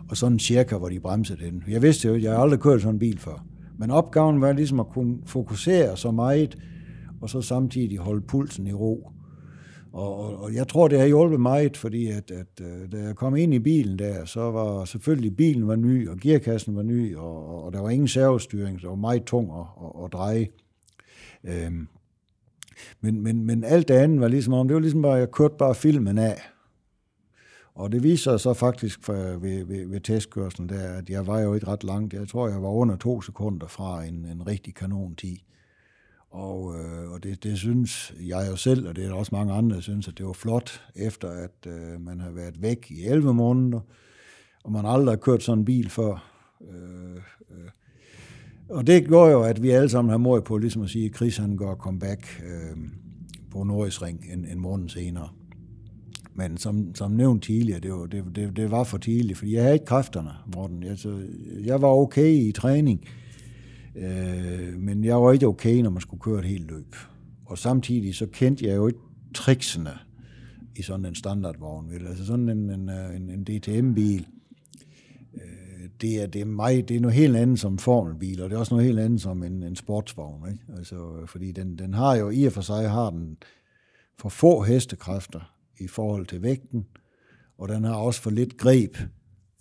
og 0.08 0.16
sådan 0.16 0.38
cirka, 0.38 0.76
hvor 0.76 0.88
de 0.88 1.00
bremsede 1.00 1.44
den. 1.44 1.64
Jeg 1.68 1.82
vidste 1.82 2.08
jo, 2.08 2.14
at 2.14 2.22
jeg 2.22 2.38
aldrig 2.38 2.60
kørt 2.60 2.80
sådan 2.80 2.94
en 2.94 2.98
bil 2.98 3.18
før. 3.18 3.46
Men 3.78 3.90
opgaven 3.90 4.40
var 4.40 4.52
ligesom 4.52 4.80
at 4.80 4.88
kunne 4.88 5.18
fokusere 5.26 5.96
så 5.96 6.10
meget, 6.10 6.58
og 7.20 7.30
så 7.30 7.42
samtidig 7.42 7.98
holde 7.98 8.20
pulsen 8.20 8.66
i 8.66 8.72
ro. 8.72 9.10
Og, 9.92 10.20
og, 10.20 10.42
og 10.42 10.54
jeg 10.54 10.68
tror, 10.68 10.88
det 10.88 10.98
har 10.98 11.06
hjulpet 11.06 11.40
meget, 11.40 11.76
fordi 11.76 12.06
at, 12.06 12.30
at, 12.30 12.60
at 12.60 12.92
da 12.92 12.98
jeg 12.98 13.16
kom 13.16 13.36
ind 13.36 13.54
i 13.54 13.58
bilen 13.58 13.98
der, 13.98 14.24
så 14.24 14.40
var 14.40 14.84
selvfølgelig 14.84 15.36
bilen 15.36 15.68
var 15.68 15.76
ny, 15.76 16.08
og 16.08 16.16
gearkassen 16.16 16.76
var 16.76 16.82
ny, 16.82 17.16
og, 17.16 17.64
og 17.64 17.72
der 17.72 17.80
var 17.80 17.90
ingen 17.90 18.08
servostyring, 18.08 18.80
så 18.80 18.82
det 18.82 18.90
var 18.90 18.96
meget 18.96 19.24
tung 19.24 19.50
at, 19.50 19.66
at, 19.84 20.04
at 20.04 20.12
dreje. 20.12 20.46
Øhm, 21.44 21.88
men, 23.00 23.22
men, 23.22 23.44
men 23.44 23.64
alt 23.64 23.88
det 23.88 23.94
andet 23.94 24.20
var 24.20 24.28
ligesom 24.28 24.52
om, 24.52 24.68
det 24.68 24.74
var 24.74 24.80
ligesom 24.80 25.02
bare, 25.02 25.14
jeg 25.14 25.30
kørte 25.30 25.54
bare 25.58 25.74
filmen 25.74 26.18
af. 26.18 26.40
Og 27.74 27.92
det 27.92 28.02
viser 28.02 28.30
sig 28.30 28.40
så 28.40 28.54
faktisk 28.54 29.04
for, 29.04 29.12
ved, 29.12 29.64
ved, 29.64 29.86
ved 29.86 30.00
testkørslen, 30.00 30.68
der, 30.68 30.92
at 30.92 31.10
jeg 31.10 31.26
var 31.26 31.40
jo 31.40 31.54
ikke 31.54 31.66
ret 31.66 31.84
langt. 31.84 32.14
Jeg 32.14 32.28
tror, 32.28 32.48
jeg 32.48 32.62
var 32.62 32.68
under 32.68 32.96
to 32.96 33.22
sekunder 33.22 33.66
fra 33.66 34.04
en, 34.04 34.24
en 34.24 34.46
rigtig 34.46 34.74
kanon-tid. 34.74 35.36
Og, 36.30 36.74
øh, 36.78 37.10
og 37.10 37.22
det, 37.22 37.42
det 37.42 37.58
synes 37.58 38.14
jeg 38.20 38.46
jo 38.50 38.56
selv, 38.56 38.88
og 38.88 38.96
det 38.96 39.06
er 39.06 39.12
også 39.12 39.34
mange 39.34 39.52
andre, 39.52 39.76
der 39.76 39.82
synes, 39.82 40.08
at 40.08 40.18
det 40.18 40.26
var 40.26 40.32
flot, 40.32 40.82
efter 40.94 41.30
at 41.30 41.66
øh, 41.66 42.00
man 42.00 42.20
har 42.20 42.30
været 42.30 42.62
væk 42.62 42.86
i 42.90 43.04
11 43.04 43.34
måneder, 43.34 43.80
og 44.64 44.72
man 44.72 44.86
aldrig 44.86 45.12
har 45.12 45.16
kørt 45.16 45.42
sådan 45.42 45.58
en 45.58 45.64
bil 45.64 45.90
før. 45.90 46.32
Øh, 46.60 47.16
øh. 47.50 47.70
Og 48.68 48.86
det 48.86 49.06
gjorde 49.06 49.32
jo, 49.32 49.42
at 49.42 49.62
vi 49.62 49.70
alle 49.70 49.88
sammen 49.88 50.10
har 50.10 50.18
mod 50.18 50.40
på 50.40 50.58
ligesom 50.58 50.82
at 50.82 50.90
sige, 50.90 51.04
at 51.04 51.16
Chris 51.16 51.36
han 51.36 51.56
går 51.56 51.74
comeback 51.74 52.42
øh, 52.46 52.76
på 53.50 53.64
Norris 53.64 54.02
Ring 54.02 54.24
en, 54.32 54.44
en 54.44 54.60
måned 54.60 54.88
senere. 54.88 55.28
Men 56.34 56.56
som, 56.56 56.94
som 56.94 57.10
nævnt 57.10 57.42
tidligere, 57.42 57.80
det 57.80 57.92
var, 57.92 58.06
det, 58.06 58.24
det, 58.34 58.56
det 58.56 58.70
var 58.70 58.84
for 58.84 58.98
tidligt, 58.98 59.38
fordi 59.38 59.54
jeg 59.54 59.62
havde 59.62 59.74
ikke 59.74 59.86
kræfterne, 59.86 60.30
Morten. 60.54 60.82
Altså, 60.82 61.18
jeg 61.64 61.82
var 61.82 61.88
okay 61.88 62.32
i 62.32 62.52
træning, 62.52 63.04
øh, 63.96 64.78
men 64.78 65.04
jeg 65.04 65.16
var 65.16 65.32
ikke 65.32 65.46
okay, 65.46 65.80
når 65.80 65.90
man 65.90 66.00
skulle 66.00 66.20
køre 66.20 66.38
et 66.38 66.44
helt 66.44 66.70
løb. 66.70 66.96
Og 67.44 67.58
samtidig 67.58 68.14
så 68.14 68.26
kendte 68.26 68.66
jeg 68.66 68.76
jo 68.76 68.86
ikke 68.86 68.98
tricksene 69.34 69.90
i 70.76 70.82
sådan 70.82 71.06
en 71.06 71.14
standardvogn. 71.14 71.92
Altså 72.08 72.26
sådan 72.26 72.48
en, 72.48 72.70
en, 72.70 72.88
øh, 72.88 73.16
en, 73.16 73.30
en 73.30 73.44
DTM-bil, 73.44 74.26
det 76.00 76.22
er, 76.22 76.26
det, 76.26 76.40
er 76.40 76.44
mig, 76.44 76.88
det 76.88 76.96
er 76.96 77.00
noget 77.00 77.16
helt 77.16 77.36
andet 77.36 77.60
som 77.60 77.78
formelbil, 77.78 78.42
og 78.42 78.50
det 78.50 78.56
er 78.56 78.60
også 78.60 78.74
noget 78.74 78.86
helt 78.86 78.98
andet 78.98 79.20
som 79.20 79.42
en, 79.42 79.62
en 79.62 79.76
sportsvogn. 79.76 80.50
Ikke? 80.50 80.64
Altså, 80.76 81.18
øh, 81.20 81.28
fordi 81.28 81.52
den, 81.52 81.78
den 81.78 81.94
har 81.94 82.16
jo 82.16 82.30
i 82.30 82.44
og 82.44 82.52
for 82.52 82.60
sig 82.60 82.90
har 82.90 83.10
den 83.10 83.36
for 84.18 84.28
få 84.28 84.62
hestekræfter, 84.62 85.58
i 85.80 85.86
forhold 85.86 86.26
til 86.26 86.42
vægten, 86.42 86.86
og 87.58 87.68
den 87.68 87.84
har 87.84 87.94
også 87.94 88.22
for 88.22 88.30
lidt 88.30 88.56
greb 88.56 88.96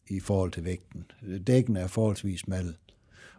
i 0.09 0.19
forhold 0.19 0.51
til 0.51 0.65
vægten. 0.65 1.05
Dækken 1.47 1.77
er 1.77 1.87
forholdsvis 1.87 2.39
smal. 2.39 2.75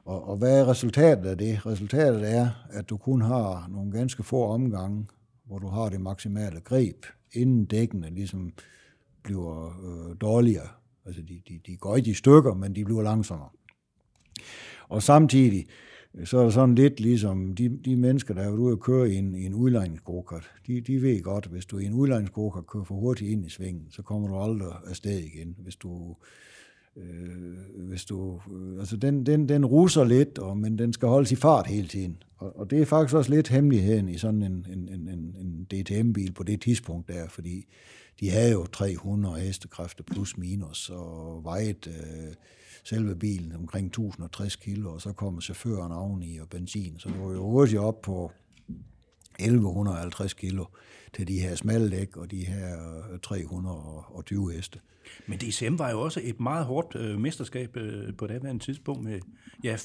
Og, 0.05 0.29
og 0.29 0.37
hvad 0.37 0.61
er 0.61 0.69
resultatet 0.69 1.27
af 1.27 1.39
det? 1.39 1.67
Resultatet 1.67 2.35
er, 2.35 2.51
at 2.71 2.91
du 2.91 2.97
kun 2.97 3.21
har 3.21 3.69
nogle 3.69 3.93
ganske 3.93 4.23
få 4.23 4.45
omgange, 4.45 5.07
hvor 5.45 5.59
du 5.59 5.67
har 5.67 5.89
det 5.89 6.01
maksimale 6.01 6.61
greb, 6.61 7.07
inden 7.33 7.65
dækkene 7.65 8.11
ligesom 8.11 8.53
bliver 9.23 9.67
øh, 9.67 10.17
dårligere. 10.21 10.69
Altså 11.09 11.23
de, 11.23 11.43
de, 11.49 11.61
de 11.67 11.77
går 11.77 11.97
ikke 11.97 12.11
i 12.11 12.15
stykker, 12.15 12.55
men 12.55 12.77
de 12.77 12.85
bliver 12.85 13.03
langsommere. 13.03 13.49
Og 14.89 15.03
samtidig, 15.03 15.67
øh, 16.15 16.27
så 16.27 16.39
er 16.39 16.45
det 16.45 16.53
sådan 16.53 16.75
lidt 16.75 17.01
ligesom 17.01 17.55
de, 17.55 17.79
de 17.85 17.97
mennesker, 17.97 18.35
der 18.35 18.43
er 18.43 18.51
ude 18.51 18.73
og 18.73 18.81
køre 18.81 19.11
i 19.11 19.15
en, 19.15 19.35
i 19.35 19.47
en 19.47 19.55
udlejningsgokart, 19.55 20.51
de, 20.67 20.81
de 20.81 21.03
ved 21.03 21.23
godt, 21.23 21.47
hvis 21.47 21.67
du 21.67 21.79
i 21.79 21.85
en 21.85 21.95
udlejningsgokart 21.95 22.67
kører 22.67 22.85
for 22.85 22.95
hurtigt 22.95 23.31
ind 23.31 23.47
i 23.47 23.49
svingen, 23.49 23.87
så 23.91 24.03
kommer 24.03 24.29
du 24.29 24.39
aldrig 24.39 24.73
afsted 24.87 25.19
igen. 25.19 25.57
Hvis 25.59 25.77
du, 25.77 26.17
øh, 26.97 27.89
hvis 27.89 28.05
du, 28.05 28.41
øh, 28.53 28.79
altså 28.79 28.97
den, 28.97 29.27
den, 29.27 29.49
den 29.49 29.67
ruser 29.67 30.05
lidt, 30.05 30.39
og, 30.39 30.57
men 30.59 30.79
den 30.79 30.93
skal 30.93 31.09
holdes 31.09 31.33
i 31.33 31.37
fart 31.37 31.67
hele 31.67 31.89
tiden. 31.89 32.23
Og, 32.37 32.59
og 32.59 32.71
det 32.71 32.81
er 32.81 32.85
faktisk 32.85 33.17
også 33.17 33.31
lidt 33.31 33.49
hemmeligheden 33.49 34.09
i 34.09 34.19
sådan 34.19 34.43
en, 34.43 34.67
en, 34.73 35.09
en, 35.09 35.37
en 35.41 35.67
DTM-bil 35.71 36.33
på 36.33 36.43
det 36.43 36.61
tidspunkt 36.61 37.09
der, 37.09 37.29
fordi 37.29 37.67
de 38.21 38.31
havde 38.31 38.53
jo 38.53 38.66
300 38.66 39.41
hestekræfter 39.41 40.05
plus 40.05 40.37
minus, 40.37 40.91
og 40.91 41.45
vejet 41.45 41.87
øh, 41.87 42.35
selve 42.85 43.16
bilen 43.16 43.53
omkring 43.53 43.87
1060 43.87 44.57
kilo, 44.57 44.93
og 44.95 45.01
så 45.01 45.12
kommer 45.12 45.41
chaufføren 45.41 45.93
oveni 45.93 46.39
og 46.39 46.49
benzin, 46.49 46.99
så 46.99 47.09
du 47.09 47.29
er 47.29 47.35
jo 47.35 47.43
hurtigt 47.43 47.81
op 47.81 48.03
på 48.03 48.33
1150 49.39 50.35
kilo 50.35 50.64
til 51.12 51.29
de 51.29 51.41
her 51.41 51.55
smalle 51.55 51.91
dæk 51.91 52.16
og 52.16 52.31
de 52.31 52.45
her 52.45 52.99
øh, 53.12 53.19
320 53.19 54.53
heste. 54.53 54.81
Men 55.27 55.39
DCM 55.39 55.79
var 55.79 55.91
jo 55.91 56.01
også 56.01 56.21
et 56.25 56.41
meget 56.41 56.64
hårdt 56.64 56.97
øh, 56.97 57.21
mesterskab 57.21 57.77
øh, 57.77 58.16
på 58.16 58.27
det 58.27 58.35
andet 58.35 58.62
tidspunkt. 58.62 59.05
Med, 59.05 59.21
ja, 59.64 59.77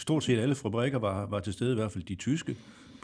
stort 0.00 0.24
set 0.24 0.38
alle 0.38 0.54
fabrikker 0.54 0.98
var, 0.98 1.26
var 1.26 1.40
til 1.40 1.52
stede, 1.52 1.72
i 1.72 1.74
hvert 1.74 1.92
fald 1.92 2.04
de 2.04 2.14
tyske. 2.14 2.56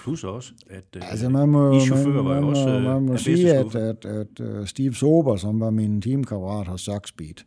Plus 0.02 0.24
også, 0.24 0.52
at 0.70 0.84
øh, 0.96 1.10
altså 1.10 1.28
man 1.28 1.48
må, 1.48 1.76
I 1.76 1.80
chauffører 1.80 2.22
var 2.22 2.36
jo 2.36 2.48
også 2.48 2.68
man, 2.68 2.82
man 2.82 3.02
må 3.02 3.16
sige, 3.16 3.54
at, 3.54 3.74
at, 3.74 4.04
at, 4.04 4.40
at 4.40 4.68
Steve 4.68 4.94
Sober, 4.94 5.36
som 5.36 5.60
var 5.60 5.70
min 5.70 6.02
teamkammerat 6.02 6.66
hos 6.66 6.80
Saxbeat, 6.80 7.44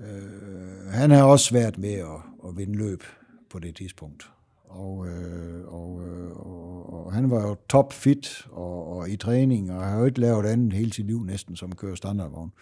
Øh, 0.00 0.92
han 0.92 1.10
har 1.10 1.24
også 1.24 1.44
svært 1.44 1.78
med 1.78 1.92
at, 1.92 2.48
at 2.48 2.56
vinde 2.56 2.78
løb 2.78 3.02
på 3.50 3.58
det 3.58 3.76
tidspunkt. 3.76 4.30
Og, 4.68 5.06
øh, 5.06 5.64
og, 5.66 6.00
øh, 6.06 6.30
og, 6.30 7.06
og 7.06 7.12
han 7.12 7.30
var 7.30 7.48
jo 7.48 7.56
top 7.68 7.92
fit 7.92 8.46
og, 8.50 8.96
og 8.96 9.08
i 9.08 9.16
træning, 9.16 9.72
og 9.72 9.84
har 9.84 9.98
jo 9.98 10.04
ikke 10.04 10.20
lavet 10.20 10.46
andet 10.46 10.72
hele 10.72 10.92
sit 10.92 11.06
liv 11.06 11.24
næsten, 11.24 11.56
som 11.56 11.74
kører 11.74 11.94
standardvogn. 11.94 12.52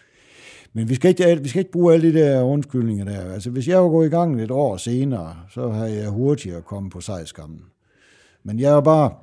Men 0.72 0.88
vi 0.88 0.94
skal, 0.94 1.08
ikke, 1.08 1.42
vi 1.42 1.48
skal 1.48 1.58
ikke 1.58 1.72
bruge 1.72 1.94
alle 1.94 2.12
de 2.12 2.18
der 2.18 2.42
undskyldninger 2.42 3.04
der. 3.04 3.32
Altså, 3.32 3.50
hvis 3.50 3.68
jeg 3.68 3.82
var 3.82 3.88
gået 3.88 4.06
i 4.06 4.10
gang 4.10 4.42
et 4.42 4.50
år 4.50 4.76
senere, 4.76 5.36
så 5.50 5.68
havde 5.68 5.94
jeg 5.94 6.08
hurtigere 6.08 6.62
kommet 6.62 6.92
på 6.92 7.00
sejrskammen. 7.00 7.62
Men 8.48 8.58
jeg 8.58 8.74
var 8.74 8.80
bare 8.80 9.14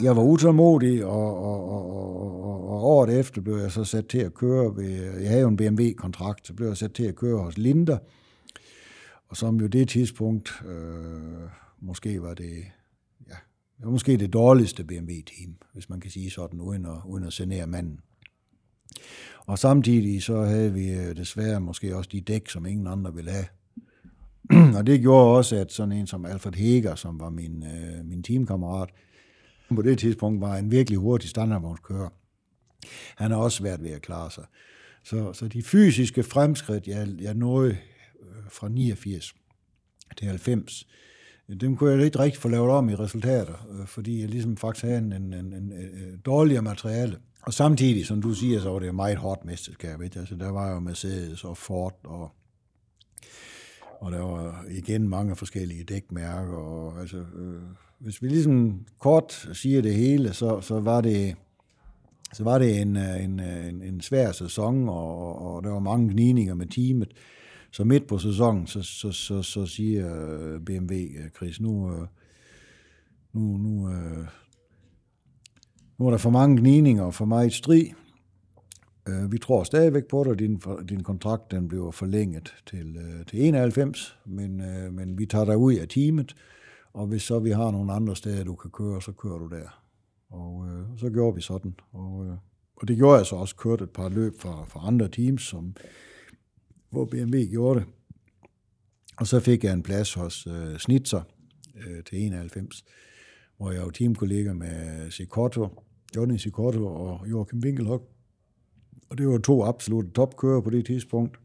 jeg 0.00 0.16
var 0.16 0.22
utålmodig, 0.22 1.04
og, 1.04 1.44
og, 1.44 1.70
og, 1.70 1.90
og, 2.44 2.68
og 2.68 2.84
året 2.84 3.18
efter 3.18 3.40
blev 3.40 3.56
jeg 3.56 3.72
så 3.72 3.84
sat 3.84 4.06
til 4.06 4.18
at 4.18 4.34
køre 4.34 4.76
ved, 4.76 5.20
jeg 5.20 5.28
havde 5.28 5.42
jo 5.42 5.48
en 5.48 5.56
BMW-kontrakt, 5.56 6.46
så 6.46 6.54
blev 6.54 6.68
jeg 6.68 6.76
sat 6.76 6.92
til 6.92 7.02
at 7.02 7.16
køre 7.16 7.38
hos 7.38 7.58
Linda, 7.58 7.98
og 9.28 9.36
som 9.36 9.60
jo 9.60 9.66
det 9.66 9.88
tidspunkt, 9.88 10.62
øh, 10.66 11.48
måske 11.80 12.22
var 12.22 12.34
det, 12.34 12.64
ja, 13.28 13.36
det 13.76 13.84
var 13.84 13.90
måske 13.90 14.16
det 14.16 14.32
dårligste 14.32 14.84
BMW-team, 14.84 15.56
hvis 15.72 15.88
man 15.88 16.00
kan 16.00 16.10
sige 16.10 16.30
sådan, 16.30 16.60
uden 16.60 16.86
at, 16.86 16.98
uden 17.06 17.24
at 17.24 17.32
senere 17.32 17.66
manden. 17.66 18.00
Og 19.46 19.58
samtidig 19.58 20.22
så 20.22 20.42
havde 20.42 20.72
vi 20.72 20.90
øh, 20.90 21.16
desværre 21.16 21.60
måske 21.60 21.96
også 21.96 22.10
de 22.12 22.20
dæk, 22.20 22.48
som 22.48 22.66
ingen 22.66 22.86
andre 22.86 23.14
ville 23.14 23.30
have 23.30 23.46
og 24.76 24.86
det 24.86 25.00
gjorde 25.00 25.36
også, 25.36 25.56
at 25.56 25.72
sådan 25.72 25.92
en 25.92 26.06
som 26.06 26.24
Alfred 26.24 26.52
Heger, 26.52 26.94
som 26.94 27.20
var 27.20 27.30
min, 27.30 27.62
øh, 27.62 28.04
min 28.04 28.22
teamkammerat, 28.22 28.88
på 29.74 29.82
det 29.82 29.98
tidspunkt 29.98 30.40
var 30.40 30.56
en 30.56 30.70
virkelig 30.70 30.98
hurtig 30.98 31.30
standardvognskører. 31.30 32.08
Han 33.16 33.30
har 33.30 33.38
også 33.38 33.62
været 33.62 33.82
ved 33.82 33.90
at 33.90 34.02
klare 34.02 34.30
sig. 34.30 34.44
Så, 35.04 35.32
så 35.32 35.48
de 35.48 35.62
fysiske 35.62 36.22
fremskridt, 36.22 36.86
jeg, 36.86 37.08
jeg 37.20 37.34
nåede 37.34 37.70
øh, 37.70 38.50
fra 38.50 38.68
89 38.68 39.34
til 40.16 40.28
90, 40.28 40.86
dem 41.60 41.76
kunne 41.76 41.92
jeg 41.92 42.04
ikke 42.04 42.18
rigtig 42.18 42.40
få 42.40 42.48
lavet 42.48 42.70
om 42.70 42.88
i 42.88 42.94
resultater, 42.94 43.66
øh, 43.70 43.86
fordi 43.86 44.20
jeg 44.20 44.28
ligesom 44.28 44.56
faktisk 44.56 44.84
havde 44.84 44.98
en, 44.98 45.12
en, 45.12 45.34
en, 45.34 45.52
en, 45.52 45.72
en 45.72 46.20
dårligere 46.24 46.62
materiale. 46.62 47.18
Og 47.42 47.54
samtidig, 47.54 48.06
som 48.06 48.22
du 48.22 48.34
siger, 48.34 48.60
så 48.60 48.70
var 48.70 48.78
det 48.78 48.94
meget 48.94 49.16
hårdt 49.16 49.44
mesterskab. 49.44 50.02
Ikke? 50.02 50.18
Altså, 50.18 50.34
der 50.34 50.50
var 50.50 50.70
jo 50.70 50.80
Mercedes 50.80 51.44
og 51.44 51.56
Ford, 51.56 51.98
og, 52.04 52.32
og 54.00 54.12
der 54.12 54.20
var 54.20 54.64
igen 54.70 55.08
mange 55.08 55.36
forskellige 55.36 55.84
dækmærker. 55.84 56.56
Og, 56.56 57.00
altså, 57.00 57.16
øh, 57.16 57.62
hvis 57.98 58.22
vi 58.22 58.28
ligesom 58.28 58.86
kort 59.00 59.48
siger 59.52 59.82
det 59.82 59.94
hele, 59.94 60.32
så, 60.32 60.60
så 60.60 60.80
var 60.80 61.00
det 61.00 61.36
så 62.34 62.44
var 62.44 62.58
det 62.58 62.80
en, 62.80 62.96
øh, 62.96 63.24
en, 63.24 63.40
øh, 63.40 63.68
en, 63.68 63.82
en 63.82 64.00
svær 64.00 64.32
sæson, 64.32 64.88
og, 64.88 65.42
og 65.42 65.62
der 65.62 65.70
var 65.70 65.78
mange 65.78 66.12
gnidninger 66.12 66.54
med 66.54 66.66
teamet. 66.66 67.08
Så 67.70 67.84
midt 67.84 68.06
på 68.06 68.18
sæsonen, 68.18 68.66
så, 68.66 68.82
så, 68.82 69.12
så, 69.12 69.42
så 69.42 69.66
siger 69.66 70.26
øh, 70.26 70.60
BMW, 70.60 70.94
Chris, 71.36 71.60
nu, 71.60 71.90
nu, 73.32 73.40
nu, 73.56 73.88
nu 75.98 76.06
er 76.06 76.10
der 76.10 76.18
for 76.18 76.30
mange 76.30 76.60
gnidninger 76.60 77.02
og 77.02 77.14
for 77.14 77.24
meget 77.24 77.52
strid. 77.52 77.86
Øh, 79.08 79.32
vi 79.32 79.38
tror 79.38 79.64
stadigvæk 79.64 80.04
på 80.04 80.24
dig, 80.24 80.38
din, 80.38 80.62
din 80.88 81.02
kontrakt 81.02 81.50
den 81.50 81.68
bliver 81.68 81.90
forlænget 81.90 82.54
til, 82.66 82.96
øh, 82.96 83.26
til 83.26 83.46
91, 83.46 84.18
men, 84.26 84.60
øh, 84.60 84.92
men 84.92 85.18
vi 85.18 85.26
tager 85.26 85.44
dig 85.44 85.56
ud 85.56 85.74
af 85.74 85.88
teamet, 85.88 86.36
og 86.92 87.06
hvis 87.06 87.22
så 87.22 87.38
vi 87.38 87.50
har 87.50 87.70
nogle 87.70 87.92
andre 87.92 88.16
steder, 88.16 88.44
du 88.44 88.54
kan 88.54 88.70
køre, 88.70 89.02
så 89.02 89.12
kører 89.12 89.38
du 89.38 89.48
der. 89.48 89.84
Og 90.30 90.66
øh, 90.68 90.98
så 90.98 91.10
gjorde 91.10 91.34
vi 91.34 91.40
sådan. 91.40 91.74
Og, 91.92 92.26
øh, 92.26 92.36
og 92.76 92.88
det 92.88 92.96
gjorde 92.96 93.16
jeg 93.16 93.26
så 93.26 93.36
også, 93.36 93.56
Kørte 93.56 93.84
et 93.84 93.90
par 93.90 94.08
løb 94.08 94.32
fra, 94.38 94.64
fra 94.64 94.86
andre 94.86 95.08
teams, 95.08 95.42
som, 95.42 95.76
hvor 96.90 97.04
BMW 97.04 97.38
gjorde 97.50 97.80
det. 97.80 97.88
Og 99.16 99.26
så 99.26 99.40
fik 99.40 99.64
jeg 99.64 99.72
en 99.72 99.82
plads 99.82 100.14
hos 100.14 100.46
øh, 100.46 100.78
Snitzer 100.78 101.22
øh, 101.76 102.04
til 102.04 102.18
91, 102.18 102.84
hvor 103.56 103.70
jeg 103.70 103.82
var 103.82 103.90
teamkollega 103.90 104.52
med 104.52 105.10
Sikorto, 105.10 105.68
Johnny 106.16 106.36
Sikorto 106.36 106.86
og 106.86 107.30
Joachim 107.30 107.58
Winkelhock. 107.64 108.13
Og 109.14 109.18
det 109.18 109.28
var 109.28 109.38
to 109.38 109.64
absolutte 109.64 110.10
topkører 110.10 110.60
på 110.60 110.70
det 110.70 110.86
tidspunkt. 110.86 111.38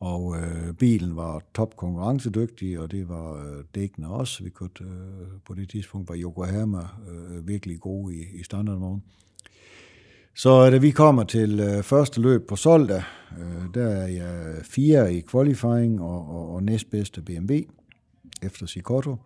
Og 0.00 0.36
øh, 0.36 0.74
bilen 0.74 1.16
var 1.16 1.42
top 1.54 1.76
konkurrencedygtig, 1.76 2.78
og 2.78 2.90
det 2.90 3.08
var 3.08 3.34
øh, 3.34 3.64
dækkende 3.74 4.08
også. 4.08 4.44
Vi 4.44 4.50
kunne, 4.50 4.70
øh, 4.80 5.28
på 5.46 5.54
det 5.54 5.68
tidspunkt 5.68 6.08
var 6.08 6.16
Yokohama 6.18 6.78
øh, 6.78 7.48
virkelig 7.48 7.80
gode 7.80 8.14
i, 8.14 8.40
i 8.40 8.42
standardvogn. 8.42 9.02
Så 10.34 10.66
øh, 10.66 10.72
da 10.72 10.78
vi 10.78 10.90
kommer 10.90 11.24
til 11.24 11.60
øh, 11.60 11.82
første 11.82 12.20
løb 12.20 12.48
på 12.48 12.56
Solda, 12.56 13.02
øh, 13.38 13.74
der 13.74 13.86
er 13.86 14.06
jeg 14.06 14.64
fire 14.64 15.14
i 15.14 15.22
qualifying 15.30 16.00
og, 16.00 16.30
og, 16.30 16.54
og 16.54 16.62
næstbedste 16.62 17.22
BMW 17.22 17.54
efter 18.42 18.66
Sikotto. 18.66 19.16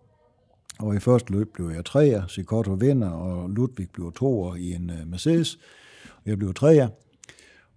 Og 0.79 0.95
i 0.95 0.99
første 0.99 1.31
løb 1.31 1.53
blev 1.53 1.69
jeg 1.69 1.85
treer, 1.85 2.27
Sikotto 2.27 2.73
vinder, 2.73 3.09
og 3.09 3.49
Ludvig 3.49 3.89
bliver 3.89 4.11
toer 4.11 4.55
i 4.55 4.73
en 4.73 4.89
øh, 4.89 5.07
Mercedes. 5.07 5.59
Jeg 6.25 6.37
blev 6.37 6.53
tredje, 6.53 6.89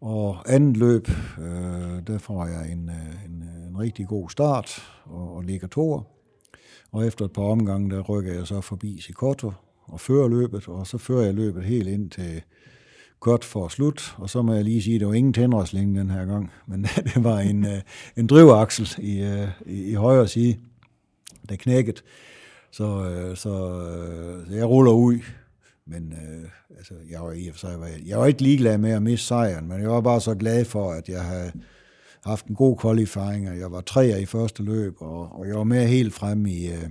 Og 0.00 0.52
andet 0.54 0.76
løb, 0.76 1.08
øh, 1.38 2.06
der 2.06 2.18
får 2.18 2.46
jeg 2.46 2.72
en, 2.72 2.88
øh, 2.88 3.24
en, 3.24 3.42
øh, 3.42 3.68
en 3.68 3.78
rigtig 3.78 4.06
god 4.06 4.30
start 4.30 4.82
og, 5.04 5.36
og 5.36 5.42
ligger 5.42 5.68
toer. 5.68 6.02
Og 6.92 7.06
efter 7.06 7.24
et 7.24 7.32
par 7.32 7.42
omgange, 7.42 7.90
der 7.90 8.00
rykker 8.00 8.32
jeg 8.32 8.46
så 8.46 8.60
forbi 8.60 9.00
Sikoto 9.00 9.52
og 9.82 10.00
fører 10.00 10.28
løbet, 10.28 10.68
og 10.68 10.86
så 10.86 10.98
fører 10.98 11.24
jeg 11.24 11.34
løbet 11.34 11.64
helt 11.64 11.88
ind 11.88 12.10
til 12.10 12.42
godt 13.20 13.44
for 13.44 13.68
slut. 13.68 14.14
Og 14.18 14.30
så 14.30 14.42
må 14.42 14.54
jeg 14.54 14.64
lige 14.64 14.82
sige, 14.82 14.94
at 14.94 15.00
det 15.00 15.08
var 15.08 15.14
ingen 15.14 15.32
tændrøsling 15.32 15.96
den 15.96 16.10
her 16.10 16.24
gang, 16.24 16.50
men 16.68 16.82
det 17.14 17.24
var 17.24 17.38
en, 17.38 17.66
øh, 17.66 17.80
en 18.16 18.26
drivaksel 18.26 18.94
i, 18.98 19.46
i, 19.66 19.90
i 19.90 19.94
højre 19.94 20.28
side, 20.28 20.56
der 21.48 21.56
knækkede. 21.56 22.00
Så, 22.70 23.12
så, 23.34 23.42
så 24.48 24.54
jeg 24.54 24.68
ruller 24.68 24.92
ud, 24.92 25.18
men 25.86 26.12
øh, 26.12 26.50
altså, 26.76 26.94
jeg 27.10 27.20
var 27.20 27.32
i 27.32 27.48
og 27.48 27.54
for 27.54 27.58
sig, 27.58 27.78
jeg, 27.80 28.06
jeg 28.06 28.18
var 28.18 28.26
ikke 28.26 28.42
ligeglad 28.42 28.78
med 28.78 28.90
at 28.90 29.02
miste 29.02 29.26
sejren, 29.26 29.68
men 29.68 29.80
jeg 29.80 29.90
var 29.90 30.00
bare 30.00 30.20
så 30.20 30.34
glad 30.34 30.64
for, 30.64 30.92
at 30.92 31.08
jeg 31.08 31.24
havde 31.24 31.52
haft 32.24 32.46
en 32.46 32.54
god 32.54 32.76
qualifying, 32.82 33.48
og 33.50 33.58
jeg 33.58 33.72
var 33.72 33.80
treer 33.80 34.16
i 34.16 34.26
første 34.26 34.62
løb, 34.62 34.94
og, 34.98 35.32
og 35.32 35.48
jeg 35.48 35.56
var 35.56 35.64
med 35.64 35.86
helt 35.86 36.14
frem 36.14 36.46
i, 36.46 36.68
øh, 36.68 36.88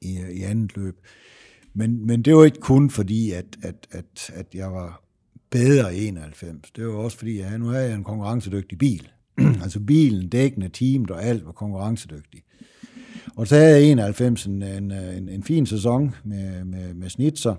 i, 0.00 0.18
i 0.32 0.42
andet 0.42 0.76
løb. 0.76 0.96
Men, 1.74 2.06
men 2.06 2.22
det 2.22 2.36
var 2.36 2.44
ikke 2.44 2.60
kun 2.60 2.90
fordi, 2.90 3.30
at, 3.30 3.46
at, 3.62 3.86
at, 3.90 4.30
at 4.34 4.46
jeg 4.54 4.72
var 4.72 5.02
bedre 5.50 5.96
i 5.96 6.06
91. 6.06 6.70
Det 6.76 6.86
var 6.86 6.92
også 6.92 7.18
fordi, 7.18 7.40
at 7.40 7.60
nu 7.60 7.66
havde 7.66 7.84
jeg 7.84 7.94
en 7.94 8.04
konkurrencedygtig 8.04 8.78
bil. 8.78 9.08
altså 9.62 9.80
bilen, 9.80 10.28
dækkende, 10.28 10.68
teamet 10.68 11.10
og 11.10 11.24
alt 11.24 11.46
var 11.46 11.52
konkurrencedygtig. 11.52 12.42
Og 13.36 13.46
så 13.46 13.54
havde 13.56 13.70
jeg 13.70 13.90
91 13.90 14.46
en, 14.46 14.62
en, 14.62 14.92
en, 14.92 15.28
en 15.28 15.42
fin 15.42 15.66
sæson 15.66 16.14
med, 16.24 16.64
med, 16.64 16.94
med 16.94 17.08
snitser, 17.08 17.54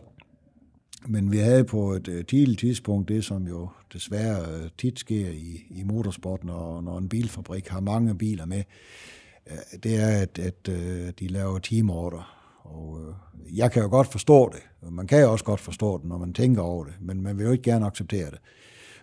men 1.07 1.31
vi 1.31 1.37
havde 1.37 1.63
på 1.63 1.91
et 1.91 2.07
øh, 2.07 2.25
tidligt 2.25 2.59
tidspunkt 2.59 3.09
det, 3.09 3.25
som 3.25 3.47
jo 3.47 3.69
desværre 3.93 4.39
øh, 4.51 4.69
tit 4.77 4.99
sker 4.99 5.29
i, 5.29 5.65
i 5.69 5.83
motorsport, 5.83 6.43
når, 6.43 6.81
når 6.81 6.97
en 6.97 7.09
bilfabrik 7.09 7.67
har 7.67 7.79
mange 7.79 8.17
biler 8.17 8.45
med, 8.45 8.63
øh, 9.51 9.79
det 9.83 9.95
er, 10.01 10.21
at, 10.21 10.39
at 10.39 10.65
de 11.19 11.27
laver 11.27 11.59
teamorder. 11.59 12.31
Og 12.63 13.15
jeg 13.53 13.71
kan 13.71 13.81
jo 13.81 13.89
godt 13.89 14.07
forstå 14.07 14.51
det, 14.53 14.91
man 14.91 15.07
kan 15.07 15.21
jo 15.21 15.31
også 15.31 15.45
godt 15.45 15.59
forstå 15.59 15.97
det, 15.97 16.05
når 16.05 16.17
man 16.17 16.33
tænker 16.33 16.61
over 16.61 16.85
det, 16.85 16.93
men 16.99 17.21
man 17.21 17.37
vil 17.37 17.45
jo 17.45 17.51
ikke 17.51 17.63
gerne 17.63 17.85
acceptere 17.85 18.31
det. 18.31 18.39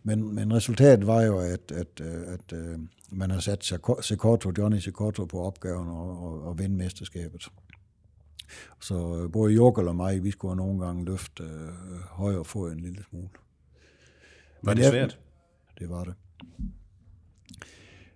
Men, 0.02 0.34
men 0.34 0.54
resultatet 0.54 1.06
var 1.06 1.22
jo, 1.22 1.38
at, 1.38 1.72
at, 1.72 2.00
at, 2.00 2.52
at 2.52 2.78
man 3.10 3.30
har 3.30 3.40
sat 3.40 3.72
Secotto, 4.00 4.52
Johnny 4.58 4.78
Secotto 4.78 5.24
på 5.24 5.42
opgaven 5.42 5.88
og, 5.88 6.24
og, 6.24 6.42
og 6.42 6.58
vinde 6.58 6.76
mesterskabet. 6.76 7.48
Så 8.80 9.28
både 9.32 9.52
Jorkel 9.52 9.88
og 9.88 9.96
mig, 9.96 10.24
vi 10.24 10.30
skulle 10.30 10.56
nogle 10.56 10.86
gange 10.86 11.04
løfte 11.04 11.42
øh, 11.42 11.98
højre 12.10 12.44
få 12.44 12.66
en 12.66 12.80
lille 12.80 13.04
smule. 13.10 13.28
Var 14.62 14.74
det 14.74 14.84
svært? 14.84 15.18
Det 15.78 15.88
var 15.88 16.04
det. 16.04 16.14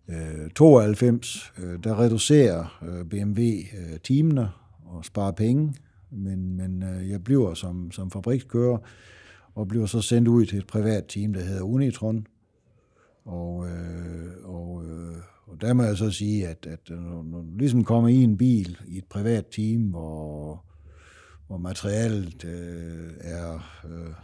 Øh, 0.09 0.51
92, 0.51 1.53
øh, 1.59 1.84
der 1.84 2.01
reducerer 2.01 2.78
øh, 2.82 3.05
BMW 3.05 3.41
øh, 3.43 4.01
timene 4.03 4.51
og 4.84 5.05
sparer 5.05 5.32
penge, 5.32 5.74
men, 6.11 6.57
men 6.57 6.82
øh, 6.82 7.11
jeg 7.11 7.24
bliver 7.24 7.55
som, 7.55 7.91
som 7.91 8.11
fabrikskører 8.11 8.78
og 9.55 9.68
bliver 9.68 9.87
så 9.87 10.01
sendt 10.01 10.28
ud 10.28 10.47
til 10.47 10.59
et 10.59 10.66
privat 10.66 11.05
team, 11.09 11.32
der 11.32 11.41
hedder 11.41 11.62
Unitron. 11.62 12.26
Og, 13.24 13.68
øh, 13.68 14.32
og, 14.45 14.84
øh, 14.84 15.16
og 15.47 15.61
der 15.61 15.72
må 15.72 15.82
jeg 15.82 15.97
så 15.97 16.11
sige, 16.11 16.49
at, 16.49 16.66
at 16.66 16.90
når, 16.90 17.22
når 17.22 17.38
du 17.38 17.57
ligesom 17.57 17.84
kommer 17.84 18.09
i 18.09 18.14
en 18.14 18.36
bil 18.36 18.78
i 18.86 18.99
et 18.99 19.05
privat 19.05 19.47
team, 19.47 19.82
hvor, 19.82 20.64
hvor 21.47 21.57
materialet 21.57 22.44
øh, 22.44 23.11
er 23.20 23.55
øh, 23.88 24.14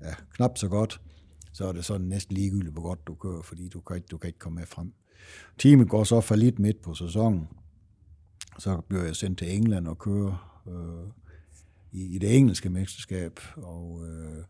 ja, 0.00 0.14
knap 0.34 0.58
så 0.58 0.68
godt, 0.68 1.00
så 1.52 1.66
er 1.66 1.72
det 1.72 1.84
sådan 1.84 2.06
næsten 2.06 2.34
ligegyldigt, 2.34 2.72
hvor 2.72 2.82
godt 2.82 3.06
du 3.06 3.14
kører, 3.14 3.42
fordi 3.42 3.68
du 3.68 3.80
kan 3.80 3.96
ikke, 3.96 4.06
du 4.10 4.18
kan 4.18 4.28
ikke 4.28 4.38
komme 4.38 4.58
med 4.58 4.66
frem. 4.66 4.92
Teamet 5.58 5.88
går 5.88 6.04
så 6.04 6.20
for 6.20 6.34
lidt 6.34 6.58
midt 6.58 6.82
på 6.82 6.94
sæsonen. 6.94 7.48
Så 8.58 8.80
bliver 8.88 9.04
jeg 9.04 9.16
sendt 9.16 9.38
til 9.38 9.56
England 9.56 9.88
og 9.88 9.98
kører 9.98 10.62
øh, 10.68 11.10
i, 11.92 12.14
i 12.14 12.18
det 12.18 12.36
engelske 12.36 12.70
mesterskab, 12.70 13.40
og 13.56 14.06
øh, 14.08 14.44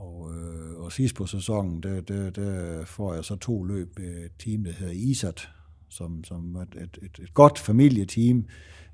og, 0.00 0.32
øh, 0.34 0.80
og 0.80 0.92
sidst 0.92 1.14
på 1.14 1.26
sæsonen, 1.26 1.82
der, 1.82 2.00
der, 2.00 2.30
der 2.30 2.84
får 2.84 3.14
jeg 3.14 3.24
så 3.24 3.36
to 3.36 3.64
løb 3.64 3.98
med 3.98 4.24
et 4.24 4.32
team, 4.38 4.64
der 4.64 4.72
hedder 4.72 4.92
ISAT, 4.92 5.48
som, 5.88 6.24
som 6.24 6.56
et, 6.56 6.82
et, 6.82 6.98
et, 7.02 7.24
et 7.24 7.34
godt 7.34 7.58
familieteam, 7.58 8.44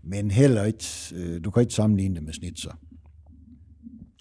men 0.02 0.30
heller 0.30 0.64
ikke, 0.64 0.84
øh, 1.14 1.44
du 1.44 1.50
kan 1.50 1.60
ikke 1.60 1.74
sammenligne 1.74 2.14
det 2.14 2.22
med 2.22 2.32
Snitzer. 2.32 2.72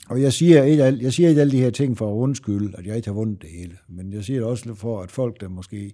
Og 0.09 0.21
jeg 0.21 0.33
siger, 0.33 0.63
ikke, 0.63 0.83
jeg 0.83 1.13
siger 1.13 1.29
ikke 1.29 1.41
alle 1.41 1.51
de 1.51 1.61
her 1.61 1.69
ting 1.69 1.97
for 1.97 2.11
at 2.11 2.15
undskylde, 2.15 2.77
at 2.77 2.85
jeg 2.85 2.95
ikke 2.95 3.07
har 3.07 3.13
vundet 3.13 3.41
det 3.41 3.49
hele, 3.49 3.77
men 3.89 4.13
jeg 4.13 4.23
siger 4.23 4.39
det 4.39 4.47
også 4.47 4.73
for, 4.73 5.01
at 5.01 5.11
folk, 5.11 5.41
der 5.41 5.47
måske 5.47 5.93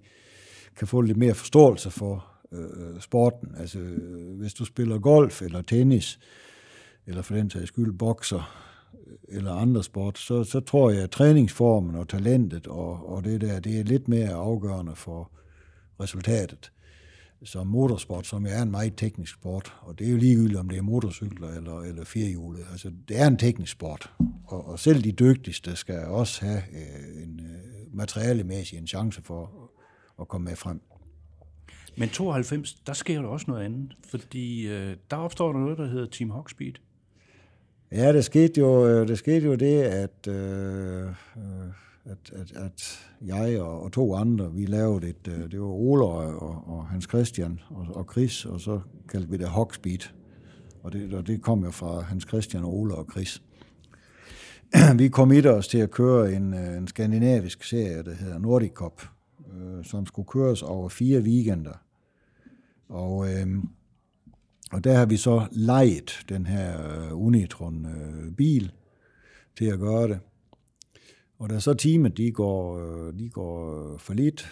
kan 0.76 0.88
få 0.88 1.02
lidt 1.02 1.18
mere 1.18 1.34
forståelse 1.34 1.90
for 1.90 2.28
øh, 2.52 3.02
sporten. 3.02 3.50
Altså, 3.58 3.80
øh, 3.80 4.40
hvis 4.40 4.54
du 4.54 4.66
spiller 4.66 5.00
golf 5.00 5.42
eller 5.42 5.62
tennis, 5.62 6.20
eller 7.08 7.22
for 7.22 7.36
den 7.36 7.50
sags 7.50 7.68
skyld 7.68 7.94
bokser, 7.94 8.71
eller 9.28 9.54
andre 9.54 9.84
sport, 9.84 10.18
så, 10.18 10.44
så 10.44 10.60
tror 10.60 10.90
jeg, 10.90 11.04
at 11.04 11.12
træningsformen 11.12 11.96
og 11.96 12.10
talentet 12.10 12.68
og, 12.68 13.10
og 13.10 13.24
det 13.24 13.42
der, 13.42 13.60
det 13.60 13.80
er 13.80 13.84
lidt 13.84 14.08
mere 14.08 14.30
afgørende 14.30 14.96
for 14.96 15.32
resultatet. 16.00 16.72
Som 17.44 17.68
motorsport, 17.68 18.28
som 18.28 18.46
er 18.46 18.62
en 18.62 18.72
meget 18.72 18.96
teknisk 18.98 19.34
sport, 19.34 19.74
og 19.82 20.00
det 20.00 20.08
er 20.08 20.12
jo 20.12 20.18
ligegyldigt, 20.18 20.60
om 20.60 20.70
det 20.70 20.78
er 20.78 20.82
motorcykler 20.82 21.50
eller, 21.50 21.80
eller 21.80 22.04
firehjulet. 22.06 22.66
Altså, 22.72 22.92
det 23.08 23.20
er 23.20 23.28
en 23.28 23.38
teknisk 23.38 23.72
sport, 23.72 24.14
og, 24.48 24.68
og 24.68 24.80
selv 24.80 25.04
de 25.04 25.12
dygtigste 25.12 25.76
skal 25.76 26.06
også 26.06 26.46
have 26.46 26.62
øh, 26.72 27.24
en 27.24 27.40
øh, 27.40 27.96
materialemæssig 27.98 28.78
en 28.78 28.88
chance 28.88 29.22
for 29.22 29.44
at, 29.44 29.84
at 30.22 30.28
komme 30.28 30.46
med 30.46 30.56
frem. 30.56 30.82
Men 31.98 32.10
92, 32.10 32.74
der 32.74 32.94
sker 32.94 33.22
der 33.22 33.28
også 33.28 33.46
noget 33.48 33.66
andet, 33.66 33.96
fordi 34.10 34.68
øh, 34.68 34.96
der 35.12 35.18
opstår 35.18 35.52
der 35.52 35.60
noget, 35.60 35.78
der 35.78 35.88
hedder 35.88 36.06
Team 36.06 36.30
Hogspeed. 36.30 36.74
Ja, 37.92 38.14
det 38.14 38.26
skete 38.26 38.60
jo, 38.60 38.88
øh, 38.88 39.08
det 39.08 39.18
skete 39.18 39.46
jo 39.46 39.56
det, 39.56 39.82
at, 39.82 40.28
øh, 40.28 41.08
øh, 41.08 41.14
at, 42.06 42.34
at, 42.34 42.52
at 42.56 43.00
jeg 43.22 43.62
og, 43.62 43.84
og 43.84 43.92
to 43.92 44.16
andre, 44.16 44.54
vi 44.54 44.66
lavede 44.66 45.10
et, 45.10 45.28
øh, 45.28 45.52
det 45.52 45.62
var 45.62 45.68
Ole 45.68 46.06
og, 46.06 46.64
og 46.68 46.88
Hans 46.88 47.06
Christian 47.06 47.60
og, 47.70 47.88
og 47.96 48.08
Chris, 48.12 48.46
og 48.46 48.62
så 48.62 48.80
kaldte 49.10 49.30
vi 49.30 49.38
det 49.38 49.48
Hogspeed. 49.48 50.00
Og 50.84 50.94
det, 50.94 51.14
og 51.14 51.28
det 51.28 51.42
kom 51.42 51.64
jo 51.64 51.72
fra 51.72 52.02
Hans 52.02 52.24
Christian, 52.28 52.64
Ole 52.64 52.96
og 52.96 53.08
Chris. 53.12 53.44
vi 54.98 55.08
kom 55.08 55.32
i 55.32 55.46
os 55.46 55.68
til 55.68 55.78
at 55.78 55.92
køre 55.92 56.34
en, 56.34 56.54
en 56.54 56.88
skandinavisk 56.88 57.64
serie, 57.64 58.04
der 58.04 58.14
hedder 58.14 58.40
Nordic 58.40 58.72
Cup, 58.72 59.02
øh, 59.54 59.86
som 59.86 60.06
skulle 60.06 60.28
køres 60.28 60.64
over 60.64 60.90
fire 60.90 61.20
weekender. 61.20 61.84
Og 62.90 63.34
øh, 63.34 63.48
og 64.72 64.84
der 64.84 64.98
har 64.98 65.06
vi 65.06 65.18
så 65.18 65.48
lejet 65.52 66.26
den 66.30 66.46
her 66.46 66.92
øh, 66.92 67.26
Unitron-bil 67.26 68.64
øh, 68.64 68.70
til 69.58 69.66
at 69.66 69.80
gøre 69.80 70.08
det. 70.08 70.20
Og 71.40 71.50
da 71.50 71.60
så 71.60 71.74
teamet 71.74 72.18
de 72.18 72.32
går, 72.32 72.80
øh, 72.80 73.20
de 73.20 73.30
går 73.30 73.94
øh, 73.94 74.00
for 74.00 74.14
lidt, 74.14 74.52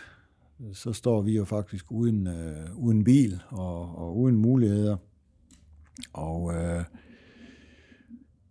så 0.73 0.93
står 0.93 1.21
vi 1.21 1.35
jo 1.35 1.45
faktisk 1.45 1.91
uden, 1.91 2.27
øh, 2.27 2.75
uden 2.75 3.03
bil 3.03 3.41
og, 3.49 3.95
og 3.95 4.17
uden 4.17 4.37
muligheder. 4.37 4.97
Og, 6.13 6.53
øh, 6.53 6.83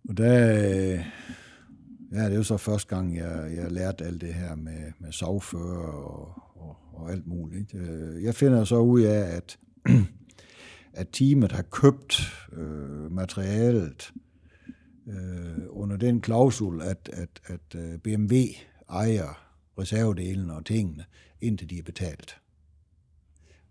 og 0.09 0.17
der, 0.17 0.53
øh, 0.57 1.05
ja, 2.11 2.25
det 2.25 2.31
er 2.31 2.35
jo 2.35 2.43
så 2.43 2.57
første 2.57 2.95
gang, 2.95 3.17
jeg, 3.17 3.51
jeg 3.55 3.71
lærte 3.71 4.05
alt 4.05 4.21
det 4.21 4.33
her 4.33 4.55
med, 4.55 4.91
med 4.99 5.11
sovfører 5.11 5.91
og, 5.91 6.41
og, 6.55 6.77
og 6.93 7.11
alt 7.11 7.27
muligt. 7.27 7.73
Jeg 8.23 8.35
finder 8.35 8.63
så 8.63 8.77
ud 8.77 9.01
af, 9.01 9.35
at 9.35 9.59
at 10.99 11.07
teamet 11.13 11.51
har 11.51 11.61
købt 11.61 12.21
øh, 12.53 13.11
materialet 13.11 14.11
øh, 15.07 15.63
under 15.69 15.97
den 15.97 16.21
klausul, 16.21 16.81
at, 16.81 17.09
at, 17.13 17.29
at 17.45 17.75
øh, 17.75 17.97
BMW 17.97 18.35
ejer 18.89 19.45
reservedelen 19.79 20.49
og 20.49 20.65
tingene, 20.65 21.05
indtil 21.41 21.69
de 21.69 21.77
er 21.77 21.83
betalt. 21.83 22.37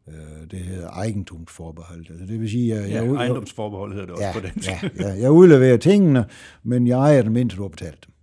Øh, 0.08 0.50
det 0.50 0.58
hedder 0.58 0.90
eigentumsforbehold. 0.90 2.10
Altså, 2.10 2.26
det 2.26 2.40
vil 2.40 2.50
sige, 2.50 2.74
at 2.74 2.90
jeg, 2.90 3.04
ja, 3.04 3.14
ejendomsforbehold 3.14 3.92
hedder 3.92 4.06
det 4.06 4.14
også 4.14 4.26
ja, 4.26 4.32
på 4.32 4.40
den 4.40 4.62
ja, 4.62 5.06
ja, 5.08 5.20
jeg 5.20 5.30
udleverer 5.30 5.76
tingene, 5.76 6.24
men 6.62 6.86
jeg 6.86 6.98
ejer 6.98 7.22
dem 7.22 7.36
indtil 7.36 7.58
du 7.58 7.62
har 7.62 7.68
betalt 7.68 8.06
dem. 8.06 8.14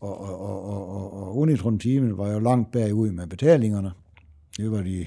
Og, 0.00 0.20
og, 0.20 0.40
og, 0.40 0.88
og, 0.88 1.12
og 1.12 1.38
Unitron-teamet 1.38 2.18
var 2.18 2.32
jo 2.32 2.38
langt 2.38 2.72
bagud 2.72 3.10
med 3.10 3.26
betalingerne. 3.26 3.90
Det 4.56 4.70
var 4.70 4.82
de 4.82 5.06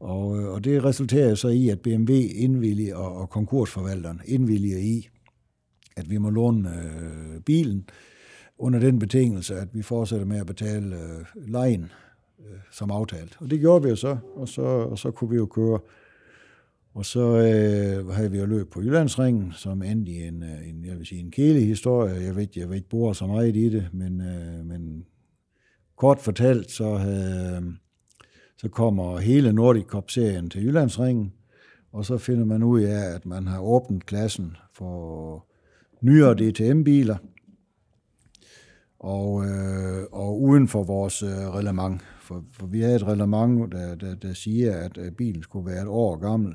og, 0.00 0.38
øh, 0.38 0.48
og 0.48 0.64
det 0.64 0.84
resulterer 0.84 1.34
så 1.34 1.48
i, 1.48 1.68
at 1.68 1.80
BMW 1.80 2.12
indvilliger, 2.34 2.96
og, 2.96 3.16
og 3.16 3.30
konkursforvalteren 3.30 4.20
indvilliger 4.24 4.78
i, 4.78 5.08
at 5.96 6.10
vi 6.10 6.18
må 6.18 6.30
låne 6.30 6.68
øh, 6.68 7.40
bilen, 7.40 7.88
under 8.58 8.78
den 8.78 8.98
betingelse, 8.98 9.56
at 9.56 9.68
vi 9.72 9.82
fortsætter 9.82 10.26
med 10.26 10.40
at 10.40 10.46
betale 10.46 10.96
øh, 10.96 11.24
lejen 11.34 11.90
øh, 12.40 12.58
som 12.72 12.90
aftalt. 12.90 13.36
Og 13.40 13.50
det 13.50 13.60
gjorde 13.60 13.82
vi 13.82 13.88
jo 13.88 13.96
så, 13.96 14.16
og 14.36 14.48
så, 14.48 14.62
og 14.62 14.98
så 14.98 15.10
kunne 15.10 15.30
vi 15.30 15.36
jo 15.36 15.46
køre. 15.46 15.78
Og 16.94 17.06
så 17.06 17.20
øh, 17.20 18.08
havde 18.08 18.30
vi 18.30 18.38
jo 18.38 18.46
løb 18.46 18.70
på 18.70 18.80
Jyllandsringen, 18.80 19.52
som 19.52 19.82
endte 19.82 20.12
i 20.12 20.22
en, 20.22 20.42
øh, 20.42 20.68
en 20.68 20.84
jeg 20.84 20.98
vil 20.98 21.06
sige, 21.06 21.20
en 21.20 21.30
kælehistorie. 21.30 22.14
Jeg 22.14 22.36
ved, 22.36 22.46
jeg 22.56 22.68
ved 22.68 22.76
ikke 22.76 22.88
bor 22.88 23.12
så 23.12 23.26
meget 23.26 23.56
i 23.56 23.68
det, 23.68 23.88
men, 23.92 24.20
øh, 24.20 24.66
men 24.66 25.04
kort 25.96 26.18
fortalt, 26.18 26.70
så 26.70 26.94
havde, 26.94 27.56
øh, 27.56 27.72
så 28.60 28.68
kommer 28.68 29.18
hele 29.18 29.52
Nordic 29.52 29.84
Cup-serien 29.86 30.50
til 30.50 30.64
Jyllandsringen, 30.64 31.32
og 31.92 32.04
så 32.04 32.18
finder 32.18 32.44
man 32.44 32.62
ud 32.62 32.80
af, 32.80 33.14
at 33.14 33.26
man 33.26 33.46
har 33.46 33.60
åbnet 33.60 34.06
klassen 34.06 34.56
for 34.74 35.46
nyere 36.00 36.34
DTM-biler, 36.34 37.16
og, 38.98 39.44
øh, 39.44 40.04
og 40.12 40.42
uden 40.42 40.68
for 40.68 40.82
vores 40.82 41.22
øh, 41.22 41.28
reglement. 41.28 42.02
For, 42.20 42.44
for 42.52 42.66
vi 42.66 42.80
havde 42.80 42.96
et 42.96 43.06
reglement, 43.06 43.72
der, 43.72 43.94
der, 43.94 44.14
der 44.14 44.32
siger, 44.32 44.76
at 44.76 44.98
øh, 44.98 45.12
bilen 45.12 45.42
skulle 45.42 45.66
være 45.66 45.82
et 45.82 45.88
år 45.88 46.16
gammel. 46.16 46.54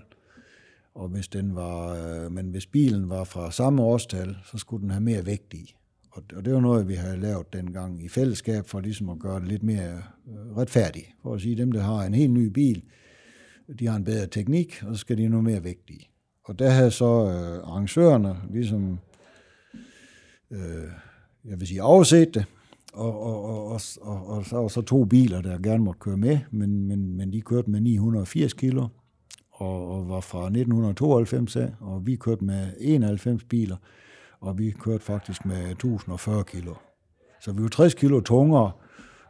Og 0.95 1.07
hvis 1.07 1.27
den 1.27 1.56
var, 1.56 1.95
øh, 1.95 2.32
men 2.32 2.49
hvis 2.49 2.65
bilen 2.65 3.10
var 3.10 3.23
fra 3.23 3.52
samme 3.52 3.82
årstal, 3.82 4.38
så 4.44 4.57
skulle 4.57 4.82
den 4.82 4.90
have 4.90 5.03
mere 5.03 5.26
vægt 5.26 5.53
i. 5.53 5.76
Og, 6.16 6.24
og 6.36 6.46
det 6.46 6.54
var 6.54 6.60
noget, 6.60 6.88
vi 6.88 6.94
havde 6.94 7.18
lavet 7.18 7.54
dengang 7.54 8.06
i 8.06 8.10
fællesskab, 8.10 8.66
for 8.66 8.80
ligesom 8.80 9.10
at 9.10 9.20
gøre 9.20 9.40
det 9.40 9.48
lidt 9.48 9.64
mere 9.64 10.04
øh, 10.28 10.58
retfærdigt. 10.58 11.06
For 11.22 11.34
at 11.34 11.42
sige, 11.42 11.58
dem, 11.58 11.72
der 11.72 11.82
har 11.82 12.04
en 12.04 12.14
helt 12.14 12.32
ny 12.32 12.46
bil, 12.46 12.84
de 13.80 13.88
har 13.88 13.96
en 13.96 14.04
bedre 14.04 14.28
teknik, 14.28 14.84
og 14.84 14.96
så 14.96 15.00
skal 15.00 15.18
de 15.18 15.28
nu 15.28 15.42
mere 15.42 15.64
vigtige. 15.64 16.10
Og 16.44 16.60
der 16.60 16.70
havde 16.70 16.92
så 16.92 17.06
øh, 17.06 17.70
arrangørerne 17.70 18.36
ligesom, 18.52 19.00
øh, 20.52 20.90
jeg 21.46 21.60
vil 21.60 21.68
sige, 21.68 21.82
afset 21.82 22.34
det, 22.34 22.46
og, 22.94 23.22
og, 23.22 23.46
og, 23.46 23.66
og, 23.66 23.82
og, 24.02 24.28
og 24.28 24.46
så 24.46 24.56
og 24.56 24.72
så 24.72 24.82
to 24.82 25.06
biler, 25.06 25.42
der 25.42 25.58
gerne 25.58 25.84
måtte 25.84 26.00
køre 26.00 26.18
med, 26.18 26.40
men, 26.52 26.88
men, 26.88 27.18
men 27.18 27.34
de 27.34 27.42
kørte 27.42 27.70
med 27.70 27.82
980 27.82 28.54
kilo, 28.54 28.88
og, 29.52 29.92
og 29.92 30.10
var 30.10 30.20
fra 30.20 30.40
1992 30.40 31.56
af, 31.56 31.74
og 31.80 32.06
vi 32.06 32.16
kørte 32.16 32.44
med 32.44 32.74
91 32.80 33.44
biler, 33.44 33.76
og 34.46 34.58
vi 34.58 34.72
kørte 34.72 35.04
faktisk 35.04 35.46
med 35.46 35.72
1040 35.72 36.44
kilo. 36.44 36.74
Så 37.40 37.52
vi 37.52 37.64
var 37.64 37.70
60 37.70 37.94
kilo 37.94 38.20
tungere, 38.20 38.72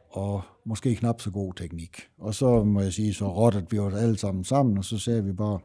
og 0.10 0.42
måske 0.66 0.96
knap 0.96 1.22
så 1.22 1.32
god 1.32 1.54
teknik. 1.54 2.10
Og 2.18 2.36
så 2.36 2.64
må 2.64 2.82
jeg 2.82 2.94
sige, 2.94 3.14
så 3.14 3.28
rottede 3.28 3.68
vi 3.70 3.80
os 3.80 3.94
alle 3.94 4.18
sammen 4.18 4.44
sammen, 4.44 4.78
og 4.78 4.86
så 4.86 4.98
sagde 4.98 5.24
vi 5.24 5.34
bare, 5.34 5.60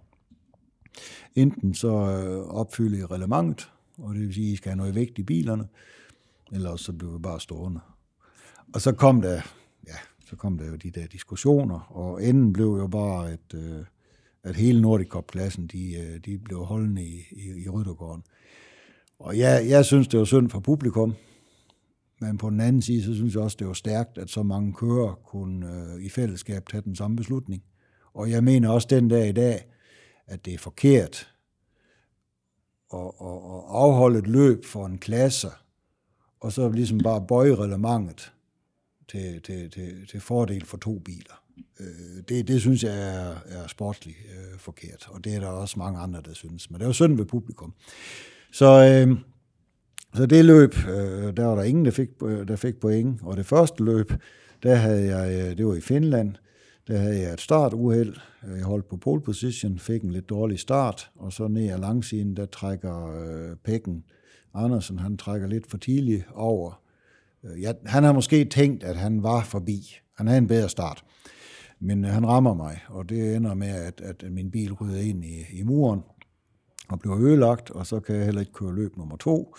enten 1.34 1.74
så 1.74 1.88
øh, 1.88 2.46
opfylde 2.46 2.98
i 2.98 3.04
relevantet, 3.04 3.70
og 3.98 4.14
det 4.14 4.22
vil 4.22 4.34
sige, 4.34 4.46
at 4.46 4.52
I 4.52 4.56
skal 4.56 4.70
have 4.70 4.76
noget 4.76 4.94
vægt 4.94 5.18
i 5.18 5.22
bilerne, 5.22 5.68
eller 6.52 6.76
så 6.76 6.92
blev 6.92 7.14
vi 7.14 7.18
bare 7.18 7.40
stående. 7.40 7.80
Og 8.74 8.80
så 8.80 8.92
kom 8.92 9.22
der, 9.22 9.40
ja, 9.86 9.96
så 10.26 10.36
kom 10.36 10.58
der 10.58 10.66
jo 10.66 10.76
de 10.76 10.90
der 10.90 11.06
diskussioner, 11.06 11.80
og 11.80 12.24
enden 12.24 12.52
blev 12.52 12.66
jo 12.66 12.86
bare, 12.86 13.30
at, 13.30 13.54
øh, 13.54 13.84
at 14.42 14.56
hele 14.56 14.80
Nordic 14.80 15.08
Cup-klassen, 15.08 15.66
de, 15.66 15.94
øh, 15.94 16.20
de 16.24 16.38
blev 16.38 16.64
holdende 16.64 17.04
i, 17.04 17.22
i, 17.30 17.64
i 17.64 17.68
Ryttergården. 17.68 18.22
Og 19.20 19.38
jeg, 19.38 19.68
jeg 19.68 19.84
synes, 19.84 20.08
det 20.08 20.18
var 20.18 20.24
synd 20.24 20.50
for 20.50 20.60
publikum, 20.60 21.14
men 22.20 22.38
på 22.38 22.50
den 22.50 22.60
anden 22.60 22.82
side, 22.82 23.04
så 23.04 23.14
synes 23.14 23.34
jeg 23.34 23.42
også, 23.42 23.56
det 23.58 23.66
var 23.66 23.72
stærkt, 23.72 24.18
at 24.18 24.30
så 24.30 24.42
mange 24.42 24.74
kører 24.74 25.14
kunne 25.14 25.94
øh, 25.94 26.04
i 26.04 26.08
fællesskab 26.08 26.68
tage 26.68 26.82
den 26.82 26.96
samme 26.96 27.16
beslutning. 27.16 27.62
Og 28.14 28.30
jeg 28.30 28.44
mener 28.44 28.68
også 28.68 28.86
den 28.90 29.08
dag 29.08 29.28
i 29.28 29.32
dag, 29.32 29.64
at 30.26 30.44
det 30.44 30.54
er 30.54 30.58
forkert 30.58 31.34
at, 32.94 32.98
at, 33.00 33.26
at 33.26 33.62
afholde 33.68 34.18
et 34.18 34.26
løb 34.26 34.64
for 34.64 34.86
en 34.86 34.98
klasse, 34.98 35.48
og 36.40 36.52
så 36.52 36.68
ligesom 36.68 36.98
bare 36.98 37.26
bøje 37.26 37.54
relevantet 37.54 38.32
til, 39.08 39.42
til, 39.42 39.70
til, 39.70 40.06
til 40.06 40.20
fordel 40.20 40.64
for 40.64 40.76
to 40.76 40.98
biler. 40.98 41.42
Øh, 41.80 42.22
det, 42.28 42.48
det 42.48 42.60
synes 42.60 42.84
jeg 42.84 42.98
er, 42.98 43.36
er 43.46 43.66
sportsligt 43.66 44.16
øh, 44.30 44.58
forkert, 44.58 45.08
og 45.08 45.24
det 45.24 45.34
er 45.34 45.40
der 45.40 45.48
også 45.48 45.78
mange 45.78 46.00
andre, 46.00 46.20
der 46.20 46.34
synes. 46.34 46.70
Men 46.70 46.74
det 46.74 46.82
er 46.82 46.88
jo 46.88 46.92
synd 46.92 47.16
ved 47.16 47.26
publikum. 47.26 47.74
Så, 48.52 49.04
øh, 49.06 49.16
så 50.14 50.26
det 50.26 50.44
løb, 50.44 50.74
øh, 50.88 51.36
der 51.36 51.44
var 51.44 51.54
der 51.54 51.62
ingen, 51.62 51.84
der 51.84 51.90
fik, 51.90 52.08
øh, 52.22 52.48
der 52.48 52.56
fik 52.56 52.80
point. 52.80 53.20
Og 53.22 53.36
det 53.36 53.46
første 53.46 53.84
løb, 53.84 54.12
der 54.62 54.74
havde 54.74 55.16
jeg, 55.16 55.50
øh, 55.50 55.58
det 55.58 55.66
var 55.66 55.74
i 55.74 55.80
Finland, 55.80 56.34
der 56.88 56.98
havde 56.98 57.20
jeg 57.20 57.32
et 57.32 57.40
startuheld. 57.40 58.16
Jeg 58.56 58.64
holdt 58.64 58.88
på 58.88 58.96
pole 58.96 59.22
position, 59.22 59.78
fik 59.78 60.02
en 60.02 60.10
lidt 60.10 60.28
dårlig 60.28 60.58
start, 60.58 61.10
og 61.16 61.32
så 61.32 61.48
ned 61.48 61.70
ad 61.70 61.78
langsiden, 61.78 62.36
der 62.36 62.46
trækker 62.46 63.06
øh, 63.06 63.56
Pækken 63.64 64.04
Andersen, 64.54 64.98
han 64.98 65.16
trækker 65.16 65.48
lidt 65.48 65.70
for 65.70 65.78
tidligt 65.78 66.24
over. 66.34 66.82
Øh, 67.44 67.62
ja, 67.62 67.72
han 67.86 68.04
har 68.04 68.12
måske 68.12 68.44
tænkt, 68.44 68.84
at 68.84 68.96
han 68.96 69.22
var 69.22 69.42
forbi. 69.44 69.96
Han 70.16 70.26
havde 70.26 70.38
en 70.38 70.46
bedre 70.46 70.68
start. 70.68 71.04
Men 71.80 72.04
øh, 72.04 72.10
han 72.10 72.26
rammer 72.26 72.54
mig, 72.54 72.80
og 72.88 73.08
det 73.08 73.36
ender 73.36 73.54
med, 73.54 73.68
at, 73.68 74.00
at 74.00 74.32
min 74.32 74.50
bil 74.50 74.72
ryger 74.72 75.00
ind 75.00 75.24
i, 75.24 75.44
i 75.52 75.62
muren 75.62 76.00
og 76.92 77.00
bliver 77.00 77.18
ødelagt, 77.18 77.70
og 77.70 77.86
så 77.86 78.00
kan 78.00 78.16
jeg 78.16 78.24
heller 78.24 78.40
ikke 78.40 78.52
køre 78.52 78.74
løb 78.74 78.96
nummer 78.96 79.16
to. 79.16 79.54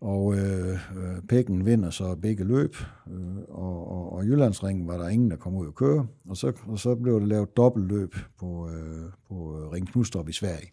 Og 0.00 0.36
øh, 0.36 0.72
øh, 0.72 1.22
Pækken 1.28 1.66
vinder 1.66 1.90
så 1.90 2.14
begge 2.14 2.44
løb, 2.44 2.76
øh, 3.10 3.36
og, 3.48 3.90
og, 3.90 4.12
og 4.12 4.24
Jyllandsringen 4.24 4.86
var 4.86 4.98
der 4.98 5.08
ingen, 5.08 5.30
der 5.30 5.36
kom 5.36 5.54
ud 5.54 5.66
og 5.66 5.74
køre. 5.74 6.06
Og 6.28 6.36
så, 6.36 6.52
og 6.66 6.78
så 6.78 6.94
blev 6.94 7.20
det 7.20 7.28
lavet 7.28 7.56
dobbeltløb 7.56 8.14
på, 8.38 8.70
øh, 8.70 9.10
på 9.28 9.58
øh, 9.58 9.72
Ring 9.72 9.88
Knudstrup 9.88 10.28
i 10.28 10.32
Sverige, 10.32 10.72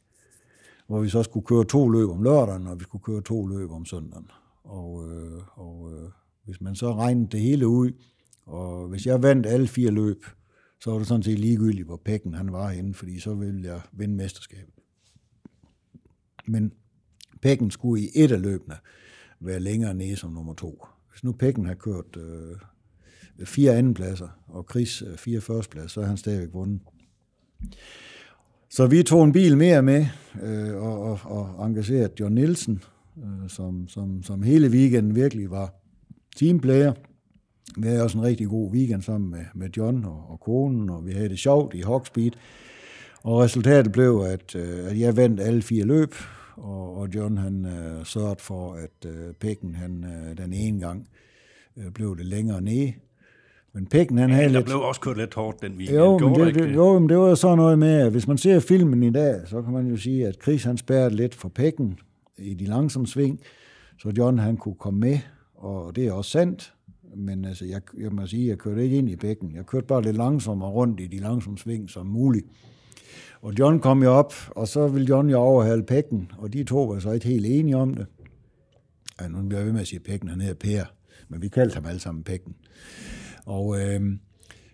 hvor 0.87 0.99
vi 0.99 1.09
så 1.09 1.23
skulle 1.23 1.45
køre 1.45 1.65
to 1.65 1.89
løb 1.89 2.09
om 2.09 2.23
lørdagen, 2.23 2.67
og 2.67 2.79
vi 2.79 2.83
skulle 2.83 3.03
køre 3.03 3.21
to 3.21 3.47
løb 3.47 3.71
om 3.71 3.85
søndagen. 3.85 4.31
Og, 4.63 5.09
øh, 5.09 5.41
og 5.53 5.91
øh, 5.93 6.09
hvis 6.45 6.61
man 6.61 6.75
så 6.75 6.95
regnede 6.95 7.27
det 7.31 7.39
hele 7.39 7.67
ud, 7.67 7.91
og 8.45 8.87
hvis 8.87 9.05
jeg 9.05 9.23
vandt 9.23 9.45
alle 9.45 9.67
fire 9.67 9.91
løb, 9.91 10.25
så 10.79 10.91
var 10.91 10.97
det 10.97 11.07
sådan 11.07 11.23
set 11.23 11.39
ligegyldigt, 11.39 11.87
hvor 11.87 12.01
pækken 12.05 12.33
han 12.33 12.51
var 12.51 12.69
henne, 12.69 12.93
fordi 12.93 13.19
så 13.19 13.33
ville 13.33 13.63
jeg 13.63 13.81
vinde 13.91 14.15
mesterskabet. 14.15 14.82
Men 16.47 16.73
pækken 17.41 17.71
skulle 17.71 18.03
i 18.03 18.09
et 18.15 18.31
af 18.31 18.41
løbene 18.41 18.75
være 19.39 19.59
længere 19.59 19.93
nede 19.93 20.15
som 20.15 20.31
nummer 20.31 20.53
to. 20.53 20.85
Hvis 21.11 21.23
nu 21.23 21.31
pækken 21.31 21.65
har 21.65 21.73
kørt 21.73 22.17
øh, 22.17 22.57
fire 23.45 23.75
andenpladser, 23.75 24.43
og 24.47 24.67
Chris 24.69 25.01
øh, 25.01 25.17
fire 25.17 25.41
førstepladser, 25.41 25.89
så 25.89 26.01
har 26.01 26.07
han 26.07 26.17
stadigvæk 26.17 26.53
vundet. 26.53 26.79
Så 28.69 28.87
vi 28.87 29.03
tog 29.03 29.23
en 29.23 29.31
bil 29.31 29.57
mere 29.57 29.81
med, 29.81 30.05
øh, 30.43 30.75
og, 30.75 31.01
og, 31.01 31.19
og 31.23 31.65
engagerede 31.65 32.09
John 32.19 32.35
Nielsen, 32.35 32.83
øh, 33.17 33.49
som, 33.49 33.87
som, 33.87 34.23
som 34.23 34.41
hele 34.41 34.69
weekenden 34.69 35.15
virkelig 35.15 35.51
var 35.51 35.73
teamplayer. 36.35 36.93
Vi 37.77 37.87
havde 37.87 38.03
også 38.03 38.17
en 38.17 38.23
rigtig 38.23 38.47
god 38.47 38.71
weekend 38.71 39.01
sammen 39.01 39.31
med, 39.31 39.45
med 39.55 39.69
John 39.77 40.05
og, 40.05 40.29
og 40.29 40.39
konen, 40.39 40.89
og 40.89 41.05
vi 41.05 41.11
havde 41.11 41.29
det 41.29 41.39
sjovt 41.39 41.73
i 41.73 41.81
Hawkspeed. 41.81 42.31
Og 43.23 43.39
resultatet 43.39 43.91
blev, 43.91 44.23
at, 44.27 44.55
øh, 44.55 44.91
at 44.91 44.99
jeg 44.99 45.17
vandt 45.17 45.39
alle 45.39 45.61
fire 45.61 45.85
løb, 45.85 46.15
og, 46.55 46.97
og 46.97 47.07
John 47.15 47.37
han 47.37 47.65
øh, 47.65 48.05
sørgede 48.05 48.35
for, 48.39 48.73
at 48.73 49.09
øh, 49.09 49.33
Pækken 49.33 49.75
han, 49.75 50.03
øh, 50.03 50.37
den 50.37 50.53
ene 50.53 50.79
gang 50.79 51.07
øh, 51.77 51.91
blev 51.91 52.17
det 52.17 52.25
længere 52.25 52.61
nede. 52.61 52.93
Men 53.73 53.85
Pækken 53.85 54.17
han 54.17 54.29
havde 54.29 54.47
Der 54.47 54.53
lidt... 54.53 54.65
blev 54.65 54.81
også 54.81 55.01
kørt 55.01 55.17
lidt 55.17 55.33
hårdt 55.33 55.61
den 55.61 55.73
weekend. 55.77 55.97
Jo, 55.97 56.17
men 56.17 56.35
det, 56.39 56.55
det, 56.55 56.75
jo, 56.75 56.99
men 56.99 57.09
det 57.09 57.17
var 57.17 57.29
jo 57.29 57.35
sådan 57.35 57.57
noget 57.57 57.79
med, 57.79 58.01
at 58.01 58.11
hvis 58.11 58.27
man 58.27 58.37
ser 58.37 58.59
filmen 58.59 59.03
i 59.03 59.11
dag, 59.11 59.41
så 59.45 59.61
kan 59.61 59.73
man 59.73 59.87
jo 59.87 59.97
sige, 59.97 60.27
at 60.27 60.35
Chris 60.43 60.63
han 60.63 60.77
spærrede 60.77 61.15
lidt 61.15 61.35
for 61.35 61.49
Pækken 61.49 61.99
i 62.37 62.53
de 62.53 62.65
langsomme 62.65 63.07
sving, 63.07 63.39
så 63.99 64.13
John 64.17 64.39
han 64.39 64.57
kunne 64.57 64.75
komme 64.75 64.99
med, 64.99 65.19
og 65.55 65.95
det 65.95 66.07
er 66.07 66.11
også 66.11 66.31
sandt. 66.31 66.73
Men 67.15 67.45
altså, 67.45 67.65
jeg, 67.65 67.81
jeg 67.99 68.11
må 68.11 68.27
sige, 68.27 68.47
jeg 68.47 68.57
kørte 68.57 68.83
ikke 68.83 68.97
ind 68.97 69.09
i 69.09 69.15
bækken. 69.15 69.55
Jeg 69.55 69.65
kørte 69.65 69.87
bare 69.87 70.01
lidt 70.01 70.17
langsommere 70.17 70.69
rundt 70.69 70.99
i 70.99 71.07
de 71.07 71.17
langsomme 71.17 71.57
sving 71.57 71.89
som 71.89 72.05
muligt. 72.05 72.45
Og 73.43 73.53
John 73.59 73.79
kom 73.79 74.03
jo 74.03 74.11
op, 74.11 74.33
og 74.49 74.67
så 74.67 74.87
ville 74.87 75.07
John 75.07 75.29
jo 75.29 75.37
overhale 75.37 75.83
Pækken, 75.83 76.31
og 76.37 76.53
de 76.53 76.63
to 76.63 76.83
var 76.83 76.99
så 76.99 77.11
ikke 77.11 77.27
helt 77.27 77.45
enige 77.45 77.77
om 77.77 77.93
det. 77.93 78.05
Ja, 79.21 79.27
nu 79.27 79.41
bliver 79.41 79.59
jeg 79.59 79.65
ved 79.65 79.73
med 79.73 79.81
at 79.81 79.87
sige 79.87 79.99
Pækken, 79.99 80.29
han 80.29 80.41
hedder 80.41 80.55
Per, 80.55 80.83
men 81.29 81.41
vi 81.41 81.47
kaldte 81.47 81.75
ham 81.75 81.85
alle 81.85 81.99
sammen 81.99 82.23
Pækken. 82.23 82.55
Og, 83.45 83.79
øh, 83.81 84.01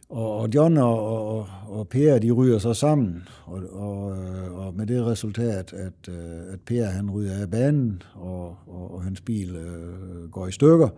og, 0.10 0.50
John 0.56 0.78
og, 0.78 1.28
og, 1.28 1.48
og 1.68 1.88
Per, 1.88 2.20
de 2.20 2.32
ryger 2.32 2.60
så 2.60 2.74
sammen, 2.74 3.28
og, 3.46 3.64
og, 3.72 4.18
øh, 4.18 4.54
og 4.54 4.74
med 4.76 4.88
det 4.88 5.06
resultat, 5.06 5.74
at, 5.74 6.10
øh, 6.10 6.54
at 6.54 6.60
Per 6.66 6.86
han 6.86 7.12
ryger 7.12 7.42
af 7.42 7.52
banen, 7.52 8.02
og, 8.14 8.58
og, 8.68 8.94
og 8.94 9.04
hans 9.04 9.22
bil 9.22 9.56
øh, 9.56 10.30
går 10.32 10.48
i 10.48 10.52
stykker, 10.52 10.90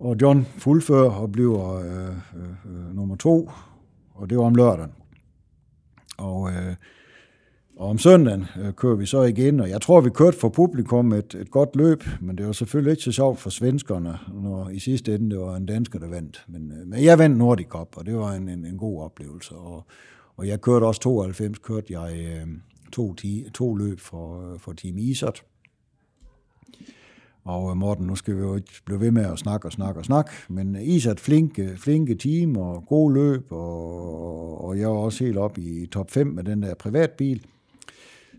og 0.00 0.16
John 0.22 0.46
fuldfører 0.58 1.10
og 1.10 1.32
bliver 1.32 1.74
øh, 1.74 2.06
øh, 2.36 2.86
øh 2.88 2.96
nummer 2.96 3.16
to, 3.16 3.50
og 4.14 4.30
det 4.30 4.38
var 4.38 4.44
om 4.44 4.54
lørdagen. 4.54 4.92
Og, 6.22 6.50
øh, 6.50 6.76
og 7.76 7.88
om 7.88 7.98
søndagen 7.98 8.46
øh, 8.60 8.72
kører 8.72 8.96
vi 8.96 9.06
så 9.06 9.22
igen, 9.22 9.60
og 9.60 9.70
jeg 9.70 9.80
tror, 9.80 10.00
vi 10.00 10.10
kørte 10.10 10.38
for 10.38 10.48
publikum 10.48 11.12
et, 11.12 11.34
et 11.34 11.50
godt 11.50 11.76
løb, 11.76 12.04
men 12.20 12.38
det 12.38 12.46
var 12.46 12.52
selvfølgelig 12.52 12.90
ikke 12.90 13.02
så 13.02 13.12
sjovt 13.12 13.38
for 13.38 13.50
svenskerne, 13.50 14.18
når 14.42 14.68
i 14.68 14.78
sidste 14.78 15.14
ende 15.14 15.30
det 15.30 15.38
var 15.38 15.56
en 15.56 15.66
dansker, 15.66 15.98
der 15.98 16.08
vandt. 16.08 16.44
Men, 16.48 16.72
øh, 16.72 16.86
men 16.86 17.04
jeg 17.04 17.18
vandt 17.18 17.38
Nordic 17.38 17.66
Cup, 17.66 17.96
og 17.96 18.06
det 18.06 18.16
var 18.16 18.32
en, 18.32 18.48
en, 18.48 18.64
en 18.64 18.78
god 18.78 19.02
oplevelse. 19.02 19.54
Og, 19.54 19.84
og 20.36 20.46
jeg 20.46 20.60
kørte 20.60 20.84
også 20.84 21.00
92, 21.00 21.58
kørte 21.58 22.00
jeg 22.00 22.12
øh, 22.16 22.46
to, 22.92 23.14
ti, 23.14 23.44
to 23.54 23.74
løb 23.74 24.00
for, 24.00 24.52
øh, 24.52 24.58
for 24.58 24.72
Team 24.72 24.98
Isert. 24.98 25.44
Og 27.44 27.70
øh, 27.70 27.76
Morten, 27.76 28.06
nu 28.06 28.16
skal 28.16 28.36
vi 28.36 28.40
jo 28.40 28.56
ikke 28.56 28.72
blive 28.84 29.00
ved 29.00 29.10
med 29.10 29.26
at 29.26 29.38
snakke 29.38 29.68
og 29.68 29.72
snakke 29.72 30.00
og 30.00 30.04
snakke, 30.04 30.30
men 30.48 30.76
øh, 30.76 30.82
Isert 30.82 31.20
flinke, 31.20 31.72
flinke 31.76 32.14
team 32.14 32.56
og 32.56 32.84
gode 32.86 33.14
løb, 33.14 33.52
og, 33.52 34.64
og 34.64 34.78
jeg 34.78 34.88
var 34.88 34.96
også 34.96 35.24
helt 35.24 35.38
op 35.38 35.58
i 35.58 35.86
top 35.86 36.10
5 36.10 36.26
med 36.26 36.44
den 36.44 36.62
der 36.62 36.74
privatbil. 36.74 37.46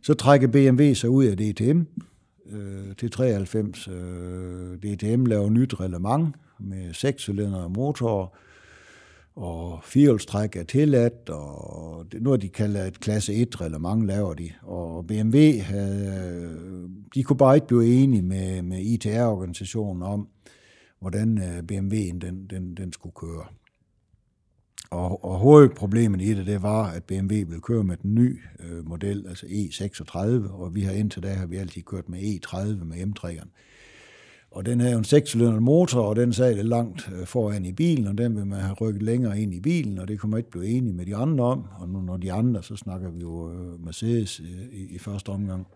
Så 0.02 0.14
trækker 0.14 0.48
BMW 0.48 0.94
sig 0.94 1.10
ud 1.10 1.26
af 1.26 1.38
DTM 1.38 1.82
øh, 2.52 2.96
til 2.98 3.12
93. 3.12 3.88
Øh, 3.88 4.78
DTM 4.78 5.26
laver 5.26 5.50
nyt 5.50 5.80
reglement 5.80 6.36
med 6.60 6.94
6 6.94 7.22
cylinder 7.22 7.68
motor, 7.68 8.36
og 9.36 9.80
firehjulstræk 9.84 10.56
er 10.56 10.64
tilladt, 10.64 11.30
og 11.30 12.06
det, 12.12 12.22
nu 12.22 12.30
noget 12.30 12.42
de 12.42 12.50
kaldet 12.50 12.88
et 12.88 13.00
klasse 13.00 13.34
1 13.34 13.62
reglement 13.62 14.08
laver 14.08 14.34
de. 14.34 14.50
Og 14.62 15.08
BMW, 15.08 15.60
havde, 15.62 16.30
øh, 16.34 16.90
de 17.16 17.24
kunne 17.24 17.38
bare 17.38 17.56
ikke 17.56 17.68
blive 17.68 17.86
enige 17.86 18.22
med, 18.22 18.62
med 18.62 18.80
ITR-organisationen 18.82 20.04
om, 20.04 20.28
hvordan 21.00 21.38
øh, 21.38 21.58
BMW'en 21.58 22.20
den, 22.20 22.48
den, 22.50 22.78
den 22.78 22.94
skulle 22.94 23.14
køre. 23.16 23.46
Og, 24.92 25.26
og 25.26 25.38
hovedproblemet 25.38 26.22
i 26.22 26.34
det, 26.34 26.46
det 26.46 26.62
var, 26.62 26.84
at 26.84 27.04
BMW 27.04 27.34
ville 27.34 27.62
køre 27.62 27.84
med 27.84 27.98
den 27.98 28.16
nye 28.16 28.40
øh, 28.60 28.88
model, 28.88 29.26
altså 29.28 29.46
E36, 29.46 30.52
og 30.52 30.76
vi 30.76 30.82
har 30.82 30.92
indtil 30.92 31.24
da 31.24 31.34
har 31.34 31.46
vi 31.46 31.58
altid 31.58 31.82
kørt 31.82 32.10
med 32.10 32.20
E30 32.20 32.84
med 32.84 32.98
M3'eren. 32.98 33.48
Og 34.54 34.66
den 34.66 34.80
havde 34.80 34.94
jo 34.94 34.98
en 34.98 35.04
6 35.04 35.36
motor, 35.36 36.02
og 36.02 36.16
den 36.16 36.34
sad 36.34 36.56
lidt 36.56 36.68
langt 36.68 37.10
øh, 37.16 37.26
foran 37.26 37.66
i 37.66 37.72
bilen, 37.72 38.08
og 38.08 38.18
den 38.18 38.36
ville 38.36 38.48
man 38.48 38.60
have 38.60 38.74
rykket 38.74 39.04
længere 39.04 39.40
ind 39.40 39.54
i 39.54 39.60
bilen, 39.60 40.00
og 40.00 40.08
det 40.08 40.20
kunne 40.20 40.30
man 40.30 40.38
ikke 40.38 40.52
blive 40.52 40.68
enige 40.68 40.94
med 40.94 41.06
de 41.06 41.16
andre 41.16 41.44
om. 41.44 41.66
Og 41.80 41.90
nu 41.90 42.02
når 42.02 42.18
de 42.18 42.32
andre, 42.32 42.64
så 42.64 42.76
snakker 42.76 43.12
vi 43.12 43.22
jo 43.22 43.52
øh, 43.52 43.86
Mercedes 43.86 44.40
øh, 44.40 44.80
i, 44.80 44.96
i 44.96 44.98
første 44.98 45.30
omgang. 45.30 45.68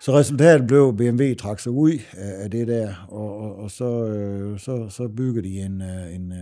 Så 0.00 0.12
resultatet 0.12 0.66
blev, 0.66 0.88
at 0.88 0.96
BMW 0.96 1.34
trak 1.34 1.60
sig 1.60 1.72
ud 1.72 1.92
af, 2.12 2.42
af 2.44 2.50
det 2.50 2.68
der, 2.68 3.06
og, 3.08 3.36
og, 3.36 3.56
og 3.56 3.70
så, 3.70 4.04
øh, 4.04 4.58
så, 4.58 4.88
så 4.88 5.08
byggede 5.08 5.48
de 5.48 5.60
en, 5.60 5.82
en, 5.82 6.32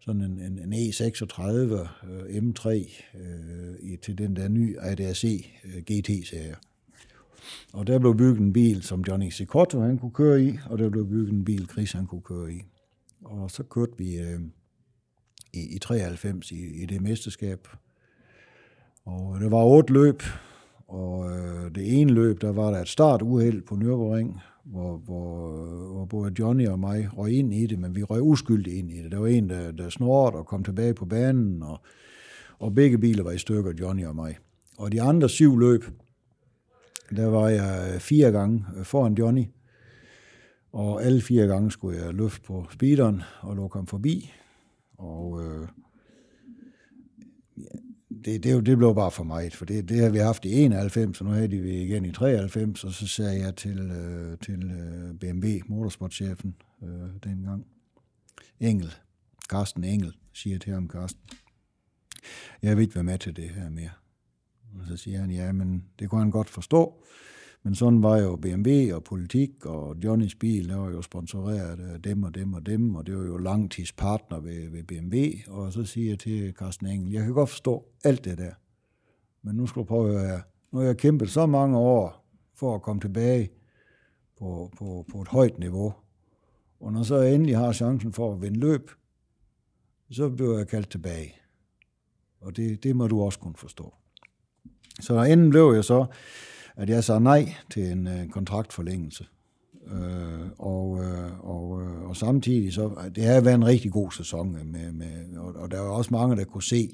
sådan 0.00 0.22
en, 0.22 0.40
en, 0.40 0.72
en 0.72 0.90
E36 0.90 1.42
øh, 1.42 2.42
M3 2.42 2.68
øh, 2.68 3.74
i, 3.80 3.96
til 3.96 4.18
den 4.18 4.36
der 4.36 4.48
nye 4.48 4.76
ADAC 4.80 5.24
øh, 5.64 5.82
GT-serie. 5.82 6.56
Og 7.72 7.86
der 7.86 7.98
blev 7.98 8.16
bygget 8.16 8.40
en 8.40 8.52
bil, 8.52 8.82
som 8.82 9.04
Johnny 9.08 9.30
Cicotto 9.30 9.80
han 9.80 9.98
kunne 9.98 10.12
køre 10.12 10.42
i, 10.42 10.58
og 10.66 10.78
der 10.78 10.90
blev 10.90 11.08
bygget 11.08 11.32
en 11.32 11.44
bil, 11.44 11.68
Chris 11.72 11.92
han 11.92 12.06
kunne 12.06 12.22
køre 12.22 12.52
i. 12.52 12.62
Og 13.24 13.50
så 13.50 13.62
kørte 13.62 13.92
vi 13.98 14.18
øh, 14.18 14.40
i, 15.52 15.74
i 15.74 15.78
93 15.78 16.52
i, 16.52 16.82
i 16.82 16.86
det 16.86 17.02
mesterskab. 17.02 17.68
Og 19.04 19.40
det 19.40 19.50
var 19.50 19.64
otte 19.64 19.92
løb, 19.92 20.22
og 20.88 21.30
øh, 21.30 21.74
det 21.74 22.00
ene 22.00 22.12
løb, 22.12 22.40
der 22.40 22.52
var 22.52 22.70
der 22.70 22.80
et 22.80 22.88
startuheld 22.88 23.62
på 23.62 23.74
Nürburgring, 23.74 24.40
hvor, 24.64 24.96
hvor, 24.96 25.56
hvor 25.92 26.04
både 26.04 26.32
Johnny 26.38 26.68
og 26.68 26.78
mig 26.78 27.08
røg 27.18 27.32
ind 27.32 27.54
i 27.54 27.66
det, 27.66 27.78
men 27.78 27.96
vi 27.96 28.02
røg 28.02 28.22
uskyldigt 28.22 28.76
ind 28.76 28.90
i 28.90 29.02
det. 29.02 29.12
Der 29.12 29.18
var 29.18 29.26
en, 29.26 29.50
der, 29.50 29.72
der 29.72 29.88
snorte 29.88 30.34
og 30.34 30.46
kom 30.46 30.64
tilbage 30.64 30.94
på 30.94 31.04
banen, 31.04 31.62
og, 31.62 31.80
og 32.58 32.74
begge 32.74 32.98
biler 32.98 33.22
var 33.22 33.30
i 33.30 33.38
stykker, 33.38 33.72
Johnny 33.80 34.06
og 34.06 34.16
mig. 34.16 34.38
Og 34.78 34.92
de 34.92 35.02
andre 35.02 35.28
syv 35.28 35.58
løb, 35.58 35.84
der 37.10 37.26
var 37.26 37.48
jeg 37.48 37.92
øh, 37.94 38.00
fire 38.00 38.32
gange 38.32 38.64
øh, 38.76 38.84
foran 38.84 39.14
Johnny, 39.14 39.44
og 40.72 41.04
alle 41.04 41.20
fire 41.20 41.46
gange 41.46 41.70
skulle 41.70 42.04
jeg 42.04 42.14
løfte 42.14 42.42
på 42.42 42.66
speederen 42.72 43.22
og 43.40 43.56
lukke 43.56 43.78
ham 43.78 43.86
forbi. 43.86 44.32
Og 44.98 45.44
øh, 45.44 45.68
det, 48.24 48.44
det, 48.44 48.66
det 48.66 48.78
blev 48.78 48.94
bare 48.94 49.10
for 49.10 49.24
mig, 49.24 49.52
for 49.52 49.64
det, 49.64 49.88
det 49.88 49.98
har 49.98 50.10
vi 50.10 50.18
haft 50.18 50.44
i 50.44 50.52
91, 50.52 51.20
og 51.20 51.26
nu 51.26 51.32
havde 51.32 51.50
vi 51.50 51.82
igen 51.82 52.04
i 52.04 52.12
93, 52.12 52.84
og 52.84 52.92
så 52.92 53.08
sagde 53.08 53.40
jeg 53.40 53.56
til, 53.56 53.78
øh, 53.78 54.38
til 54.38 54.64
øh, 54.64 55.14
BMW, 55.14 55.48
motorsportchefen 55.66 56.56
øh, 56.82 56.88
dengang, 57.24 57.66
Engel, 58.60 58.94
Carsten 59.48 59.84
Engel, 59.84 60.16
siger 60.32 60.58
til 60.58 60.72
ham, 60.72 60.88
Carsten, 60.88 61.22
jeg 62.62 62.76
vil 62.76 62.82
ikke 62.82 62.94
være 62.94 63.04
med 63.04 63.18
til 63.18 63.36
det 63.36 63.50
her 63.50 63.70
mere. 63.70 63.90
Og 64.80 64.86
så 64.88 64.96
siger 64.96 65.20
han, 65.20 65.30
ja, 65.30 65.52
men 65.52 65.84
det 65.98 66.10
kunne 66.10 66.20
han 66.20 66.30
godt 66.30 66.50
forstå. 66.50 67.02
Men 67.62 67.74
sådan 67.74 68.02
var 68.02 68.16
jo 68.16 68.36
BMW 68.36 68.94
og 68.94 69.04
politik, 69.04 69.66
og 69.66 69.96
Johnnys 70.04 70.34
bil, 70.34 70.68
der 70.68 70.76
var 70.76 70.90
jo 70.90 71.02
sponsoreret 71.02 71.80
af 71.80 72.02
dem 72.02 72.22
og 72.22 72.34
dem 72.34 72.54
og 72.54 72.66
dem, 72.66 72.94
og 72.94 73.06
det 73.06 73.16
var 73.16 73.24
jo 73.24 73.36
langtidspartner 73.36 74.40
ved, 74.40 74.70
ved 74.70 74.82
BMW. 74.82 75.16
Og 75.48 75.72
så 75.72 75.84
siger 75.84 76.10
jeg 76.10 76.18
til 76.18 76.52
Carsten 76.52 76.86
Engel, 76.86 77.12
jeg 77.12 77.24
kan 77.24 77.32
godt 77.32 77.50
forstå 77.50 77.84
alt 78.04 78.24
det 78.24 78.38
der. 78.38 78.52
Men 79.42 79.56
nu 79.56 79.66
skal 79.66 79.80
du 79.80 79.84
prøve 79.84 80.08
at 80.08 80.20
høre 80.20 80.28
her. 80.28 80.40
Nu 80.72 80.78
har 80.78 80.86
jeg 80.86 80.96
kæmpet 80.96 81.30
så 81.30 81.46
mange 81.46 81.78
år 81.78 82.26
for 82.54 82.74
at 82.74 82.82
komme 82.82 83.00
tilbage 83.00 83.50
på, 84.38 84.72
på, 84.78 85.04
på 85.12 85.22
et 85.22 85.28
højt 85.28 85.58
niveau. 85.58 85.94
Og 86.80 86.92
når 86.92 87.02
så 87.02 87.16
jeg 87.16 87.34
endelig 87.34 87.56
har 87.56 87.72
chancen 87.72 88.12
for 88.12 88.32
at 88.32 88.42
vinde 88.42 88.60
løb, 88.60 88.90
så 90.10 90.30
bliver 90.30 90.58
jeg 90.58 90.68
kaldt 90.68 90.90
tilbage. 90.90 91.34
Og 92.40 92.56
det, 92.56 92.82
det 92.82 92.96
må 92.96 93.06
du 93.06 93.22
også 93.22 93.38
kunne 93.38 93.56
forstå. 93.56 93.94
Så 95.00 95.22
enden 95.22 95.50
blev 95.50 95.72
jeg 95.74 95.84
så, 95.84 96.06
at 96.76 96.88
jeg 96.88 97.04
sagde 97.04 97.20
nej 97.20 97.54
til 97.70 97.82
en 97.92 98.06
øh, 98.06 98.28
kontraktforlængelse. 98.28 99.26
Øh, 99.92 100.48
og, 100.58 101.04
øh, 101.04 101.48
og, 101.48 101.82
øh, 101.82 102.02
og 102.02 102.16
samtidig 102.16 102.72
så, 102.72 103.10
det 103.14 103.24
havde 103.24 103.44
været 103.44 103.54
en 103.54 103.66
rigtig 103.66 103.92
god 103.92 104.12
sæson, 104.12 104.52
med, 104.52 104.92
med, 104.92 105.36
og, 105.36 105.54
og 105.54 105.70
der 105.70 105.80
var 105.80 105.88
også 105.88 106.10
mange, 106.14 106.36
der 106.36 106.44
kunne 106.44 106.62
se, 106.62 106.90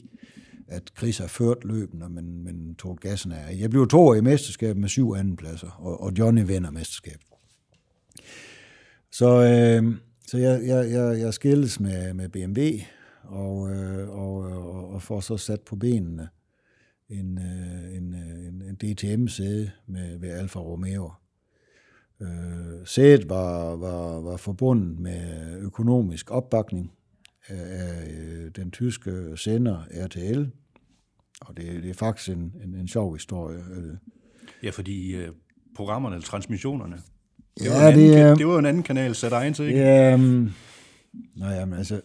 at 0.68 0.82
Chris 0.98 1.18
har 1.18 1.26
ført 1.26 1.64
løbende, 1.64 2.08
men, 2.08 2.44
men 2.44 2.74
tog 2.74 2.98
gassen 3.00 3.32
af. 3.32 3.56
Jeg 3.58 3.70
blev 3.70 3.88
to 3.88 4.14
i 4.14 4.20
mesterskabet 4.20 4.80
med 4.80 4.88
syv 4.88 5.14
andenpladser, 5.16 5.70
og, 5.78 6.00
og 6.00 6.12
Johnny 6.18 6.46
vinder 6.46 6.70
mesterskabet. 6.70 7.26
Så, 9.12 9.28
øh, 9.28 9.94
så 10.26 10.38
jeg, 10.38 10.60
jeg, 10.66 10.90
jeg, 10.90 11.20
jeg 11.20 11.34
skildes 11.34 11.80
med, 11.80 12.14
med 12.14 12.28
BMW, 12.28 12.60
og, 13.22 13.70
øh, 13.70 14.08
og, 14.08 14.34
og, 14.34 14.90
og 14.90 15.02
får 15.02 15.20
så 15.20 15.36
sat 15.36 15.60
på 15.60 15.76
benene 15.76 16.28
en, 17.12 17.38
øh, 17.38 17.96
en, 17.96 18.14
øh, 18.14 18.46
en, 18.48 18.62
en 18.62 18.74
DTM-sæde 18.74 19.70
med, 19.86 20.18
ved 20.18 20.30
Alfa 20.30 20.58
Romeo. 20.58 21.12
Øh, 22.22 22.86
sædet 22.86 23.28
var, 23.28 23.76
var, 23.76 24.20
var 24.20 24.36
forbundet 24.36 24.98
med 24.98 25.58
økonomisk 25.60 26.30
opbakning 26.30 26.92
af 27.46 28.08
øh, 28.10 28.50
den 28.56 28.70
tyske 28.70 29.36
sender 29.36 29.84
RTL, 30.04 30.44
og 31.40 31.56
det, 31.56 31.82
det 31.82 31.90
er 31.90 31.94
faktisk 31.94 32.28
en, 32.36 32.54
en, 32.64 32.74
en 32.74 32.88
sjov 32.88 33.14
historie. 33.14 33.62
Ja, 34.62 34.70
fordi 34.70 35.14
øh, 35.14 35.28
programmerne, 35.76 36.16
eller 36.16 36.26
transmissionerne, 36.26 36.96
det, 37.58 37.64
Ja, 37.64 37.82
var 37.82 37.88
en 37.88 37.98
det 37.98 38.14
anden, 38.14 38.38
det 38.38 38.46
var 38.46 38.58
en 38.58 38.66
anden 38.66 38.82
kanal 38.82 39.14
sat 39.14 39.32
egen 39.32 39.54
til, 39.54 39.64
ikke? 39.64 39.80
Ja, 39.80 40.14
um, 40.14 40.52
nå 41.36 41.46
ja, 41.46 41.64
men 41.64 41.78
altså, 41.78 42.00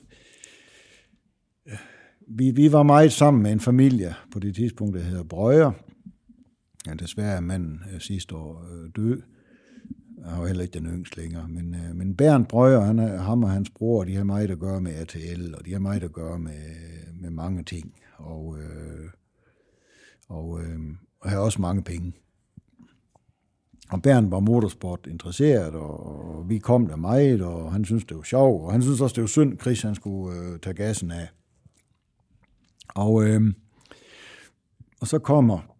vi, 2.28 2.52
vi 2.52 2.72
var 2.72 2.84
meget 2.84 3.12
sammen 3.14 3.44
med 3.44 3.52
en 3.52 3.60
familie 3.60 4.16
på 4.34 4.40
det 4.40 4.56
tidspunkt, 4.56 4.96
der 4.96 5.02
hedder 5.02 5.24
Brøger. 5.24 5.72
Ja, 6.88 6.94
desværre 6.94 7.36
er 7.36 7.42
manden 7.42 7.82
øh, 7.94 8.00
sidste 8.02 8.36
år 8.36 8.66
øh, 8.72 8.90
død. 8.96 9.22
Jeg 10.20 10.26
har 10.30 10.40
jo 10.42 10.46
heller 10.48 10.64
ikke 10.64 10.80
den 10.80 10.88
yngste 10.88 11.18
længere. 11.22 11.48
Men, 11.48 11.76
øh, 11.76 11.96
men 11.96 12.16
Bernd 12.16 12.46
Brøger, 12.46 12.80
han, 12.82 13.00
er- 13.00 13.18
ham 13.22 13.44
og 13.44 13.52
hans 13.52 13.70
bror, 13.70 14.04
de 14.04 14.16
har 14.16 14.24
meget 14.24 14.52
at 14.52 14.60
gøre 14.60 14.82
med 14.82 14.92
ATL, 14.96 15.56
og 15.58 15.66
de 15.66 15.72
har 15.72 15.80
meget 15.80 16.04
at 16.04 16.14
gøre 16.14 16.40
med, 16.40 16.62
med 17.22 17.30
mange 17.30 17.64
ting. 17.64 17.94
Og, 18.18 18.58
øh, 18.60 19.10
og, 20.30 20.62
øh, 20.64 20.80
og 21.20 21.30
har 21.30 21.38
også 21.40 21.62
mange 21.62 21.84
penge. 21.84 22.14
Og 23.90 24.02
Bernd 24.02 24.30
var 24.30 24.40
motorsport 24.40 25.08
interesseret, 25.10 25.74
og, 25.74 26.06
og 26.38 26.50
vi 26.50 26.58
kom 26.58 26.88
der 26.88 26.96
meget, 26.96 27.42
og 27.42 27.72
han 27.74 27.86
synes 27.86 28.06
det 28.06 28.18
var 28.18 28.24
sjovt, 28.24 28.64
og 28.64 28.72
han 28.72 28.82
synes 28.82 29.02
også, 29.02 29.14
det 29.14 29.22
var 29.22 29.28
synd, 29.28 29.60
Chris 29.62 29.82
han 29.82 29.96
skulle 29.96 30.40
øh, 30.40 30.60
tage 30.60 30.74
gassen 30.74 31.12
af. 31.12 31.28
Og, 32.98 33.24
øh, 33.28 33.54
og 35.02 35.08
så 35.08 35.20
kommer 35.20 35.78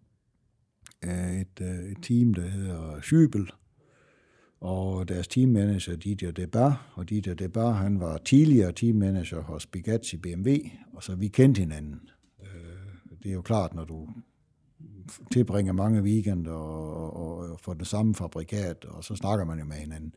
øh, 1.04 1.40
et, 1.40 1.60
øh, 1.60 1.92
et 1.92 1.98
team, 2.02 2.34
der 2.34 2.48
hedder 2.48 3.00
Schybel, 3.00 3.50
og 4.60 5.08
deres 5.08 5.28
teammanager 5.28 5.96
Didier 5.96 6.30
Debar, 6.30 6.92
og 6.94 7.08
Didier 7.08 7.34
Debar, 7.34 7.72
han 7.72 8.00
var 8.00 8.18
tidligere 8.18 8.72
teammanager 8.72 9.40
hos 9.40 9.66
Bugatti 9.66 10.16
BMW, 10.16 10.50
og 10.92 11.02
så 11.02 11.14
vi 11.14 11.28
kendte 11.28 11.58
hinanden. 11.58 12.00
Øh, 12.42 13.18
det 13.22 13.28
er 13.28 13.34
jo 13.34 13.42
klart, 13.42 13.74
når 13.74 13.84
du 13.84 14.08
tilbringer 15.32 15.72
mange 15.72 16.02
weekender 16.02 16.52
og, 16.52 17.16
og, 17.16 17.36
og 17.36 17.60
får 17.60 17.74
det 17.74 17.86
samme 17.86 18.14
fabrikat, 18.14 18.84
og 18.84 19.04
så 19.04 19.16
snakker 19.16 19.44
man 19.44 19.58
jo 19.58 19.64
med 19.64 19.76
hinanden. 19.76 20.14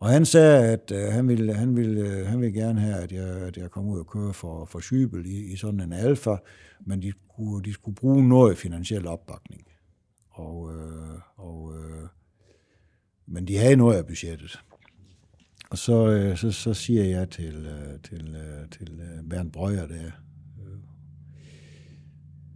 Og 0.00 0.08
han 0.08 0.26
sagde, 0.26 0.66
at 0.66 0.92
øh, 0.94 1.12
han, 1.12 1.28
ville, 1.28 1.54
han, 1.54 1.76
ville, 1.76 2.00
øh, 2.00 2.26
han 2.26 2.40
ville 2.40 2.60
gerne 2.60 2.80
have, 2.80 2.96
at 2.96 3.12
jeg, 3.12 3.28
at 3.28 3.56
jeg 3.56 3.70
kom 3.70 3.86
ud 3.86 3.98
og 3.98 4.06
køre 4.06 4.32
for, 4.32 4.64
for 4.64 4.80
Sybel 4.80 5.26
i, 5.26 5.52
i 5.52 5.56
sådan 5.56 5.80
en 5.80 5.92
alfa, 5.92 6.36
men 6.80 7.02
de 7.02 7.12
skulle, 7.12 7.64
de 7.64 7.72
skulle 7.72 7.94
bruge 7.94 8.28
noget 8.28 8.58
finansiel 8.58 9.06
opbakning. 9.06 9.62
Og, 10.30 10.72
øh, 10.74 11.18
og, 11.36 11.74
øh, 11.76 12.08
men 13.26 13.48
de 13.48 13.56
havde 13.56 13.76
noget 13.76 13.96
af 13.96 14.06
budgettet. 14.06 14.60
Og 15.70 15.78
så, 15.78 16.08
øh, 16.08 16.36
så, 16.36 16.52
så 16.52 16.74
siger 16.74 17.04
jeg 17.04 17.30
til, 17.30 17.66
øh, 17.66 18.00
til, 18.02 18.36
øh, 18.36 18.68
til 18.70 19.00
øh, 19.00 19.28
Bernd 19.28 19.52
Brøger 19.52 19.86
der, 19.86 20.10
øh, 20.66 20.78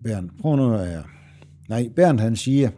Bernd, 0.02 0.30
prøv 0.40 0.56
nu 0.56 0.74
at. 0.74 1.04
Nej, 1.68 1.88
Bernd 1.96 2.20
han 2.20 2.36
siger, 2.36 2.70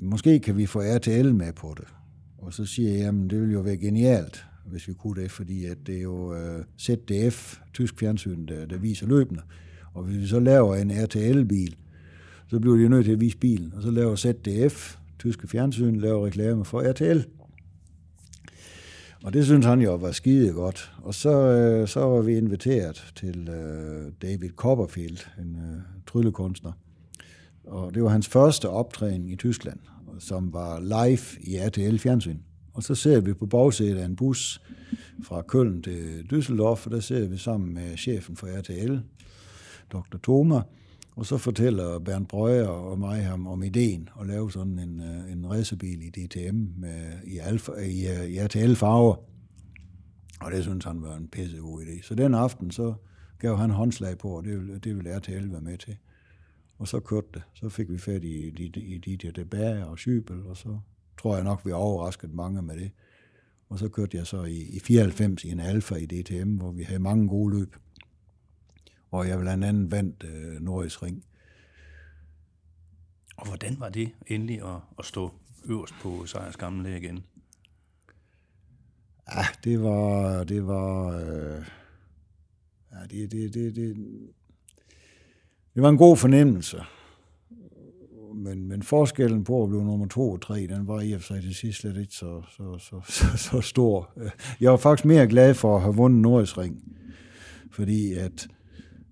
måske 0.00 0.38
kan 0.38 0.56
vi 0.56 0.66
få 0.66 0.80
RTL 0.80 1.34
med 1.34 1.52
på 1.52 1.74
det. 1.76 1.99
Og 2.42 2.54
så 2.54 2.64
siger 2.64 2.90
jeg, 2.90 2.98
jamen 2.98 3.30
det 3.30 3.40
ville 3.40 3.52
jo 3.52 3.60
være 3.60 3.76
genialt, 3.76 4.44
hvis 4.64 4.88
vi 4.88 4.92
kunne 4.92 5.22
det, 5.22 5.30
fordi 5.30 5.64
at 5.64 5.78
det 5.86 5.96
er 5.96 6.02
jo 6.02 6.34
øh, 6.34 6.64
ZDF, 6.80 7.58
tysk 7.74 7.98
fjernsyn, 7.98 8.46
der, 8.46 8.66
der 8.66 8.78
viser 8.78 9.06
løbende. 9.06 9.42
Og 9.94 10.04
hvis 10.04 10.16
vi 10.16 10.26
så 10.26 10.40
laver 10.40 10.76
en 10.76 10.92
RTL-bil, 11.04 11.76
så 12.48 12.60
bliver 12.60 12.76
de 12.76 12.88
nødt 12.88 13.04
til 13.04 13.12
at 13.12 13.20
vise 13.20 13.36
bilen. 13.36 13.72
Og 13.76 13.82
så 13.82 13.90
laver 13.90 14.16
ZDF, 14.16 14.96
tyske 15.18 15.48
fjernsyn, 15.48 15.96
laver 15.96 16.26
reklame 16.26 16.64
for 16.64 16.90
RTL. 16.90 17.20
Og 19.24 19.32
det 19.32 19.44
synes 19.44 19.66
han 19.66 19.80
jo 19.80 19.94
var 19.94 20.12
skide 20.12 20.52
godt. 20.52 20.92
Og 21.02 21.14
så, 21.14 21.30
øh, 21.30 21.88
så 21.88 22.00
var 22.00 22.22
vi 22.22 22.36
inviteret 22.36 23.12
til 23.16 23.48
øh, 23.48 24.12
David 24.22 24.50
Copperfield, 24.50 25.18
en 25.38 25.56
øh, 25.56 25.80
tryllekunstner. 26.06 26.72
Og 27.64 27.94
det 27.94 28.02
var 28.02 28.08
hans 28.08 28.28
første 28.28 28.68
optræden 28.68 29.28
i 29.28 29.36
Tyskland, 29.36 29.78
som 30.18 30.52
var 30.52 30.80
live 30.80 31.40
i 31.40 31.58
RTL 31.58 31.96
Fjernsyn. 31.96 32.38
Og 32.74 32.82
så 32.82 32.94
ser 32.94 33.20
vi 33.20 33.34
på 33.34 33.46
bagsædet 33.46 33.98
af 33.98 34.04
en 34.04 34.16
bus 34.16 34.62
fra 35.22 35.42
Køln 35.42 35.82
til 35.82 36.26
Düsseldorf, 36.32 36.86
og 36.86 36.90
der 36.90 37.00
ser 37.00 37.28
vi 37.28 37.36
sammen 37.36 37.74
med 37.74 37.96
chefen 37.96 38.36
for 38.36 38.46
RTL, 38.58 38.98
Dr. 39.92 40.18
Thoma, 40.22 40.60
og 41.16 41.26
så 41.26 41.36
fortæller 41.36 41.98
Bernd 41.98 42.26
Brøger 42.26 42.68
og 42.68 42.98
mig 42.98 43.24
ham 43.24 43.46
om 43.46 43.62
ideen 43.62 44.08
at 44.20 44.26
lave 44.26 44.52
sådan 44.52 44.78
en, 44.78 45.00
øh, 45.00 45.32
en 45.32 45.50
racerbil 45.50 46.02
i 46.02 46.10
DTM 46.10 46.56
med, 46.76 47.12
i, 47.24 47.38
alfa, 47.38 47.72
i, 47.72 48.06
øh, 48.06 48.24
i 48.26 48.38
RTL-farver. 48.38 49.14
Og 50.40 50.52
det 50.52 50.62
synes 50.62 50.84
han 50.84 51.02
var 51.02 51.16
en 51.16 51.28
pisse 51.28 51.56
god 51.56 51.82
idé. 51.82 52.02
Så 52.02 52.14
den 52.14 52.34
aften, 52.34 52.70
så 52.70 52.94
gav 53.38 53.56
han 53.56 53.70
håndslag 53.70 54.18
på, 54.18 54.28
og 54.28 54.44
det 54.44 54.60
vil, 54.60 54.84
det 54.84 54.96
ville 54.96 55.16
RTL 55.16 55.52
være 55.52 55.60
med 55.60 55.78
til. 55.78 55.96
Og 56.80 56.88
så 56.88 57.00
kørte 57.00 57.28
det. 57.34 57.42
Så 57.54 57.68
fik 57.68 57.90
vi 57.90 57.98
fat 57.98 58.24
i, 58.24 58.48
i, 58.48 58.72
i 58.76 58.98
Didier 58.98 59.32
Debager 59.32 59.84
og 59.84 59.98
Schybel, 59.98 60.46
og 60.46 60.56
så 60.56 60.78
tror 61.18 61.34
jeg 61.34 61.44
nok, 61.44 61.66
vi 61.66 61.72
overraskede 61.72 62.32
mange 62.32 62.62
med 62.62 62.76
det. 62.76 62.90
Og 63.68 63.78
så 63.78 63.88
kørte 63.88 64.16
jeg 64.16 64.26
så 64.26 64.44
i, 64.44 64.62
i 64.62 64.80
94 64.80 65.44
i 65.44 65.50
en 65.50 65.60
Alfa 65.60 65.94
i 65.94 66.06
DTM, 66.06 66.56
hvor 66.56 66.70
vi 66.70 66.82
havde 66.82 67.00
mange 67.00 67.28
gode 67.28 67.58
løb. 67.58 67.76
Og 69.10 69.28
jeg 69.28 69.38
blandt 69.38 69.64
andet 69.64 69.90
vandt 69.90 70.24
øh, 70.24 70.60
Norris 70.60 71.02
Ring. 71.02 71.24
Og 73.36 73.46
hvordan 73.46 73.80
var 73.80 73.88
det 73.88 74.10
endelig 74.26 74.62
at, 74.62 74.80
at 74.98 75.04
stå 75.04 75.34
øverst 75.64 75.94
på 76.02 76.26
Sejrs 76.26 76.56
gamle 76.56 76.96
igen? 76.96 77.24
Ja, 79.34 79.44
det 79.64 79.82
var, 79.82 80.44
det 80.44 80.66
var, 80.66 81.06
øh, 81.06 81.64
ja, 82.92 83.06
det, 83.10 83.32
det, 83.32 83.54
det, 83.54 83.76
det, 83.76 83.96
det 85.74 85.82
var 85.82 85.88
en 85.88 85.96
god 85.96 86.16
fornemmelse. 86.16 86.82
Men, 88.34 88.68
men 88.68 88.82
forskellen 88.82 89.44
på 89.44 89.62
at 89.62 89.68
blive 89.68 89.84
nummer 89.84 90.06
to 90.06 90.30
og 90.30 90.40
tre, 90.40 90.66
den 90.66 90.86
var 90.88 91.00
i 91.00 91.12
og 91.12 91.20
for 91.20 91.26
sig 91.26 91.42
til 91.42 91.54
sidst 91.54 91.80
slet 91.80 91.96
ikke 91.96 92.14
så, 92.14 92.42
så, 92.56 92.78
så, 92.78 93.00
så, 93.08 93.24
så 93.36 93.60
stor. 93.60 94.12
Jeg 94.60 94.70
var 94.70 94.76
faktisk 94.76 95.04
mere 95.04 95.26
glad 95.26 95.54
for 95.54 95.76
at 95.76 95.82
have 95.82 95.96
vundet 95.96 96.22
Nordisk 96.22 96.58
Ring, 96.58 96.96
fordi 97.70 98.12
at 98.12 98.48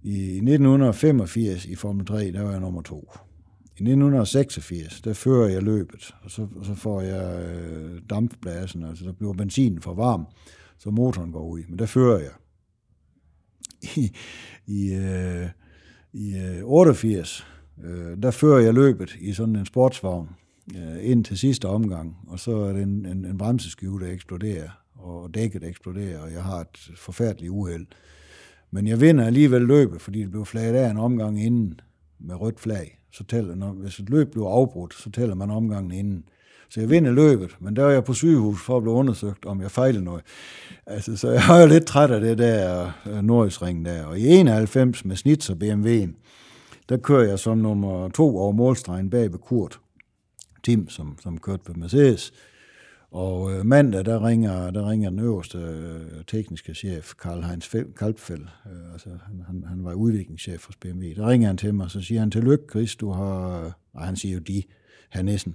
i 0.03 0.37
1985 0.37 1.67
i 1.67 1.75
Formel 1.75 2.07
3, 2.07 2.33
der 2.33 2.43
var 2.43 2.51
jeg 2.51 2.61
nummer 2.61 2.83
to. 2.83 3.13
I 3.65 3.83
1986, 3.83 5.01
der 5.01 5.13
fører 5.13 5.49
jeg 5.49 5.63
løbet, 5.63 6.15
og 6.23 6.31
så, 6.31 6.47
og 6.57 6.67
så 6.67 6.75
får 6.75 7.01
jeg 7.01 7.49
øh, 7.49 8.01
dampblasen, 8.11 8.85
altså 8.85 9.05
der 9.05 9.13
bliver 9.13 9.33
benzinen 9.33 9.83
for 9.83 9.95
varm, 9.95 10.27
så 10.79 10.91
motoren 10.91 11.33
går 11.33 11.49
ud. 11.49 11.63
Men 11.69 11.79
der 11.79 11.87
fører 11.87 12.19
jeg. 12.19 12.33
I, 13.97 14.11
i, 14.67 14.95
øh, 14.95 15.49
i 16.13 16.37
øh, 16.37 16.65
88, 16.65 17.47
øh, 17.85 18.23
der 18.23 18.31
fører 18.31 18.61
jeg 18.61 18.75
løbet 18.75 19.17
i 19.21 19.33
sådan 19.33 19.57
en 19.57 19.67
sportsvogn 19.67 20.29
øh, 20.77 21.11
ind 21.11 21.25
til 21.25 21.39
sidste 21.39 21.69
omgang, 21.69 22.17
og 22.27 22.39
så 22.39 22.57
er 22.57 22.73
det 22.73 22.83
en, 22.83 23.07
en, 23.07 23.25
en 23.25 23.39
bremseskive, 23.39 24.01
der 24.01 24.13
eksploderer, 24.13 24.69
og 24.95 25.35
dækket 25.35 25.65
eksploderer, 25.65 26.21
og 26.21 26.33
jeg 26.33 26.43
har 26.43 26.61
et 26.61 26.91
forfærdeligt 26.97 27.51
uheld. 27.51 27.87
Men 28.71 28.87
jeg 28.87 29.01
vinder 29.01 29.27
alligevel 29.27 29.63
løbet, 29.63 30.01
fordi 30.01 30.21
det 30.21 30.31
blev 30.31 30.45
flaget 30.45 30.75
af 30.75 30.91
en 30.91 30.97
omgang 30.97 31.45
inden 31.45 31.81
med 32.19 32.35
rødt 32.35 32.61
flag. 32.61 33.01
Så 33.13 33.25
tæller, 33.25 33.55
når, 33.55 33.73
hvis 33.73 33.99
et 33.99 34.11
løb 34.11 34.33
blev 34.33 34.43
afbrudt, 34.43 34.95
så 34.95 35.11
tæller 35.11 35.35
man 35.35 35.51
omgangen 35.51 35.93
inden. 35.93 36.25
Så 36.71 36.81
jeg 36.81 36.91
vinder 36.91 37.11
løbet, 37.11 37.57
men 37.61 37.77
der 37.77 37.83
var 37.83 37.91
jeg 37.91 38.05
på 38.05 38.15
sygehus 38.15 38.63
for 38.63 38.77
at 38.77 38.83
blive 38.83 38.95
undersøgt, 38.95 39.47
om 39.47 39.61
jeg 39.61 39.71
fejlede 39.71 40.05
noget. 40.05 40.23
Altså, 40.87 41.17
så 41.17 41.31
jeg 41.31 41.43
var 41.49 41.61
jo 41.61 41.67
lidt 41.67 41.87
træt 41.87 42.11
af 42.11 42.21
det 42.21 42.39
der 42.39 42.93
uh, 43.07 43.85
der. 43.85 44.05
Og 44.05 44.19
i 44.19 44.27
91 44.27 45.05
med 45.05 45.17
Snitzer 45.17 45.55
BMW'en, 45.55 46.15
der 46.89 46.97
kører 46.97 47.29
jeg 47.29 47.39
som 47.39 47.59
nummer 47.59 48.09
to 48.09 48.39
over 48.39 48.53
målstregen 48.53 49.11
bag 49.11 49.33
ved 49.33 49.39
Kurt. 49.39 49.81
Tim, 50.63 50.89
som, 50.89 51.19
som 51.23 51.39
kørte 51.39 51.63
på 51.65 51.73
Mercedes. 51.77 52.33
Og 53.11 53.53
øh, 53.53 53.67
mandag, 53.67 54.05
der 54.05 54.27
ringer, 54.27 54.71
der 54.71 54.91
ringer 54.91 55.11
den 55.11 55.19
øverste 55.19 55.59
øh, 55.59 56.25
tekniske 56.27 56.75
chef, 56.75 57.15
Karl 57.23 57.43
Heinz 57.43 57.75
Kalpfeld, 57.99 58.43
øh, 58.43 58.93
altså 58.93 59.09
han, 59.09 59.45
han, 59.47 59.65
han 59.69 59.85
var 59.85 59.95
udviklingschef 59.95 60.67
hos 60.67 60.77
BMW. 60.77 61.07
Der 61.17 61.29
ringer 61.29 61.47
han 61.47 61.57
til 61.57 61.75
mig, 61.75 61.91
så 61.91 62.01
siger 62.01 62.21
han, 62.21 62.31
tillykke 62.31 62.65
Chris, 62.71 62.97
du 62.97 63.11
har, 63.11 63.73
og 63.93 64.07
han 64.07 64.17
siger 64.17 64.35
jo 64.35 64.41
de, 64.41 64.63
her 65.09 65.23
næsten, 65.23 65.55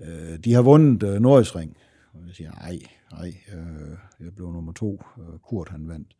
øh, 0.00 0.38
de 0.38 0.52
har 0.52 0.62
vundet 0.62 1.02
øh, 1.02 1.20
Norrisring. 1.20 1.76
Og 2.12 2.20
jeg 2.26 2.34
siger, 2.34 2.50
nej, 2.50 2.78
nej, 3.12 3.34
øh, 3.54 3.96
jeg 4.20 4.34
blev 4.34 4.52
nummer 4.52 4.72
to, 4.72 5.02
øh, 5.18 5.38
Kurt 5.38 5.68
han 5.68 5.88
vandt. 5.88 6.16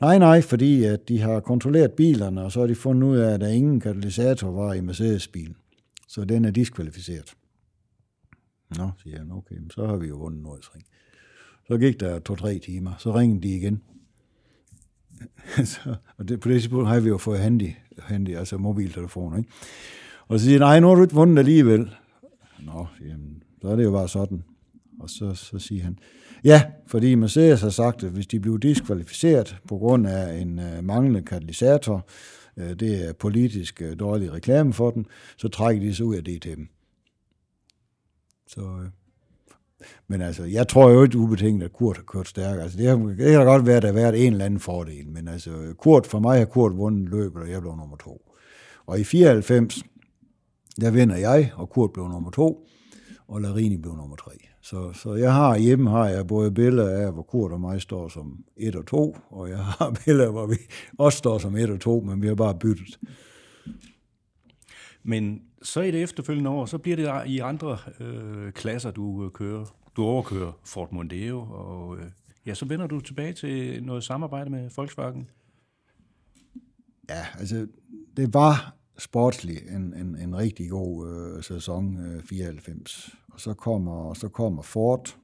Nej, 0.00 0.18
nej, 0.18 0.40
fordi 0.42 0.84
at 0.84 1.08
de 1.08 1.20
har 1.20 1.40
kontrolleret 1.40 1.92
bilerne, 1.92 2.42
og 2.42 2.52
så 2.52 2.60
har 2.60 2.66
de 2.66 2.74
fundet 2.74 3.08
ud 3.08 3.16
af, 3.16 3.34
at 3.34 3.40
der 3.40 3.48
ingen 3.48 3.80
katalysator 3.80 4.50
var 4.50 4.72
i 4.72 4.80
Mercedes-bilen. 4.80 5.56
Så 6.08 6.24
den 6.24 6.44
er 6.44 6.50
diskvalificeret. 6.50 7.34
Nå, 8.78 8.90
siger 9.02 9.18
han, 9.18 9.32
okay, 9.32 9.56
så 9.70 9.86
har 9.86 9.96
vi 9.96 10.06
jo 10.06 10.16
vundet 10.16 10.42
Nordisring. 10.42 10.84
Så 11.66 11.78
gik 11.78 12.00
der 12.00 12.18
to-tre 12.18 12.58
timer, 12.58 12.92
så 12.98 13.14
ringede 13.14 13.42
de 13.42 13.56
igen. 13.56 13.82
så, 15.72 15.94
og 16.16 16.28
det, 16.28 16.40
på 16.40 16.48
det 16.48 16.60
tidspunkt 16.60 16.88
har 16.88 17.00
vi 17.00 17.08
jo 17.08 17.18
fået 17.18 17.38
handy, 17.38 17.70
handy 17.98 18.36
altså 18.36 18.58
mobiltelefoner, 18.58 19.36
ikke? 19.36 19.50
Og 20.28 20.38
så 20.38 20.44
siger 20.44 20.58
nej, 20.58 20.80
nu 20.80 20.88
har 20.88 20.94
du 20.94 21.02
ikke 21.02 21.14
vundet 21.14 21.38
alligevel. 21.38 21.90
Nå, 22.58 22.86
jamen, 23.00 23.42
så 23.62 23.68
er 23.68 23.76
det 23.76 23.84
jo 23.84 23.90
bare 23.90 24.08
sådan. 24.08 24.44
Og 25.00 25.10
så, 25.10 25.34
så 25.34 25.58
siger 25.58 25.82
han, 25.82 25.98
ja, 26.44 26.62
fordi 26.86 27.14
Mercedes 27.14 27.60
har 27.60 27.70
sagt, 27.70 28.04
at 28.04 28.10
hvis 28.10 28.26
de 28.26 28.40
bliver 28.40 28.56
diskvalificeret 28.58 29.56
på 29.68 29.76
grund 29.78 30.06
af 30.06 30.40
en 30.40 30.58
uh, 30.58 30.84
manglende 30.84 31.22
katalysator, 31.22 32.06
uh, 32.56 32.70
det 32.70 33.08
er 33.08 33.12
politisk 33.12 33.82
uh, 33.84 33.98
dårlig 33.98 34.32
reklame 34.32 34.72
for 34.72 34.90
den, 34.90 35.06
så 35.36 35.48
trækker 35.48 35.82
de 35.82 35.94
sig 35.94 36.06
ud 36.06 36.16
af 36.16 36.24
det 36.24 36.42
til 36.42 36.56
dem. 36.56 36.68
Så, 38.46 38.60
uh, 38.60 38.86
men 40.08 40.22
altså, 40.22 40.44
jeg 40.44 40.68
tror 40.68 40.90
jo 40.90 41.02
ikke 41.02 41.18
ubetinget, 41.18 41.64
at 41.64 41.72
Kurt 41.72 41.96
har 41.96 42.04
kørt 42.04 42.28
stærkere. 42.28 42.62
Altså, 42.62 42.78
det, 42.78 42.86
har, 42.86 42.96
det 42.96 43.16
kan 43.16 43.26
da 43.26 43.44
godt 43.44 43.66
være, 43.66 43.76
at 43.76 43.82
der 43.82 43.88
har 43.88 43.94
været 43.94 44.26
en 44.26 44.32
eller 44.32 44.44
anden 44.44 44.60
fordel, 44.60 45.08
men 45.08 45.28
altså, 45.28 45.74
Kurt, 45.78 46.06
for 46.06 46.18
mig 46.18 46.38
har 46.38 46.44
Kurt 46.44 46.76
vundet 46.76 47.10
løbet, 47.10 47.42
og 47.42 47.50
jeg 47.50 47.60
blev 47.60 47.76
nummer 47.76 47.96
to. 47.96 48.32
Og 48.86 49.00
i 49.00 49.04
94, 49.04 49.82
der 50.80 50.90
vinder 50.90 51.16
jeg, 51.16 51.52
og 51.54 51.70
Kurt 51.70 51.92
blev 51.92 52.08
nummer 52.08 52.30
to, 52.30 52.66
og 53.28 53.40
Larini 53.40 53.76
blev 53.76 53.96
nummer 53.96 54.16
tre. 54.16 54.30
Så, 54.60 54.92
så 54.92 55.14
jeg 55.14 55.34
har 55.34 55.58
hjemme 55.58 55.90
har 55.90 56.06
jeg 56.06 56.26
både 56.26 56.50
billeder 56.50 57.06
af, 57.06 57.12
hvor 57.12 57.22
Kurt 57.22 57.52
og 57.52 57.60
mig 57.60 57.80
står 57.80 58.08
som 58.08 58.44
1 58.56 58.76
og 58.76 58.86
2, 58.86 59.16
og 59.30 59.48
jeg 59.48 59.58
har 59.58 59.90
billeder, 60.04 60.30
hvor 60.30 60.46
vi 60.46 60.56
også 60.98 61.18
står 61.18 61.38
som 61.38 61.56
1 61.56 61.70
og 61.70 61.80
2, 61.80 62.00
men 62.00 62.22
vi 62.22 62.26
har 62.26 62.34
bare 62.34 62.58
byttet. 62.58 62.98
Men 65.02 65.42
så 65.62 65.80
i 65.80 65.90
det 65.90 66.02
efterfølgende 66.02 66.50
år, 66.50 66.66
så 66.66 66.78
bliver 66.78 66.96
det 66.96 67.30
i 67.30 67.38
andre 67.38 67.78
øh, 68.00 68.52
klasser, 68.52 68.90
du 68.90 69.24
øh, 69.24 69.30
kører. 69.30 69.64
Du 69.96 70.04
overkører 70.04 70.52
Ford 70.64 70.92
Mondeo, 70.92 71.40
og 71.40 71.96
øh, 71.98 72.04
ja, 72.46 72.54
så 72.54 72.64
vender 72.64 72.86
du 72.86 73.00
tilbage 73.00 73.32
til 73.32 73.84
noget 73.84 74.04
samarbejde 74.04 74.50
med 74.50 74.70
Volkswagen. 74.76 75.30
Ja, 77.08 77.26
altså, 77.38 77.66
det 78.16 78.34
var 78.34 78.75
sportslig 78.98 79.58
en, 79.68 79.94
en, 79.94 80.16
en 80.16 80.36
rigtig 80.36 80.70
god 80.70 81.08
øh, 81.08 81.42
sæson 81.42 81.98
øh, 82.06 82.22
94. 82.22 83.16
Og 83.28 83.40
så 83.40 83.54
kommer, 83.54 84.14
så 84.14 84.28
kommer 84.28 84.62
Ford, 84.62 85.16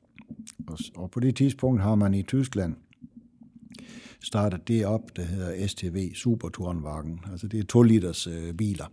og, 0.67 0.79
og 0.97 1.11
på 1.11 1.21
det 1.21 1.37
tidspunkt 1.37 1.83
har 1.83 1.95
man 1.95 2.15
i 2.15 2.23
Tyskland 2.23 2.75
startet 4.21 4.69
det 4.69 4.87
op, 4.87 5.17
der 5.17 5.23
hedder 5.23 5.67
STV, 5.67 6.15
Supertourenwagen. 6.15 7.21
Altså 7.31 7.49
det 7.49 7.61
er 7.61 7.65
2 7.65 7.83
liters 7.83 8.27
øh, 8.27 8.55
biler. 8.55 8.87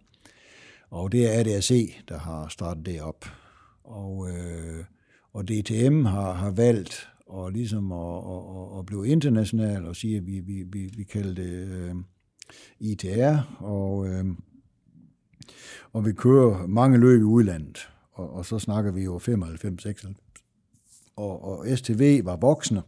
Og 0.89 1.11
det 1.11 1.25
er 1.25 1.39
ADAC, 1.39 1.95
der 2.09 2.19
har 2.19 2.47
startet 2.47 2.85
det 2.85 3.01
op. 3.01 3.25
Og, 3.83 4.29
øh, 4.29 4.83
og 5.33 5.47
DTM 5.47 6.05
har, 6.05 6.33
har 6.33 6.51
valgt 6.51 7.09
og 7.29 7.51
ligesom 7.51 7.91
at, 7.91 8.17
at, 8.17 8.79
at 8.79 8.85
blive 8.85 9.07
international 9.07 9.85
og 9.85 9.95
sige, 9.95 10.17
at 10.17 10.27
vi, 10.27 10.39
vi, 10.39 10.63
vi, 10.63 10.89
vi 10.97 11.03
kalder 11.03 11.33
det 11.33 11.67
øh, 11.67 11.95
ITR, 12.79 13.57
og, 13.59 14.07
øh, 14.07 14.25
og 15.93 16.05
vi 16.05 16.13
kører 16.13 16.67
mange 16.67 16.97
løb 16.97 17.21
i 17.21 17.23
udlandet, 17.23 17.89
og, 18.11 18.33
og 18.33 18.45
så 18.45 18.59
snakker 18.59 18.91
vi 18.91 19.03
jo 19.03 19.19
95, 19.19 19.81
96. 19.81 20.17
Og, 21.15 21.43
og 21.43 21.77
STV 21.77 22.25
var 22.25 22.35
voksne, 22.35 22.81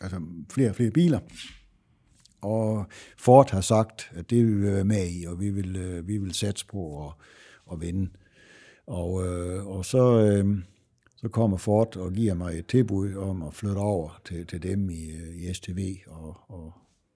altså 0.00 0.20
flere 0.50 0.70
og 0.70 0.76
flere 0.76 0.90
biler, 0.90 1.20
og 2.40 2.86
Ford 3.18 3.50
har 3.50 3.60
sagt, 3.60 4.10
at 4.14 4.30
det 4.30 4.46
vil 4.46 4.62
vi 4.62 4.66
være 4.66 4.84
med 4.84 5.10
i, 5.10 5.24
og 5.24 5.40
vi 5.40 5.50
vil, 5.50 5.76
øh, 5.76 6.08
vi 6.08 6.18
vil 6.18 6.34
satse 6.34 6.66
på 6.66 7.06
at, 7.06 7.12
at 7.72 7.80
vinde. 7.80 8.10
Og, 8.86 9.26
øh, 9.26 9.66
og 9.66 9.84
så, 9.84 10.20
øh, 10.20 10.58
så 11.16 11.28
kommer 11.28 11.56
Ford 11.56 11.96
og 11.96 12.12
giver 12.12 12.34
mig 12.34 12.58
et 12.58 12.66
tilbud 12.66 13.14
om 13.14 13.42
at 13.42 13.54
flytte 13.54 13.78
over 13.78 14.20
til, 14.24 14.46
til 14.46 14.62
dem 14.62 14.90
i, 14.90 15.10
øh, 15.10 15.36
i 15.36 15.54
STV, 15.54 15.96
og, 16.06 16.36
og 16.48 16.72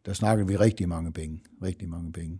der 0.06 0.12
snakker 0.12 0.44
vi 0.44 0.56
rigtig 0.56 0.88
mange 0.88 1.12
penge. 1.12 1.40
Rigtig 1.62 1.88
mange 1.88 2.12
penge. 2.12 2.38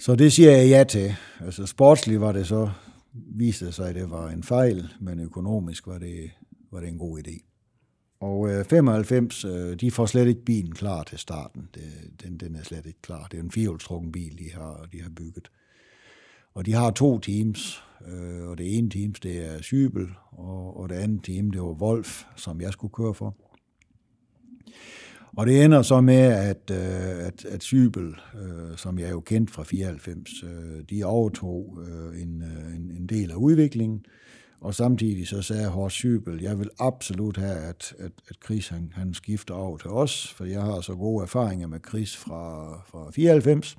Så 0.00 0.16
det 0.16 0.32
siger 0.32 0.50
jeg 0.50 0.68
ja 0.68 0.84
til. 0.84 1.14
Altså 1.40 1.66
sportsligt 1.66 2.20
var 2.20 2.32
det 2.32 2.46
så, 2.46 2.70
viste 3.12 3.72
sig, 3.72 3.88
at 3.88 3.94
det 3.94 4.10
var 4.10 4.30
en 4.30 4.42
fejl, 4.42 4.88
men 5.00 5.20
økonomisk 5.20 5.86
var 5.86 5.98
det, 5.98 6.30
var 6.72 6.80
det 6.80 6.88
en 6.88 6.98
god 6.98 7.18
idé. 7.18 7.44
Og 8.20 8.50
øh, 8.50 8.64
95, 8.64 9.44
øh, 9.44 9.76
de 9.80 9.90
får 9.90 10.06
slet 10.06 10.28
ikke 10.28 10.44
bilen 10.44 10.72
klar 10.72 11.02
til 11.02 11.18
starten. 11.18 11.68
Det, 11.74 11.82
den, 12.22 12.36
den 12.36 12.56
er 12.56 12.62
slet 12.62 12.86
ikke 12.86 13.02
klar. 13.02 13.26
Det 13.30 13.38
er 13.38 13.42
en 13.42 13.50
firehjulstrukken 13.50 14.12
bil, 14.12 14.38
de 14.38 14.50
har, 14.52 14.88
de 14.92 15.02
har 15.02 15.10
bygget. 15.10 15.50
Og 16.54 16.66
de 16.66 16.72
har 16.72 16.90
to 16.90 17.18
teams, 17.18 17.82
øh, 18.08 18.48
og 18.48 18.58
det 18.58 18.78
ene 18.78 18.90
teams, 18.90 19.20
det 19.20 19.46
er 19.46 19.62
Sybel, 19.62 20.08
og, 20.30 20.76
og 20.76 20.88
det 20.88 20.94
andet 20.94 21.24
team, 21.24 21.50
det 21.50 21.60
var 21.60 21.82
Wolf, 21.82 22.24
som 22.36 22.60
jeg 22.60 22.72
skulle 22.72 22.92
køre 22.92 23.14
for. 23.14 23.47
Og 25.36 25.46
det 25.46 25.64
ender 25.64 25.82
så 25.82 26.00
med, 26.00 26.22
at, 26.22 26.70
øh, 26.70 27.26
at, 27.26 27.44
at 27.44 27.62
Sybel, 27.62 28.14
øh, 28.34 28.76
som 28.76 28.98
jeg 28.98 29.10
jo 29.10 29.20
kendt 29.20 29.50
fra 29.50 29.62
94, 29.62 30.42
øh, 30.42 30.84
de 30.90 31.04
overtog 31.04 31.78
en, 32.14 32.42
en, 32.76 32.92
en 32.96 33.06
del 33.06 33.30
af 33.30 33.34
udviklingen, 33.34 34.04
og 34.60 34.74
samtidig 34.74 35.28
så 35.28 35.42
sagde 35.42 35.68
Horst 35.68 35.94
Sybel, 35.94 36.42
jeg 36.42 36.58
vil 36.58 36.70
absolut 36.78 37.36
have, 37.36 37.56
at, 37.56 37.94
at, 37.98 38.12
at 38.28 38.36
Chris 38.44 38.68
han, 38.68 38.92
han 38.94 39.14
skifter 39.14 39.54
over 39.54 39.78
til 39.78 39.90
os, 39.90 40.32
for 40.32 40.44
jeg 40.44 40.62
har 40.62 40.80
så 40.80 40.94
gode 40.94 41.22
erfaringer 41.22 41.66
med 41.66 41.80
Chris 41.88 42.16
fra, 42.16 42.74
fra 42.86 43.10
94. 43.10 43.76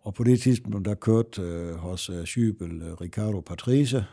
Og 0.00 0.14
på 0.14 0.24
det 0.24 0.40
tidspunkt, 0.40 0.84
der 0.84 0.94
kørte 0.94 1.42
øh, 1.42 1.74
hos 1.74 2.10
Sybel 2.24 2.82
øh, 2.82 2.92
Ricardo 2.92 3.40
Patrice, 3.40 4.04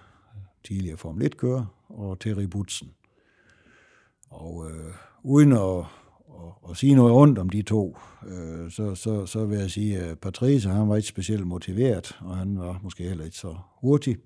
tidligere 0.64 0.98
Formel 0.98 1.32
1-kører, 1.34 1.66
og 1.90 2.20
Terry 2.20 2.44
Butzen. 2.44 2.92
Og 4.30 4.72
øh, 4.72 4.94
uden 5.24 5.52
at, 5.52 5.86
at, 6.44 6.72
at 6.72 6.78
sige 6.78 6.96
noget 6.96 7.14
ondt 7.14 7.40
om 7.40 7.50
de 7.50 7.62
to, 7.62 7.98
øh, 8.28 8.72
så, 8.72 8.96
så, 8.96 9.26
så 9.26 9.46
vil 9.46 9.60
jeg 9.60 9.72
sige, 9.72 10.00
at 10.00 10.20
Patrice 10.20 10.70
han 10.70 10.90
var 10.90 10.96
ikke 10.96 11.08
specielt 11.08 11.48
motiveret, 11.48 12.18
og 12.22 12.38
han 12.38 12.60
var 12.60 12.80
måske 12.84 13.04
heller 13.04 13.26
ikke 13.26 13.38
så 13.38 13.56
hurtig. 13.82 14.18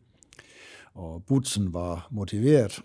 Og 0.94 1.24
Butsen 1.28 1.74
var 1.74 2.08
motiveret, 2.12 2.82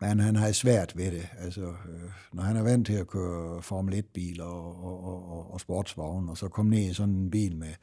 men 0.00 0.20
han 0.20 0.36
har 0.36 0.52
svært 0.52 0.96
ved 0.96 1.10
det. 1.10 1.26
Altså, 1.38 1.62
øh, 1.62 2.10
når 2.32 2.42
han 2.42 2.56
er 2.56 2.62
vant 2.62 2.86
til 2.86 2.94
at 2.94 3.06
køre 3.06 3.62
Formel 3.62 3.94
1-biler 3.94 4.44
og, 4.44 4.84
og, 4.84 5.30
og, 5.32 5.52
og 5.52 5.60
sportsvogn, 5.60 6.28
og 6.28 6.38
så 6.38 6.48
komme 6.48 6.70
ned 6.70 6.90
i 6.90 6.94
sådan 6.94 7.14
en 7.14 7.30
bil 7.30 7.56
med 7.56 7.74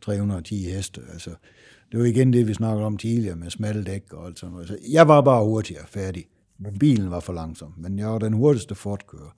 310 0.00 0.62
heste, 0.62 1.00
altså, 1.12 1.30
det 1.92 2.00
var 2.00 2.06
igen 2.06 2.32
det, 2.32 2.48
vi 2.48 2.54
snakkede 2.54 2.86
om 2.86 2.96
tidligere 2.96 3.36
med 3.36 3.50
smalle 3.50 3.84
dæk 3.84 4.12
og 4.12 4.26
alt 4.26 4.38
sådan 4.38 4.52
noget. 4.52 4.68
Så 4.68 4.78
jeg 4.92 5.08
var 5.08 5.20
bare 5.20 5.44
hurtigere 5.44 5.86
færdig. 5.86 6.24
Men 6.58 6.78
bilen 6.78 7.10
var 7.10 7.20
for 7.20 7.32
langsom, 7.32 7.74
men 7.76 7.98
jeg 7.98 8.08
var 8.08 8.18
den 8.18 8.32
hurtigste 8.32 8.74
Ford-kører. 8.74 9.36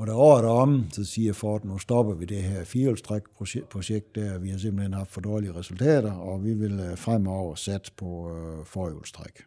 Og 0.00 0.06
da 0.06 0.12
året 0.12 0.44
er 0.44 0.48
om, 0.48 0.84
så 0.90 1.04
siger 1.04 1.32
Ford, 1.32 1.64
nu 1.64 1.78
stopper 1.78 2.14
vi 2.14 2.24
det 2.24 2.42
her 2.42 2.64
firehjulstræk-projekt 2.64 4.14
der. 4.14 4.38
Vi 4.38 4.50
har 4.50 4.58
simpelthen 4.58 4.92
haft 4.92 5.10
for 5.10 5.20
dårlige 5.20 5.54
resultater, 5.54 6.12
og 6.12 6.44
vi 6.44 6.54
vil 6.54 6.80
øh, 6.80 6.98
fremover 6.98 7.54
satse 7.54 7.92
på 7.96 8.36
øh, 8.36 8.66
forhjulstræk. 8.66 9.42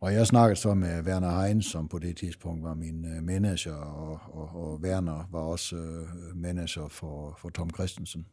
Og 0.00 0.14
jeg 0.14 0.26
snakkede 0.26 0.60
så 0.60 0.74
med 0.74 1.02
Werner 1.02 1.42
Heinz, 1.42 1.64
som 1.66 1.88
på 1.88 1.98
det 1.98 2.16
tidspunkt 2.16 2.64
var 2.64 2.74
min 2.74 3.04
øh, 3.04 3.22
manager, 3.22 3.74
og, 3.74 4.20
og, 4.32 4.48
og 4.54 4.80
Werner 4.80 5.28
var 5.30 5.40
også 5.40 5.76
øh, 5.76 6.36
manager 6.36 6.88
for, 6.88 7.34
for 7.38 7.48
Tom 7.48 7.70
Christensen. 7.70 8.26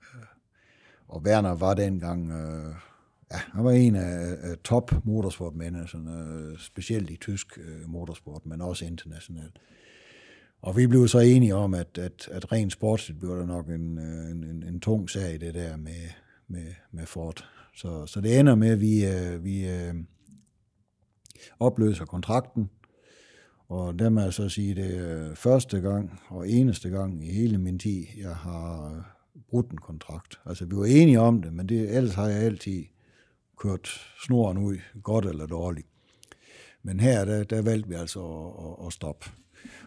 Øh, 0.00 0.22
og 1.08 1.22
Werner 1.22 1.54
var 1.54 1.74
dengang, 1.74 2.30
øh, 2.30 2.74
ja, 3.32 3.40
han 3.52 3.64
var 3.64 3.70
en 3.70 3.96
af, 3.96 4.36
af 4.42 4.56
top 4.64 4.92
motorsportmanagerne, 5.04 6.50
øh, 6.52 6.58
specielt 6.58 7.10
i 7.10 7.16
tysk 7.16 7.58
øh, 7.58 7.88
motorsport, 7.88 8.46
men 8.46 8.60
også 8.60 8.84
internationalt. 8.84 9.58
Og 10.62 10.76
vi 10.76 10.86
blev 10.86 11.08
så 11.08 11.18
enige 11.18 11.54
om, 11.54 11.74
at, 11.74 11.98
at, 11.98 12.28
at 12.32 12.52
rent 12.52 12.72
sportsligt 12.72 13.20
blev 13.20 13.36
der 13.36 13.46
nok 13.46 13.68
en, 13.68 13.98
øh, 13.98 14.30
en, 14.30 14.44
en, 14.44 14.62
en 14.62 14.80
tung 14.80 15.10
sag, 15.10 15.40
det 15.40 15.54
der 15.54 15.76
med, 15.76 16.08
med, 16.48 16.66
med 16.92 17.06
Ford. 17.06 17.48
Så, 17.74 18.06
så 18.06 18.20
det 18.20 18.38
ender 18.38 18.54
med, 18.54 18.70
at 18.70 18.80
vi, 18.80 19.06
øh, 19.06 19.44
vi 19.44 19.68
øh, 19.68 19.94
opløser 21.60 22.04
kontrakten, 22.04 22.70
og 23.68 23.98
der 23.98 24.08
må 24.08 24.20
jeg 24.20 24.32
så 24.32 24.48
sige, 24.48 24.74
det 24.74 24.98
er 24.98 25.34
første 25.34 25.80
gang 25.80 26.20
og 26.28 26.48
eneste 26.48 26.88
gang 26.88 27.24
i 27.24 27.32
hele 27.32 27.58
min 27.58 27.78
tid, 27.78 28.04
jeg 28.18 28.36
har 28.36 28.94
øh, 28.96 29.02
brudt 29.50 29.70
en 29.70 29.78
kontrakt. 29.78 30.40
Altså, 30.46 30.64
vi 30.64 30.76
var 30.76 30.84
enige 30.84 31.20
om 31.20 31.42
det, 31.42 31.52
men 31.52 31.68
det, 31.68 31.96
ellers 31.96 32.14
har 32.14 32.28
jeg 32.28 32.42
altid 32.42 32.84
kørt 33.58 33.88
snoren 34.26 34.58
ud, 34.58 34.76
godt 35.02 35.26
eller 35.26 35.46
dårligt. 35.46 35.86
Men 36.82 37.00
her, 37.00 37.24
der, 37.24 37.44
der 37.44 37.62
valgte 37.62 37.88
vi 37.88 37.94
altså 37.94 38.20
at, 38.20 38.80
at, 38.80 38.86
at 38.86 38.92
stoppe. 38.92 39.30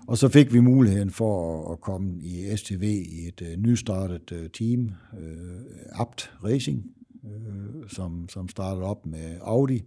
Og 0.08 0.18
så 0.18 0.30
fik 0.30 0.54
vi 0.54 0.60
muligheden 0.60 1.12
for 1.12 1.72
at 1.72 1.82
komme 1.82 2.22
i 2.22 2.58
STV 2.58 2.84
i 2.84 3.28
et 3.28 3.42
uh, 3.42 3.64
nystartet 3.64 4.32
uh, 4.32 4.48
team, 4.54 4.92
øh, 5.20 5.56
uh, 5.56 6.02
Apt 6.02 6.32
Racing, 6.44 6.86
uh, 7.24 7.90
som, 7.90 8.30
som 8.30 8.50
startede 8.50 8.86
op 8.86 9.06
med 9.06 9.38
Audi, 9.42 9.84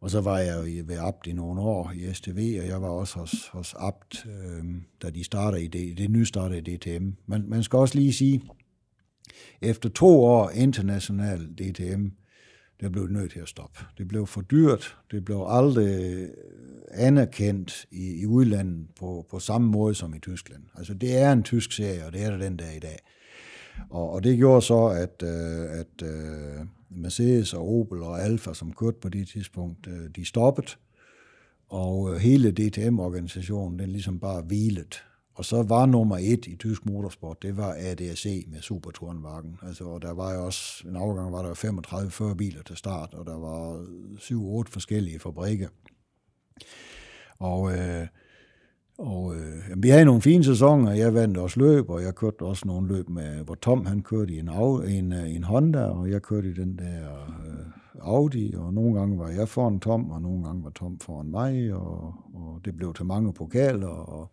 Og 0.00 0.10
så 0.10 0.20
var 0.20 0.38
jeg 0.38 0.56
jo 0.56 0.82
ved 0.86 0.98
Apt 0.98 1.26
i 1.26 1.32
nogle 1.32 1.60
år 1.60 1.92
i 1.94 2.14
STV, 2.14 2.58
og 2.62 2.68
jeg 2.68 2.82
var 2.82 2.88
også 2.88 3.18
hos, 3.18 3.48
hos 3.48 3.74
Apt, 3.78 4.26
øh, 4.26 4.64
da 5.02 5.10
de 5.10 5.24
starter 5.24 5.58
i 5.58 5.66
det, 5.66 5.98
det 5.98 6.10
nystartede 6.10 6.76
DTM. 6.76 7.10
Man, 7.26 7.44
man 7.48 7.62
skal 7.62 7.76
også 7.76 7.94
lige 7.94 8.12
sige, 8.12 8.42
efter 9.60 9.88
to 9.88 10.24
år 10.24 10.50
international 10.50 11.46
DTM, 11.46 12.06
det 12.80 12.92
blev 12.92 13.06
nødt 13.06 13.32
til 13.32 13.40
at 13.40 13.48
stoppe. 13.48 13.80
Det 13.98 14.08
blev 14.08 14.26
for 14.26 14.40
dyrt, 14.40 14.96
det 15.10 15.24
blev 15.24 15.44
aldrig 15.48 16.28
anerkendt 16.90 17.86
i, 17.90 18.20
i 18.20 18.26
udlandet 18.26 18.86
på, 18.98 19.26
på 19.30 19.38
samme 19.38 19.68
måde 19.68 19.94
som 19.94 20.14
i 20.14 20.18
Tyskland. 20.18 20.62
Altså 20.74 20.94
det 20.94 21.18
er 21.18 21.32
en 21.32 21.42
tysk 21.42 21.72
serie, 21.72 22.06
og 22.06 22.12
det 22.12 22.22
er 22.22 22.30
det 22.30 22.40
den 22.40 22.58
der 22.58 22.70
i 22.70 22.78
dag. 22.78 22.98
Og, 23.90 24.10
og 24.10 24.24
det 24.24 24.36
gjorde 24.36 24.62
så, 24.62 24.86
at, 24.86 25.22
øh, 25.22 25.80
at 25.80 26.02
øh, 26.02 26.66
Mercedes 26.90 27.54
og 27.54 27.68
Opel 27.68 28.02
og 28.02 28.22
Alfa, 28.22 28.54
som 28.54 28.72
kørte 28.72 28.98
på 29.00 29.08
det 29.08 29.28
tidspunkt, 29.28 29.86
øh, 29.86 30.10
de 30.16 30.24
stoppede, 30.24 30.68
og 31.68 32.14
øh, 32.14 32.20
hele 32.20 32.50
DTM-organisationen, 32.50 33.78
den 33.78 33.90
ligesom 33.90 34.18
bare 34.18 34.42
hvilede. 34.42 34.96
Og 35.40 35.44
så 35.44 35.62
var 35.62 35.86
nummer 35.86 36.16
et 36.16 36.46
i 36.46 36.56
tysk 36.56 36.86
motorsport, 36.86 37.42
det 37.42 37.56
var 37.56 37.74
ADAC 37.78 38.44
med 38.48 38.60
Supertourenwagen. 38.60 39.58
Altså, 39.62 39.84
og 39.84 40.02
der 40.02 40.12
var 40.12 40.34
jo 40.34 40.44
også, 40.44 40.88
en 40.88 40.96
afgang 40.96 41.32
var 41.32 41.42
der 41.42 41.54
35-40 42.32 42.34
biler 42.34 42.62
til 42.62 42.76
start, 42.76 43.14
og 43.14 43.26
der 43.26 43.38
var 43.38 43.84
7-8 44.64 44.72
forskellige 44.72 45.18
fabrikker. 45.18 45.68
Og, 47.38 47.72
øh, 47.72 48.06
og 48.98 49.34
øh, 49.36 49.82
vi 49.82 49.88
havde 49.88 50.04
nogle 50.04 50.22
fine 50.22 50.44
sæsoner, 50.44 50.92
jeg 50.92 51.14
vandt 51.14 51.36
også 51.36 51.60
løb, 51.60 51.90
og 51.90 52.02
jeg 52.02 52.14
kørte 52.14 52.42
også 52.42 52.62
nogle 52.66 52.88
løb 52.88 53.08
med, 53.08 53.44
hvor 53.44 53.54
Tom 53.54 53.86
han 53.86 54.02
kørte 54.02 54.32
i 54.32 54.38
en, 54.38 54.48
en, 54.88 55.12
øh, 55.12 55.34
en 55.34 55.44
Honda, 55.44 55.84
og 55.84 56.10
jeg 56.10 56.22
kørte 56.22 56.50
i 56.50 56.54
den 56.54 56.78
der 56.78 57.12
øh, 57.46 57.66
Audi, 58.00 58.54
og 58.56 58.74
nogle 58.74 58.98
gange 58.98 59.18
var 59.18 59.28
jeg 59.28 59.48
foran 59.48 59.80
Tom, 59.80 60.10
og 60.10 60.22
nogle 60.22 60.44
gange 60.44 60.64
var 60.64 60.70
Tom 60.70 60.98
foran 60.98 61.30
mig, 61.30 61.74
og, 61.74 62.14
og 62.34 62.60
det 62.64 62.76
blev 62.76 62.94
til 62.94 63.06
mange 63.06 63.32
pokaler, 63.32 63.88
og, 63.88 64.30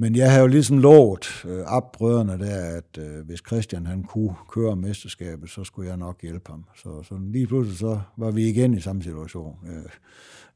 men 0.00 0.16
jeg 0.16 0.32
har 0.32 0.40
jo 0.40 0.46
ligesom 0.46 0.78
lovet 0.78 1.44
øh, 1.44 1.64
brødrene 1.92 2.38
der, 2.38 2.76
at 2.76 2.98
øh, 2.98 3.26
hvis 3.26 3.42
Christian 3.46 3.86
han 3.86 4.02
kunne 4.02 4.34
køre 4.48 4.76
mesterskabet, 4.76 5.50
så 5.50 5.64
skulle 5.64 5.88
jeg 5.88 5.96
nok 5.96 6.22
hjælpe 6.22 6.50
ham. 6.50 6.64
Så, 6.76 7.02
så 7.02 7.14
lige 7.32 7.46
pludselig 7.46 7.78
så 7.78 8.00
var 8.16 8.30
vi 8.30 8.48
igen 8.48 8.74
i 8.74 8.80
samme 8.80 9.02
situation. 9.02 9.58
Øh, 9.66 9.90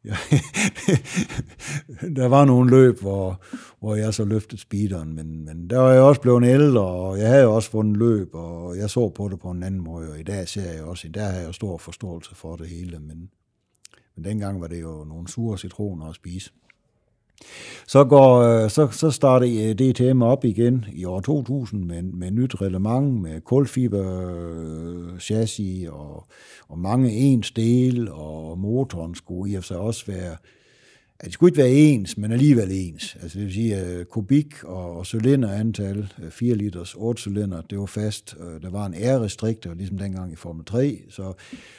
ja, 0.05 0.16
der 2.20 2.27
var 2.27 2.44
nogle 2.44 2.70
løb, 2.70 3.01
hvor, 3.01 3.43
hvor 3.81 3.94
jeg 3.94 4.14
så 4.14 4.24
løftede 4.24 4.60
speederen, 4.60 5.14
men, 5.14 5.44
men 5.44 5.70
der 5.70 5.78
var 5.78 5.93
jeg 5.93 6.02
også 6.02 6.20
blevet 6.20 6.44
ældre, 6.44 6.82
og 6.82 7.19
jeg 7.19 7.28
havde 7.28 7.47
også 7.47 7.73
vundet 7.73 7.97
løb, 7.97 8.35
og 8.35 8.77
jeg 8.77 8.90
så 8.90 9.09
på 9.09 9.28
det 9.28 9.39
på 9.40 9.51
en 9.51 9.62
anden 9.62 9.81
måde, 9.81 10.10
og 10.10 10.20
i 10.20 10.23
dag 10.23 10.48
ser 10.48 10.73
jeg 10.73 10.82
også, 10.82 11.09
der 11.09 11.24
har 11.24 11.39
jeg 11.39 11.55
stor 11.55 11.78
forståelse 11.78 12.35
for 12.35 12.56
det 12.56 12.69
hele, 12.69 12.98
men, 12.98 13.31
men 14.16 14.24
dengang 14.24 14.60
var 14.60 14.66
det 14.66 14.82
jo 14.82 15.05
nogle 15.05 15.28
sure 15.28 15.59
citroner 15.59 16.06
at 16.06 16.14
spise. 16.14 16.51
Så, 17.87 18.05
går, 18.05 18.39
øh, 18.39 18.71
så, 18.71 18.89
så 18.91 19.11
starter 19.11 19.47
øh, 19.47 19.75
DTM 19.75 20.23
op 20.23 20.45
igen 20.45 20.85
i 20.93 21.05
år 21.05 21.21
2000 21.21 21.85
med, 21.85 22.03
med 22.03 22.31
nyt 22.31 22.61
reglement, 22.61 23.23
med 23.23 23.41
kulfiber 23.41 24.31
øh, 24.31 25.19
chassis 25.19 25.89
og, 25.89 26.27
og 26.69 26.79
mange 26.79 27.11
ens 27.11 27.51
dele, 27.51 28.13
og 28.13 28.59
motoren 28.59 29.15
skulle 29.15 29.53
i 29.53 29.55
og 29.55 29.63
for 29.63 29.67
sig 29.67 29.77
også 29.77 30.07
være 30.07 30.37
at 31.23 31.27
det 31.27 31.32
skulle 31.32 31.51
ikke 31.51 31.59
være 31.59 31.70
ens, 31.70 32.19
men 32.19 32.32
alligevel 32.32 32.69
ens. 32.70 33.16
Altså 33.23 33.39
det 33.39 33.47
vil 33.47 33.55
sige, 33.55 33.77
at 33.77 34.09
kubik 34.09 34.65
og, 34.65 34.97
og 34.97 35.07
cylinderantal, 35.07 36.12
øh, 36.23 36.31
4 36.31 36.55
liters, 36.55 36.94
8 36.94 37.23
cylinder, 37.23 37.61
det 37.61 37.78
var 37.78 37.86
fast. 37.86 38.35
Der 38.62 38.70
var 38.70 38.86
en 38.86 38.94
R-restriktor, 38.94 39.74
ligesom 39.74 39.99
dengang 39.99 40.32
i 40.32 40.36
Formel 40.36 40.65
3. 40.65 41.03
Så, 41.09 41.32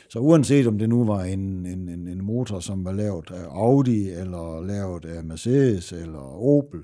så 0.10 0.20
uanset 0.20 0.68
om 0.68 0.78
det 0.78 0.90
nu 0.90 1.06
var 1.06 1.24
en, 1.24 1.66
en, 1.66 1.90
en, 1.90 2.08
en 2.08 2.24
motor, 2.26 2.60
som 2.60 2.86
var 2.86 2.92
lavet 2.92 3.32
af 3.32 3.44
Audi, 3.50 4.10
eller 4.10 4.66
lavet 4.66 5.06
af 5.06 5.24
Mercedes, 5.24 5.92
eller 5.92 6.20
Opel, 6.44 6.80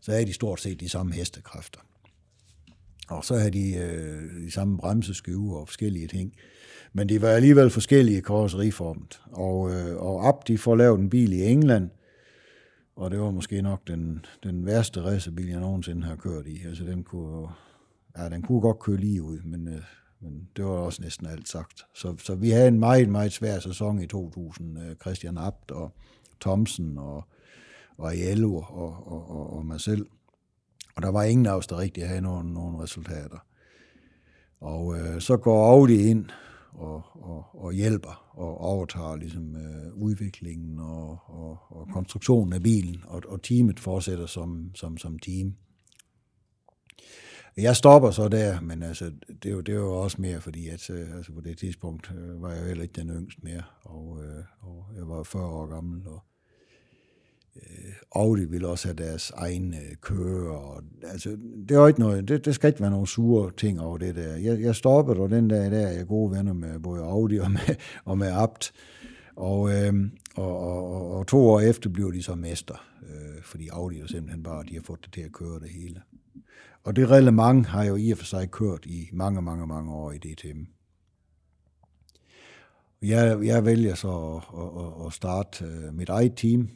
så 0.00 0.12
havde 0.12 0.26
de 0.26 0.32
stort 0.32 0.60
set 0.60 0.80
de 0.80 0.88
samme 0.88 1.12
hestekræfter. 1.12 1.80
Og 3.08 3.24
så 3.24 3.36
havde 3.36 3.50
de 3.50 3.74
øh, 3.74 4.44
de 4.44 4.50
samme 4.50 4.78
bremseskiver 4.78 5.56
og 5.56 5.68
forskellige 5.68 6.06
ting. 6.06 6.32
Men 6.92 7.08
de 7.08 7.22
var 7.22 7.28
alligevel 7.28 7.70
forskellige 7.70 8.22
karosseriformet. 8.22 9.20
Og, 9.32 9.70
øh, 9.70 9.96
og 9.96 10.28
Abt, 10.28 10.48
de 10.48 10.58
får 10.58 10.76
lavet 10.76 11.00
en 11.00 11.10
bil 11.10 11.32
i 11.32 11.42
England, 11.42 11.90
og 12.96 13.10
det 13.10 13.20
var 13.20 13.30
måske 13.30 13.62
nok 13.62 13.88
den, 13.88 14.24
den 14.42 14.66
værste 14.66 15.02
racerbil, 15.02 15.48
jeg 15.48 15.60
nogensinde 15.60 16.06
har 16.06 16.16
kørt 16.16 16.46
i. 16.46 16.66
Altså 16.66 16.84
den 16.84 17.04
kunne, 17.04 17.48
ja, 18.18 18.28
den 18.28 18.42
kunne 18.42 18.60
godt 18.60 18.78
køre 18.78 18.96
lige 18.96 19.22
ud, 19.22 19.38
men, 19.44 19.68
øh, 19.68 19.82
men 20.20 20.48
det 20.56 20.64
var 20.64 20.70
også 20.70 21.02
næsten 21.02 21.26
alt 21.26 21.48
sagt. 21.48 21.86
Så, 21.94 22.16
så 22.18 22.34
vi 22.34 22.50
havde 22.50 22.68
en 22.68 22.78
meget, 22.78 23.08
meget 23.08 23.32
svær 23.32 23.58
sæson 23.58 24.02
i 24.02 24.06
2000. 24.06 24.78
Øh, 24.78 24.96
Christian 24.96 25.38
Abt 25.38 25.70
og 25.70 25.92
Thomsen 26.40 26.98
og, 26.98 27.24
og 27.98 28.18
Jello 28.18 28.54
og, 28.56 29.06
og, 29.06 29.30
og, 29.30 29.56
og 29.56 29.66
mig 29.66 29.80
selv. 29.80 30.06
Og 30.96 31.02
der 31.02 31.08
var 31.08 31.22
ingen 31.22 31.46
af 31.46 31.52
os, 31.52 31.66
der 31.66 31.78
rigtig 31.78 32.08
havde 32.08 32.20
nogen, 32.20 32.46
nogen 32.46 32.82
resultater. 32.82 33.38
Og 34.60 34.98
øh, 34.98 35.20
så 35.20 35.36
går 35.36 35.70
Audi 35.72 36.02
ind 36.02 36.26
og, 36.80 37.02
og, 37.14 37.64
og 37.64 37.72
hjælper 37.72 38.30
og 38.32 38.58
overtager 38.58 39.16
ligesom, 39.16 39.56
øh, 39.56 39.94
udviklingen 39.94 40.78
og, 40.78 41.18
og, 41.26 41.58
og 41.70 41.88
konstruktionen 41.92 42.52
af 42.52 42.62
bilen, 42.62 43.04
og, 43.04 43.22
og 43.28 43.42
teamet 43.42 43.80
fortsætter 43.80 44.26
som, 44.26 44.70
som, 44.74 44.98
som 44.98 45.18
team. 45.18 45.54
Jeg 47.56 47.76
stopper 47.76 48.10
så 48.10 48.28
der, 48.28 48.60
men 48.60 48.82
altså, 48.82 49.12
det, 49.42 49.56
var, 49.56 49.62
det 49.62 49.80
var 49.80 49.86
også 49.86 50.20
mere, 50.20 50.40
fordi 50.40 50.68
at, 50.68 50.90
øh, 50.90 51.16
altså, 51.16 51.32
på 51.32 51.40
det 51.40 51.58
tidspunkt 51.58 52.12
øh, 52.16 52.42
var 52.42 52.52
jeg 52.52 52.60
jo 52.60 52.66
heller 52.66 52.82
ikke 52.82 53.00
den 53.00 53.10
yngste 53.10 53.40
mere, 53.42 53.62
og, 53.82 54.24
øh, 54.24 54.44
og 54.60 54.86
jeg 54.96 55.08
var 55.08 55.22
40 55.22 55.46
år 55.46 55.66
gammel, 55.66 56.06
og 56.06 56.24
Øh, 57.62 57.92
Audi 58.14 58.44
vil 58.44 58.64
også 58.64 58.88
have 58.88 58.96
deres 58.96 59.30
egne 59.30 59.76
øh, 59.76 59.96
kører. 60.00 60.52
Og, 60.52 60.82
altså, 61.02 61.36
det, 61.68 61.76
er 61.76 61.86
ikke 61.86 62.00
noget, 62.00 62.28
det, 62.28 62.44
det 62.44 62.54
skal 62.54 62.68
ikke 62.68 62.80
være 62.80 62.90
nogle 62.90 63.06
sure 63.06 63.50
ting 63.56 63.80
over 63.80 63.98
det 63.98 64.16
der. 64.16 64.36
Jeg, 64.36 64.60
jeg 64.60 64.74
stoppede, 64.74 65.20
og 65.20 65.30
den 65.30 65.48
dag 65.48 65.70
der 65.70 65.86
er 65.86 65.92
jeg 65.92 66.06
gode 66.06 66.36
venner 66.36 66.52
med 66.52 66.80
både 66.80 67.02
Audi 67.02 67.36
og 67.36 67.50
med, 67.50 67.76
og 68.04 68.18
med 68.18 68.28
Abt. 68.32 68.72
Og, 69.36 69.70
øh, 69.70 69.94
og, 70.34 70.58
og, 70.58 71.10
og 71.18 71.26
to 71.26 71.48
år 71.48 71.60
efter 71.60 71.90
bliver 71.90 72.10
de 72.10 72.22
så 72.22 72.34
mester, 72.34 72.86
øh, 73.02 73.42
fordi 73.42 73.68
Audi 73.68 74.00
jo 74.00 74.06
simpelthen 74.06 74.42
bare, 74.42 74.64
de 74.68 74.74
har 74.74 74.82
fået 74.82 75.04
det 75.04 75.12
til 75.12 75.20
at 75.20 75.32
køre 75.32 75.60
det 75.60 75.70
hele. 75.70 76.00
Og 76.84 76.96
det 76.96 77.08
reglement 77.08 77.66
har 77.66 77.84
jo 77.84 77.96
i 77.96 78.10
og 78.10 78.18
for 78.18 78.24
sig 78.24 78.50
kørt 78.50 78.86
i 78.86 79.08
mange, 79.12 79.42
mange, 79.42 79.66
mange 79.66 79.92
år 79.92 80.12
i 80.12 80.18
DTM. 80.18 80.62
Jeg, 83.02 83.38
jeg 83.44 83.64
vælger 83.64 83.94
så 83.94 84.40
at, 84.54 85.02
at, 85.02 85.06
at 85.06 85.12
starte 85.12 85.64
øh, 85.64 85.94
mit 85.94 86.08
eget 86.08 86.32
team, 86.36 86.68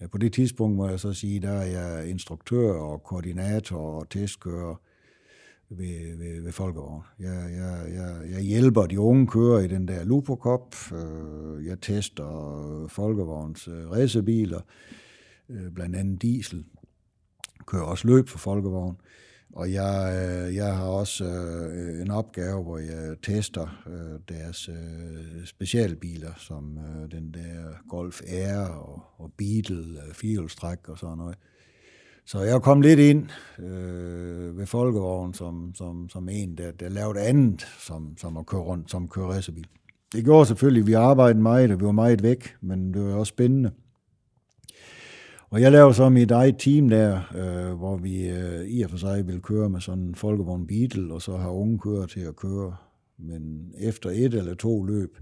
Ja, 0.00 0.06
på 0.06 0.18
det 0.18 0.32
tidspunkt 0.32 0.76
må 0.76 0.88
jeg 0.88 1.00
så 1.00 1.12
sige, 1.12 1.40
der 1.40 1.50
er 1.50 1.64
jeg 1.64 2.10
instruktør 2.10 2.72
og 2.72 3.02
koordinator 3.02 3.78
og 3.78 4.10
testkører 4.10 4.74
ved, 5.70 6.16
ved, 6.16 6.42
ved 6.42 6.52
Folkevogn. 6.52 7.02
Jeg, 7.18 7.50
jeg, 7.50 7.94
jeg, 7.94 8.30
jeg 8.30 8.40
hjælper 8.40 8.86
de 8.86 9.00
unge 9.00 9.26
kører 9.26 9.60
i 9.60 9.68
den 9.68 9.88
der 9.88 10.04
Lupo 10.04 10.36
Cup. 10.36 10.92
Øh, 10.92 11.66
jeg 11.66 11.80
tester 11.80 12.86
Folkevogns 12.88 13.68
øh, 13.68 13.90
racerbiler, 13.90 14.60
øh, 15.48 15.72
blandt 15.72 15.96
andet 15.96 16.22
diesel. 16.22 16.64
Kører 17.66 17.82
også 17.82 18.08
løb 18.08 18.28
for 18.28 18.38
Folkevogn. 18.38 18.96
Og 19.52 19.72
jeg, 19.72 20.12
øh, 20.14 20.54
jeg 20.54 20.76
har 20.76 20.86
også 20.86 21.24
øh, 21.24 22.02
en 22.02 22.10
opgave, 22.10 22.62
hvor 22.62 22.78
jeg 22.78 23.16
tester 23.22 23.82
øh, 23.86 24.36
deres 24.36 24.68
øh, 24.68 25.46
specialbiler, 25.46 26.32
som 26.36 26.78
øh, 26.78 27.10
den 27.10 27.34
der 27.34 27.88
Golf 27.88 28.20
R 28.22 28.68
og, 28.68 29.02
og 29.18 29.32
Beetle, 29.38 30.00
øh, 30.06 30.14
firehjulstræk 30.14 30.88
og 30.88 30.98
sådan 30.98 31.18
noget. 31.18 31.36
Så 32.26 32.40
jeg 32.40 32.62
kom 32.62 32.80
lidt 32.80 33.00
ind 33.00 33.28
øh, 33.58 34.58
ved 34.58 34.66
Folkevogn 34.66 35.34
som, 35.34 35.72
som, 35.74 36.08
som 36.08 36.28
en, 36.28 36.58
der, 36.58 36.70
der 36.72 36.88
lavede 36.88 37.20
andet, 37.20 37.66
som, 37.78 38.16
som 38.18 38.36
at 38.36 38.46
køre 38.46 38.60
rundt, 38.60 38.90
som 38.90 39.08
køre 39.08 39.26
racerbil. 39.26 39.66
Det 40.12 40.24
gjorde 40.24 40.46
selvfølgelig, 40.46 40.80
at 40.80 40.86
vi 40.86 40.92
arbejdede 40.92 41.42
meget, 41.42 41.70
og 41.70 41.80
vi 41.80 41.84
var 41.84 41.92
meget 41.92 42.22
væk, 42.22 42.56
men 42.60 42.94
det 42.94 43.02
var 43.02 43.14
også 43.14 43.30
spændende. 43.30 43.70
Og 45.50 45.60
jeg 45.60 45.72
laver 45.72 45.92
så 45.92 46.08
mit 46.08 46.30
eget 46.30 46.58
team 46.58 46.88
der, 46.88 47.20
øh, 47.34 47.78
hvor 47.78 47.96
vi 47.96 48.28
øh, 48.28 48.66
i 48.66 48.82
og 48.82 48.90
for 48.90 48.96
sig 48.96 49.26
vil 49.26 49.42
køre 49.42 49.68
med 49.68 49.80
sådan 49.80 50.02
en 50.02 50.14
folkevogn 50.14 50.66
Beetle, 50.66 51.14
og 51.14 51.22
så 51.22 51.36
har 51.36 51.50
unge 51.50 51.78
kører 51.78 52.06
til 52.06 52.20
at 52.20 52.36
køre. 52.36 52.76
Men 53.18 53.74
efter 53.78 54.10
et 54.10 54.34
eller 54.34 54.54
to 54.54 54.84
løb, 54.84 55.18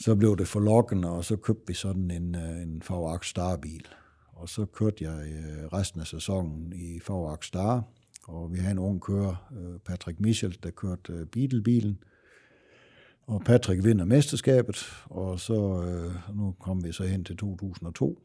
så 0.00 0.14
blev 0.14 0.36
det 0.36 0.48
for 0.48 0.60
lokkende, 0.60 1.10
og 1.10 1.24
så 1.24 1.36
købte 1.36 1.66
vi 1.66 1.74
sådan 1.74 2.10
en, 2.10 2.34
øh, 2.34 2.62
en 2.62 2.82
VAX 2.90 3.26
Star-bil. 3.26 3.86
Og 4.32 4.48
så 4.48 4.64
kørte 4.64 5.04
jeg 5.04 5.26
øh, 5.26 5.66
resten 5.72 6.00
af 6.00 6.06
sæsonen 6.06 6.72
i 6.72 7.00
VAX 7.08 7.46
Star, 7.46 7.84
og 8.28 8.52
vi 8.52 8.58
havde 8.58 8.72
en 8.72 8.78
ung 8.78 9.00
kører, 9.00 9.50
øh, 9.52 9.78
Patrick 9.78 10.20
Michel, 10.20 10.58
der 10.62 10.70
kørte 10.70 11.26
Beetle-bilen. 11.32 11.98
Og 13.26 13.42
Patrick 13.44 13.84
vinder 13.84 14.04
mesterskabet, 14.04 14.76
og 15.04 15.40
så 15.40 15.82
øh, 15.82 16.36
nu 16.36 16.54
kom 16.60 16.84
vi 16.84 16.92
så 16.92 17.04
hen 17.04 17.24
til 17.24 17.36
2002, 17.36 18.18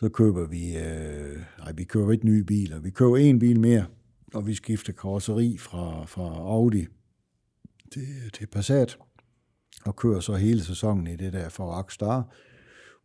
så 0.00 0.08
køber 0.08 0.46
vi, 0.46 0.76
øh, 0.76 1.38
nej, 1.58 1.72
vi 1.72 1.84
køber 1.84 2.12
ikke 2.12 2.26
nye 2.26 2.44
biler, 2.44 2.80
vi 2.80 2.90
køber 2.90 3.16
en 3.16 3.38
bil 3.38 3.60
mere, 3.60 3.86
og 4.34 4.46
vi 4.46 4.54
skifter 4.54 4.92
karosseri 4.92 5.56
fra, 5.58 6.04
fra 6.04 6.22
Audi 6.22 6.86
til, 7.92 8.30
til 8.32 8.46
Passat. 8.46 8.98
og 9.84 9.96
kører 9.96 10.20
så 10.20 10.34
hele 10.34 10.64
sæsonen 10.64 11.06
i 11.06 11.16
det 11.16 11.32
der 11.32 11.48
for 11.48 11.78
Rockstar, 11.78 12.34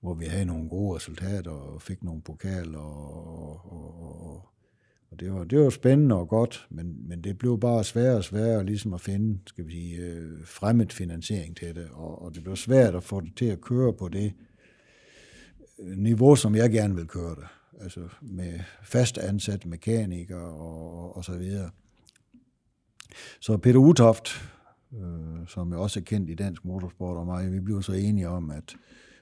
hvor 0.01 0.13
vi 0.13 0.25
havde 0.25 0.45
nogle 0.45 0.69
gode 0.69 0.95
resultater 0.95 1.51
og 1.51 1.81
fik 1.81 2.03
nogle 2.03 2.21
pokaler, 2.21 2.79
og, 2.79 3.71
og, 3.71 4.01
og, 4.01 4.49
og 5.11 5.19
det, 5.19 5.33
var, 5.33 5.43
det 5.43 5.59
var 5.59 5.69
spændende 5.69 6.15
og 6.15 6.29
godt, 6.29 6.67
men, 6.69 7.07
men 7.07 7.23
det 7.23 7.37
blev 7.37 7.59
bare 7.59 7.83
sværere 7.83 8.17
og 8.17 8.23
sværere 8.23 8.65
ligesom 8.65 8.93
at 8.93 9.01
finde, 9.01 9.39
skal 9.47 9.67
vi 9.67 9.71
sige, 9.71 9.97
øh, 9.97 10.45
fremmed 10.45 10.89
finansiering 10.89 11.57
til 11.57 11.75
det, 11.75 11.87
og, 11.91 12.21
og 12.21 12.35
det 12.35 12.43
blev 12.43 12.55
svært 12.55 12.95
at 12.95 13.03
få 13.03 13.21
det 13.21 13.31
til 13.35 13.45
at 13.45 13.61
køre 13.61 13.93
på 13.93 14.09
det 14.09 14.33
niveau, 15.79 16.35
som 16.35 16.55
jeg 16.55 16.71
gerne 16.71 16.95
vil 16.95 17.07
køre 17.07 17.35
det. 17.35 17.47
Altså 17.81 18.07
med 18.21 18.59
fast 18.83 19.17
ansat 19.17 19.65
mekaniker 19.65 20.39
og, 20.39 21.17
og 21.17 21.25
så 21.25 21.37
videre. 21.37 21.69
Så 23.39 23.57
Peter 23.57 23.79
Utoft, 23.79 24.51
øh, 24.93 25.47
som 25.47 25.71
er 25.71 25.77
også 25.77 25.99
er 25.99 26.03
kendt 26.03 26.29
i 26.29 26.35
dansk 26.35 26.65
motorsport 26.65 27.17
og 27.17 27.25
mig, 27.25 27.51
vi 27.51 27.59
blev 27.59 27.83
så 27.83 27.93
enige 27.93 28.29
om, 28.29 28.51
at 28.51 28.75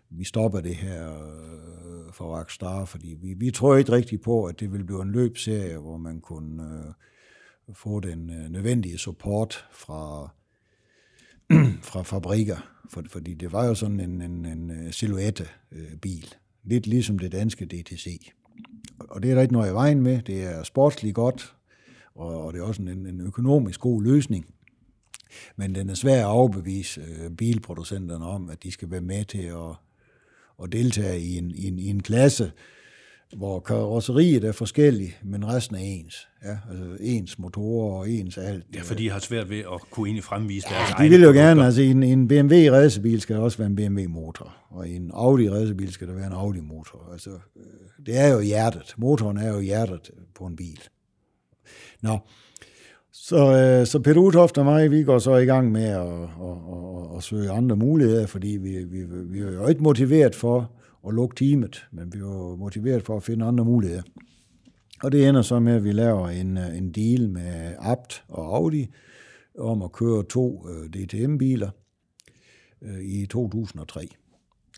vi 0.09 0.23
stopper 0.23 0.61
det 0.61 0.75
her 0.75 1.13
øh, 1.13 2.13
for 2.13 2.37
Rockstar, 2.37 2.85
fordi 2.85 3.17
vi, 3.21 3.33
vi 3.33 3.51
tror 3.51 3.75
ikke 3.75 3.91
rigtigt 3.91 4.21
på, 4.21 4.45
at 4.45 4.59
det 4.59 4.71
vil 4.71 4.83
blive 4.83 5.01
en 5.01 5.11
løbserie, 5.11 5.77
hvor 5.77 5.97
man 5.97 6.21
kunne 6.21 6.63
øh, 6.63 6.93
få 7.75 7.99
den 7.99 8.29
øh, 8.29 8.49
nødvendige 8.49 8.97
support 8.97 9.65
fra, 9.71 10.29
fra 11.89 12.01
fabrikker, 12.01 12.57
for, 12.89 13.03
fordi 13.09 13.33
det 13.33 13.51
var 13.51 13.65
jo 13.65 13.75
sådan 13.75 13.99
en, 13.99 14.21
en, 14.21 14.45
en 14.45 14.91
silhouette-bil. 14.91 16.25
øh, 16.25 16.42
lidt 16.63 16.87
ligesom 16.87 17.19
det 17.19 17.31
danske 17.31 17.65
DTC. 17.65 18.31
Og 18.99 19.23
det 19.23 19.31
er 19.31 19.35
der 19.35 19.41
ikke 19.41 19.53
noget 19.53 19.69
i 19.69 19.73
vejen 19.73 20.01
med, 20.01 20.21
det 20.21 20.43
er 20.43 20.63
sportsligt 20.63 21.15
godt, 21.15 21.55
og, 22.15 22.53
det 22.53 22.59
er 22.59 22.63
også 22.63 22.81
en, 22.81 22.87
en 22.87 23.21
økonomisk 23.21 23.79
god 23.79 24.03
løsning. 24.03 24.45
Men 25.55 25.75
den 25.75 25.89
er 25.89 25.93
svær 25.93 26.19
at 26.19 26.31
overbevise 26.31 27.01
øh, 27.01 27.31
bilproducenterne 27.31 28.25
om, 28.25 28.49
at 28.49 28.63
de 28.63 28.71
skal 28.71 28.91
være 28.91 29.01
med 29.01 29.25
til 29.25 29.41
at, 29.41 29.75
at 30.63 30.71
deltage 30.71 31.19
i 31.19 31.37
en, 31.37 31.51
i 31.51 31.67
en, 31.67 31.79
i 31.79 31.87
en 31.87 32.03
klasse, 32.03 32.51
hvor 33.35 33.59
karosseriet 33.59 34.43
er 34.43 34.51
forskellig, 34.51 35.17
men 35.23 35.47
resten 35.47 35.75
er 35.75 35.79
ens. 35.79 36.27
Ja, 36.45 36.57
altså 36.69 36.85
ens 36.99 37.39
motorer 37.39 37.97
og 37.97 38.09
ens 38.09 38.37
alt. 38.37 38.65
Ja, 38.75 38.81
for 38.81 38.95
de 38.95 39.09
har 39.09 39.19
svært 39.19 39.49
ved 39.49 39.59
at 39.59 39.81
kunne 39.91 40.07
egentlig 40.07 40.23
fremvise 40.23 40.67
ja, 40.71 40.75
deres 40.75 40.89
de 40.97 41.09
vil 41.09 41.21
jo 41.21 41.27
produkter. 41.27 41.47
gerne, 41.47 41.65
altså 41.65 41.81
en, 41.81 42.03
en 42.03 42.27
BMW 42.27 42.55
racerbil 42.71 43.21
skal 43.21 43.35
også 43.35 43.57
være 43.57 43.67
en 43.67 43.75
BMW 43.75 44.09
motor, 44.09 44.55
og 44.69 44.89
en 44.89 45.11
Audi 45.13 45.49
racerbil 45.49 45.91
skal 45.91 46.07
der 46.07 46.13
være 46.13 46.27
en 46.27 46.33
Audi 46.33 46.59
motor. 46.59 47.09
Altså, 47.11 47.29
øh, 47.29 48.05
det 48.05 48.17
er 48.19 48.27
jo 48.27 48.39
hjertet. 48.39 48.93
Motoren 48.97 49.37
er 49.37 49.53
jo 49.53 49.59
hjertet 49.59 50.11
på 50.35 50.45
en 50.45 50.55
bil. 50.55 50.79
Nå, 52.01 52.17
så, 53.11 53.37
øh, 53.37 53.87
så 53.87 53.99
Peter 53.99 54.21
Utoft 54.21 54.57
og 54.57 54.65
mig, 54.65 54.91
vi 54.91 55.03
går 55.03 55.19
så 55.19 55.35
i 55.35 55.45
gang 55.45 55.71
med 55.71 55.85
at, 55.85 56.07
at, 56.07 56.57
at, 56.73 57.17
at 57.17 57.23
søge 57.23 57.51
andre 57.51 57.75
muligheder, 57.75 58.25
fordi 58.25 58.57
vi, 58.61 58.83
vi, 58.83 59.03
vi 59.05 59.39
er 59.39 59.51
jo 59.51 59.67
ikke 59.67 59.83
motiveret 59.83 60.35
for 60.35 60.71
at 61.07 61.13
lukke 61.13 61.35
teamet, 61.35 61.87
men 61.91 62.13
vi 62.13 62.21
var 62.21 62.55
motiveret 62.55 63.03
for 63.03 63.17
at 63.17 63.23
finde 63.23 63.45
andre 63.45 63.65
muligheder. 63.65 64.03
Og 65.03 65.11
det 65.11 65.29
ender 65.29 65.41
så 65.41 65.59
med, 65.59 65.73
at 65.73 65.83
vi 65.83 65.91
laver 65.91 66.29
en, 66.29 66.57
øh, 66.57 66.77
en 66.77 66.91
deal 66.91 67.29
med 67.29 67.75
Abt 67.79 68.23
og 68.27 68.55
Audi 68.55 68.87
om 69.59 69.81
at 69.81 69.91
køre 69.91 70.23
to 70.23 70.67
øh, 70.69 70.89
DTM-biler 70.89 71.69
øh, 72.81 73.01
i 73.01 73.25
2003. 73.25 74.07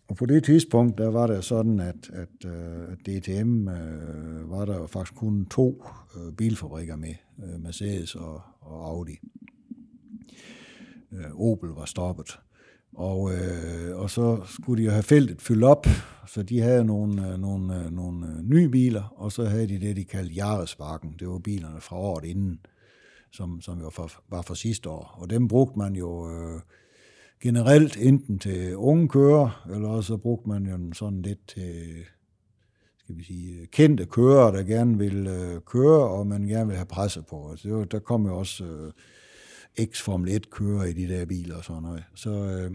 Og 0.07 0.15
på 0.15 0.25
det 0.25 0.43
tidspunkt, 0.43 0.97
der 0.97 1.07
var 1.07 1.27
det 1.27 1.43
sådan, 1.43 1.79
at, 1.79 2.09
at, 2.13 2.45
at 2.91 2.97
DTM 3.05 3.67
øh, 3.67 4.49
var 4.49 4.65
der 4.65 4.87
faktisk 4.87 5.15
kun 5.15 5.45
to 5.45 5.83
øh, 6.17 6.33
bilfabrikker 6.33 6.95
med, 6.95 7.13
øh, 7.43 7.61
Mercedes 7.61 8.15
og, 8.15 8.41
og 8.61 8.89
Audi. 8.89 9.19
Øh, 11.11 11.39
Opel 11.39 11.69
var 11.69 11.85
stoppet. 11.85 12.39
Og, 12.95 13.31
øh, 13.33 13.97
og 13.97 14.09
så 14.09 14.41
skulle 14.45 14.81
de 14.81 14.85
jo 14.85 14.91
have 14.91 15.03
feltet 15.03 15.41
fyldt 15.41 15.63
op, 15.63 15.87
så 16.27 16.43
de 16.43 16.59
havde 16.59 16.85
nogle, 16.85 17.31
øh, 17.31 17.39
nogle, 17.39 17.79
øh, 17.79 17.91
nogle 17.91 18.27
øh, 18.27 18.43
nye 18.43 18.69
biler, 18.69 19.13
og 19.17 19.31
så 19.31 19.45
havde 19.45 19.67
de 19.67 19.79
det, 19.79 19.95
de 19.95 20.05
kaldte 20.05 20.33
Jaresparken. 20.33 21.15
Det 21.19 21.27
var 21.27 21.39
bilerne 21.39 21.81
fra 21.81 21.97
året 21.97 22.25
inden, 22.25 22.59
som, 23.31 23.61
som 23.61 23.79
jo 23.79 23.91
var, 23.97 24.21
var 24.29 24.41
fra 24.41 24.55
sidste 24.55 24.89
år. 24.89 25.15
Og 25.21 25.29
dem 25.29 25.47
brugte 25.47 25.79
man 25.79 25.95
jo... 25.95 26.31
Øh, 26.31 26.61
generelt 27.41 27.97
enten 27.97 28.39
til 28.39 28.75
unge 28.75 29.09
kører, 29.09 29.67
eller 29.73 29.89
også 29.89 30.17
brugte 30.17 30.49
man 30.49 30.65
jo 30.65 30.93
sådan 30.93 31.21
lidt 31.21 31.47
til 31.47 32.05
skal 33.05 33.17
vi 33.17 33.23
sige, 33.23 33.67
kendte 33.67 34.05
kører, 34.05 34.51
der 34.51 34.63
gerne 34.63 34.97
vil 34.97 35.27
øh, 35.27 35.61
køre, 35.61 36.09
og 36.09 36.27
man 36.27 36.47
gerne 36.47 36.67
vil 36.67 36.75
have 36.75 36.85
presse 36.85 37.21
på. 37.29 37.51
Altså, 37.51 37.67
det 37.67 37.77
var, 37.77 37.85
der 37.85 37.99
kom 37.99 38.25
jo 38.25 38.37
også 38.37 38.65
øh, 38.65 38.91
X-Formel 39.79 40.29
1-kører 40.29 40.83
i 40.83 40.93
de 40.93 41.07
der 41.07 41.25
biler 41.25 41.57
og 41.57 41.63
sådan 41.63 41.81
noget. 41.81 42.03
Så, 42.15 42.29
øh, 42.29 42.71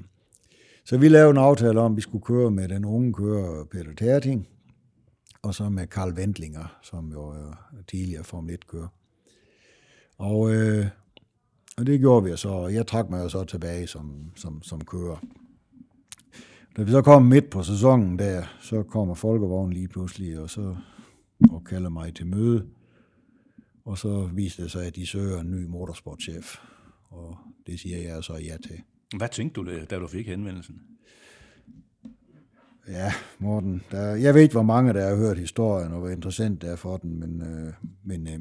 så 0.84 0.98
vi 0.98 1.08
lavede 1.08 1.30
en 1.30 1.36
aftale 1.36 1.80
om, 1.80 1.92
at 1.92 1.96
vi 1.96 2.02
skulle 2.02 2.24
køre 2.24 2.50
med 2.50 2.68
den 2.68 2.84
unge 2.84 3.12
kører 3.12 3.64
Peter 3.64 3.94
Terting, 3.98 4.48
og 5.42 5.54
så 5.54 5.68
med 5.68 5.86
Karl 5.86 6.12
Wendlinger, 6.12 6.78
som 6.82 7.12
jo 7.12 7.28
er 7.28 7.82
tidligere 7.88 8.24
Formel 8.24 8.54
1-kører. 8.54 8.88
Og 10.18 10.54
øh, 10.54 10.86
og 11.80 11.86
det 11.86 12.00
gjorde 12.00 12.24
vi 12.24 12.36
så, 12.36 12.48
og 12.48 12.74
jeg 12.74 12.86
trak 12.86 13.10
mig 13.10 13.22
jo 13.22 13.28
så 13.28 13.44
tilbage 13.44 13.86
som, 13.86 14.32
som, 14.36 14.62
som 14.62 14.84
kører. 14.84 15.16
Da 16.76 16.82
vi 16.82 16.90
så 16.90 17.02
kom 17.02 17.22
midt 17.22 17.50
på 17.50 17.62
sæsonen 17.62 18.18
der, 18.18 18.44
så 18.60 18.82
kommer 18.82 19.14
Folkevognen 19.14 19.72
lige 19.72 19.88
pludselig, 19.88 20.38
og 20.38 20.50
så 20.50 20.76
og 21.50 21.64
kalder 21.64 21.88
mig 21.88 22.14
til 22.14 22.26
møde. 22.26 22.66
Og 23.84 23.98
så 23.98 24.30
viste 24.34 24.62
det 24.62 24.70
sig, 24.70 24.86
at 24.86 24.96
de 24.96 25.06
søger 25.06 25.40
en 25.40 25.50
ny 25.50 25.66
motorsportchef. 25.66 26.56
Og 27.08 27.36
det 27.66 27.80
siger 27.80 27.98
jeg 27.98 28.24
så 28.24 28.34
ja 28.34 28.56
til. 28.68 28.80
Hvad 29.16 29.28
tænkte 29.28 29.60
du, 29.60 29.84
da 29.90 29.98
du 29.98 30.06
fik 30.06 30.26
henvendelsen? 30.26 30.82
Ja, 32.88 33.12
Morten, 33.38 33.82
der, 33.90 34.14
jeg 34.14 34.34
ved 34.34 34.42
ikke, 34.42 34.54
hvor 34.54 34.62
mange 34.62 34.92
der 34.92 35.08
har 35.08 35.16
hørt 35.16 35.38
historien, 35.38 35.92
og 35.92 35.98
hvor 35.98 36.08
interessant 36.08 36.62
det 36.62 36.70
er 36.70 36.76
for 36.76 36.96
den, 36.96 37.20
men, 37.20 37.42
øh, 37.42 37.72
men 38.04 38.28
øh, 38.28 38.38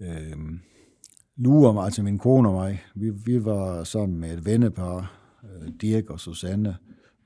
øh, 0.00 0.36
Lue 1.36 1.72
mig, 1.72 1.84
altså 1.84 2.02
min 2.02 2.18
kone 2.18 2.48
og 2.48 2.54
mig, 2.54 2.82
vi, 2.94 3.10
vi 3.10 3.44
var 3.44 3.84
sammen 3.84 4.18
med 4.18 4.34
et 4.34 4.44
vennepar, 4.44 5.18
øh, 5.44 5.72
Dirk 5.80 6.10
og 6.10 6.20
Susanne. 6.20 6.76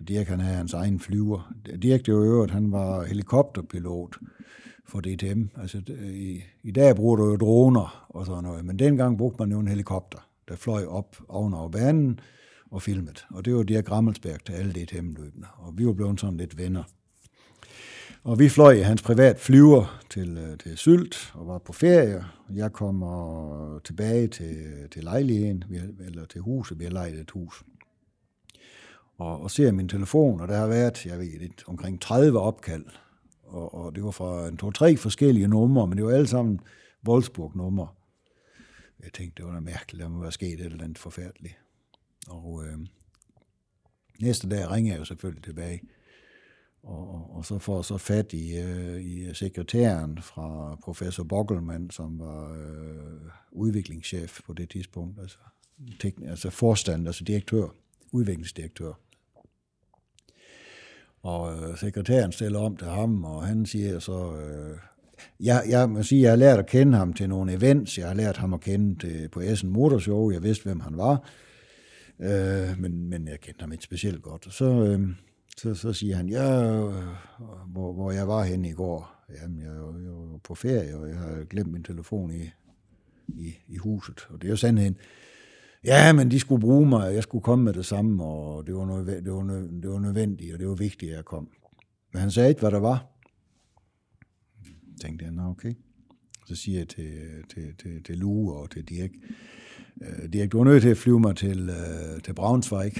Dirk 0.08 0.26
han 0.26 0.40
havde 0.40 0.56
hans 0.56 0.74
egen 0.74 1.00
flyver. 1.00 1.52
Dirk 1.82 2.06
det 2.06 2.14
var 2.14 2.20
øvrigt, 2.20 2.52
han 2.52 2.72
var 2.72 3.04
helikopterpilot 3.04 4.18
for 4.86 5.00
DTM. 5.00 5.42
Altså, 5.56 5.82
i, 6.02 6.42
I 6.62 6.70
dag 6.70 6.96
bruger 6.96 7.16
du 7.16 7.24
jo 7.24 7.36
droner 7.36 8.06
og 8.08 8.26
sådan 8.26 8.44
noget, 8.44 8.64
men 8.64 8.78
dengang 8.78 9.18
brugte 9.18 9.42
man 9.42 9.50
jo 9.50 9.60
en 9.60 9.68
helikopter, 9.68 10.30
der 10.51 10.56
fløj 10.56 10.85
op 10.85 11.16
oven 11.28 11.55
over 11.55 11.68
banen 11.68 12.20
og 12.70 12.82
filmet. 12.82 13.27
Og 13.31 13.44
det 13.44 13.55
var 13.55 13.62
Dirk 13.62 13.90
Rammelsberg 13.90 14.44
til 14.44 14.52
alle 14.52 14.72
DTM-løbene. 14.72 15.47
Og 15.56 15.78
vi 15.78 15.86
var 15.86 15.93
blevet 15.93 16.20
sådan 16.20 16.36
lidt 16.36 16.59
venner. 16.59 16.82
Og 18.24 18.39
vi 18.39 18.48
fløj 18.48 18.72
i 18.72 18.81
hans 18.81 19.02
privat 19.02 19.39
flyver 19.39 20.01
til, 20.10 20.39
øh, 20.39 20.59
til 20.59 20.78
Sylt 20.78 21.32
og 21.35 21.47
var 21.47 21.59
på 21.59 21.72
ferie. 21.72 22.24
Jeg 22.55 22.72
kommer 22.72 23.78
tilbage 23.85 24.28
til, 24.28 24.89
til 24.90 25.05
lejligheden, 25.05 25.64
eller 26.06 26.27
til 26.27 26.40
huset. 26.40 26.78
Vi 26.78 26.85
har 26.85 26.90
lejet 26.90 27.20
et 27.20 27.31
hus. 27.31 27.64
Og, 29.18 29.43
og 29.43 29.51
ser 29.51 29.72
min 29.72 29.89
telefon, 29.89 30.40
og 30.40 30.48
der 30.48 30.56
har 30.56 30.66
været, 30.66 31.06
jeg 31.06 31.18
ved 31.18 31.27
ikke, 31.27 31.55
omkring 31.66 32.01
30 32.01 32.40
opkald. 32.40 32.85
Og, 33.43 33.74
og 33.74 33.94
det 33.94 34.05
var 34.05 34.10
fra 34.10 34.48
en 34.48 34.56
to-tre 34.56 34.97
forskellige 34.97 35.48
numre, 35.48 35.86
men 35.86 35.98
det 35.98 36.06
var 36.06 36.12
alle 36.12 36.27
sammen 36.27 36.60
Wolfsburg-numre. 37.09 37.89
Jeg 39.05 39.12
tænkte, 39.12 39.43
det 39.43 39.47
var 39.47 39.55
da 39.55 39.60
mærkeligt, 39.60 40.02
der 40.02 40.09
må 40.09 40.20
være 40.20 40.32
sket 40.32 40.60
et 40.60 40.66
eller 40.66 40.85
andet 40.85 40.98
forfærdeligt. 40.98 41.59
Og 42.28 42.64
øh, 42.66 42.78
næste 44.20 44.48
dag 44.48 44.70
ringer 44.70 44.93
jeg 44.93 45.01
jo 45.01 45.05
selvfølgelig 45.05 45.44
tilbage 45.44 45.81
og, 46.82 47.36
og 47.36 47.44
så 47.44 47.59
får 47.59 47.82
så 47.82 47.98
fat 47.98 48.32
i, 48.32 48.59
øh, 48.59 49.05
i 49.05 49.35
sekretæren 49.35 50.22
fra 50.22 50.77
professor 50.85 51.24
Bockelmann, 51.24 51.90
som 51.90 52.18
var 52.18 52.52
øh, 52.52 53.31
udviklingschef 53.52 54.40
på 54.47 54.52
det 54.52 54.70
tidspunkt, 54.70 55.20
altså, 55.20 55.39
tekn, 56.01 56.24
altså 56.24 56.51
forstand, 56.51 57.06
altså 57.06 57.24
direktør, 57.24 57.68
udviklingsdirektør. 58.12 58.93
Og 61.22 61.62
øh, 61.62 61.78
sekretæren 61.78 62.32
stiller 62.32 62.59
om 62.59 62.77
til 62.77 62.86
ham, 62.86 63.24
og 63.24 63.47
han 63.47 63.66
siger 63.66 63.98
så, 63.98 64.36
øh, 64.36 64.78
jeg, 65.40 65.62
jeg 65.68 65.90
må 65.90 66.02
sige, 66.02 66.22
jeg 66.22 66.30
har 66.30 66.36
lært 66.36 66.59
at 66.59 66.66
kende 66.66 66.98
ham 66.98 67.12
til 67.12 67.28
nogle 67.28 67.52
events, 67.52 67.98
jeg 67.98 68.06
har 68.06 68.14
lært 68.14 68.36
ham 68.36 68.55
at 68.55 68.60
kende 68.60 68.98
til, 68.98 69.28
på 69.28 69.40
Essen 69.40 69.70
Motorshow, 69.70 70.30
jeg 70.30 70.42
vidste, 70.42 70.64
hvem 70.64 70.80
han 70.80 70.97
var, 70.97 71.28
øh, 72.20 72.78
men, 72.78 73.09
men 73.09 73.28
jeg 73.28 73.40
kendte 73.40 73.62
ham 73.62 73.72
ikke 73.72 73.84
specielt 73.84 74.22
godt. 74.22 74.47
Og 74.47 74.52
så, 74.52 74.84
øh, 74.84 75.09
så, 75.56 75.74
så 75.74 75.92
siger 75.92 76.16
han, 76.16 76.28
ja, 76.28 76.62
øh, 76.62 76.94
hvor, 77.66 77.92
hvor 77.92 78.10
jeg 78.10 78.28
var 78.28 78.44
henne 78.44 78.68
i 78.68 78.72
går. 78.72 79.20
Jamen, 79.42 79.59
jeg, 79.59 79.68
jeg 80.05 80.12
var 80.12 80.38
på 80.44 80.55
ferie, 80.55 80.97
og 80.97 81.09
jeg 81.09 81.16
har 81.16 81.44
glemt 81.44 81.72
min 81.72 81.82
telefon 81.82 82.30
i, 82.30 82.51
i, 83.28 83.55
i 83.68 83.76
huset. 83.76 84.26
Og 84.30 84.42
det 84.42 84.48
er 84.48 84.51
jo 84.51 84.56
sandheden. 84.56 84.97
Ja, 85.84 86.12
men 86.12 86.30
de 86.30 86.40
skulle 86.40 86.60
bruge 86.60 86.86
mig, 86.86 87.06
og 87.06 87.14
jeg 87.14 87.22
skulle 87.22 87.42
komme 87.42 87.64
med 87.64 87.72
det 87.72 87.86
samme, 87.86 88.24
og 88.24 88.66
det 88.66 88.74
var, 88.74 88.86
noget, 88.86 89.06
det 89.24 89.32
var, 89.32 89.42
nød, 89.42 89.82
det 89.82 89.90
var 89.90 89.98
nødvendigt, 89.98 90.52
og 90.52 90.59
det 90.59 90.68
var 90.68 90.74
vigtigt, 90.74 91.10
at 91.10 91.16
jeg 91.16 91.24
kom. 91.24 91.48
Men 92.12 92.20
han 92.20 92.30
sagde 92.30 92.48
ikke, 92.48 92.60
hvad 92.60 92.70
der 92.70 92.78
var. 92.78 93.06
Tænkte 95.01 95.24
jeg, 95.24 95.44
okay. 95.44 95.74
Så 96.47 96.56
siger 96.56 96.78
jeg 96.78 96.89
til, 96.89 97.12
til, 97.55 97.74
til, 97.78 98.02
til 98.05 98.18
Lue 98.18 98.55
og 98.55 98.70
til 98.70 98.85
Dirk, 98.85 99.10
øh, 100.02 100.32
Dirk, 100.32 100.52
du 100.52 100.60
er 100.60 100.64
nødt 100.64 100.82
til 100.82 100.89
at 100.89 100.97
flyve 100.97 101.20
mig 101.20 101.36
til, 101.36 101.70
øh, 101.70 102.22
til 102.22 102.35
Braunschweig, 102.35 102.93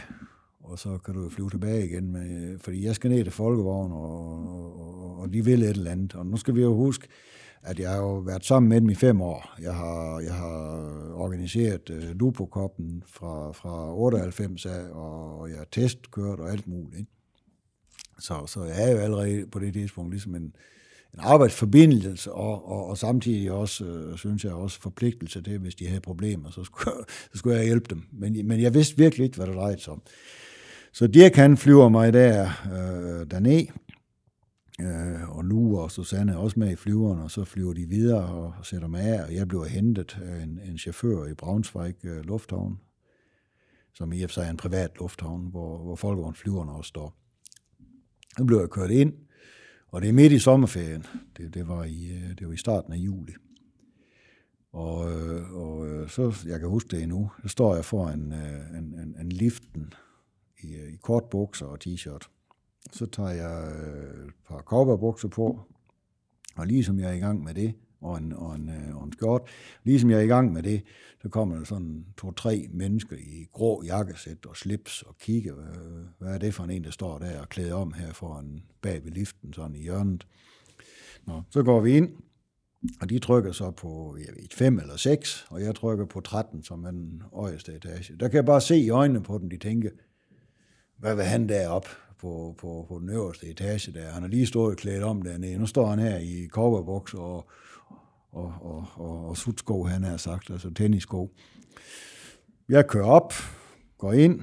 og 0.60 0.78
så 0.78 0.98
kan 0.98 1.14
du 1.14 1.31
flyve 1.31 1.51
tilbage 1.51 1.86
igen, 1.86 2.12
med, 2.12 2.59
fordi 2.59 2.85
jeg 2.85 2.94
skal 2.94 3.10
ned 3.10 3.24
til 3.24 3.32
Folkevogn, 3.32 3.93
og, 3.93 4.81
og, 4.81 5.18
og 5.18 5.32
de 5.32 5.44
vil 5.44 5.62
et 5.62 5.70
eller 5.70 5.90
andet. 5.90 6.14
Og 6.14 6.27
nu 6.27 6.36
skal 6.36 6.55
vi 6.55 6.62
jo 6.62 6.74
huske, 6.74 7.09
at 7.62 7.81
jeg 7.81 7.90
har 7.90 7.97
jo 7.97 8.14
været 8.14 8.44
sammen 8.44 8.68
med 8.68 8.81
dem 8.81 8.90
i 8.90 8.94
fem 8.94 9.20
år. 9.20 9.55
Jeg 9.60 9.74
har, 9.74 10.20
jeg 10.20 10.35
har 10.35 10.89
organiseret 11.14 11.90
uh, 11.90 12.10
Lupo-koppen 12.10 13.02
fra, 13.06 13.52
fra 13.52 13.94
98 13.94 14.66
af, 14.66 14.90
og 14.90 15.51
jeg 15.51 15.59
har 15.59 15.66
testkørt 15.72 16.40
og 16.40 16.51
alt 16.51 16.66
muligt. 16.66 17.09
Så, 18.18 18.47
så 18.47 18.64
jeg 18.64 18.89
er 18.89 18.93
jo 18.93 18.98
allerede 18.98 19.47
på 19.47 19.59
det 19.59 19.72
tidspunkt 19.72 20.10
ligesom 20.10 20.35
en, 20.35 20.55
en 21.15 21.20
arbejdsforbindelse, 21.20 22.32
og, 22.32 22.69
og, 22.69 22.87
og 22.87 22.99
samtidig 22.99 23.51
også, 23.51 23.85
øh, 23.85 24.19
synes 24.19 24.45
jeg, 24.45 24.53
også 24.53 24.81
forpligtelse 24.81 25.43
til, 25.43 25.59
hvis 25.59 25.74
de 25.74 25.87
havde 25.87 26.01
problemer, 26.01 26.51
så 26.51 26.65
skulle, 26.65 26.93
så 27.32 27.39
skulle 27.39 27.57
jeg 27.57 27.65
hjælpe 27.65 27.87
dem. 27.91 28.03
Men, 28.12 28.49
men 28.49 28.61
jeg 28.61 28.74
vidste 28.74 28.97
virkelig 28.97 29.24
ikke, 29.24 29.37
hvad 29.37 29.47
det 29.47 29.55
drejede 29.55 29.81
sig 29.81 29.93
om. 29.93 30.03
Så 30.93 31.07
Dirk 31.07 31.35
han 31.35 31.57
flyver 31.57 31.89
mig 31.89 32.12
der 32.12 32.43
øh, 32.66 33.31
derned, 33.31 33.66
øh, 34.81 35.37
og 35.37 35.45
nu 35.45 35.78
og 35.78 35.91
Susanne 35.91 36.32
er 36.32 36.37
også 36.37 36.59
med 36.59 36.70
i 36.70 36.77
flyveren, 36.77 37.20
og 37.20 37.31
så 37.31 37.45
flyver 37.45 37.73
de 37.73 37.87
videre 37.87 38.24
og 38.24 38.55
sætter 38.62 38.89
mig 38.89 39.03
af, 39.03 39.24
og 39.24 39.35
jeg 39.35 39.49
bliver 39.49 39.65
hentet 39.65 40.19
af 40.23 40.43
en, 40.43 40.61
en 40.65 40.78
chauffør 40.78 41.27
i 41.27 41.35
Braunschweig 41.35 42.05
øh, 42.05 42.24
Lufthavn, 42.24 42.81
som 43.95 44.12
i 44.12 44.23
og 44.23 44.31
for 44.31 44.35
sig 44.35 44.45
er 44.45 44.51
en 44.51 44.57
privat 44.57 44.91
lufthavn, 44.99 45.47
hvor, 45.51 45.78
hvor 45.78 45.97
folkevognsflyverne 45.97 46.73
også 46.73 46.89
står. 46.89 47.15
Nu 48.39 48.45
blev 48.45 48.59
jeg 48.59 48.70
kørt 48.70 48.91
ind, 48.91 49.12
og 49.90 50.02
det 50.02 50.08
er 50.08 50.12
midt 50.12 50.32
i 50.32 50.38
sommerferien. 50.38 51.06
Det, 51.36 51.54
det, 51.54 51.68
var, 51.68 51.84
i, 51.84 52.10
øh, 52.10 52.38
det 52.38 52.46
var 52.46 52.52
i 52.52 52.56
starten 52.56 52.92
af 52.92 52.96
juli. 52.96 53.32
Og, 54.72 55.12
øh, 55.12 55.52
og 55.52 55.88
øh, 55.88 56.08
så, 56.08 56.42
jeg 56.46 56.60
kan 56.60 56.68
huske 56.68 56.96
det 56.96 57.02
endnu, 57.02 57.30
så 57.42 57.48
står 57.48 57.74
jeg 57.74 57.84
foran 57.84 58.20
en, 58.20 58.32
en, 58.32 58.84
en, 58.84 59.16
en 59.20 59.32
liften 59.32 59.92
i, 60.62 60.74
i 60.76 60.96
kort 61.02 61.24
bukser 61.24 61.66
og 61.66 61.78
t-shirt. 61.84 62.28
Så 62.92 63.06
tager 63.06 63.30
jeg 63.30 63.68
et 64.26 64.34
par 64.48 64.62
cowboybukser 64.62 65.28
på, 65.28 65.60
og 66.56 66.66
ligesom 66.66 66.98
jeg 66.98 67.08
er 67.08 67.14
i 67.14 67.18
gang 67.18 67.42
med 67.42 67.54
det, 67.54 67.74
og 68.01 68.18
en, 68.18 68.32
og 68.32 68.55
en, 68.55 68.68
øh, 68.68 68.97
og 68.97 69.05
en 69.05 69.12
skjort. 69.12 69.43
Ligesom 69.85 70.10
jeg 70.10 70.18
er 70.18 70.22
i 70.22 70.27
gang 70.27 70.52
med 70.52 70.62
det, 70.62 70.82
så 71.22 71.28
kommer 71.28 71.56
der 71.56 71.64
sådan 71.64 72.05
to-tre 72.18 72.66
mennesker 72.70 73.16
i 73.16 73.47
grå 73.52 73.82
jakkesæt 73.82 74.47
og 74.47 74.56
slips 74.56 75.02
og 75.02 75.18
kigger, 75.18 75.55
hvad, 75.55 76.05
hvad 76.18 76.35
er 76.35 76.39
det 76.39 76.55
for 76.55 76.64
en, 76.64 76.85
der 76.85 76.90
står 76.90 77.18
der 77.18 77.40
og 77.40 77.48
klæder 77.48 77.74
om 77.74 77.93
her 77.93 78.12
foran 78.12 78.62
bag 78.82 79.05
ved 79.05 79.12
liften, 79.12 79.52
sådan 79.52 79.77
i 79.77 79.82
hjørnet. 79.82 80.27
Nå, 81.27 81.43
så 81.51 81.62
går 81.62 81.81
vi 81.81 81.97
ind, 81.97 82.10
og 83.01 83.10
de 83.10 83.18
trykker 83.18 83.52
så 83.52 83.70
på 83.70 84.16
jeg 84.18 84.35
ved, 84.36 84.48
5 84.52 84.78
eller 84.78 84.97
6, 84.97 85.47
og 85.51 85.62
jeg 85.62 85.74
trykker 85.74 86.05
på 86.05 86.20
13, 86.20 86.62
som 86.62 86.85
er 86.85 86.90
den 86.90 87.22
højeste 87.32 87.74
etage. 87.74 88.16
Der 88.20 88.28
kan 88.28 88.36
jeg 88.36 88.44
bare 88.44 88.60
se 88.60 88.77
i 88.77 88.90
øjnene 88.90 89.22
på 89.22 89.39
dem, 89.39 89.51
de 89.51 89.56
tænker, 89.56 89.90
hvad 90.98 91.14
vil 91.14 91.24
han 91.24 91.48
derop 91.48 91.86
på, 92.18 92.55
på, 92.59 92.86
på 92.89 92.98
den 92.98 93.09
øverste 93.09 93.47
etage 93.47 93.93
der? 93.93 94.10
Han 94.10 94.22
har 94.22 94.28
lige 94.28 94.47
stået 94.47 94.78
klædt 94.78 95.02
om 95.02 95.22
dernede. 95.22 95.59
Nu 95.59 95.66
står 95.66 95.86
han 95.86 95.98
her 95.98 96.16
i 96.16 96.48
kobberbuks 96.52 97.14
og, 97.14 97.51
og, 98.32 98.55
og, 98.61 98.86
og, 98.94 99.28
og 99.28 99.36
sutskov, 99.36 99.89
han 99.89 100.05
har 100.05 100.16
sagt, 100.16 100.51
altså 100.51 100.70
tennisskov. 100.70 101.31
Jeg 102.69 102.86
kører 102.86 103.07
op, 103.07 103.32
går 103.98 104.12
ind, 104.12 104.40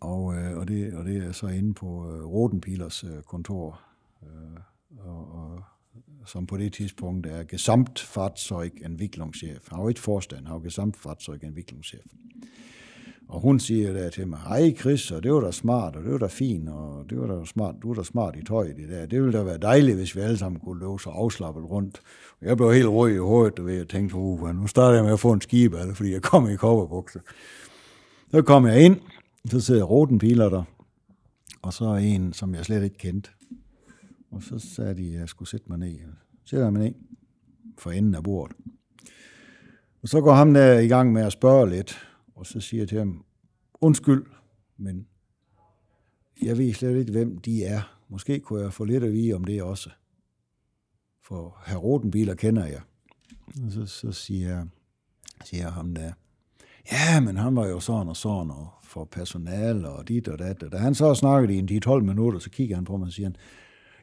og, 0.00 0.34
øh, 0.34 0.58
og, 0.58 0.68
det, 0.68 0.94
og 0.94 1.04
det 1.04 1.16
er 1.16 1.32
så 1.32 1.46
inde 1.46 1.74
på 1.74 1.86
øh, 1.86 2.24
Rodenpilers 2.24 3.04
øh, 3.04 3.22
kontor, 3.22 3.80
øh, 4.22 4.60
og, 4.98 5.34
og, 5.34 5.62
som 6.26 6.46
på 6.46 6.56
det 6.56 6.72
tidspunkt 6.72 7.26
er 7.26 7.44
Gesamtfahrzeugentwicklungschef. 7.44 9.68
Han 9.68 9.76
har 9.76 9.82
jo 9.82 9.88
ikke 9.88 10.00
forstand, 10.00 10.38
han 10.38 10.46
har 10.46 10.54
jo 10.54 10.62
Gesamtfahrzeugentwicklungschef. 10.62 12.04
Og 13.28 13.40
hun 13.40 13.60
siger 13.60 13.92
der 13.92 14.10
til 14.10 14.28
mig, 14.28 14.38
hej 14.38 14.74
Chris, 14.80 15.10
og 15.10 15.22
det 15.22 15.32
var 15.32 15.40
da 15.40 15.50
smart, 15.50 15.96
og 15.96 16.04
det 16.04 16.12
var 16.12 16.18
da 16.18 16.26
fint, 16.26 16.68
og 16.68 17.04
det 17.10 17.20
var 17.20 17.26
da 17.26 17.44
smart, 17.44 17.74
du 17.82 17.88
var 17.88 17.94
da 17.94 18.02
smart 18.02 18.36
i 18.36 18.44
tøjet 18.44 18.76
det 18.76 18.88
dag. 18.88 19.10
Det 19.10 19.22
ville 19.22 19.38
da 19.38 19.44
være 19.44 19.58
dejligt, 19.58 19.96
hvis 19.96 20.16
vi 20.16 20.20
alle 20.20 20.38
sammen 20.38 20.60
kunne 20.60 20.80
løbe 20.80 20.98
så 20.98 21.10
afslappet 21.10 21.64
rundt. 21.70 22.00
Og 22.40 22.46
jeg 22.46 22.56
blev 22.56 22.72
helt 22.72 22.86
rød 22.86 23.10
i 23.10 23.16
hovedet, 23.16 23.58
og 23.58 23.74
jeg 23.74 23.88
tænkte, 23.88 24.16
uh, 24.16 24.56
nu 24.56 24.66
starter 24.66 24.94
jeg 24.94 25.04
med 25.04 25.12
at 25.12 25.20
få 25.20 25.32
en 25.32 25.40
skib, 25.40 25.74
fordi 25.94 26.12
jeg 26.12 26.22
kom 26.22 26.50
i 26.50 26.56
kopperbukser. 26.56 27.20
Så 28.30 28.42
kom 28.42 28.66
jeg 28.66 28.84
ind, 28.84 28.96
så 29.50 29.60
sidder 29.60 29.84
Rotenpiler 29.84 30.48
der, 30.48 30.62
og 31.62 31.72
så 31.72 31.84
er 31.84 31.96
en, 31.96 32.32
som 32.32 32.54
jeg 32.54 32.64
slet 32.64 32.82
ikke 32.84 32.98
kendte. 32.98 33.30
Og 34.30 34.42
så 34.42 34.58
sagde 34.58 34.94
de, 34.94 35.06
at 35.14 35.20
jeg 35.20 35.28
skulle 35.28 35.48
sætte 35.48 35.66
mig 35.68 35.78
ned. 35.78 35.98
Sætter 36.44 36.66
jeg 36.66 36.72
mig 36.72 36.82
ned 36.82 36.94
for 37.78 37.90
enden 37.90 38.14
af 38.14 38.22
bordet. 38.22 38.56
Og 40.02 40.08
så 40.08 40.20
går 40.20 40.34
ham 40.34 40.54
der 40.54 40.78
i 40.78 40.88
gang 40.88 41.12
med 41.12 41.22
at 41.22 41.32
spørge 41.32 41.70
lidt, 41.70 42.07
og 42.38 42.46
så 42.46 42.60
siger 42.60 42.80
jeg 42.80 42.88
til 42.88 42.98
ham, 42.98 43.24
undskyld, 43.80 44.26
men 44.76 45.06
jeg 46.42 46.58
ved 46.58 46.72
slet 46.72 46.96
ikke, 46.96 47.12
hvem 47.12 47.38
de 47.38 47.64
er. 47.64 47.98
Måske 48.08 48.40
kunne 48.40 48.62
jeg 48.62 48.72
få 48.72 48.84
lidt 48.84 49.04
at 49.04 49.12
vide 49.12 49.32
om 49.32 49.44
det 49.44 49.62
også. 49.62 49.90
For 51.22 51.62
herr 51.66 51.76
Rotenbiler 51.76 52.34
kender 52.34 52.66
jeg. 52.66 52.80
Og 53.64 53.72
så, 53.72 53.86
så 53.86 54.12
siger, 54.12 54.48
jeg, 54.48 54.66
siger 55.44 55.62
jeg 55.62 55.72
ham 55.72 55.94
der, 55.94 56.12
ja, 56.92 57.20
men 57.20 57.36
han 57.36 57.56
var 57.56 57.66
jo 57.66 57.80
sådan 57.80 58.08
og 58.08 58.16
sådan, 58.16 58.50
og 58.50 58.68
for 58.82 59.04
personal 59.04 59.84
og 59.84 60.08
dit 60.08 60.28
og 60.28 60.38
dat. 60.38 60.62
Og 60.62 60.72
da 60.72 60.76
han 60.76 60.94
så 60.94 61.14
snakkede 61.14 61.54
i 61.54 61.58
en 61.58 61.82
10-12 61.86 62.00
minutter, 62.00 62.38
så 62.38 62.50
kigger 62.50 62.74
han 62.74 62.84
på 62.84 62.96
mig 62.96 63.06
og 63.06 63.12
siger, 63.12 63.30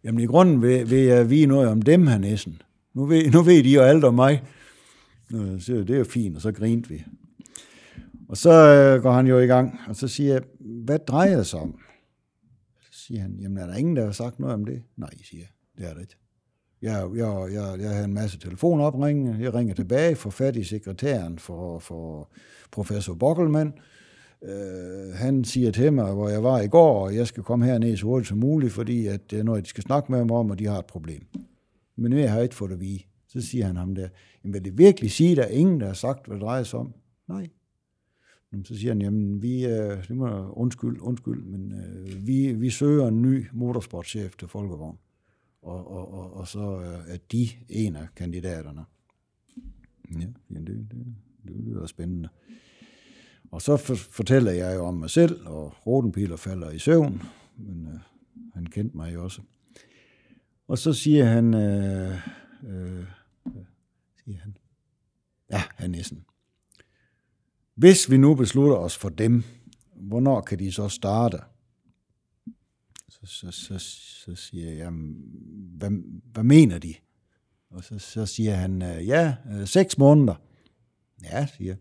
jamen 0.03 0.23
i 0.23 0.25
grunden 0.25 0.61
vil, 0.61 0.89
vil 0.89 1.03
jeg 1.03 1.29
vide 1.29 1.45
noget 1.45 1.69
om 1.69 1.81
dem 1.81 2.07
her 2.07 2.17
næsten. 2.17 2.61
Nu 2.93 3.05
ved, 3.05 3.31
nu 3.31 3.41
ved 3.41 3.63
de 3.63 3.73
jo 3.73 3.81
alt 3.81 4.03
om 4.03 4.13
mig. 4.13 4.43
Så 5.59 5.83
det 5.87 5.89
er 5.89 5.97
jo 5.97 6.03
fint, 6.03 6.35
og 6.35 6.41
så 6.41 6.51
grinte 6.51 6.89
vi. 6.89 7.03
Og 8.29 8.37
så 8.37 8.51
øh, 8.51 9.01
går 9.01 9.11
han 9.11 9.27
jo 9.27 9.39
i 9.39 9.45
gang, 9.45 9.79
og 9.87 9.95
så 9.95 10.07
siger 10.07 10.33
jeg, 10.33 10.41
hvad 10.59 10.99
drejer 10.99 11.37
det 11.37 11.45
sig 11.45 11.59
om? 11.59 11.79
Så 12.79 12.89
siger 12.91 13.21
han, 13.21 13.37
jamen 13.41 13.57
er 13.57 13.67
der 13.67 13.75
ingen, 13.75 13.95
der 13.95 14.05
har 14.05 14.11
sagt 14.11 14.39
noget 14.39 14.53
om 14.53 14.65
det? 14.65 14.83
Nej, 14.97 15.09
siger 15.23 15.41
jeg, 15.41 15.49
det 15.77 15.89
er 15.89 15.93
det 15.93 16.01
ikke. 16.01 16.15
Jeg, 16.81 17.09
jeg, 17.15 17.47
jeg, 17.53 17.79
jeg 17.79 17.89
har 17.89 18.03
en 18.03 18.13
masse 18.13 18.39
telefonopringninger, 18.39 19.39
jeg 19.39 19.53
ringer 19.53 19.73
tilbage, 19.73 20.15
får 20.15 20.29
fat 20.29 20.55
i 20.55 20.63
sekretæren 20.63 21.39
for, 21.39 21.79
for 21.79 22.31
professor 22.71 23.13
Bokkelmann. 23.13 23.73
Øh, 24.43 25.13
han 25.13 25.43
siger 25.43 25.71
til 25.71 25.93
mig, 25.93 26.13
hvor 26.13 26.29
jeg 26.29 26.43
var 26.43 26.61
i 26.61 26.67
går, 26.67 27.05
og 27.05 27.15
jeg 27.15 27.27
skal 27.27 27.43
komme 27.43 27.65
herned 27.65 27.97
så 27.97 28.05
hurtigt 28.05 28.27
som 28.27 28.37
muligt, 28.37 28.73
fordi 28.73 29.07
at 29.07 29.31
det 29.31 29.39
er 29.39 29.43
noget, 29.43 29.63
de 29.63 29.69
skal 29.69 29.83
snakke 29.83 30.11
med 30.11 30.25
mig 30.25 30.35
om, 30.35 30.49
og 30.51 30.59
de 30.59 30.65
har 30.65 30.79
et 30.79 30.85
problem. 30.85 31.21
Men 31.95 32.11
nu 32.11 32.27
har 32.27 32.41
ikke 32.41 32.55
fået 32.55 32.71
det 32.71 32.79
vide. 32.79 32.99
Så 33.27 33.41
siger 33.41 33.65
han 33.65 33.75
ham 33.75 33.95
der, 33.95 34.07
jamen 34.43 34.53
vil 34.53 34.65
det 34.65 34.77
virkelig 34.77 35.11
sige, 35.11 35.31
at 35.31 35.37
der 35.37 35.43
er 35.43 35.47
ingen, 35.47 35.79
der 35.79 35.87
har 35.87 35.93
sagt, 35.93 36.27
hvad 36.27 36.35
det 36.35 36.41
drejer 36.41 36.63
sig 36.63 36.79
om? 36.79 36.93
Nej, 37.27 37.47
så 38.63 38.77
siger 38.77 38.91
han, 38.91 39.01
jamen, 39.01 39.41
vi, 39.41 39.65
øh, 39.65 40.07
det 40.07 40.15
må, 40.15 40.51
undskyld, 40.51 40.99
undskyld, 40.99 41.43
men 41.43 41.71
øh, 41.71 42.27
vi, 42.27 42.53
vi 42.53 42.69
søger 42.69 43.07
en 43.07 43.21
ny 43.21 43.45
motorsportchef 43.53 44.35
til 44.35 44.47
Folkevogn, 44.47 44.97
og, 45.61 45.91
og, 45.91 46.13
og, 46.13 46.33
og 46.33 46.47
så 46.47 46.79
øh, 46.79 47.13
er 47.13 47.17
de 47.31 47.49
en 47.69 47.95
af 47.95 48.07
kandidaterne. 48.15 48.85
Ja, 50.19 50.25
det, 50.49 50.67
det, 50.67 51.05
det 51.47 51.55
lyder 51.55 51.85
spændende. 51.85 52.29
Og 53.51 53.61
så 53.61 53.77
for, 53.77 53.95
fortæller 53.95 54.51
jeg 54.51 54.75
jo 54.75 54.85
om 54.85 54.93
mig 54.93 55.09
selv, 55.09 55.47
og 55.47 55.87
Rodenpiler 55.87 56.35
falder 56.35 56.71
i 56.71 56.79
søvn, 56.79 57.21
men 57.57 57.87
øh, 57.87 57.99
han 58.53 58.65
kendte 58.65 58.97
mig 58.97 59.13
jo 59.13 59.23
også. 59.23 59.41
Og 60.67 60.77
så 60.77 60.93
siger 60.93 61.25
han, 61.25 61.53
øh, 61.53 62.17
øh, 62.67 63.05
siger 64.23 64.37
han, 64.39 64.57
ja, 65.51 65.61
han 65.75 65.91
Nissen, 65.91 66.25
hvis 67.75 68.11
vi 68.11 68.17
nu 68.17 68.35
beslutter 68.35 68.75
os 68.75 68.97
for 68.97 69.09
dem, 69.09 69.43
hvornår 69.95 70.41
kan 70.41 70.59
de 70.59 70.71
så 70.71 70.89
starte? 70.89 71.37
Så, 73.09 73.19
så, 73.25 73.51
så, 73.51 73.79
så 74.25 74.35
siger 74.35 74.71
jeg, 74.71 74.91
hvad, 75.77 75.89
hvad 76.33 76.43
mener 76.43 76.79
de? 76.79 76.93
Og 77.69 77.83
så, 77.83 77.99
så 77.99 78.25
siger 78.25 78.55
han, 78.55 78.81
øh, 78.81 79.07
ja, 79.07 79.35
øh, 79.51 79.67
seks 79.67 79.97
måneder. 79.97 80.35
Ja, 81.23 81.47
siger 81.57 81.75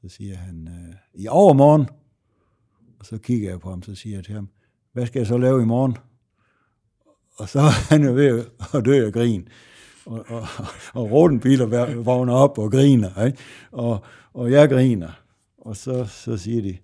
Så 0.00 0.08
siger 0.08 0.36
han, 0.36 0.68
øh, 0.68 0.94
i 1.14 1.28
overmorgen. 1.28 1.88
Og 2.98 3.06
så 3.06 3.18
kigger 3.18 3.50
jeg 3.50 3.60
på 3.60 3.70
ham, 3.70 3.82
så 3.82 3.94
siger 3.94 4.16
jeg 4.16 4.24
til 4.24 4.34
ham, 4.34 4.48
hvad 4.92 5.06
skal 5.06 5.20
jeg 5.20 5.26
så 5.26 5.38
lave 5.38 5.62
i 5.62 5.64
morgen? 5.64 5.96
Og 7.36 7.48
så 7.48 7.58
er 7.60 7.88
han 7.88 8.04
jo 8.04 8.12
ved 8.12 8.46
at 8.74 8.84
dø 8.84 9.06
af 9.06 9.12
grin 9.12 9.48
og, 10.06 10.24
og, 10.28 10.42
og 11.00 11.10
Rodenbiler 11.10 12.02
vågner 12.02 12.32
op 12.32 12.58
og 12.58 12.70
griner, 12.70 13.24
ikke? 13.24 13.38
Og, 13.72 14.04
og 14.34 14.50
jeg 14.50 14.68
griner. 14.68 15.20
Og 15.58 15.76
så, 15.76 16.04
så 16.04 16.36
siger 16.36 16.62
de, 16.62 16.76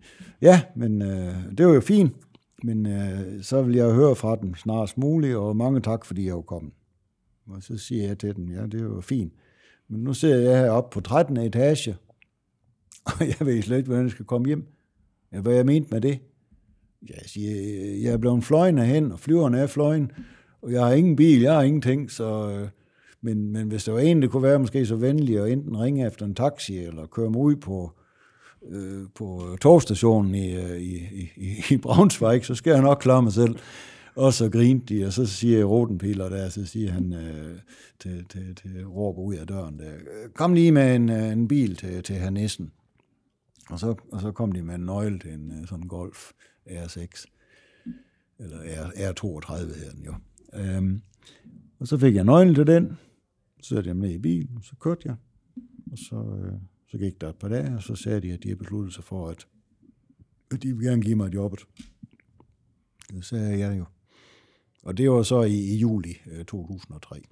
ja, 0.42 0.62
men 0.76 1.02
øh, 1.02 1.34
det 1.58 1.66
var 1.66 1.72
jo 1.72 1.80
fint, 1.80 2.12
men 2.62 2.86
øh, 2.86 3.42
så 3.42 3.62
vil 3.62 3.74
jeg 3.74 3.92
høre 3.92 4.16
fra 4.16 4.36
dem 4.36 4.54
snarest 4.54 4.98
muligt, 4.98 5.36
og 5.36 5.56
mange 5.56 5.80
tak, 5.80 6.04
fordi 6.04 6.26
jeg 6.26 6.32
er 6.32 6.40
kommet. 6.42 6.72
Og 7.46 7.62
så 7.62 7.78
siger 7.78 8.06
jeg 8.06 8.18
til 8.18 8.36
dem, 8.36 8.48
ja, 8.48 8.66
det 8.66 8.90
var 8.90 9.00
fint. 9.00 9.32
Men 9.88 10.00
nu 10.00 10.14
sidder 10.14 10.50
jeg 10.50 10.60
heroppe 10.60 10.94
på 10.94 11.00
13. 11.00 11.36
etage, 11.36 11.96
og 13.06 13.28
jeg 13.28 13.46
ved 13.46 13.62
slet 13.62 13.76
ikke, 13.76 13.86
hvordan 13.86 14.04
jeg 14.04 14.10
skal 14.10 14.24
komme 14.24 14.46
hjem. 14.46 14.66
Ja, 15.32 15.40
hvad 15.40 15.54
jeg 15.54 15.66
mente 15.66 15.88
med 15.92 16.00
det? 16.00 16.18
Jeg 17.08 17.22
siger, 17.26 17.52
jeg 18.02 18.12
er 18.12 18.18
blevet 18.18 18.44
fløjende 18.44 18.84
hen, 18.84 19.12
og 19.12 19.20
flyveren 19.20 19.54
er 19.54 19.66
fløjen, 19.66 20.12
og 20.62 20.72
jeg 20.72 20.84
har 20.84 20.92
ingen 20.92 21.16
bil, 21.16 21.40
jeg 21.40 21.54
har 21.54 21.62
ingenting, 21.62 22.10
så 22.10 22.50
øh, 22.50 22.68
men, 23.22 23.52
men 23.52 23.68
hvis 23.68 23.84
der 23.84 23.92
var 23.92 24.00
en, 24.00 24.22
der 24.22 24.28
kunne 24.28 24.42
være 24.42 24.58
måske 24.58 24.86
så 24.86 24.96
venlig 24.96 25.38
at 25.38 25.52
enten 25.52 25.80
ringe 25.80 26.06
efter 26.06 26.26
en 26.26 26.34
taxi, 26.34 26.78
eller 26.78 27.06
køre 27.06 27.30
mig 27.30 27.40
ud 27.40 27.56
på, 27.56 27.92
øh, 28.70 29.04
på 29.14 29.56
togstationen 29.60 30.34
i, 30.34 30.56
øh, 30.56 30.80
i, 30.80 30.96
i, 31.36 31.62
i 31.70 31.76
Braunschweig, 31.76 32.44
så 32.44 32.54
skal 32.54 32.70
jeg 32.70 32.82
nok 32.82 32.98
klare 32.98 33.22
mig 33.22 33.32
selv. 33.32 33.56
Og 34.14 34.32
så 34.32 34.48
grinte 34.48 34.94
de, 34.94 35.06
og 35.06 35.12
så 35.12 35.26
siger 35.26 35.64
Rotenpiler 35.64 36.28
der, 36.28 36.48
så 36.48 36.66
siger 36.66 36.90
han 36.90 37.12
øh, 37.12 37.58
til, 38.00 38.24
til, 38.28 38.54
til 38.54 38.86
råber 38.86 39.22
ud 39.22 39.34
af 39.34 39.46
døren, 39.46 39.78
der, 39.78 39.92
kom 40.34 40.54
lige 40.54 40.72
med 40.72 40.96
en, 40.96 41.10
øh, 41.10 41.32
en 41.32 41.48
bil 41.48 41.76
til, 41.76 42.02
til 42.02 42.16
herr 42.16 42.30
Nissen. 42.30 42.72
Og 43.70 43.78
så, 43.78 43.94
og 44.12 44.20
så 44.20 44.32
kom 44.32 44.52
de 44.52 44.62
med 44.62 44.74
en 44.74 44.80
nøgle 44.80 45.18
til 45.18 45.32
en 45.32 45.52
øh, 45.60 45.68
sådan 45.68 45.86
Golf 45.88 46.30
R6, 46.66 47.24
eller 48.38 48.58
R, 48.58 49.12
R32 49.12 49.56
hedder 49.56 49.92
den 49.92 50.04
jo. 50.04 50.14
Øhm, 50.54 51.02
og 51.80 51.86
så 51.86 51.98
fik 51.98 52.14
jeg 52.14 52.24
nøglen 52.24 52.54
til 52.54 52.66
den, 52.66 52.98
så 53.62 53.74
satte 53.74 53.88
jeg 53.88 53.96
med 53.96 54.10
i 54.10 54.18
bilen, 54.18 54.62
så 54.62 54.76
kørte 54.76 55.02
jeg, 55.04 55.16
og 55.92 55.98
så, 55.98 56.16
øh, 56.16 56.52
så 56.90 56.98
gik 56.98 57.20
der 57.20 57.28
et 57.28 57.36
par 57.36 57.48
dage, 57.48 57.76
og 57.76 57.82
så 57.82 57.94
sagde 57.94 58.20
de, 58.20 58.32
at 58.32 58.42
de 58.42 58.48
havde 58.48 58.58
besluttet 58.58 58.94
sig 58.94 59.04
for, 59.04 59.28
at, 59.28 59.46
at 60.50 60.62
de 60.62 60.68
ville 60.68 60.90
gerne 60.90 61.02
give 61.02 61.16
mig 61.16 61.34
jobbet. 61.34 61.60
Det 63.10 63.24
sagde 63.24 63.58
jeg 63.58 63.78
jo. 63.78 63.84
Og 64.82 64.96
det 64.96 65.10
var 65.10 65.22
så 65.22 65.42
i, 65.42 65.54
i 65.54 65.76
juli 65.76 66.16
øh, 66.26 66.44
2003. 66.44 67.22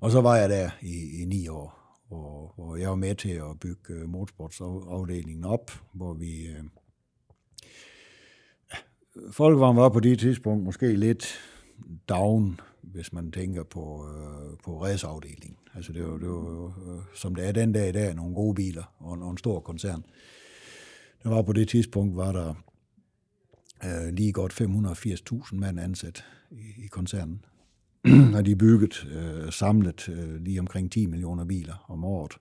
Og 0.00 0.10
så 0.10 0.20
var 0.20 0.36
jeg 0.36 0.48
der 0.48 0.70
i, 0.82 1.22
i 1.22 1.24
ni 1.24 1.48
år, 1.48 2.00
og, 2.10 2.58
og 2.58 2.80
jeg 2.80 2.90
var 2.90 2.96
med 2.96 3.14
til 3.14 3.30
at 3.30 3.60
bygge 3.60 3.94
øh, 3.94 4.08
motorsportsafdelingen 4.08 5.44
op, 5.44 5.70
hvor 5.92 6.14
vi... 6.14 6.46
Øh, 6.46 6.64
folk 9.30 9.58
var 9.58 9.88
på 9.88 10.00
det 10.00 10.18
tidspunkt 10.18 10.64
måske 10.64 10.96
lidt 10.96 11.38
down, 12.08 12.60
hvis 12.82 13.12
man 13.12 13.32
tænker 13.32 13.62
på, 13.62 14.06
øh, 14.08 14.58
på 14.64 14.82
raceafdelingen. 14.84 15.58
Altså 15.74 15.92
det 15.92 16.04
var, 16.04 16.18
det 16.18 16.28
var 16.28 16.66
øh, 16.66 17.00
som 17.14 17.34
det 17.34 17.48
er 17.48 17.52
den 17.52 17.72
dag 17.72 17.88
i 17.88 17.92
dag, 17.92 18.14
nogle 18.14 18.34
gode 18.34 18.54
biler 18.54 18.94
og, 18.98 19.18
og 19.18 19.30
en 19.30 19.38
stor 19.38 19.60
koncern. 19.60 20.04
Der 21.22 21.28
var 21.28 21.42
på 21.42 21.52
det 21.52 21.68
tidspunkt, 21.68 22.16
var 22.16 22.32
der 22.32 22.54
øh, 23.84 24.14
lige 24.14 24.32
godt 24.32 24.60
580.000 24.60 25.56
mand 25.56 25.80
ansat 25.80 26.24
i, 26.50 26.84
i 26.84 26.86
koncernen. 26.86 27.44
og 28.36 28.46
de 28.46 28.56
bygget 28.56 29.06
øh, 29.06 29.52
samlet 29.52 30.08
øh, 30.08 30.40
lige 30.40 30.60
omkring 30.60 30.92
10 30.92 31.06
millioner 31.06 31.44
biler 31.44 31.84
om 31.88 32.04
året. 32.04 32.32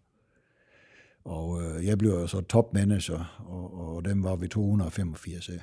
Og 1.23 1.61
øh, 1.61 1.85
jeg 1.85 1.97
blev 1.97 2.27
så 2.27 2.41
topmanager, 2.41 3.43
og, 3.47 3.95
og 3.95 4.05
dem 4.05 4.23
var 4.23 4.35
vi 4.35 4.47
285 4.47 5.49
af. 5.49 5.59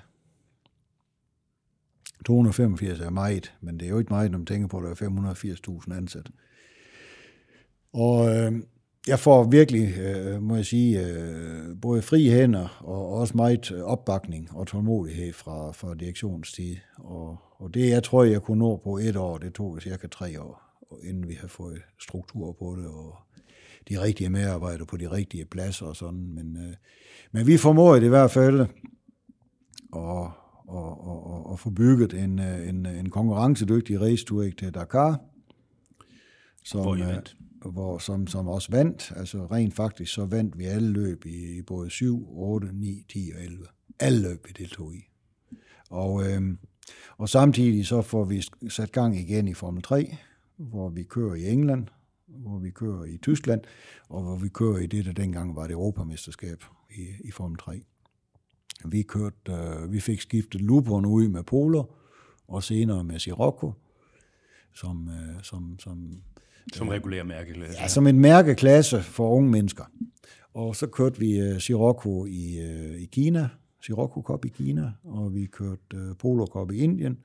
285 2.25 3.01
er 3.01 3.11
meget, 3.11 3.55
men 3.61 3.81
det 3.81 3.87
er 3.87 3.91
jo 3.91 3.99
ikke 3.99 4.13
meget, 4.13 4.31
når 4.31 4.39
man 4.39 4.47
tænker 4.47 4.69
på, 4.69 4.79
at 4.79 4.85
der 4.85 5.07
er 5.07 5.35
580.000 5.35 5.97
ansat. 5.97 6.31
Og 7.93 8.37
øh, 8.37 8.53
jeg 9.07 9.19
får 9.19 9.45
virkelig, 9.45 9.99
øh, 9.99 10.43
må 10.43 10.57
jeg 10.57 10.67
sige, 10.67 11.07
øh, 11.07 11.81
både 11.83 12.03
fri 12.03 12.29
hænder 12.29 12.83
og 12.85 13.13
også 13.13 13.37
meget 13.37 13.73
opbakning 13.83 14.49
og 14.53 14.67
tålmodighed 14.67 15.33
fra, 15.33 15.73
fra 15.73 15.95
direktionstid. 15.95 16.77
Og, 16.97 17.37
og 17.59 17.75
det, 17.75 17.89
jeg 17.91 18.03
tror, 18.03 18.25
jeg 18.25 18.43
kunne 18.43 18.59
nå 18.59 18.77
på 18.77 18.99
et 18.99 19.17
år, 19.17 19.39
det 19.39 19.55
tog 19.55 19.83
cirka 19.83 20.07
tre 20.07 20.41
år, 20.41 20.63
inden 21.03 21.29
vi 21.29 21.35
har 21.35 21.49
fået 21.49 21.83
struktur 22.01 22.53
på 22.53 22.77
det, 22.79 22.87
og 22.87 23.15
de 23.89 24.03
rigtige 24.03 24.31
medarbejdere 24.31 24.87
på 24.87 24.97
de 24.97 25.11
rigtige 25.11 25.45
pladser 25.45 25.87
og 25.87 25.97
sådan. 25.97 26.27
Men, 26.35 26.57
øh, 26.57 26.75
men 27.33 27.47
vi 27.47 27.57
formåede 27.57 28.01
det 28.01 28.07
i 28.07 28.09
hvert 28.09 28.31
fald 28.31 28.67
og, 29.93 30.33
og, 30.69 31.07
og, 31.07 31.47
og 31.47 31.59
få 31.59 31.71
bygget 31.71 32.15
en, 32.15 32.39
en, 32.39 32.87
en 32.87 33.11
konkurrencedygtig 33.11 34.01
race 34.01 34.25
til 34.59 34.75
Dakar. 34.75 35.21
Som, 36.65 36.81
Hvor 36.81 36.97
I 36.97 37.01
vandt 37.01 37.37
hvor, 37.71 37.99
som, 37.99 38.27
som 38.27 38.49
også 38.49 38.71
vandt. 38.71 39.13
Altså 39.17 39.47
rent 39.47 39.75
faktisk 39.75 40.13
så 40.13 40.27
vandt 40.27 40.59
vi 40.59 40.65
alle 40.65 40.89
løb 40.89 41.27
i, 41.27 41.59
i 41.59 41.63
både 41.63 41.91
7, 41.91 42.39
8, 42.39 42.69
9, 42.73 43.05
10 43.09 43.33
og 43.35 43.43
11. 43.43 43.67
Alle 44.01 44.29
løb 44.29 44.47
vi 44.47 44.53
deltog 44.59 44.95
i. 44.95 45.09
Og, 45.91 46.31
øhm, 46.31 46.59
og 47.17 47.29
samtidig 47.29 47.87
så 47.87 48.03
får 48.03 48.25
vi 48.25 48.43
sat 48.69 48.93
gang 48.93 49.17
igen 49.17 49.49
i 49.49 49.55
Formel 49.55 49.83
3, 49.83 50.17
hvor 50.57 50.89
vi 50.89 51.03
kører 51.03 51.35
i 51.35 51.49
England, 51.53 51.87
hvor 52.27 52.59
vi 52.59 52.71
kører 52.71 53.05
i 53.05 53.17
Tyskland, 53.17 53.61
og 54.09 54.23
hvor 54.23 54.37
vi 54.37 54.49
kører 54.49 54.79
i 54.79 54.87
det, 54.87 55.05
der 55.05 55.13
dengang 55.13 55.57
var 55.57 55.63
det 55.63 55.73
Europamesterskab 55.73 56.65
i, 56.91 57.07
i 57.25 57.31
Formel 57.31 57.59
3. 57.59 57.83
Vi, 58.85 59.03
kørte, 59.03 59.53
øh, 59.53 59.93
vi 59.93 60.01
fik 60.01 60.21
skiftet 60.21 60.61
luperne 60.61 61.09
ud 61.09 61.29
med 61.29 61.43
Poler, 61.43 61.85
og 62.49 62.63
senere 62.63 63.05
med 63.05 63.19
Sirocco, 63.19 63.73
som, 64.75 65.09
øh, 65.09 65.43
som, 65.43 65.79
som 65.79 66.23
som 66.73 66.89
regulær 66.89 67.23
mærkeklasse? 67.23 67.81
Ja, 67.81 67.89
som 67.89 68.07
en 68.07 68.21
mærkeklasse 68.21 69.03
for 69.03 69.31
unge 69.31 69.51
mennesker. 69.51 69.85
Og 70.55 70.77
så 70.77 70.87
kørte 70.87 71.21
vi 71.21 71.53
uh, 71.53 71.59
Sirocco 71.59 72.27
i, 72.27 72.59
uh, 72.59 73.03
i 73.03 73.05
Kina, 73.05 73.49
Sirocco 73.83 74.23
Cup 74.23 74.45
i 74.45 74.49
Kina, 74.49 74.93
og 75.05 75.35
vi 75.35 75.47
kørte 75.47 75.97
uh, 75.97 76.17
Polo 76.17 76.47
Cup 76.47 76.73
i 76.73 76.79
Indien, 76.79 77.19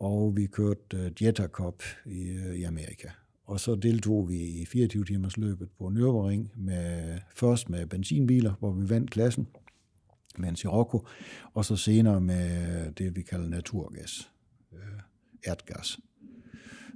og 0.00 0.36
vi 0.36 0.46
kørte 0.46 0.96
uh, 0.96 1.22
Jetta 1.24 1.46
Cup 1.46 1.82
i, 2.06 2.30
uh, 2.30 2.56
i 2.56 2.62
Amerika. 2.62 3.08
Og 3.46 3.60
så 3.60 3.74
deltog 3.74 4.28
vi 4.28 4.36
i 4.36 4.64
24 4.64 5.04
timers 5.04 5.36
løbet 5.36 5.68
på 5.78 5.84
Nürburgring, 5.84 6.60
med, 6.64 7.18
først 7.34 7.70
med 7.70 7.86
benzinbiler, 7.86 8.54
hvor 8.58 8.72
vi 8.72 8.90
vandt 8.90 9.10
klassen 9.10 9.46
med 10.38 10.48
en 10.48 10.56
Sirocco, 10.56 11.06
og 11.54 11.64
så 11.64 11.76
senere 11.76 12.20
med 12.20 12.92
det, 12.92 13.16
vi 13.16 13.22
kalder 13.22 13.48
naturgas, 13.48 14.30
øh, 14.72 14.78
uh, 14.78 15.00
erdgas, 15.44 15.98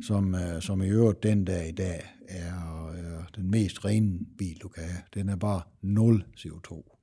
som, 0.02 0.34
øh, 0.34 0.62
som 0.62 0.82
i 0.82 0.88
øvrigt 0.88 1.22
den 1.22 1.44
dag 1.44 1.68
i 1.68 1.72
dag 1.72 2.14
er, 2.28 2.88
er 2.90 3.24
den 3.36 3.50
mest 3.50 3.84
rene 3.84 4.18
bil, 4.38 4.58
du 4.62 4.68
kan 4.68 4.82
have. 4.82 5.02
Den 5.14 5.28
er 5.28 5.36
bare 5.36 5.62
0 5.82 6.24
CO2. 6.36 6.96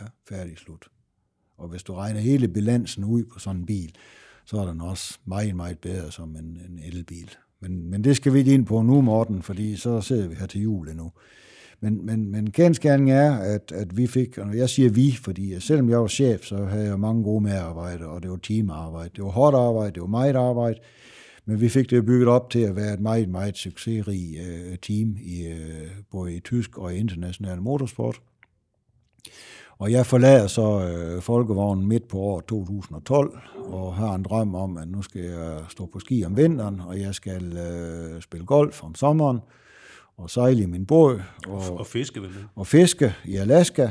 Ja, 0.00 0.06
færdig 0.28 0.58
slut. 0.58 0.88
Og 1.58 1.68
hvis 1.68 1.82
du 1.82 1.94
regner 1.94 2.20
hele 2.20 2.48
bilansen 2.48 3.04
ud 3.04 3.24
på 3.24 3.38
sådan 3.38 3.60
en 3.60 3.66
bil, 3.66 3.94
så 4.44 4.58
er 4.58 4.66
den 4.66 4.80
også 4.80 5.18
meget, 5.24 5.56
meget 5.56 5.78
bedre 5.78 6.12
som 6.12 6.36
en, 6.36 6.44
en 6.44 6.78
elbil. 6.78 7.30
Men, 7.60 7.90
men 7.90 8.04
det 8.04 8.16
skal 8.16 8.32
vi 8.32 8.42
lige 8.42 8.54
ind 8.54 8.66
på 8.66 8.82
nu, 8.82 9.00
Morten, 9.00 9.42
fordi 9.42 9.76
så 9.76 10.00
sidder 10.00 10.28
vi 10.28 10.34
her 10.34 10.46
til 10.46 10.60
jul 10.60 10.88
endnu. 10.88 11.12
Men, 11.80 12.06
men, 12.06 12.30
men 12.30 12.50
kendskærningen 12.50 13.16
er, 13.16 13.36
at, 13.38 13.72
at 13.72 13.96
vi 13.96 14.06
fik, 14.06 14.38
og 14.38 14.56
jeg 14.56 14.68
siger 14.68 14.90
vi, 14.90 15.18
fordi 15.22 15.60
selvom 15.60 15.90
jeg 15.90 16.00
var 16.00 16.06
chef, 16.06 16.44
så 16.44 16.64
havde 16.64 16.86
jeg 16.86 17.00
mange 17.00 17.24
gode 17.24 17.44
medarbejdere, 17.44 18.08
og 18.08 18.22
det 18.22 18.30
var 18.30 18.36
teamarbejde. 18.36 19.10
Det 19.16 19.24
var 19.24 19.30
hårdt 19.30 19.56
arbejde, 19.56 19.92
det 19.92 20.00
var 20.00 20.08
meget 20.08 20.36
arbejde, 20.36 20.78
men 21.44 21.60
vi 21.60 21.68
fik 21.68 21.90
det 21.90 22.06
bygget 22.06 22.28
op 22.28 22.50
til 22.50 22.58
at 22.58 22.76
være 22.76 22.94
et 22.94 23.00
meget, 23.00 23.28
meget 23.28 23.56
succesrig 23.56 24.36
øh, 24.38 24.78
team, 24.78 25.16
i, 25.22 25.46
øh, 25.46 25.90
både 26.10 26.34
i 26.34 26.40
tysk 26.40 26.78
og 26.78 26.94
i 26.94 26.98
international 26.98 27.62
motorsport. 27.62 28.20
Og 29.78 29.92
jeg 29.92 30.06
forlader 30.06 30.46
så 30.46 30.80
øh, 30.80 31.22
folkevognen 31.22 31.88
midt 31.88 32.08
på 32.08 32.18
år 32.18 32.40
2012, 32.40 33.38
og 33.56 33.94
har 33.94 34.14
en 34.14 34.22
drøm 34.22 34.54
om, 34.54 34.76
at 34.76 34.88
nu 34.88 35.02
skal 35.02 35.20
jeg 35.20 35.60
stå 35.68 35.86
på 35.86 35.98
ski 35.98 36.24
om 36.24 36.36
vinteren, 36.36 36.80
og 36.80 37.00
jeg 37.00 37.14
skal 37.14 37.56
øh, 37.56 38.22
spille 38.22 38.46
golf 38.46 38.82
om 38.82 38.94
sommeren, 38.94 39.38
og 40.18 40.30
sejle 40.30 40.62
i 40.62 40.66
min 40.66 40.86
båd. 40.86 41.20
Og, 41.46 41.78
og 41.78 41.86
fiske, 41.86 42.22
vel? 42.22 42.30
Og 42.54 42.66
fiske 42.66 43.14
i 43.24 43.36
Alaska. 43.36 43.90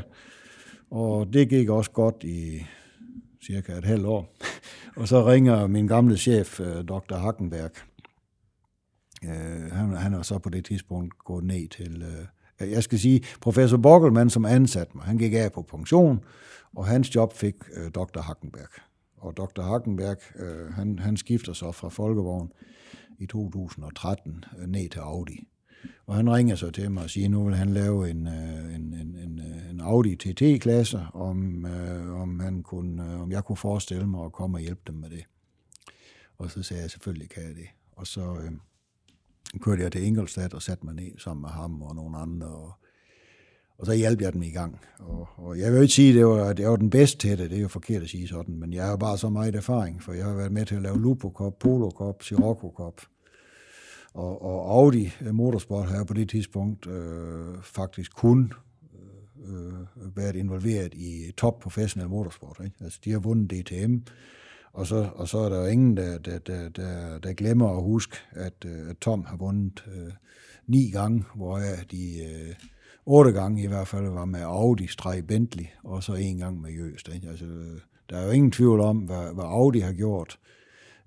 Og 0.91 1.33
det 1.33 1.49
gik 1.49 1.69
også 1.69 1.91
godt 1.91 2.23
i 2.23 2.65
cirka 3.45 3.77
et 3.77 3.85
halvt 3.85 4.05
år. 4.05 4.35
Og 4.97 5.07
så 5.07 5.25
ringer 5.25 5.67
min 5.67 5.87
gamle 5.87 6.17
chef, 6.17 6.59
øh, 6.59 6.83
Dr. 6.87 7.15
Hackenberg. 7.15 7.71
Øh, 9.23 9.71
han, 9.71 9.93
han 9.93 10.13
er 10.13 10.21
så 10.21 10.39
på 10.39 10.49
det 10.49 10.65
tidspunkt 10.65 11.17
gået 11.17 11.43
ned 11.43 11.69
til... 11.69 12.03
Øh, 12.61 12.71
jeg 12.71 12.83
skal 12.83 12.99
sige, 12.99 13.23
professor 13.41 13.77
Bockelmann, 13.77 14.29
som 14.29 14.45
ansatte 14.45 14.97
mig, 14.97 15.05
han 15.05 15.17
gik 15.17 15.33
af 15.33 15.51
på 15.51 15.61
pension, 15.61 16.19
og 16.75 16.85
hans 16.85 17.15
job 17.15 17.33
fik 17.33 17.55
Dr. 17.95 18.19
Hackenberg. 18.19 18.69
Og 19.17 19.37
Dr. 19.37 19.61
Hackenberg, 19.61 20.17
han, 20.75 20.99
han 20.99 21.17
skifter 21.17 21.53
så 21.53 21.71
fra 21.71 21.89
Folkevogn 21.89 22.51
i 23.19 23.25
2013 23.25 24.45
ned 24.67 24.89
til 24.89 24.99
Audi. 24.99 25.47
Og 26.05 26.15
han 26.15 26.33
ringer 26.33 26.55
så 26.55 26.71
til 26.71 26.91
mig 26.91 27.03
og 27.03 27.09
siger, 27.09 27.25
at 27.25 27.31
nu 27.31 27.45
vil 27.45 27.55
han 27.55 27.69
lave 27.69 28.09
en, 28.09 28.27
øh, 28.27 28.75
en, 28.75 28.93
en, 28.93 29.15
en, 29.15 29.39
øh, 29.39 29.69
en 29.69 29.81
Audi 29.81 30.15
TT-klasse, 30.15 31.07
om, 31.13 31.65
øh, 31.65 32.21
om, 32.21 32.39
han 32.39 32.63
kunne, 32.63 33.03
øh, 33.03 33.21
om 33.21 33.31
jeg 33.31 33.43
kunne 33.43 33.57
forestille 33.57 34.07
mig 34.07 34.25
at 34.25 34.31
komme 34.31 34.57
og 34.57 34.61
hjælpe 34.61 34.81
dem 34.87 34.95
med 34.95 35.09
det. 35.09 35.23
Og 36.37 36.51
så 36.51 36.63
sagde 36.63 36.81
jeg, 36.81 36.91
selvfølgelig 36.91 37.29
kan 37.29 37.43
jeg 37.43 37.55
det. 37.55 37.67
Og 37.91 38.07
så 38.07 38.21
øh, 38.21 38.51
kørte 39.61 39.83
jeg 39.83 39.91
til 39.91 40.03
Ingolstadt 40.03 40.53
og 40.53 40.61
satte 40.61 40.85
mig 40.85 40.95
ned 40.95 41.19
sammen 41.19 41.41
med 41.41 41.49
ham 41.49 41.81
og 41.81 41.95
nogle 41.95 42.17
andre, 42.17 42.47
og, 42.47 42.71
og 43.77 43.85
så 43.85 43.93
hjalp 43.93 44.21
jeg 44.21 44.33
dem 44.33 44.43
i 44.43 44.49
gang. 44.49 44.79
Og, 44.99 45.27
og 45.37 45.59
jeg 45.59 45.73
vil 45.73 45.81
ikke 45.81 45.93
sige, 45.93 46.09
at 46.09 46.15
det 46.15 46.25
var, 46.25 46.53
det 46.53 46.67
var 46.67 46.75
den 46.75 46.89
bedste 46.89 47.17
til 47.17 47.37
det, 47.37 47.49
det 47.49 47.57
er 47.57 47.61
jo 47.61 47.67
forkert 47.67 48.03
at 48.03 48.09
sige 48.09 48.27
sådan, 48.27 48.55
men 48.55 48.73
jeg 48.73 48.85
har 48.85 48.97
bare 48.97 49.17
så 49.17 49.29
meget 49.29 49.55
erfaring, 49.55 50.03
for 50.03 50.13
jeg 50.13 50.25
har 50.25 50.33
været 50.33 50.51
med 50.51 50.65
til 50.65 50.75
at 50.75 50.81
lave 50.81 51.01
Lupo 51.01 51.31
Cup, 51.31 51.53
Polo 51.59 51.89
Cup, 51.89 52.23
Sirocco 52.23 52.73
Cup, 52.77 53.01
og, 54.15 54.41
og 54.41 54.77
Audi 54.77 55.11
øh, 55.21 55.33
Motorsport 55.33 55.87
har 55.87 56.03
på 56.03 56.13
det 56.13 56.29
tidspunkt 56.29 56.87
øh, 56.87 57.55
faktisk 57.63 58.15
kun 58.15 58.53
øh, 59.47 59.79
øh, 59.79 60.17
været 60.17 60.35
involveret 60.35 60.93
i 60.93 61.31
top 61.37 61.59
professionel 61.59 62.09
motorsport. 62.09 62.61
Ikke? 62.63 62.75
Altså, 62.83 62.99
de 63.05 63.11
har 63.11 63.19
vundet 63.19 63.51
DTM, 63.51 63.97
Og 64.73 64.87
så, 64.87 65.09
og 65.15 65.27
så 65.27 65.37
er 65.37 65.49
der 65.49 65.59
jo 65.59 65.65
ingen, 65.65 65.97
der, 65.97 66.17
der, 66.17 66.39
der, 66.39 66.69
der, 66.69 67.19
der 67.19 67.33
glemmer 67.33 67.69
at 67.69 67.83
huske, 67.83 68.17
at, 68.31 68.65
øh, 68.65 68.89
at 68.89 68.97
Tom 68.97 69.25
har 69.25 69.37
vundet 69.37 69.85
øh, 69.95 70.11
ni 70.67 70.89
gange, 70.89 71.23
hvor 71.35 71.57
jeg 71.57 71.91
de 71.91 72.23
øh, 72.25 72.55
otte 73.05 73.31
gange 73.31 73.63
i 73.63 73.67
hvert 73.67 73.87
fald 73.87 74.09
var 74.09 74.25
med 74.25 74.41
Audi, 74.41 74.87
streg 74.87 75.27
Bentley, 75.27 75.65
og 75.83 76.03
så 76.03 76.13
en 76.13 76.37
gang 76.37 76.61
med 76.61 76.71
Jøst. 76.71 77.09
Ikke? 77.15 77.29
Altså, 77.29 77.45
øh, 77.45 77.79
der 78.09 78.17
er 78.17 78.25
jo 78.25 78.31
ingen 78.31 78.51
tvivl 78.51 78.79
om, 78.79 78.97
hvad, 78.97 79.33
hvad 79.33 79.45
Audi 79.45 79.79
har 79.79 79.93
gjort 79.93 80.39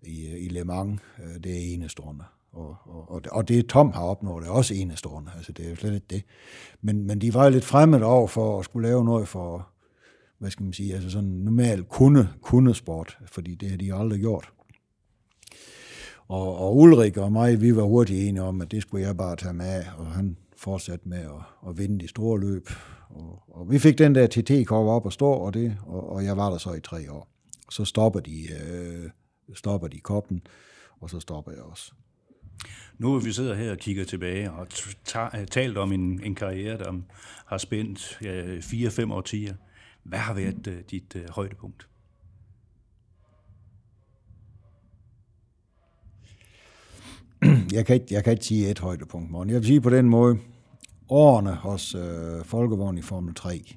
i, 0.02 0.26
i 0.26 0.48
Le 0.48 0.64
Mans. 0.64 1.00
Øh, 1.24 1.44
det 1.44 1.52
er 1.52 1.74
enestående. 1.74 2.24
Og, 2.52 2.76
og, 2.86 3.22
og 3.30 3.48
det 3.48 3.66
Tom 3.66 3.92
har 3.92 4.02
opnået 4.02 4.46
er 4.46 4.50
også 4.50 4.74
enestående. 4.74 5.30
Altså, 5.36 5.52
det 5.52 5.66
er 5.66 5.70
jo 5.70 5.76
slet 5.76 5.94
ikke 5.94 6.06
det. 6.10 6.22
Men, 6.80 7.06
men 7.06 7.20
de 7.20 7.34
var 7.34 7.48
lidt 7.48 7.64
fremmede 7.64 8.04
over 8.04 8.28
for 8.28 8.58
at 8.58 8.64
skulle 8.64 8.88
lave 8.88 9.04
noget 9.04 9.28
for, 9.28 9.68
hvad 10.38 10.50
skal 10.50 10.64
man 10.64 10.72
sige, 10.72 10.94
altså 10.94 11.10
sådan 11.10 11.28
normal 11.28 11.84
kunde, 11.84 12.28
kundesport, 12.42 13.18
fordi 13.26 13.54
det 13.54 13.70
har 13.70 13.76
de 13.76 13.94
aldrig 13.94 14.20
gjort. 14.20 14.52
Og, 16.28 16.58
og 16.58 16.76
Ulrik 16.76 17.16
og 17.16 17.32
mig, 17.32 17.60
vi 17.60 17.76
var 17.76 17.82
hurtigt 17.82 18.28
enige 18.28 18.42
om, 18.42 18.60
at 18.60 18.70
det 18.70 18.82
skulle 18.82 19.06
jeg 19.06 19.16
bare 19.16 19.36
tage 19.36 19.54
med, 19.54 19.84
og 19.98 20.06
han 20.06 20.36
fortsatte 20.56 21.08
med 21.08 21.18
at, 21.18 21.68
at 21.68 21.78
vinde 21.78 21.98
de 21.98 22.08
store 22.08 22.40
løb. 22.40 22.70
Og, 23.10 23.42
og 23.48 23.70
vi 23.70 23.78
fik 23.78 23.98
den 23.98 24.14
der 24.14 24.26
TT-kop 24.26 24.86
op 24.86 25.06
og 25.06 25.12
stå, 25.12 25.30
og, 25.30 25.54
det, 25.54 25.76
og, 25.86 26.10
og 26.12 26.24
jeg 26.24 26.36
var 26.36 26.50
der 26.50 26.58
så 26.58 26.72
i 26.72 26.80
tre 26.80 27.12
år. 27.12 27.28
Så 27.70 27.84
stopper 27.84 28.20
de, 28.20 28.46
øh, 28.62 29.10
stopper 29.54 29.88
de 29.88 30.00
koppen, 30.00 30.42
og 31.00 31.10
så 31.10 31.20
stopper 31.20 31.52
jeg 31.52 31.62
også. 31.62 31.92
Nu 32.98 33.14
vil 33.14 33.24
vi 33.24 33.32
sidder 33.32 33.54
her 33.54 33.70
og 33.70 33.78
kigger 33.78 34.04
tilbage 34.04 34.52
og 34.52 34.66
øh, 35.34 35.46
talt 35.46 35.78
om 35.78 35.92
en, 35.92 36.20
en 36.24 36.34
karriere, 36.34 36.78
der 36.78 37.00
har 37.46 37.58
spændt 37.58 38.18
øh, 38.26 38.58
4-5 38.58 39.12
årtier. 39.12 39.54
Hvad 40.02 40.18
har 40.18 40.34
været 40.34 40.66
øh, 40.66 40.78
dit 40.90 41.16
øh, 41.16 41.30
højdepunkt? 41.30 41.88
Jeg 47.72 47.86
kan, 47.86 47.94
ikke, 47.94 48.06
jeg 48.10 48.24
kan 48.24 48.32
ikke 48.32 48.44
sige 48.44 48.70
et 48.70 48.78
højdepunkt, 48.78 49.30
morgen. 49.30 49.50
Jeg 49.50 49.56
vil 49.56 49.66
sige 49.66 49.80
på 49.80 49.90
den 49.90 50.08
måde, 50.08 50.38
årene 51.08 51.54
hos 51.54 51.94
øh, 51.94 52.44
Folkevogn 52.44 52.98
i 52.98 53.02
Formel 53.02 53.34
3, 53.34 53.76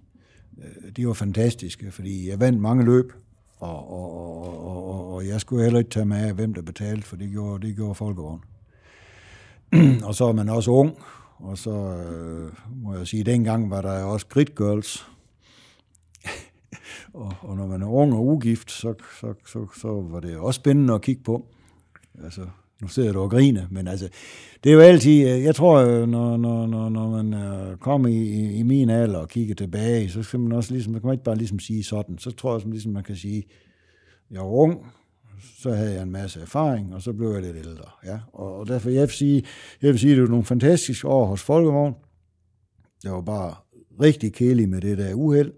øh, 0.57 0.91
de 0.95 1.07
var 1.07 1.13
fantastiske, 1.13 1.91
fordi 1.91 2.29
jeg 2.29 2.39
vandt 2.39 2.61
mange 2.61 2.85
løb, 2.85 3.13
og, 3.57 3.91
og, 3.91 4.13
og, 4.13 4.85
og, 4.87 5.13
og 5.13 5.27
jeg 5.27 5.41
skulle 5.41 5.63
heller 5.63 5.79
ikke 5.79 5.91
tage 5.91 6.05
med 6.05 6.17
af, 6.17 6.33
hvem 6.33 6.53
der 6.53 6.61
betalte, 6.61 7.07
for 7.07 7.15
det 7.15 7.31
gjorde, 7.31 7.67
det 7.67 7.75
gjorde 7.75 7.95
Folkevogn. 7.95 8.41
og 10.07 10.15
så 10.15 10.25
er 10.25 10.33
man 10.33 10.49
også 10.49 10.71
ung, 10.71 10.97
og 11.37 11.57
så 11.57 11.71
øh, 11.71 12.51
må 12.83 12.95
jeg 12.95 13.07
sige, 13.07 13.19
at 13.19 13.25
dengang 13.25 13.69
var 13.69 13.81
der 13.81 14.03
også 14.03 14.27
grid 14.27 14.45
girls, 14.45 15.07
og, 17.13 17.33
og 17.41 17.57
når 17.57 17.67
man 17.67 17.81
er 17.81 17.87
ung 17.87 18.13
og 18.13 18.27
ugift, 18.27 18.71
så, 18.71 18.93
så, 19.19 19.33
så, 19.47 19.67
så 19.81 19.87
var 19.87 20.19
det 20.19 20.37
også 20.37 20.57
spændende 20.57 20.93
at 20.93 21.01
kigge 21.01 21.23
på. 21.23 21.45
Altså, 22.23 22.41
nu 22.81 22.87
sidder 22.87 23.13
du 23.13 23.19
og 23.19 23.29
griner, 23.29 23.67
men 23.69 23.87
altså, 23.87 24.09
det 24.63 24.69
er 24.69 24.73
jo 24.73 24.79
altid, 24.79 25.29
øh, 25.29 25.43
jeg 25.43 25.55
tror, 25.55 25.77
øh, 25.77 26.07
når, 26.07 26.37
når, 26.37 26.67
når, 26.67 26.89
når 26.89 27.23
man 27.23 27.33
kommer 27.77 28.09
i, 28.09 28.55
i 28.55 28.63
min 28.63 28.89
alder 28.89 29.19
og 29.19 29.29
kigger 29.29 29.55
tilbage, 29.55 30.09
så 30.09 30.23
skal 30.23 30.39
man 30.39 30.51
også 30.51 30.73
ligesom, 30.73 30.93
man 30.93 31.01
kan 31.01 31.11
ikke 31.11 31.23
bare 31.23 31.37
ligesom 31.37 31.59
sige 31.59 31.83
sådan, 31.83 32.17
så 32.17 32.31
tror 32.31 32.53
jeg, 32.53 32.61
som 32.61 32.71
ligesom 32.71 32.91
man 32.91 33.03
kan 33.03 33.15
sige, 33.15 33.43
jeg 34.31 34.41
var 34.41 34.47
ung, 34.47 34.85
så 35.61 35.73
havde 35.73 35.93
jeg 35.93 36.03
en 36.03 36.11
masse 36.11 36.41
erfaring, 36.41 36.95
og 36.95 37.01
så 37.01 37.13
blev 37.13 37.29
jeg 37.29 37.41
lidt 37.41 37.57
ældre. 37.57 37.89
Ja? 38.05 38.19
Og, 38.33 38.55
og 38.55 38.67
derfor, 38.67 38.89
jeg 38.89 39.01
vil 39.01 39.09
sige, 39.09 39.43
jeg 39.81 39.89
vil 39.89 39.99
sige, 39.99 40.11
at 40.11 40.15
det 40.15 40.23
var 40.23 40.29
nogle 40.29 40.45
fantastiske 40.45 41.07
år 41.07 41.25
hos 41.25 41.41
Folkevogn. 41.41 41.95
Jeg 43.03 43.11
var 43.11 43.21
bare 43.21 43.55
rigtig 44.01 44.33
kedelig 44.33 44.69
med 44.69 44.81
det 44.81 44.97
der 44.97 45.13
uheld. 45.13 45.53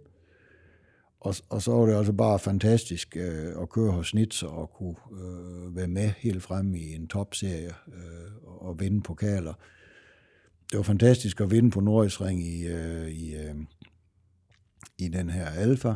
Og, 1.19 1.35
og 1.49 1.61
så 1.61 1.71
var 1.71 1.85
det 1.85 1.95
også 1.95 2.13
bare 2.13 2.39
fantastisk 2.39 3.17
øh, 3.17 3.61
at 3.61 3.69
køre 3.69 3.91
hos 3.91 4.07
Snitzer 4.07 4.47
og 4.47 4.71
kunne 4.77 4.95
øh, 5.11 5.75
være 5.75 5.87
med 5.87 6.11
helt 6.17 6.43
frem 6.43 6.75
i 6.75 6.93
en 6.93 7.07
topserie 7.07 7.73
øh, 7.87 8.31
og 8.45 8.79
vinde 8.79 9.01
pokaler. 9.01 9.53
Det 10.71 10.77
var 10.77 10.83
fantastisk 10.83 11.41
at 11.41 11.51
vinde 11.51 11.71
på 11.71 11.79
Nordisring 11.79 12.47
i, 12.47 12.67
øh, 12.67 13.07
i, 13.07 13.35
øh, 13.35 13.55
i 14.97 15.07
den 15.07 15.29
her 15.29 15.45
Alfa. 15.45 15.93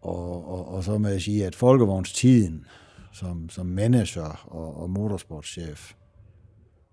Og, 0.00 0.48
og, 0.48 0.68
og 0.68 0.84
så 0.84 0.98
må 0.98 1.08
jeg 1.08 1.22
sige, 1.22 1.46
at 1.46 1.54
folkevognstiden 1.54 2.66
som, 3.12 3.48
som 3.48 3.66
manager 3.66 4.46
og, 4.46 4.82
og 4.82 4.90
motorsportschef, 4.90 5.92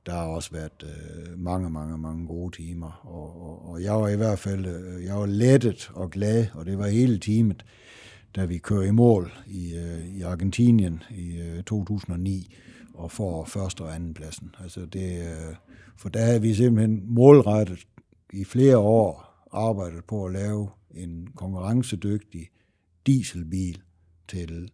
der 0.05 0.13
har 0.13 0.25
også 0.25 0.51
været 0.51 0.83
øh, 0.83 1.39
mange, 1.39 1.69
mange, 1.69 1.97
mange 1.97 2.27
gode 2.27 2.55
timer. 2.55 3.01
Og, 3.03 3.41
og, 3.41 3.69
og 3.69 3.83
jeg 3.83 3.95
var 3.95 4.07
i 4.07 4.15
hvert 4.15 4.39
fald 4.39 4.65
øh, 4.65 5.05
jeg 5.05 5.15
var 5.15 5.25
lettet 5.25 5.91
og 5.93 6.11
glad, 6.11 6.45
og 6.53 6.65
det 6.65 6.77
var 6.77 6.87
hele 6.87 7.19
teamet, 7.19 7.65
da 8.35 8.45
vi 8.45 8.57
kørte 8.57 8.87
i 8.87 8.91
mål 8.91 9.31
i, 9.47 9.75
øh, 9.75 10.07
i 10.17 10.21
Argentinien 10.21 11.03
i 11.09 11.37
øh, 11.37 11.63
2009 11.63 12.55
og 12.93 13.11
får 13.11 13.45
første 13.45 13.81
og 13.81 13.95
anden 13.95 14.13
pladsen. 14.13 14.55
Altså 14.63 14.85
det, 14.85 15.21
øh, 15.21 15.55
for 15.97 16.09
der 16.09 16.19
havde 16.19 16.41
vi 16.41 16.53
simpelthen 16.53 17.03
målrettet 17.05 17.87
i 18.33 18.43
flere 18.43 18.77
år 18.77 19.27
arbejdet 19.51 20.05
på 20.05 20.25
at 20.25 20.33
lave 20.33 20.69
en 20.95 21.27
konkurrencedygtig 21.35 22.49
dieselbil 23.07 23.81
til, 24.27 24.71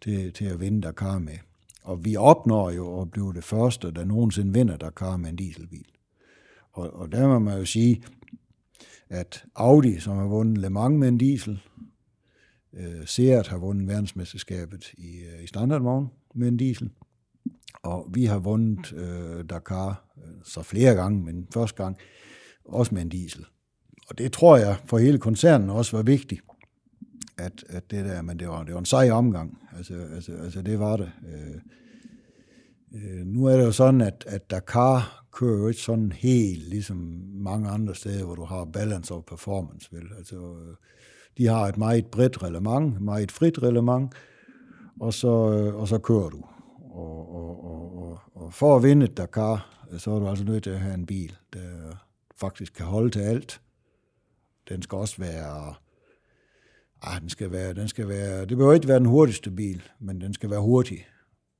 til, 0.00 0.32
til 0.32 0.44
at 0.44 0.60
vinde 0.60 0.82
Dakar 0.82 1.18
med. 1.18 1.38
Og 1.82 2.04
vi 2.04 2.16
opnår 2.16 2.70
jo 2.70 3.00
at 3.00 3.10
blive 3.10 3.32
det 3.32 3.44
første, 3.44 3.90
der 3.90 4.04
nogensinde 4.04 4.52
vinder 4.52 4.76
Dakar 4.76 5.16
med 5.16 5.30
en 5.30 5.36
dieselbil. 5.36 5.86
Og, 6.72 6.90
og 6.92 7.12
der 7.12 7.28
må 7.28 7.38
man 7.38 7.58
jo 7.58 7.64
sige, 7.64 8.02
at 9.08 9.44
Audi, 9.54 10.00
som 10.00 10.16
har 10.16 10.26
vundet 10.26 10.58
Le 10.58 10.70
Mans 10.70 10.98
med 10.98 11.08
en 11.08 11.18
diesel, 11.18 11.60
øh, 12.72 13.06
Seat 13.06 13.48
har 13.48 13.58
vundet 13.58 13.88
verdensmesterskabet 13.88 14.92
i, 14.98 15.18
øh, 15.18 15.44
i 15.44 15.46
standardvogn 15.46 16.08
med 16.34 16.48
en 16.48 16.56
diesel, 16.56 16.90
og 17.82 18.10
vi 18.14 18.24
har 18.24 18.38
vundet 18.38 18.92
øh, 18.92 19.44
Dakar 19.44 20.04
øh, 20.16 20.34
så 20.44 20.62
flere 20.62 20.94
gange, 20.94 21.24
men 21.24 21.48
første 21.54 21.82
gang 21.82 21.96
også 22.64 22.94
med 22.94 23.02
en 23.02 23.08
diesel. 23.08 23.44
Og 24.08 24.18
det 24.18 24.32
tror 24.32 24.56
jeg 24.56 24.76
for 24.84 24.98
hele 24.98 25.18
koncernen 25.18 25.70
også 25.70 25.96
var 25.96 26.02
vigtigt, 26.02 26.40
at, 27.40 27.64
at 27.68 27.90
det 27.90 28.04
der, 28.04 28.22
men 28.22 28.38
det 28.38 28.48
var, 28.48 28.62
det 28.62 28.72
var 28.74 28.78
en 28.78 28.84
sej 28.84 29.10
omgang. 29.10 29.58
Altså, 29.76 29.94
altså, 30.14 30.32
altså 30.32 30.62
det 30.62 30.78
var 30.78 30.96
det. 30.96 31.12
Øh, 31.28 31.60
øh, 32.94 33.26
nu 33.26 33.44
er 33.44 33.56
det 33.56 33.64
jo 33.64 33.72
sådan, 33.72 34.00
at, 34.00 34.24
at 34.26 34.50
Dakar 34.50 35.26
kører 35.32 35.58
jo 35.58 35.68
ikke 35.68 35.80
sådan 35.80 36.12
helt, 36.12 36.68
ligesom 36.68 36.96
mange 37.34 37.68
andre 37.68 37.94
steder, 37.94 38.24
hvor 38.24 38.34
du 38.34 38.44
har 38.44 38.64
balance 38.64 39.14
of 39.14 39.24
performance. 39.24 39.88
Vel? 39.92 40.06
Altså, 40.18 40.36
øh, 40.36 40.76
de 41.38 41.46
har 41.46 41.66
et 41.66 41.78
meget 41.78 42.06
bredt 42.06 42.42
relevant, 42.42 43.00
meget 43.00 43.32
frit 43.32 43.62
relevant, 43.62 44.14
og 45.00 45.14
så, 45.14 45.52
øh, 45.52 45.74
og 45.74 45.88
så 45.88 45.98
kører 45.98 46.28
du. 46.28 46.44
Og, 46.92 47.34
og, 47.34 47.64
og, 47.64 48.02
og, 48.02 48.18
og 48.34 48.54
for 48.54 48.76
at 48.76 48.82
vinde 48.82 49.04
et 49.04 49.16
Dakar, 49.16 49.86
så 49.98 50.10
er 50.10 50.18
du 50.18 50.28
altså 50.28 50.44
nødt 50.44 50.62
til 50.62 50.70
at 50.70 50.80
have 50.80 50.94
en 50.94 51.06
bil, 51.06 51.36
der 51.52 51.96
faktisk 52.36 52.72
kan 52.72 52.86
holde 52.86 53.10
til 53.10 53.20
alt. 53.20 53.60
Den 54.68 54.82
skal 54.82 54.98
også 54.98 55.16
være 55.18 55.74
Ah, 57.02 57.20
den 57.20 57.28
skal 57.28 57.52
være, 57.52 57.74
den 57.74 57.88
skal 57.88 58.08
være, 58.08 58.40
det 58.40 58.56
behøver 58.56 58.74
ikke 58.74 58.88
være 58.88 58.98
den 58.98 59.06
hurtigste 59.06 59.50
bil, 59.50 59.82
men 59.98 60.20
den 60.20 60.34
skal 60.34 60.50
være 60.50 60.60
hurtig, 60.60 61.06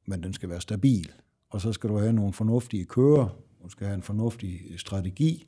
men 0.06 0.22
den 0.22 0.32
skal 0.32 0.48
være 0.48 0.60
stabil. 0.60 1.12
Og 1.50 1.60
så 1.60 1.72
skal 1.72 1.90
du 1.90 1.98
have 1.98 2.12
nogle 2.12 2.32
fornuftige 2.32 2.84
kører, 2.84 3.36
du 3.64 3.68
skal 3.68 3.86
have 3.86 3.94
en 3.94 4.02
fornuftig 4.02 4.60
øh, 4.70 4.78
strategi. 4.78 5.46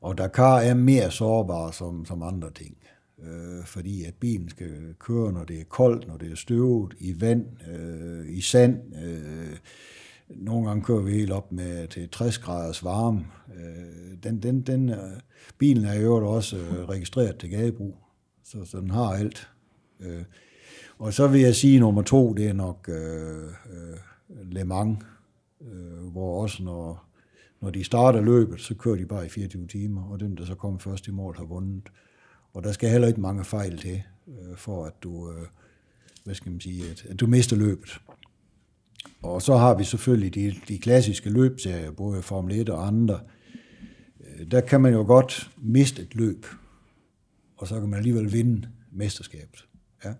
Og 0.00 0.18
Dakar 0.18 0.58
er 0.58 0.74
mere 0.74 1.10
sårbar 1.10 1.70
som, 1.70 2.04
som 2.04 2.22
andre 2.22 2.50
ting, 2.50 2.76
øh, 3.22 3.64
fordi 3.64 4.04
at 4.04 4.14
bilen 4.14 4.48
skal 4.48 4.94
køre, 4.98 5.32
når 5.32 5.44
det 5.44 5.60
er 5.60 5.64
koldt, 5.64 6.06
når 6.06 6.16
det 6.16 6.32
er 6.32 6.36
støvet, 6.36 6.94
i 6.98 7.20
vand, 7.20 7.46
øh, 7.68 8.36
i 8.36 8.40
sand. 8.40 8.96
Øh, 9.04 9.56
nogle 10.28 10.68
gange 10.68 10.84
kører 10.84 11.02
vi 11.02 11.12
helt 11.12 11.32
op 11.32 11.52
med 11.52 11.88
til 11.88 12.08
60 12.08 12.38
graders 12.38 12.84
varme. 12.84 13.26
Øh, 13.56 14.16
den, 14.22 14.42
den, 14.42 14.62
den, 14.62 14.88
øh, 14.88 15.20
bilen 15.58 15.84
er 15.84 16.00
jo 16.00 16.28
også 16.28 16.56
øh, 16.56 16.88
registreret 16.88 17.38
til 17.38 17.50
gadebrug 17.50 18.01
så, 18.52 18.64
så 18.64 18.80
den 18.80 18.90
har 18.90 19.12
alt. 19.12 19.50
Øh, 20.00 20.22
og 20.98 21.14
så 21.14 21.26
vil 21.26 21.40
jeg 21.40 21.54
sige, 21.54 21.74
at 21.74 21.80
nummer 21.80 22.02
to, 22.02 22.32
det 22.32 22.48
er 22.48 22.52
nok 22.52 22.88
øh, 22.88 23.44
øh, 23.46 23.96
Le 24.50 24.64
Mans, 24.64 24.98
øh, 25.60 26.06
hvor 26.12 26.42
også 26.42 26.62
når, 26.62 27.04
når 27.60 27.70
de 27.70 27.84
starter 27.84 28.20
løbet, 28.20 28.60
så 28.60 28.74
kører 28.74 28.96
de 28.96 29.06
bare 29.06 29.26
i 29.26 29.28
24 29.28 29.66
timer, 29.66 30.04
og 30.04 30.20
den, 30.20 30.36
der 30.36 30.44
så 30.44 30.54
kommer 30.54 30.78
først 30.78 31.08
i 31.08 31.10
mål, 31.10 31.36
har 31.36 31.44
vundet. 31.44 31.88
Og 32.52 32.64
der 32.64 32.72
skal 32.72 32.90
heller 32.90 33.08
ikke 33.08 33.20
mange 33.20 33.44
fejl 33.44 33.78
til, 33.78 34.02
øh, 34.28 34.56
for 34.56 34.84
at 34.84 34.92
du, 35.02 35.30
øh, 35.30 35.46
hvad 36.24 36.34
skal 36.34 36.52
man 36.52 36.60
sige, 36.60 36.90
at, 36.90 37.06
at 37.08 37.20
du 37.20 37.26
mister 37.26 37.56
løbet. 37.56 38.00
Og 39.22 39.42
så 39.42 39.56
har 39.56 39.74
vi 39.74 39.84
selvfølgelig 39.84 40.34
de, 40.34 40.54
de 40.68 40.78
klassiske 40.78 41.30
løbserier, 41.30 41.90
både 41.90 42.22
Formel 42.22 42.60
1 42.60 42.68
og 42.68 42.86
andre. 42.86 43.20
Øh, 44.20 44.50
der 44.50 44.60
kan 44.60 44.80
man 44.80 44.92
jo 44.92 45.02
godt 45.02 45.50
miste 45.56 46.02
et 46.02 46.14
løb, 46.14 46.46
og 47.62 47.68
så 47.68 47.80
kan 47.80 47.88
man 47.88 47.98
alligevel 47.98 48.32
vinde 48.32 48.68
mesterskabet. 48.92 49.68
Ja. 50.04 50.12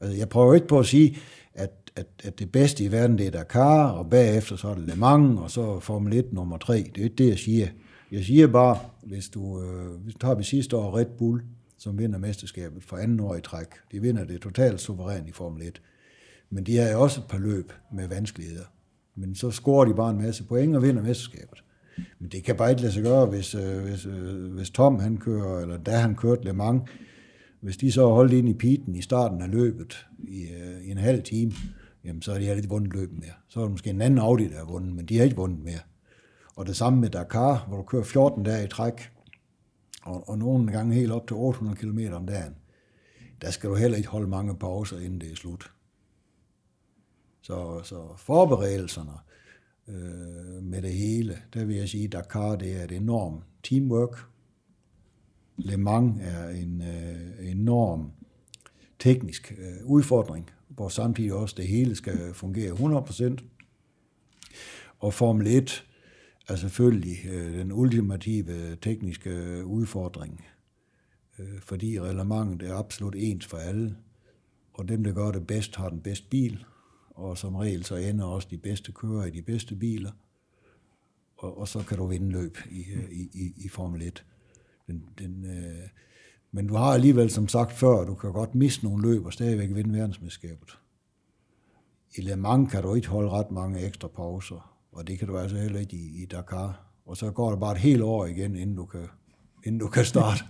Altså, 0.00 0.16
jeg 0.16 0.28
prøver 0.28 0.54
ikke 0.54 0.66
på 0.66 0.78
at 0.78 0.86
sige, 0.86 1.16
at, 1.54 1.70
at, 1.96 2.06
at 2.24 2.38
det 2.38 2.52
bedste 2.52 2.84
i 2.84 2.92
verden, 2.92 3.18
det 3.18 3.26
er 3.26 3.30
Dakar, 3.30 3.88
og 3.88 4.10
bagefter 4.10 4.56
så 4.56 4.68
er 4.68 4.74
det 4.74 4.86
Le 4.86 4.94
Mans, 4.96 5.40
og 5.40 5.50
så 5.50 5.80
Formel 5.80 6.12
1 6.12 6.32
nummer 6.32 6.58
3. 6.58 6.74
Det 6.74 6.98
er 6.98 7.04
ikke 7.04 7.16
det, 7.16 7.28
jeg 7.28 7.38
siger. 7.38 7.68
Jeg 8.10 8.24
siger 8.24 8.46
bare, 8.46 8.78
hvis 9.02 9.28
du, 9.28 9.62
øh, 9.62 10.00
hvis 10.02 10.14
du 10.14 10.18
tager 10.18 10.34
vi 10.34 10.44
sidste 10.44 10.76
år 10.76 10.96
Red 10.98 11.06
Bull, 11.18 11.42
som 11.78 11.98
vinder 11.98 12.18
mesterskabet 12.18 12.84
for 12.84 12.96
anden 12.96 13.20
år 13.20 13.36
i 13.36 13.40
træk. 13.40 13.66
De 13.92 14.00
vinder 14.00 14.24
det 14.24 14.40
totalt 14.40 14.80
suverænt 14.80 15.28
i 15.28 15.32
Formel 15.32 15.66
1. 15.66 15.82
Men 16.50 16.64
de 16.64 16.76
har 16.76 16.90
jo 16.90 17.02
også 17.02 17.20
et 17.20 17.26
par 17.26 17.38
løb 17.38 17.72
med 17.92 18.08
vanskeligheder. 18.08 18.64
Men 19.14 19.34
så 19.34 19.50
scorer 19.50 19.84
de 19.84 19.94
bare 19.94 20.10
en 20.10 20.22
masse 20.22 20.44
point 20.44 20.76
og 20.76 20.82
vinder 20.82 21.02
mesterskabet. 21.02 21.64
Men 22.18 22.28
det 22.28 22.44
kan 22.44 22.56
bare 22.56 22.70
ikke 22.70 22.82
lade 22.82 22.92
sig 22.92 23.02
gøre, 23.02 23.26
hvis, 23.26 23.54
øh, 23.54 23.82
hvis, 23.82 24.06
øh, 24.06 24.52
hvis 24.52 24.70
Tom 24.70 24.98
han 24.98 25.16
kører, 25.16 25.60
eller 25.60 25.76
da 25.76 25.96
han 25.96 26.14
kørte 26.14 26.44
Le 26.44 26.52
Mans, 26.52 26.90
hvis 27.60 27.76
de 27.76 27.92
så 27.92 28.06
holdt 28.06 28.32
ind 28.32 28.48
i 28.48 28.54
piten 28.54 28.96
i 28.96 29.02
starten 29.02 29.42
af 29.42 29.50
løbet 29.50 30.06
i, 30.18 30.42
øh, 30.42 30.82
i 30.84 30.90
en 30.90 30.98
halv 30.98 31.22
time, 31.22 31.52
jamen 32.04 32.22
så 32.22 32.32
har 32.32 32.38
de 32.38 32.44
heller 32.44 32.56
ikke 32.56 32.68
vundet 32.68 32.92
løbet 32.92 33.18
mere. 33.18 33.32
Så 33.48 33.60
er 33.60 33.64
det 33.64 33.70
måske 33.70 33.90
en 33.90 34.02
anden 34.02 34.18
Audi, 34.18 34.48
der 34.48 34.58
har 34.58 34.64
vundet, 34.64 34.92
men 34.92 35.06
de 35.06 35.16
har 35.16 35.24
ikke 35.24 35.36
vundet 35.36 35.64
mere. 35.64 35.80
Og 36.56 36.66
det 36.66 36.76
samme 36.76 37.00
med 37.00 37.10
Dakar, 37.10 37.64
hvor 37.68 37.76
du 37.76 37.82
kører 37.82 38.04
14 38.04 38.42
dage 38.42 38.64
i 38.64 38.68
træk, 38.68 39.10
og, 40.02 40.28
og 40.28 40.38
nogle 40.38 40.72
gange 40.72 40.94
helt 40.94 41.12
op 41.12 41.26
til 41.26 41.36
800 41.36 41.76
km 41.76 41.98
om 42.12 42.26
dagen. 42.26 42.54
Der 43.42 43.50
skal 43.50 43.70
du 43.70 43.74
heller 43.74 43.96
ikke 43.96 44.08
holde 44.08 44.28
mange 44.28 44.56
pauser, 44.56 44.98
inden 44.98 45.20
det 45.20 45.32
er 45.32 45.36
slut. 45.36 45.72
Så, 47.42 47.80
så 47.84 48.16
forberedelserne 48.16 49.12
øh, 49.88 50.62
med 50.62 50.82
det 50.82 50.92
hele, 50.92 51.38
der 51.54 51.64
vil 51.64 51.76
jeg 51.76 51.88
sige, 51.88 52.08
Dakar 52.08 52.56
det 52.56 52.80
er 52.80 52.84
et 52.84 52.92
enormt 52.92 53.44
teamwork. 53.62 54.26
Le 55.56 55.76
Mans 55.76 56.20
er 56.20 56.48
en 56.48 56.82
øh, 56.82 57.50
enorm 57.50 58.10
teknisk 58.98 59.54
øh, 59.58 59.86
udfordring, 59.86 60.50
hvor 60.68 60.88
samtidig 60.88 61.32
også 61.32 61.54
det 61.58 61.66
hele 61.66 61.94
skal 61.94 62.34
fungere 62.34 62.72
100%. 62.72 63.44
Og 64.98 65.14
Formel 65.14 65.46
1 65.46 65.84
er 66.48 66.56
selvfølgelig 66.56 67.26
øh, 67.30 67.58
den 67.58 67.72
ultimative 67.72 68.76
tekniske 68.76 69.30
øh, 69.30 69.66
udfordring, 69.66 70.44
øh, 71.38 71.60
fordi 71.60 72.00
reglementet 72.00 72.68
er 72.68 72.74
absolut 72.74 73.14
ens 73.18 73.46
for 73.46 73.56
alle, 73.56 73.96
og 74.72 74.88
dem, 74.88 75.04
der 75.04 75.12
gør 75.12 75.30
det 75.30 75.46
bedst, 75.46 75.76
har 75.76 75.88
den 75.88 76.00
bedste 76.00 76.26
bil, 76.28 76.64
og 77.14 77.38
som 77.38 77.56
regel 77.56 77.84
så 77.84 77.96
ender 77.96 78.24
også 78.24 78.48
de 78.50 78.58
bedste 78.58 78.92
kører 78.92 79.24
i 79.24 79.30
de 79.30 79.42
bedste 79.42 79.74
biler, 79.74 80.10
og, 81.36 81.58
og 81.58 81.68
så 81.68 81.78
kan 81.88 81.98
du 81.98 82.06
vinde 82.06 82.30
løb 82.30 82.58
i, 82.70 82.84
øh, 82.94 83.10
i, 83.10 83.30
i, 83.32 83.52
i 83.56 83.68
Formel 83.68 84.02
1. 84.02 84.24
Den, 84.86 85.04
den, 85.18 85.44
øh, 85.44 85.88
men 86.52 86.66
du 86.66 86.74
har 86.74 86.94
alligevel, 86.94 87.30
som 87.30 87.48
sagt 87.48 87.72
før, 87.72 88.04
du 88.04 88.14
kan 88.14 88.32
godt 88.32 88.54
miste 88.54 88.84
nogle 88.84 89.02
løb 89.02 89.26
og 89.26 89.32
stadigvæk 89.32 89.74
vinde 89.74 89.92
verdensmesterskabet. 89.92 90.78
I 92.16 92.20
Le 92.20 92.36
Mans 92.36 92.70
kan 92.70 92.82
du 92.82 92.94
ikke 92.94 93.08
holde 93.08 93.30
ret 93.30 93.50
mange 93.50 93.80
ekstra 93.80 94.08
pauser, 94.08 94.76
og 94.92 95.08
det 95.08 95.18
kan 95.18 95.28
du 95.28 95.38
altså 95.38 95.56
heller 95.56 95.80
ikke 95.80 95.96
i, 95.96 96.22
i 96.22 96.26
Dakar. 96.26 96.80
Og 97.06 97.16
så 97.16 97.30
går 97.30 97.50
det 97.50 97.60
bare 97.60 97.72
et 97.72 97.78
helt 97.78 98.02
år 98.02 98.26
igen, 98.26 98.56
inden 98.56 98.76
du 98.76 98.84
kan, 98.84 99.06
inden 99.64 99.80
du 99.80 99.88
kan 99.88 100.04
starte. 100.04 100.44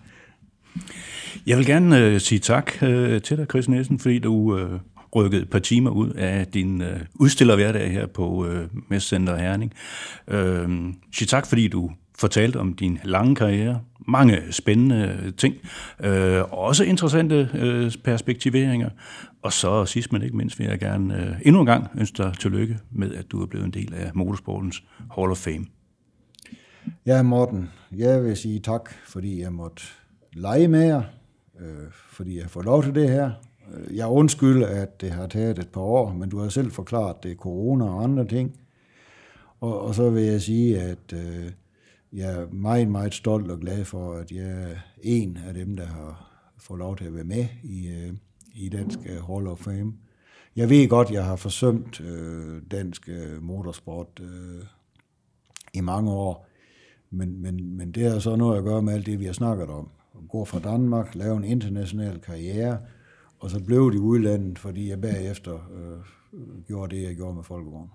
Jeg 1.46 1.58
vil 1.58 1.66
gerne 1.66 1.98
øh, 1.98 2.20
sige 2.20 2.38
tak 2.38 2.82
øh, 2.82 3.22
til 3.22 3.36
dig, 3.36 3.46
Chris 3.50 3.68
Nielsen, 3.68 3.98
fordi 3.98 4.18
du 4.18 4.58
øh, 4.58 4.80
rykket 5.16 5.42
et 5.42 5.50
par 5.50 5.58
timer 5.58 5.90
ud 5.90 6.10
af 6.10 6.46
din 6.46 6.82
øh, 6.82 7.00
udstillerhverdag 7.14 7.90
her 7.90 8.06
på 8.06 8.46
øh, 8.46 8.68
Messcenter 8.88 9.36
Herning. 9.36 9.72
Øh, 10.28 10.68
sig 11.14 11.28
tak, 11.28 11.46
fordi 11.46 11.68
du 11.68 11.90
fortalte 12.18 12.56
om 12.56 12.72
din 12.72 12.98
lange 13.04 13.34
karriere. 13.34 13.80
Mange 14.08 14.38
spændende 14.50 15.18
øh, 15.24 15.32
ting. 15.34 15.54
Øh, 16.00 16.42
også 16.52 16.84
interessante 16.84 17.50
øh, 17.54 17.92
perspektiveringer. 18.04 18.90
Og 19.42 19.52
så 19.52 19.84
sidst 19.84 20.12
men 20.12 20.22
ikke 20.22 20.36
mindst 20.36 20.58
vil 20.58 20.66
jeg 20.66 20.78
gerne 20.78 21.26
øh, 21.26 21.36
endnu 21.42 21.60
en 21.60 21.66
gang 21.66 21.86
ønske 21.98 22.22
dig 22.22 22.32
tillykke 22.40 22.78
med, 22.90 23.14
at 23.14 23.24
du 23.30 23.42
er 23.42 23.46
blevet 23.46 23.64
en 23.64 23.70
del 23.70 23.94
af 23.94 24.10
motorsportens 24.14 24.84
Hall 25.16 25.30
of 25.30 25.36
Fame. 25.36 25.66
Ja, 27.06 27.22
Morten, 27.22 27.70
jeg 27.96 28.24
vil 28.24 28.36
sige 28.36 28.58
tak, 28.58 28.90
fordi 29.06 29.40
jeg 29.40 29.52
måtte 29.52 29.82
lege 30.32 30.68
med 30.68 30.82
jer, 30.82 31.02
øh, 31.60 31.86
fordi 31.90 32.38
jeg 32.38 32.50
får 32.50 32.62
lov 32.62 32.82
til 32.82 32.94
det 32.94 33.10
her. 33.10 33.30
Jeg 33.90 34.06
undskylder, 34.06 34.66
at 34.66 35.00
det 35.00 35.10
har 35.10 35.26
taget 35.26 35.58
et 35.58 35.68
par 35.68 35.80
år, 35.80 36.12
men 36.12 36.28
du 36.28 36.38
har 36.38 36.48
selv 36.48 36.70
forklaret, 36.70 37.14
at 37.14 37.22
det 37.22 37.30
er 37.30 37.36
corona 37.36 37.84
og 37.84 38.04
andre 38.04 38.26
ting. 38.26 38.60
Og, 39.60 39.80
og 39.80 39.94
så 39.94 40.10
vil 40.10 40.22
jeg 40.22 40.42
sige, 40.42 40.80
at 40.80 41.12
øh, 41.14 41.50
jeg 42.12 42.32
er 42.40 42.46
meget, 42.52 42.88
meget 42.88 43.14
stolt 43.14 43.50
og 43.50 43.60
glad 43.60 43.84
for, 43.84 44.14
at 44.14 44.32
jeg 44.32 44.50
er 44.50 44.76
en 45.02 45.38
af 45.46 45.54
dem, 45.54 45.76
der 45.76 45.86
har 45.86 46.32
fået 46.58 46.78
lov 46.78 46.96
til 46.96 47.04
at 47.04 47.14
være 47.14 47.24
med 47.24 47.46
i, 47.62 47.88
øh, 47.88 48.12
i 48.54 48.68
Dansk 48.68 48.98
øh, 49.06 49.26
Hall 49.26 49.46
of 49.46 49.58
Fame. 49.58 49.92
Jeg 50.56 50.70
ved 50.70 50.88
godt, 50.88 51.10
jeg 51.10 51.24
har 51.24 51.36
forsømt 51.36 52.00
øh, 52.00 52.62
dansk 52.70 53.08
øh, 53.08 53.42
motorsport 53.42 54.20
øh, 54.20 54.64
i 55.74 55.80
mange 55.80 56.10
år, 56.10 56.46
men, 57.10 57.42
men, 57.42 57.76
men 57.76 57.92
det 57.92 58.10
har 58.10 58.18
så 58.18 58.36
noget 58.36 58.58
at 58.58 58.64
gøre 58.64 58.82
med 58.82 58.92
alt 58.92 59.06
det, 59.06 59.20
vi 59.20 59.24
har 59.24 59.32
snakket 59.32 59.68
om. 59.68 59.88
Gå 60.28 60.44
fra 60.44 60.58
Danmark, 60.58 61.14
lave 61.14 61.36
en 61.36 61.44
international 61.44 62.20
karriere, 62.20 62.78
og 63.42 63.50
så 63.50 63.60
blev 63.64 63.92
de 63.92 64.00
udlandet, 64.00 64.58
fordi 64.58 64.88
jeg 64.88 65.00
bagefter 65.00 65.54
øh, 65.54 66.64
gjorde 66.66 66.96
det, 66.96 67.02
jeg 67.02 67.16
gjorde 67.16 67.34
med 67.34 67.44
Folkevogn. 67.44 67.90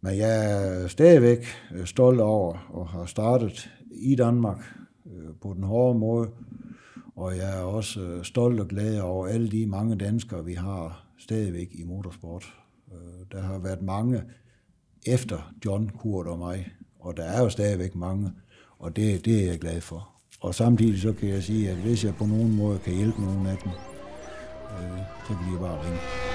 Men 0.00 0.16
jeg 0.16 0.52
er 0.52 0.86
stadigvæk 0.86 1.46
øh, 1.74 1.86
stolt 1.86 2.20
over 2.20 2.80
at 2.80 2.86
have 2.86 3.08
startet 3.08 3.70
i 3.90 4.14
Danmark 4.14 4.58
øh, 5.06 5.34
på 5.40 5.52
den 5.54 5.62
hårde 5.62 5.98
måde, 5.98 6.30
og 7.16 7.36
jeg 7.36 7.58
er 7.58 7.62
også 7.62 8.00
øh, 8.00 8.24
stolt 8.24 8.60
og 8.60 8.68
glad 8.68 9.00
over 9.00 9.26
alle 9.26 9.50
de 9.50 9.66
mange 9.66 9.96
danskere, 9.96 10.44
vi 10.44 10.54
har 10.54 11.06
stadigvæk 11.18 11.68
i 11.72 11.84
motorsport. 11.84 12.54
Øh, 12.92 13.26
der 13.32 13.42
har 13.42 13.58
været 13.58 13.82
mange 13.82 14.22
efter 15.06 15.52
John, 15.64 15.88
Kurt 15.88 16.26
og 16.26 16.38
mig, 16.38 16.72
og 16.98 17.16
der 17.16 17.24
er 17.24 17.42
jo 17.42 17.48
stadigvæk 17.48 17.94
mange, 17.94 18.30
og 18.78 18.96
det, 18.96 19.24
det 19.24 19.42
er 19.42 19.46
jeg 19.46 19.60
glad 19.60 19.80
for. 19.80 20.09
Og 20.40 20.54
samtidig 20.54 21.00
så 21.00 21.12
kan 21.12 21.28
jeg 21.28 21.42
sige, 21.42 21.70
at 21.70 21.76
hvis 21.76 22.04
jeg 22.04 22.14
på 22.14 22.26
nogen 22.26 22.56
måde 22.56 22.78
kan 22.78 22.94
hjælpe 22.94 23.20
nogen 23.22 23.46
af 23.46 23.56
dem, 23.64 23.72
øh, 24.72 24.98
så 25.26 25.34
kan 25.34 25.52
de 25.52 25.58
bare 25.60 25.84
ringe. 25.84 26.29